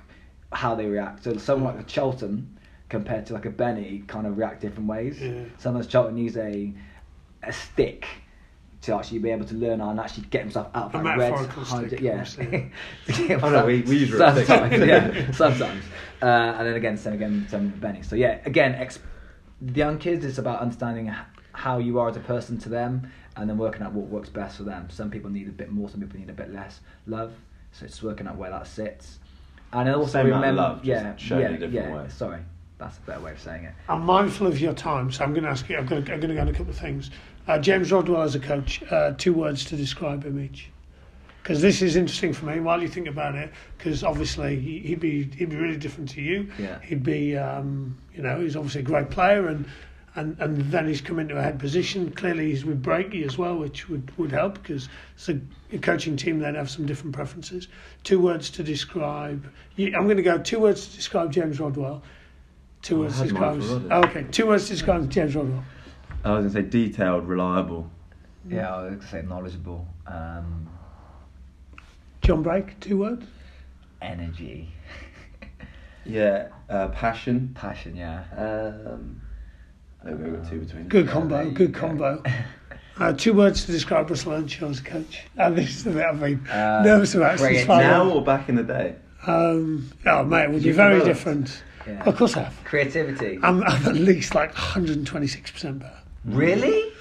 how 0.53 0.75
they 0.75 0.85
react. 0.87 1.25
So 1.25 1.37
someone 1.39 1.77
like 1.77 1.87
Charlton 1.87 2.59
compared 2.91 3.25
to 3.27 3.33
like 3.33 3.47
a 3.47 3.51
Benny 3.51 4.05
kind 4.07 4.27
of 4.27 4.37
react 4.37 4.61
different 4.61 4.89
ways. 4.89 5.19
Yeah. 5.21 5.45
Sometimes 5.57 5.87
Charlton 5.87 6.17
needs 6.17 6.37
a 6.37 6.73
a 7.43 7.53
stick 7.53 8.07
to 8.83 8.95
actually 8.95 9.19
be 9.19 9.31
able 9.31 9.45
to 9.47 9.55
learn 9.55 9.81
how 9.81 9.91
and 9.91 10.01
actually 10.01 10.25
get 10.31 10.43
himself 10.43 10.69
out 10.75 10.87
of 10.87 10.93
that 10.93 11.05
red 11.05 11.19
metaphorical 11.33 11.65
stick, 11.65 11.91
hijack- 11.91 12.01
Yeah. 12.01 12.11
obviously. 12.13 12.73
To 13.07 13.29
get 13.29 13.43
Oh, 13.43 13.51
no, 13.51 13.67
we- 13.67 13.83
we 13.83 13.97
use 13.99 14.11
real 14.13 14.31
sticks. 14.33 14.49
sometimes, 14.49 14.87
yeah, 14.87 15.31
sometimes. 15.33 15.85
Uh, 16.23 16.27
and 16.27 16.67
then 16.67 16.75
again, 16.75 16.97
same 16.97 17.15
again, 17.15 17.47
same 17.49 17.65
with 17.73 17.81
Benny. 17.81 18.03
So 18.03 18.17
yeah, 18.17 18.41
again, 18.45 18.75
ex- 18.75 18.99
the 19.63 19.73
young 19.73 19.99
kids, 19.99 20.25
it's 20.25 20.39
about 20.39 20.61
understanding 20.61 21.13
how 21.53 21.79
you 21.79 21.99
are 21.99 22.09
as 22.09 22.17
a 22.17 22.21
person 22.21 22.59
to 22.59 22.69
them, 22.69 23.11
and 23.37 23.49
then 23.49 23.59
working 23.59 23.83
out 23.83 23.93
what 23.93 24.07
works 24.09 24.29
best 24.31 24.57
for 24.57 24.65
them. 24.65 24.89
Some 24.91 25.11
people 25.11 25.31
need 25.31 25.47
a 25.49 25.53
bit 25.53 25.71
more, 25.71 25.89
some 25.89 26.01
people 26.01 26.19
need 26.19 26.31
a 26.31 26.35
bit 26.35 26.53
less 26.53 26.81
love. 27.07 27.33
So 27.73 27.85
it's 27.87 28.03
working 28.03 28.27
out 28.27 28.37
where 28.37 28.51
that 28.51 28.67
sits. 28.67 29.19
And 29.73 29.89
also 29.91 30.13
Same 30.13 30.27
remember, 30.27 30.53
love, 30.63 30.77
just 30.83 30.87
yeah, 30.87 31.17
shown 31.17 31.41
yeah, 31.41 31.49
in 31.49 31.55
a 31.55 31.59
different 31.59 31.75
yeah. 31.91 32.03
way. 32.03 32.09
Sorry, 32.09 32.41
that's 32.81 32.99
a 32.99 33.01
better 33.03 33.21
way 33.21 33.33
of 33.33 33.41
saying 33.41 33.65
it. 33.65 33.75
I'm 33.89 34.03
mindful 34.05 34.47
of 34.47 34.59
your 34.59 34.73
time, 34.73 35.13
so 35.13 35.23
I'm 35.25 35.33
going 35.33 35.45
to 35.45 35.51
ask 35.51 35.69
you. 35.69 35.77
I'm 35.77 35.87
going 35.87 36.05
to, 36.05 36.13
I'm 36.13 36.19
going 36.21 36.31
to 36.31 36.35
go 36.35 36.41
on 36.41 36.49
a 36.49 36.53
couple 36.53 36.71
of 36.71 36.79
things. 36.79 37.11
Uh, 37.47 37.59
James 37.59 37.93
Rodwell 37.93 38.23
as 38.23 38.35
a 38.35 38.41
coach, 38.41 38.83
uh, 38.91 39.13
two 39.17 39.33
words 39.33 39.65
to 39.67 39.77
describe 39.77 40.25
him 40.25 40.43
each. 40.43 40.69
Because 41.43 41.63
this 41.63 41.81
is 41.83 41.97
interesting 41.97 42.33
for 42.33 42.47
me. 42.47 42.61
While 42.61 42.83
you 42.83 42.89
think 42.89 43.07
about 43.07 43.35
it, 43.35 43.51
because 43.79 44.05
obviously 44.05 44.59
he- 44.61 44.81
he'd 44.81 45.01
be 45.01 45.25
he'd 45.37 45.49
be 45.51 45.57
really 45.57 45.77
different 45.79 46.11
to 46.11 46.21
you. 46.21 46.51
Yeah. 46.59 46.79
He'd 46.81 47.03
be, 47.03 47.37
um, 47.37 47.97
you 48.15 48.23
know, 48.23 48.41
he's 48.41 48.57
obviously 48.57 48.81
a 48.83 48.85
great 48.85 49.09
player, 49.11 49.49
and 49.49 49.65
and 50.17 50.37
and 50.39 50.61
then 50.71 50.87
he's 50.87 51.01
come 51.01 51.19
into 51.19 51.39
a 51.39 51.43
head 51.43 51.59
position. 51.59 52.11
Clearly, 52.11 52.51
he's 52.51 52.65
with 52.67 52.83
Breaky 52.83 53.25
as 53.25 53.39
well, 53.39 53.57
which 53.57 53.89
would 53.89 54.17
would 54.19 54.33
help 54.33 54.63
because 54.63 54.89
it's 55.15 55.29
a, 55.31 55.41
a 55.73 55.79
coaching 55.79 56.17
team 56.17 56.41
that 56.41 56.55
have 56.57 56.69
some 56.69 56.85
different 56.85 57.15
preferences. 57.15 57.69
Two 58.05 58.21
words 58.21 58.51
to 58.51 58.63
describe. 58.63 59.51
You, 59.77 59.95
I'm 59.97 60.05
going 60.05 60.19
to 60.19 60.23
go 60.23 60.37
two 60.39 60.61
words 60.61 60.89
to 60.89 60.97
describe 60.97 61.33
James 61.33 61.59
Rodwell. 61.59 62.03
Two 62.83 62.97
Oh, 62.97 62.99
I 62.99 63.03
words 63.05 63.17
to 63.19 63.25
had 63.25 63.33
mine 63.35 63.59
describe. 63.59 63.83
for 63.89 63.95
Oh, 63.95 64.03
okay, 64.05 64.27
two 64.31 64.47
words 64.47 64.65
to 64.65 64.73
describe 64.73 65.11
James 65.11 65.35
Rodwell. 65.37 65.63
I 66.25 66.33
was 66.33 66.53
going 66.53 66.65
to 66.65 66.71
say 66.73 66.79
detailed, 66.89 67.27
reliable. 67.29 67.91
Yeah, 68.49 68.75
I 68.75 68.85
was 68.85 68.95
gonna 68.97 69.07
say 69.09 69.23
knowledgeable, 69.23 69.87
um, 70.07 70.67
John 72.23 72.43
Brake, 72.43 72.81
two 72.81 72.97
words. 72.99 73.27
energy, 74.01 74.73
Yeah, 76.07 76.49
uh, 76.71 76.89
passion. 76.89 77.51
passion. 77.55 77.95
Yeah. 77.97 78.25
Um, 78.37 79.21
maybe 80.03 80.23
we 80.25 80.31
got 80.39 80.49
two 80.49 80.61
between. 80.61 80.89
Good 80.89 81.07
combo, 81.09 81.37
there 81.37 81.45
you 81.47 81.51
good 81.53 81.73
go. 81.73 81.81
combo. 81.81 82.23
Uh, 82.99 83.15
two 83.15 83.33
words 83.33 83.65
to 83.65 83.73
describe 83.73 84.11
Russell 84.11 84.33
Earnshaw 84.33 84.69
as 84.69 84.81
a 84.81 84.83
coach. 84.83 85.23
And 85.39 85.57
this 85.57 85.71
is 85.71 85.85
the 85.85 85.91
bit 85.93 86.05
I've 86.05 86.21
been 86.21 86.47
Uh, 86.51 86.83
nervous 86.85 87.15
about 87.15 87.39
since 87.39 87.67
Now 87.67 88.11
or 88.11 88.23
back 88.23 88.51
in 88.51 88.57
the 88.57 88.63
day? 88.63 88.97
Um, 89.27 89.89
oh, 90.05 90.23
mate, 90.25 90.45
it 90.45 90.51
would 90.51 90.63
be 90.63 90.73
very 90.73 90.97
developed. 90.99 91.07
different. 91.07 91.63
Yeah. 91.91 92.05
Of 92.05 92.17
course 92.17 92.37
I 92.37 92.45
have. 92.45 92.65
Creativity. 92.65 93.39
I'm, 93.43 93.63
I'm 93.65 93.87
at 93.87 93.95
least 93.95 94.35
like 94.35 94.55
126% 94.55 95.79
better. 95.79 95.93
really? 96.25 96.93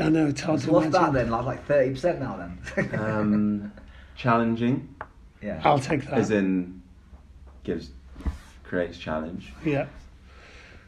I 0.00 0.08
know 0.08 0.26
it's 0.26 0.40
hard 0.40 0.60
So 0.60 0.66
to 0.66 0.72
what's 0.72 0.90
that 0.90 1.12
then? 1.12 1.30
Like 1.30 1.44
like 1.46 1.64
thirty 1.66 1.90
percent 1.92 2.20
now 2.20 2.36
then? 2.36 3.00
Um, 3.00 3.72
challenging, 4.16 4.92
yeah. 5.40 5.60
I'll 5.64 5.78
take 5.78 6.04
that. 6.06 6.14
as 6.14 6.30
in 6.30 6.82
gives 7.62 7.90
creates 8.64 8.98
challenge. 8.98 9.52
yeah. 9.64 9.86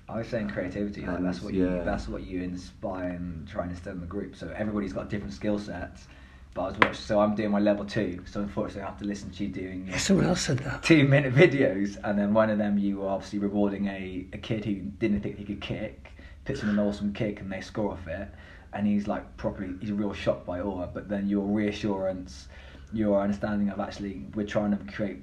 I 0.09 0.19
was 0.19 0.29
saying 0.29 0.51
creativity. 0.51 1.01
Like 1.03 1.19
And, 1.19 1.27
that's 1.27 1.41
what 1.41 1.55
you 1.55 1.67
that's 1.85 2.09
what 2.09 2.25
you 2.27 2.43
inspire 2.43 3.11
and 3.11 3.47
try 3.49 3.63
and 3.63 3.71
instill 3.71 3.93
in 3.93 4.01
the 4.01 4.07
group. 4.07 4.37
So 4.37 4.53
everybody's 4.55 4.93
got 4.93 5.09
different 5.09 5.33
skill 5.33 5.59
sets. 5.59 6.09
But 6.55 6.63
I 6.63 6.67
was 6.69 6.75
watching, 6.79 6.95
so 6.95 7.21
I'm 7.21 7.35
doing 7.35 7.51
my 7.51 7.59
level 7.59 7.85
two. 7.85 8.23
So 8.27 8.41
unfortunately, 8.41 8.83
I 8.83 8.87
have 8.87 8.99
to 9.01 9.05
listen 9.05 9.31
to 9.31 9.45
you 9.45 9.51
doing 9.51 9.89
Yeah, 9.89 9.99
someone 9.99 10.27
else 10.27 10.43
said 10.43 10.59
that. 10.61 10.85
two 10.85 11.07
minute 11.07 11.35
videos, 11.35 11.99
and 12.05 12.17
then 12.17 12.33
one 12.33 12.49
of 12.49 12.59
them 12.59 12.79
you 12.79 12.99
were 12.99 13.09
obviously 13.09 13.41
rewarding 13.41 13.89
a, 13.89 14.25
a 14.33 14.39
kid 14.39 14.65
who 14.65 14.75
didn't 14.77 15.21
think 15.23 15.37
he 15.37 15.45
could 15.45 15.61
kick, 15.61 16.13
puts 16.45 16.63
in 16.63 16.69
an 16.69 16.79
awesome 16.79 17.13
kick, 17.13 17.41
and 17.41 17.51
they 17.51 17.61
score 17.61 17.91
off 17.91 18.07
it, 18.07 18.29
and 18.73 18.87
he's 18.87 19.09
like 19.09 19.37
properly 19.37 19.75
he's 19.81 19.91
real 19.91 20.13
shocked 20.13 20.47
by 20.47 20.61
awe. 20.61 20.87
But 20.87 21.09
then 21.09 21.29
your 21.29 21.45
reassurance, 21.45 22.47
your 22.93 23.21
understanding 23.21 23.69
of 23.71 23.81
actually 23.81 24.25
we're 24.37 24.47
trying 24.47 24.71
to 24.79 24.93
create 24.93 25.19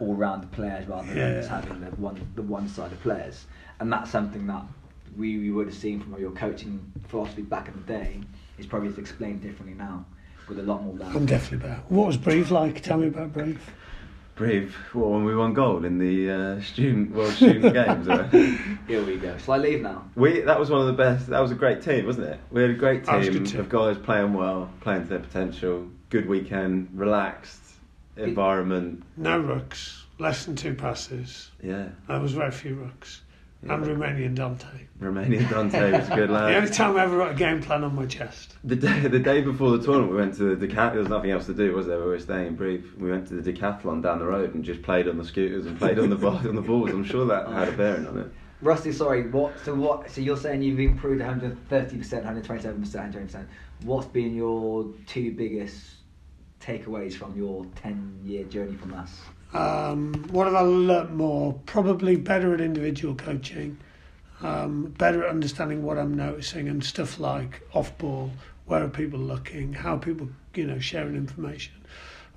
all 0.00 0.14
round 0.16 0.50
players 0.50 0.88
rather 0.88 1.06
than 1.06 1.16
Yeah. 1.16 1.34
just 1.34 1.48
having 1.48 1.80
the 1.80 1.90
one 1.92 2.20
the 2.34 2.42
one 2.42 2.66
sided 2.68 3.00
players, 3.02 3.46
and 3.78 3.92
that's 3.92 4.10
something 4.10 4.48
that 4.48 4.64
we, 5.16 5.38
we 5.38 5.50
would 5.52 5.68
have 5.68 5.76
seen 5.76 6.00
from 6.00 6.18
your 6.20 6.32
coaching 6.32 6.90
philosophy 7.06 7.42
back 7.42 7.68
in 7.68 7.74
the 7.74 7.86
day. 7.86 8.20
Is 8.58 8.66
probably 8.66 8.88
explained 9.00 9.42
differently 9.42 9.76
now 9.76 10.04
with 10.54 10.64
a 10.64 10.70
lot 10.70 10.82
more 10.82 10.94
I'm 11.14 11.26
definitely 11.26 11.66
better. 11.68 11.82
What 11.88 12.06
was 12.06 12.16
Brave 12.16 12.50
like? 12.50 12.82
Tell 12.82 12.98
me 12.98 13.08
about 13.08 13.32
Brave. 13.32 13.60
Brave. 14.34 14.74
What 14.92 15.10
when 15.10 15.24
we 15.24 15.36
won 15.36 15.52
gold 15.54 15.84
in 15.84 15.98
the 15.98 16.30
uh, 16.30 16.60
student 16.62 17.14
World 17.14 17.32
Student 17.32 17.74
Games? 17.74 18.08
uh, 18.08 18.24
Here 18.86 19.02
we 19.04 19.16
go. 19.16 19.36
Shall 19.38 19.54
I 19.54 19.58
leave 19.58 19.82
now? 19.82 20.04
We 20.14 20.40
that 20.42 20.58
was 20.58 20.70
one 20.70 20.80
of 20.80 20.86
the 20.86 20.92
best. 20.94 21.26
That 21.28 21.40
was 21.40 21.50
a 21.50 21.54
great 21.54 21.82
team, 21.82 22.06
wasn't 22.06 22.28
it? 22.28 22.40
We 22.50 22.62
had 22.62 22.70
a 22.70 22.74
great 22.74 23.04
That 23.04 23.20
a 23.20 23.22
team 23.24 23.32
good 23.32 23.46
team. 23.46 23.60
of 23.60 23.68
guys 23.68 23.98
playing 23.98 24.32
well, 24.34 24.70
playing 24.80 25.02
to 25.04 25.08
their 25.08 25.18
potential. 25.20 25.86
Good 26.10 26.28
weekend, 26.28 26.88
relaxed 26.94 27.60
environment. 28.16 29.02
No 29.16 29.40
rucks, 29.42 30.02
less 30.18 30.44
than 30.44 30.56
two 30.56 30.74
passes. 30.74 31.50
Yeah, 31.62 31.88
There 32.08 32.20
was 32.20 32.32
very 32.32 32.50
few 32.50 32.76
rucks. 32.76 33.20
And 33.62 33.84
Romanian 33.84 34.34
Dante. 34.34 34.66
Romanian 35.00 35.48
Dante 35.48 35.92
was 35.92 36.08
a 36.08 36.14
good 36.16 36.30
lad. 36.30 36.48
The 36.50 36.56
only 36.56 36.70
time 36.70 36.96
I 36.96 37.04
ever 37.04 37.16
wrote 37.16 37.32
a 37.32 37.34
game 37.34 37.62
plan 37.62 37.84
on 37.84 37.94
my 37.94 38.06
chest. 38.06 38.56
The 38.64 38.74
day, 38.76 39.00
the 39.00 39.20
day 39.20 39.40
before 39.40 39.76
the 39.76 39.84
tournament, 39.84 40.10
we 40.10 40.16
went 40.16 40.34
to 40.36 40.56
the 40.56 40.66
decathlon. 40.66 40.92
There 40.92 41.00
was 41.00 41.08
nothing 41.08 41.30
else 41.30 41.46
to 41.46 41.54
do, 41.54 41.72
was 41.72 41.86
there? 41.86 41.98
We 41.98 42.06
were 42.06 42.18
staying 42.18 42.48
in 42.48 42.56
brief. 42.56 42.96
We 42.96 43.10
went 43.10 43.28
to 43.28 43.34
the 43.40 43.52
decathlon 43.52 44.02
down 44.02 44.18
the 44.18 44.26
road 44.26 44.54
and 44.54 44.64
just 44.64 44.82
played 44.82 45.08
on 45.08 45.16
the 45.16 45.24
scooters 45.24 45.66
and 45.66 45.78
played 45.78 45.98
on 45.98 46.10
the 46.10 46.16
ball, 46.16 46.36
on 46.36 46.56
the 46.56 46.62
balls. 46.62 46.90
I'm 46.90 47.04
sure 47.04 47.24
that 47.26 47.48
had 47.48 47.68
a 47.68 47.72
bearing 47.72 48.06
on 48.06 48.18
it. 48.18 48.32
Rusty, 48.62 48.92
sorry. 48.92 49.28
What? 49.28 49.54
So 49.64 49.74
what? 49.74 50.10
So 50.10 50.20
you're 50.20 50.36
saying 50.36 50.62
you've 50.62 50.80
improved 50.80 51.20
130 51.20 51.98
percent, 51.98 52.24
127 52.24 52.80
percent, 52.80 53.14
120 53.14 53.26
percent. 53.26 53.48
What's 53.82 54.06
been 54.06 54.34
your 54.34 54.92
two 55.06 55.32
biggest 55.32 55.94
takeaways 56.60 57.14
from 57.14 57.36
your 57.36 57.66
10 57.76 58.20
year 58.24 58.44
journey 58.44 58.76
from 58.76 58.94
us? 58.94 59.20
Um, 59.52 60.14
what 60.30 60.46
have 60.46 60.54
I 60.54 60.60
learnt 60.60 61.12
more? 61.12 61.60
Probably 61.66 62.16
better 62.16 62.54
at 62.54 62.60
individual 62.60 63.14
coaching, 63.14 63.78
um, 64.40 64.94
better 64.98 65.24
at 65.24 65.30
understanding 65.30 65.82
what 65.82 65.98
I'm 65.98 66.14
noticing 66.14 66.68
and 66.68 66.82
stuff 66.82 67.20
like 67.20 67.62
off 67.74 67.96
ball, 67.98 68.30
where 68.66 68.82
are 68.82 68.88
people 68.88 69.18
looking, 69.18 69.72
how 69.72 69.98
people, 69.98 70.28
you 70.54 70.66
know, 70.66 70.78
sharing 70.78 71.16
information, 71.16 71.74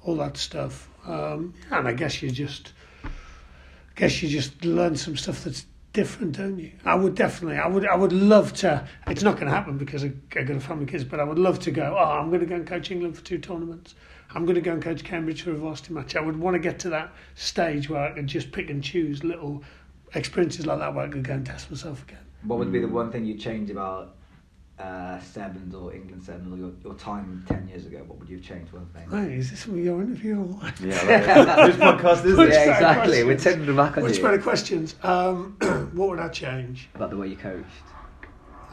all 0.04 0.16
that 0.18 0.38
stuff. 0.38 0.90
Um, 1.06 1.54
and 1.72 1.88
I 1.88 1.94
guess 1.94 2.22
you 2.22 2.32
just, 2.32 2.74
I 3.06 3.10
guess 3.96 4.22
you 4.22 4.28
just 4.28 4.66
learn 4.66 4.96
some 4.98 5.16
stuff 5.16 5.46
that's 5.46 5.66
different, 5.94 6.38
don't 6.38 6.60
you? 6.60 6.74
I 6.84 6.96
would 6.96 7.16
definitely, 7.16 7.58
I 7.58 7.68
would, 7.68 7.88
I 7.88 7.96
would 7.96 8.12
love 8.12 8.52
to. 8.56 8.86
It's 9.08 9.24
not 9.24 9.36
going 9.36 9.48
to 9.48 9.54
happen 9.56 9.78
because 9.78 10.04
I, 10.04 10.12
I 10.36 10.44
got 10.44 10.58
a 10.58 10.60
family 10.60 10.86
kids, 10.86 11.06
but 11.06 11.22
I 11.22 11.24
would 11.24 11.40
love 11.40 11.60
to 11.60 11.72
go. 11.72 11.96
Oh, 11.98 12.04
I'm 12.04 12.28
going 12.28 12.42
to 12.42 12.46
go 12.46 12.56
and 12.56 12.68
coach 12.68 12.92
England 12.92 13.16
for 13.16 13.24
two 13.24 13.38
tournaments. 13.38 13.96
I'm 14.36 14.44
going 14.46 14.56
to 14.56 14.62
go 14.62 14.74
and 14.74 14.82
coach 14.84 15.04
Cambridge 15.04 15.44
for 15.44 15.52
a 15.52 15.56
varsity 15.56 15.94
match. 15.94 16.16
I 16.18 16.22
would 16.22 16.38
want 16.38 16.56
to 16.56 16.60
get 16.60 16.78
to 16.80 16.90
that 16.90 17.14
stage 17.36 17.90
where 17.90 18.02
I 18.02 18.12
could 18.12 18.28
just 18.28 18.52
pick 18.52 18.70
and 18.70 18.84
choose 18.84 19.24
little 19.24 19.64
experiences 20.14 20.66
like 20.66 20.80
that 20.80 20.94
where 20.94 21.06
I 21.06 21.08
could 21.08 21.24
go 21.24 21.34
and 21.34 21.46
test 21.46 21.72
myself 21.72 22.04
again. 22.04 22.20
What 22.44 22.60
would 22.60 22.72
be 22.72 22.80
the 22.80 22.88
one 22.88 23.12
thing 23.12 23.26
you'd 23.26 23.40
change 23.40 23.70
about 23.70 24.18
uh, 24.78 25.20
Sevens 25.22 25.74
or 25.74 25.94
England 25.94 26.22
Sevens 26.22 26.54
or 26.54 26.58
your, 26.58 26.72
your 26.84 26.94
time 26.96 27.46
10 27.48 27.70
years 27.70 27.86
ago? 27.86 28.04
What 28.06 28.20
would 28.20 28.30
you 28.30 28.36
have 28.36 28.46
changed? 28.46 28.74
One 28.74 28.88
thing. 28.88 29.10
Hey, 29.10 29.36
is 29.38 29.52
this 29.52 29.66
your 29.68 30.02
interview 30.02 30.36
or 30.40 30.44
what? 30.44 30.82
Yeah, 30.82 31.46
like, 31.48 31.68
which 31.68 31.76
podcast 31.78 32.26
is 32.26 32.38
Which 32.38 32.50
yeah, 32.52 32.74
exactly. 32.74 33.24
questions? 33.24 33.26
We're 33.26 33.52
turning 33.52 33.66
them 33.68 33.76
back 33.78 33.98
on 33.98 34.04
Which 34.04 34.18
you. 34.18 34.24
better 34.24 34.42
questions? 34.42 34.96
Um, 35.02 35.56
what 35.94 36.10
would 36.10 36.20
I 36.20 36.28
change? 36.28 36.90
About 36.94 37.10
the 37.10 37.18
way 37.18 37.30
you 37.30 37.38
coached. 37.38 37.66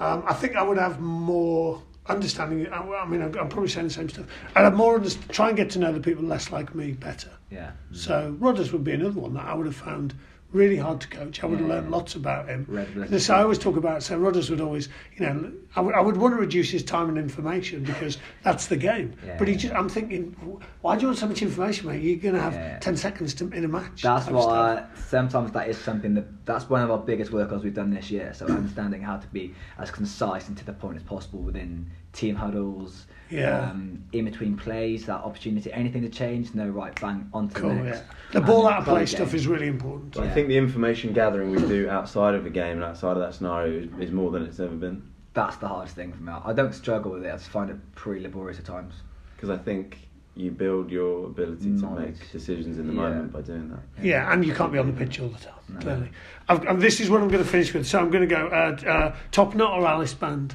Um, 0.01 0.25
I 0.27 0.35
think 0.35 0.57
I 0.57 0.63
would 0.65 0.79
have 0.79 0.99
more 1.01 1.81
understanding. 2.07 2.67
I, 2.73 2.81
I 2.81 3.07
mean, 3.07 3.23
I'm, 3.23 3.37
I'm 3.39 3.49
probably 3.49 3.69
saying 3.69 3.89
the 3.89 3.93
same 3.93 4.09
stuff. 4.09 4.27
And 4.49 4.59
I'd 4.59 4.65
have 4.65 4.75
more 4.75 5.01
try 5.29 5.49
and 5.49 5.57
get 5.57 5.71
to 5.71 5.79
know 5.79 5.93
the 5.93 6.01
people 6.01 6.25
less 6.25 6.51
like 6.51 6.75
me 6.75 6.93
better. 6.93 7.31
Yeah. 7.51 7.73
So 7.93 8.37
Rodders 8.41 8.73
would 8.73 8.85
be 8.85 8.93
another 8.93 9.21
one 9.21 9.35
that 9.35 9.45
I 9.45 9.55
would 9.55 9.67
have 9.67 9.77
found 9.77 10.15
really 10.53 10.77
hard 10.77 11.01
to 11.01 11.09
coach. 11.09 11.43
I 11.43 11.47
would 11.47 11.59
have 11.61 11.69
Yeah. 11.69 11.75
learned 11.77 11.91
lots 11.91 12.15
about 12.15 12.49
him. 12.49 12.67
This 13.09 13.31
I 13.31 13.43
always 13.43 13.59
talk 13.59 13.77
about. 13.77 14.03
So 14.03 14.19
Rodders 14.19 14.51
would 14.51 14.61
always, 14.61 14.89
you 15.17 15.25
know, 15.27 15.53
I 15.75 15.81
would, 15.81 15.95
I 15.95 16.01
would 16.01 16.17
want 16.17 16.35
to 16.35 16.41
reduce 16.41 16.71
his 16.71 16.83
time 16.83 17.09
and 17.09 17.17
information 17.19 17.85
because 17.85 18.19
that's 18.43 18.67
the 18.67 18.77
game. 18.77 19.15
Yeah. 19.27 19.37
But 19.39 19.49
he 19.49 19.57
just, 19.57 19.75
I'm 19.75 19.89
thinking, 19.89 20.37
why 20.83 20.97
do 20.97 21.03
you 21.03 21.09
want 21.09 21.19
so 21.19 21.27
much 21.29 21.43
information, 21.43 21.89
mate? 21.89 22.03
You're 22.03 22.17
going 22.19 22.35
to 22.35 22.41
have 22.41 22.55
Yeah. 22.55 22.79
ten 22.79 22.97
seconds 22.97 23.35
to, 23.35 23.49
in 23.51 23.65
a 23.65 23.69
match. 23.69 24.03
That's 24.03 24.29
what. 24.29 24.49
I, 24.49 24.85
sometimes 25.09 25.53
that 25.53 25.69
is 25.69 25.79
something 25.79 26.15
that 26.15 26.45
that's 26.45 26.69
one 26.69 26.83
of 26.83 26.91
our 26.91 26.99
biggest 26.99 27.33
workouts 27.33 27.63
we've 27.63 27.75
done 27.75 27.91
this 27.91 28.11
year. 28.11 28.33
So 28.35 28.47
understanding 28.49 29.03
how 29.03 29.17
to 29.17 29.27
be 29.29 29.55
as 29.79 29.91
concise 29.91 30.49
and 30.49 30.57
to 30.59 30.65
the 30.65 30.73
point 30.73 30.97
as 30.97 31.03
possible 31.03 31.41
within 31.41 31.91
team 32.13 32.35
huddles, 32.37 33.07
Yeah. 33.31 33.71
um, 33.71 34.05
in 34.13 34.25
between 34.27 34.57
plays, 34.57 35.07
that 35.07 35.21
opportunity, 35.23 35.73
anything 35.73 36.03
to 36.03 36.09
change, 36.11 36.55
no, 36.55 36.69
right, 36.69 36.99
bang, 37.01 37.29
on 37.33 37.49
to 37.49 37.55
Cool, 37.55 37.71
the 37.77 37.85
yeah. 37.85 38.01
The 38.33 38.41
ball 38.41 38.67
out 38.67 38.81
of 38.81 38.85
play 38.85 39.07
stuff 39.07 39.29
game. 39.29 39.37
is 39.37 39.47
really 39.47 39.69
important. 39.69 40.19
I 40.19 40.29
think 40.31 40.49
the 40.49 40.57
information 40.59 41.13
gathering 41.13 41.51
we 41.51 41.59
do 41.67 41.89
outside 41.89 42.35
of 42.35 42.45
a 42.47 42.51
game 42.51 42.77
and 42.77 42.85
outside 42.85 43.13
of 43.17 43.21
that 43.23 43.35
scenario 43.35 43.81
is, 43.85 43.89
is 44.09 44.11
more 44.13 44.31
than 44.31 44.43
it's 44.43 44.61
ever 44.61 44.75
been. 44.77 45.03
That's 45.35 45.57
the 45.57 45.69
hardest 45.69 45.95
thing 45.97 46.13
for 46.13 46.23
me. 46.23 46.33
I 46.45 46.53
don't 46.53 46.75
struggle 46.75 47.13
with 47.13 47.25
it. 47.25 47.29
I 47.29 47.37
just 47.37 47.49
find 47.49 47.71
it 47.71 47.77
pretty 47.95 48.21
laborious 48.23 48.59
at 48.59 48.67
times. 48.67 48.95
Because 49.35 49.49
I 49.49 49.57
think 49.57 49.97
you 50.35 50.51
build 50.51 50.91
your 50.91 51.27
ability 51.27 51.65
to 51.65 51.69
Knowledge. 51.71 52.17
make 52.21 52.33
decisions 52.33 52.79
in 52.79 52.87
the 52.87 52.93
Yeah. 52.93 53.01
moment 53.01 53.33
by 53.33 53.41
doing 53.41 53.69
that. 53.71 53.81
Yeah, 54.05 54.31
and 54.33 54.45
you 54.45 54.55
can't 54.55 54.73
be 54.73 54.79
on 54.79 54.87
the 54.87 54.93
pitch 54.93 55.21
all 55.21 55.29
the 55.29 55.39
time, 55.39 55.55
No. 55.71 55.81
clearly. 55.81 56.11
I've, 56.49 56.67
and 56.67 56.81
this 56.81 57.01
is 57.01 57.09
what 57.11 57.23
I'm 57.23 57.29
going 57.29 57.43
to 57.43 57.49
finish 57.49 57.73
with. 57.73 57.87
So 57.87 57.99
I'm 57.99 58.11
going 58.11 58.27
to 58.29 58.35
go 58.35 58.47
uh, 58.49 58.89
uh, 58.89 59.15
Top 59.31 59.55
Knot 59.55 59.79
or 59.81 59.87
Alice 59.87 60.13
Band. 60.15 60.55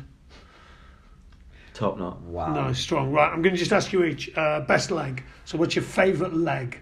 Top 1.77 1.99
knot. 1.99 2.19
Wow. 2.21 2.53
Nice, 2.55 2.79
strong. 2.79 3.11
Right, 3.11 3.31
I'm 3.31 3.43
going 3.43 3.53
to 3.53 3.59
just 3.59 3.71
ask 3.71 3.93
you 3.93 4.03
each. 4.03 4.35
Uh, 4.35 4.61
best 4.61 4.89
leg. 4.89 5.23
So 5.45 5.59
what's 5.59 5.75
your 5.75 5.83
favourite 5.83 6.33
leg? 6.33 6.79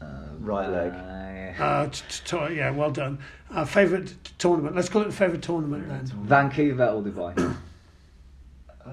Uh, 0.00 0.06
Right 0.38 0.70
leg. 0.70 0.92
uh, 0.94 1.62
Uh, 1.62 1.86
t- 1.90 2.00
t- 2.08 2.22
t- 2.48 2.54
yeah, 2.54 2.70
well 2.70 2.90
done. 2.90 3.18
Uh, 3.50 3.66
favourite 3.66 4.06
t- 4.06 4.14
tournament. 4.38 4.74
Let's 4.74 4.88
call 4.88 5.02
it 5.02 5.06
the 5.08 5.12
favourite 5.12 5.42
tournament 5.42 5.86
then. 5.86 6.06
Vancouver 6.24 6.86
or 6.86 7.02
Dubai? 7.02 7.56
Uh, 8.86 8.90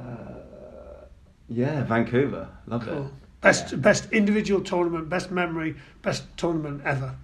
yeah, 1.47 1.83
Vancouver. 1.85 2.49
Love 2.65 2.83
Cool. 2.83 3.05
it. 3.05 3.11
Best 3.39 3.71
Yeah. 3.71 3.77
best 3.77 4.11
individual 4.11 4.59
tournament, 4.59 5.07
best 5.07 5.31
memory, 5.31 5.77
best 6.01 6.25
tournament 6.35 6.81
ever. 6.83 7.15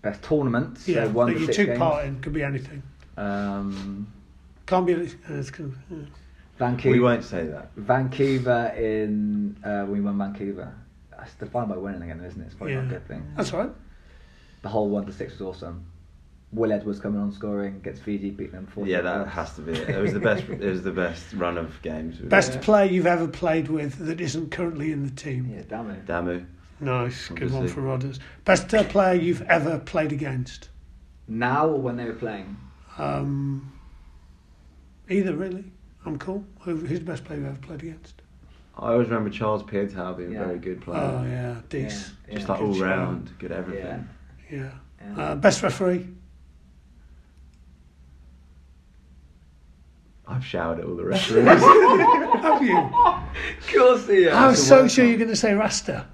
Best 0.00 0.22
tournament. 0.22 0.78
So 0.78 0.92
Yeah, 0.92 1.08
one 1.08 1.26
that 1.34 1.40
you 1.40 1.44
six 1.44 1.56
took 1.58 1.76
part 1.76 2.06
in. 2.06 2.20
Could 2.20 2.32
be 2.32 2.42
anything. 2.42 2.82
Um, 3.18 4.06
Can't 4.64 4.86
be. 4.86 4.94
any- 4.94 5.10
it's 6.56 6.60
kind 6.60 6.74
of, 6.78 6.84
yeah. 6.84 6.92
Vancouver. 6.92 6.92
We 6.92 7.00
won't 7.00 7.24
say 7.24 7.46
that. 7.46 7.70
Vancouver 7.76 8.72
in 8.76 9.56
uh, 9.64 9.86
we 9.88 10.00
won 10.00 10.18
Vancouver. 10.18 10.74
That's 11.10 11.34
defined 11.34 11.68
by 11.68 11.76
winning 11.76 12.02
again, 12.02 12.22
isn't 12.24 12.40
it? 12.40 12.46
It's 12.46 12.54
probably 12.54 12.74
not 12.76 12.84
a 12.84 12.88
good 12.88 13.08
thing. 13.08 13.26
That's 13.36 13.52
right. 13.52 13.70
The 14.62 14.68
whole 14.68 14.88
one 14.88 15.06
to 15.06 15.12
six 15.12 15.32
was 15.38 15.42
awesome. 15.42 15.86
Will 16.52 16.72
Edwards 16.72 17.00
coming 17.00 17.20
on 17.20 17.32
scoring 17.32 17.80
gets 17.80 18.00
Fiji 18.00 18.30
beat 18.30 18.52
them 18.52 18.66
four. 18.66 18.86
Yeah, 18.86 19.00
that 19.02 19.28
has 19.28 19.54
to 19.56 19.62
be 19.62 19.72
it. 19.72 19.88
It 19.90 20.00
was 20.00 20.12
the 20.12 20.20
best. 20.20 20.44
It 20.44 20.60
was 20.60 20.82
the 20.82 20.92
best 20.92 21.32
run 21.34 21.58
of 21.58 21.80
games. 21.82 22.18
Best 22.18 22.54
Yeah. 22.54 22.60
player 22.60 22.90
you've 22.90 23.06
ever 23.06 23.26
played 23.28 23.68
with 23.68 23.98
that 24.06 24.20
isn't 24.20 24.50
currently 24.50 24.92
in 24.92 25.04
the 25.04 25.10
team. 25.10 25.50
Yeah, 25.52 25.62
damn 25.68 25.90
it. 25.90 26.06
Damu. 26.06 26.46
Nice, 26.78 27.28
good 27.28 27.50
one 27.52 27.68
for 27.68 27.80
Rodders. 27.80 28.18
Best 28.44 28.72
uh, 28.74 28.84
player 28.84 29.14
you've 29.14 29.42
ever 29.42 29.78
played 29.78 30.12
against. 30.12 30.68
Now 31.26 31.68
or 31.68 31.80
when 31.80 31.96
they 31.96 32.04
were 32.04 32.12
playing? 32.12 32.56
Um, 32.98 33.72
either 35.08 35.34
really. 35.34 35.64
I'm 36.06 36.18
cool. 36.18 36.44
Who, 36.60 36.76
who's 36.76 37.00
the 37.00 37.04
best 37.04 37.24
player 37.24 37.40
you've 37.40 37.48
ever 37.48 37.58
played 37.58 37.82
against? 37.82 38.22
I 38.78 38.92
always 38.92 39.08
remember 39.08 39.30
Charles 39.30 39.62
Piutau 39.64 40.16
being 40.16 40.32
Yeah. 40.32 40.42
a 40.42 40.46
very 40.46 40.58
good 40.58 40.80
player. 40.80 41.00
Oh 41.00 41.24
yeah, 41.26 41.56
Dees. 41.68 42.12
Yeah. 42.28 42.34
Just 42.34 42.46
Yeah. 42.46 42.52
like 42.52 42.62
all 42.62 42.72
Good 42.72 42.82
round, 42.82 43.30
good 43.38 43.52
everything. 43.52 44.08
Yeah. 44.50 44.58
Yeah. 44.58 44.70
Yeah. 45.16 45.22
Uh, 45.22 45.34
best 45.34 45.62
referee. 45.62 46.06
I've 50.28 50.44
showered 50.44 50.80
at 50.80 50.84
all 50.84 50.96
the 50.96 51.04
referees. 51.14 51.44
Have 51.46 52.62
you? 52.62 52.76
Of 52.78 53.72
course, 53.72 54.08
yeah. 54.08 54.42
I 54.44 54.48
was 54.48 54.58
It's 54.58 54.66
a 54.66 54.68
so 54.68 54.88
sure 54.88 55.04
you're 55.04 55.18
going 55.18 55.30
to 55.30 55.36
say 55.36 55.54
Rasta. 55.54 56.06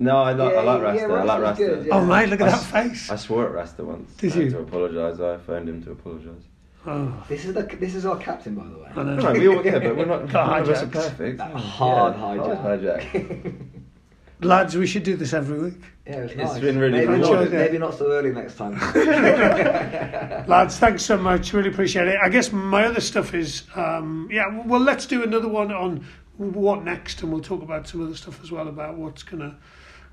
no, 0.00 0.16
I, 0.18 0.32
like 0.32 0.54
I 0.54 0.62
like 0.62 0.82
Rasta. 0.82 1.00
yeah, 1.08 1.14
I 1.14 1.22
like 1.22 1.40
Rasta. 1.42 1.64
good, 1.64 1.86
yeah. 1.86 1.94
Oh 1.94 2.04
mate, 2.04 2.28
look 2.28 2.40
at 2.40 2.48
I 2.48 2.50
that 2.50 2.58
s- 2.60 2.70
face. 2.70 3.10
I 3.10 3.16
swore 3.16 3.46
at 3.46 3.52
Rasta 3.52 3.84
once. 3.84 4.12
Did 4.16 4.32
I 4.32 4.36
you? 4.36 4.50
To 4.50 4.58
apologise. 4.60 5.20
I 5.20 5.38
phoned 5.38 5.68
him 5.68 5.82
to 5.84 5.92
apologise. 5.92 6.42
Oh, 6.86 7.24
This 7.28 7.44
is 7.44 7.54
the 7.54 7.62
this 7.62 7.94
is 7.94 8.06
our 8.06 8.16
captain, 8.18 8.54
by 8.54 8.64
the 8.64 8.78
way. 8.78 8.90
I 8.94 9.02
know. 9.02 9.16
No, 9.16 9.32
we 9.32 9.48
all 9.48 9.64
yeah, 9.64 9.78
but 9.78 9.96
we're 9.96 10.04
not. 10.06 10.28
Got 10.32 10.50
None 10.50 10.62
of 10.62 10.68
us 10.70 10.82
are 10.82 10.86
hijacked. 10.86 10.92
perfect. 10.92 11.38
That 11.38 11.52
hard 11.52 12.14
yeah, 12.14 12.20
hijack. 12.22 12.60
hard 12.62 12.80
hijack. 12.82 13.54
Lads, 14.42 14.76
we 14.76 14.86
should 14.86 15.02
do 15.02 15.16
this 15.16 15.32
every 15.32 15.58
week. 15.58 15.80
Yeah, 16.06 16.16
it's, 16.18 16.32
It's 16.34 16.42
nice. 16.52 16.60
been 16.60 16.78
really 16.78 17.06
maybe 17.06 17.22
fun. 17.22 17.44
not, 17.44 17.50
maybe 17.50 17.78
not 17.78 17.94
so 17.94 18.12
early 18.12 18.32
next 18.32 18.56
time. 18.56 18.74
Lads, 20.46 20.78
thanks 20.78 21.04
so 21.04 21.16
much. 21.16 21.52
Really 21.54 21.70
appreciate 21.70 22.06
it. 22.08 22.18
I 22.22 22.28
guess 22.28 22.52
my 22.52 22.84
other 22.84 23.00
stuff 23.00 23.32
is, 23.34 23.64
um, 23.74 24.28
yeah, 24.30 24.44
well, 24.66 24.80
let's 24.80 25.06
do 25.06 25.22
another 25.22 25.48
one 25.48 25.72
on 25.72 26.04
what 26.36 26.84
next, 26.84 27.22
and 27.22 27.32
we'll 27.32 27.40
talk 27.40 27.62
about 27.62 27.88
some 27.88 28.02
other 28.04 28.14
stuff 28.14 28.42
as 28.42 28.52
well 28.52 28.68
about 28.68 28.96
what's 28.96 29.22
gonna 29.22 29.56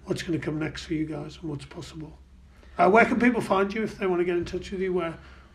what's 0.05 0.21
gonna 0.23 0.39
come 0.39 0.57
next 0.57 0.85
for 0.85 0.93
you 0.93 1.05
guys 1.05 1.37
and 1.41 1.49
what's 1.49 1.65
possible. 1.65 2.17
Uh, 2.77 2.89
where 2.89 3.03
can 3.05 3.19
people 3.19 3.41
find 3.41 3.73
you 3.73 3.83
if 3.83 3.97
they 3.97 4.07
want 4.07 4.21
to 4.21 4.25
get 4.25 4.37
in 4.37 4.45
touch 4.45 4.71
with 4.71 4.79
you? 4.79 4.93
Where 4.93 5.13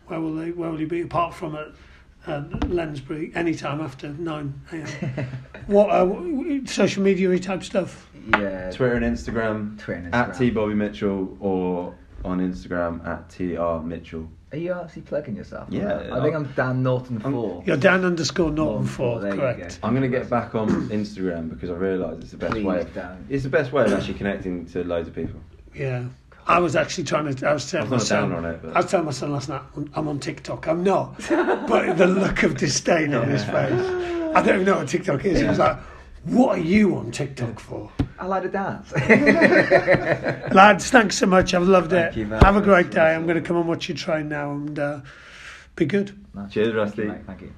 where 0.09 0.19
will 0.19 0.35
they 0.35 0.51
where 0.51 0.69
will 0.69 0.79
you 0.79 0.87
be 0.87 1.01
apart 1.01 1.33
from 1.33 1.55
at 1.55 1.67
uh, 2.27 2.41
Lensbury 2.67 3.31
anytime 3.35 3.79
after 3.81 4.09
nine 4.09 4.59
a.m. 4.71 5.27
what 5.67 5.89
uh, 5.89 6.65
social 6.65 7.03
media 7.03 7.37
type 7.39 7.63
stuff? 7.63 8.07
yeah. 8.37 8.69
Twitter 8.71 8.95
and 8.95 9.05
Instagram, 9.05 9.79
Twitter 9.79 10.01
and 10.01 10.13
Instagram. 10.13 10.29
at 10.29 10.37
T 10.37 10.49
Bobby 10.49 10.73
Mitchell 10.75 11.37
or 11.39 11.95
on 12.25 12.39
Instagram 12.39 13.05
at 13.07 13.29
T 13.29 13.55
R 13.55 13.81
Mitchell. 13.81 14.29
Are 14.51 14.57
you 14.57 14.73
actually 14.73 15.03
plugging 15.03 15.35
yourself? 15.35 15.67
Yeah, 15.69 15.97
I 16.11 16.21
think 16.21 16.33
I'll- 16.33 16.35
I'm 16.37 16.51
Dan 16.55 16.81
Norton 16.83 17.21
I'm- 17.21 17.31
four. 17.31 17.63
You're 17.67 17.77
Dan 17.77 18.03
underscore 18.03 18.49
Norton 18.49 18.57
Norton 18.73 18.87
four, 18.87 19.11
four, 19.13 19.21
there 19.21 19.35
you 19.35 19.39
correct? 19.39 19.79
I'm 19.83 19.93
gonna 19.93 20.07
get 20.07 20.27
back 20.29 20.55
on 20.55 20.89
Instagram 20.89 21.49
because 21.51 21.69
I 21.69 21.73
realise 21.73 22.19
it's 22.23 22.31
the 22.31 22.37
best 22.37 22.53
Please 22.53 22.65
way. 22.65 22.81
Of, 22.81 22.93
don't. 22.95 23.25
it's 23.29 23.43
the 23.43 23.49
best 23.49 23.71
way 23.71 23.83
of 23.85 23.93
actually 23.93 24.15
connecting 24.15 24.65
to 24.67 24.83
loads 24.83 25.07
of 25.07 25.13
people. 25.15 25.39
Yeah. 25.75 26.05
I 26.47 26.59
was 26.59 26.75
actually 26.75 27.03
trying 27.03 27.33
to. 27.33 27.47
I 27.49 27.53
was 27.53 27.69
telling 27.69 27.85
I'm 27.87 27.91
my 27.91 27.97
son. 27.97 28.29
down 28.29 28.45
on 28.45 28.51
it, 28.51 28.59
but- 28.63 28.75
I 28.75 28.79
was 28.81 28.89
telling 28.91 29.05
my 29.05 29.11
son 29.11 29.31
last 29.31 29.49
night. 29.49 29.61
I'm 29.95 30.07
on 30.07 30.19
TikTok. 30.19 30.67
I'm 30.67 30.83
not. 30.83 31.15
but 31.29 31.97
the 31.97 32.07
look 32.07 32.43
of 32.43 32.57
disdain 32.57 33.13
on 33.13 33.27
his 33.29 33.43
face. 33.43 33.53
I 33.55 34.41
don't 34.43 34.55
even 34.55 34.65
know 34.65 34.77
what 34.77 34.87
TikTok 34.87 35.25
is. 35.25 35.39
He 35.39 35.45
was 35.47 35.59
like, 35.59 35.77
"What 36.23 36.57
are 36.57 36.61
you 36.61 36.95
on 36.97 37.11
TikTok 37.11 37.59
for?" 37.59 37.91
I 38.19 38.25
like 38.25 38.43
to 38.43 38.49
dance. 38.49 38.91
Lads, 40.53 40.89
thanks 40.89 41.17
so 41.17 41.25
much. 41.25 41.53
I've 41.53 41.67
loved 41.67 41.91
Thank 41.91 42.15
it. 42.15 42.19
you 42.19 42.25
very 42.25 42.41
Have 42.43 42.55
a 42.55 42.59
much. 42.59 42.65
great 42.65 42.89
day. 42.91 43.15
I'm 43.15 43.25
going 43.25 43.41
to 43.41 43.47
come 43.47 43.55
and 43.57 43.67
watch 43.67 43.87
you 43.87 43.95
train 43.95 44.27
now 44.29 44.51
and 44.51 44.77
uh, 44.77 44.99
be 45.75 45.85
good. 45.85 46.17
Nice. 46.33 46.51
Cheers, 46.51 46.73
Thank 46.73 46.97
you, 46.97 47.09
Rusty. 47.09 47.23
Thank 47.27 47.41
you. 47.41 47.53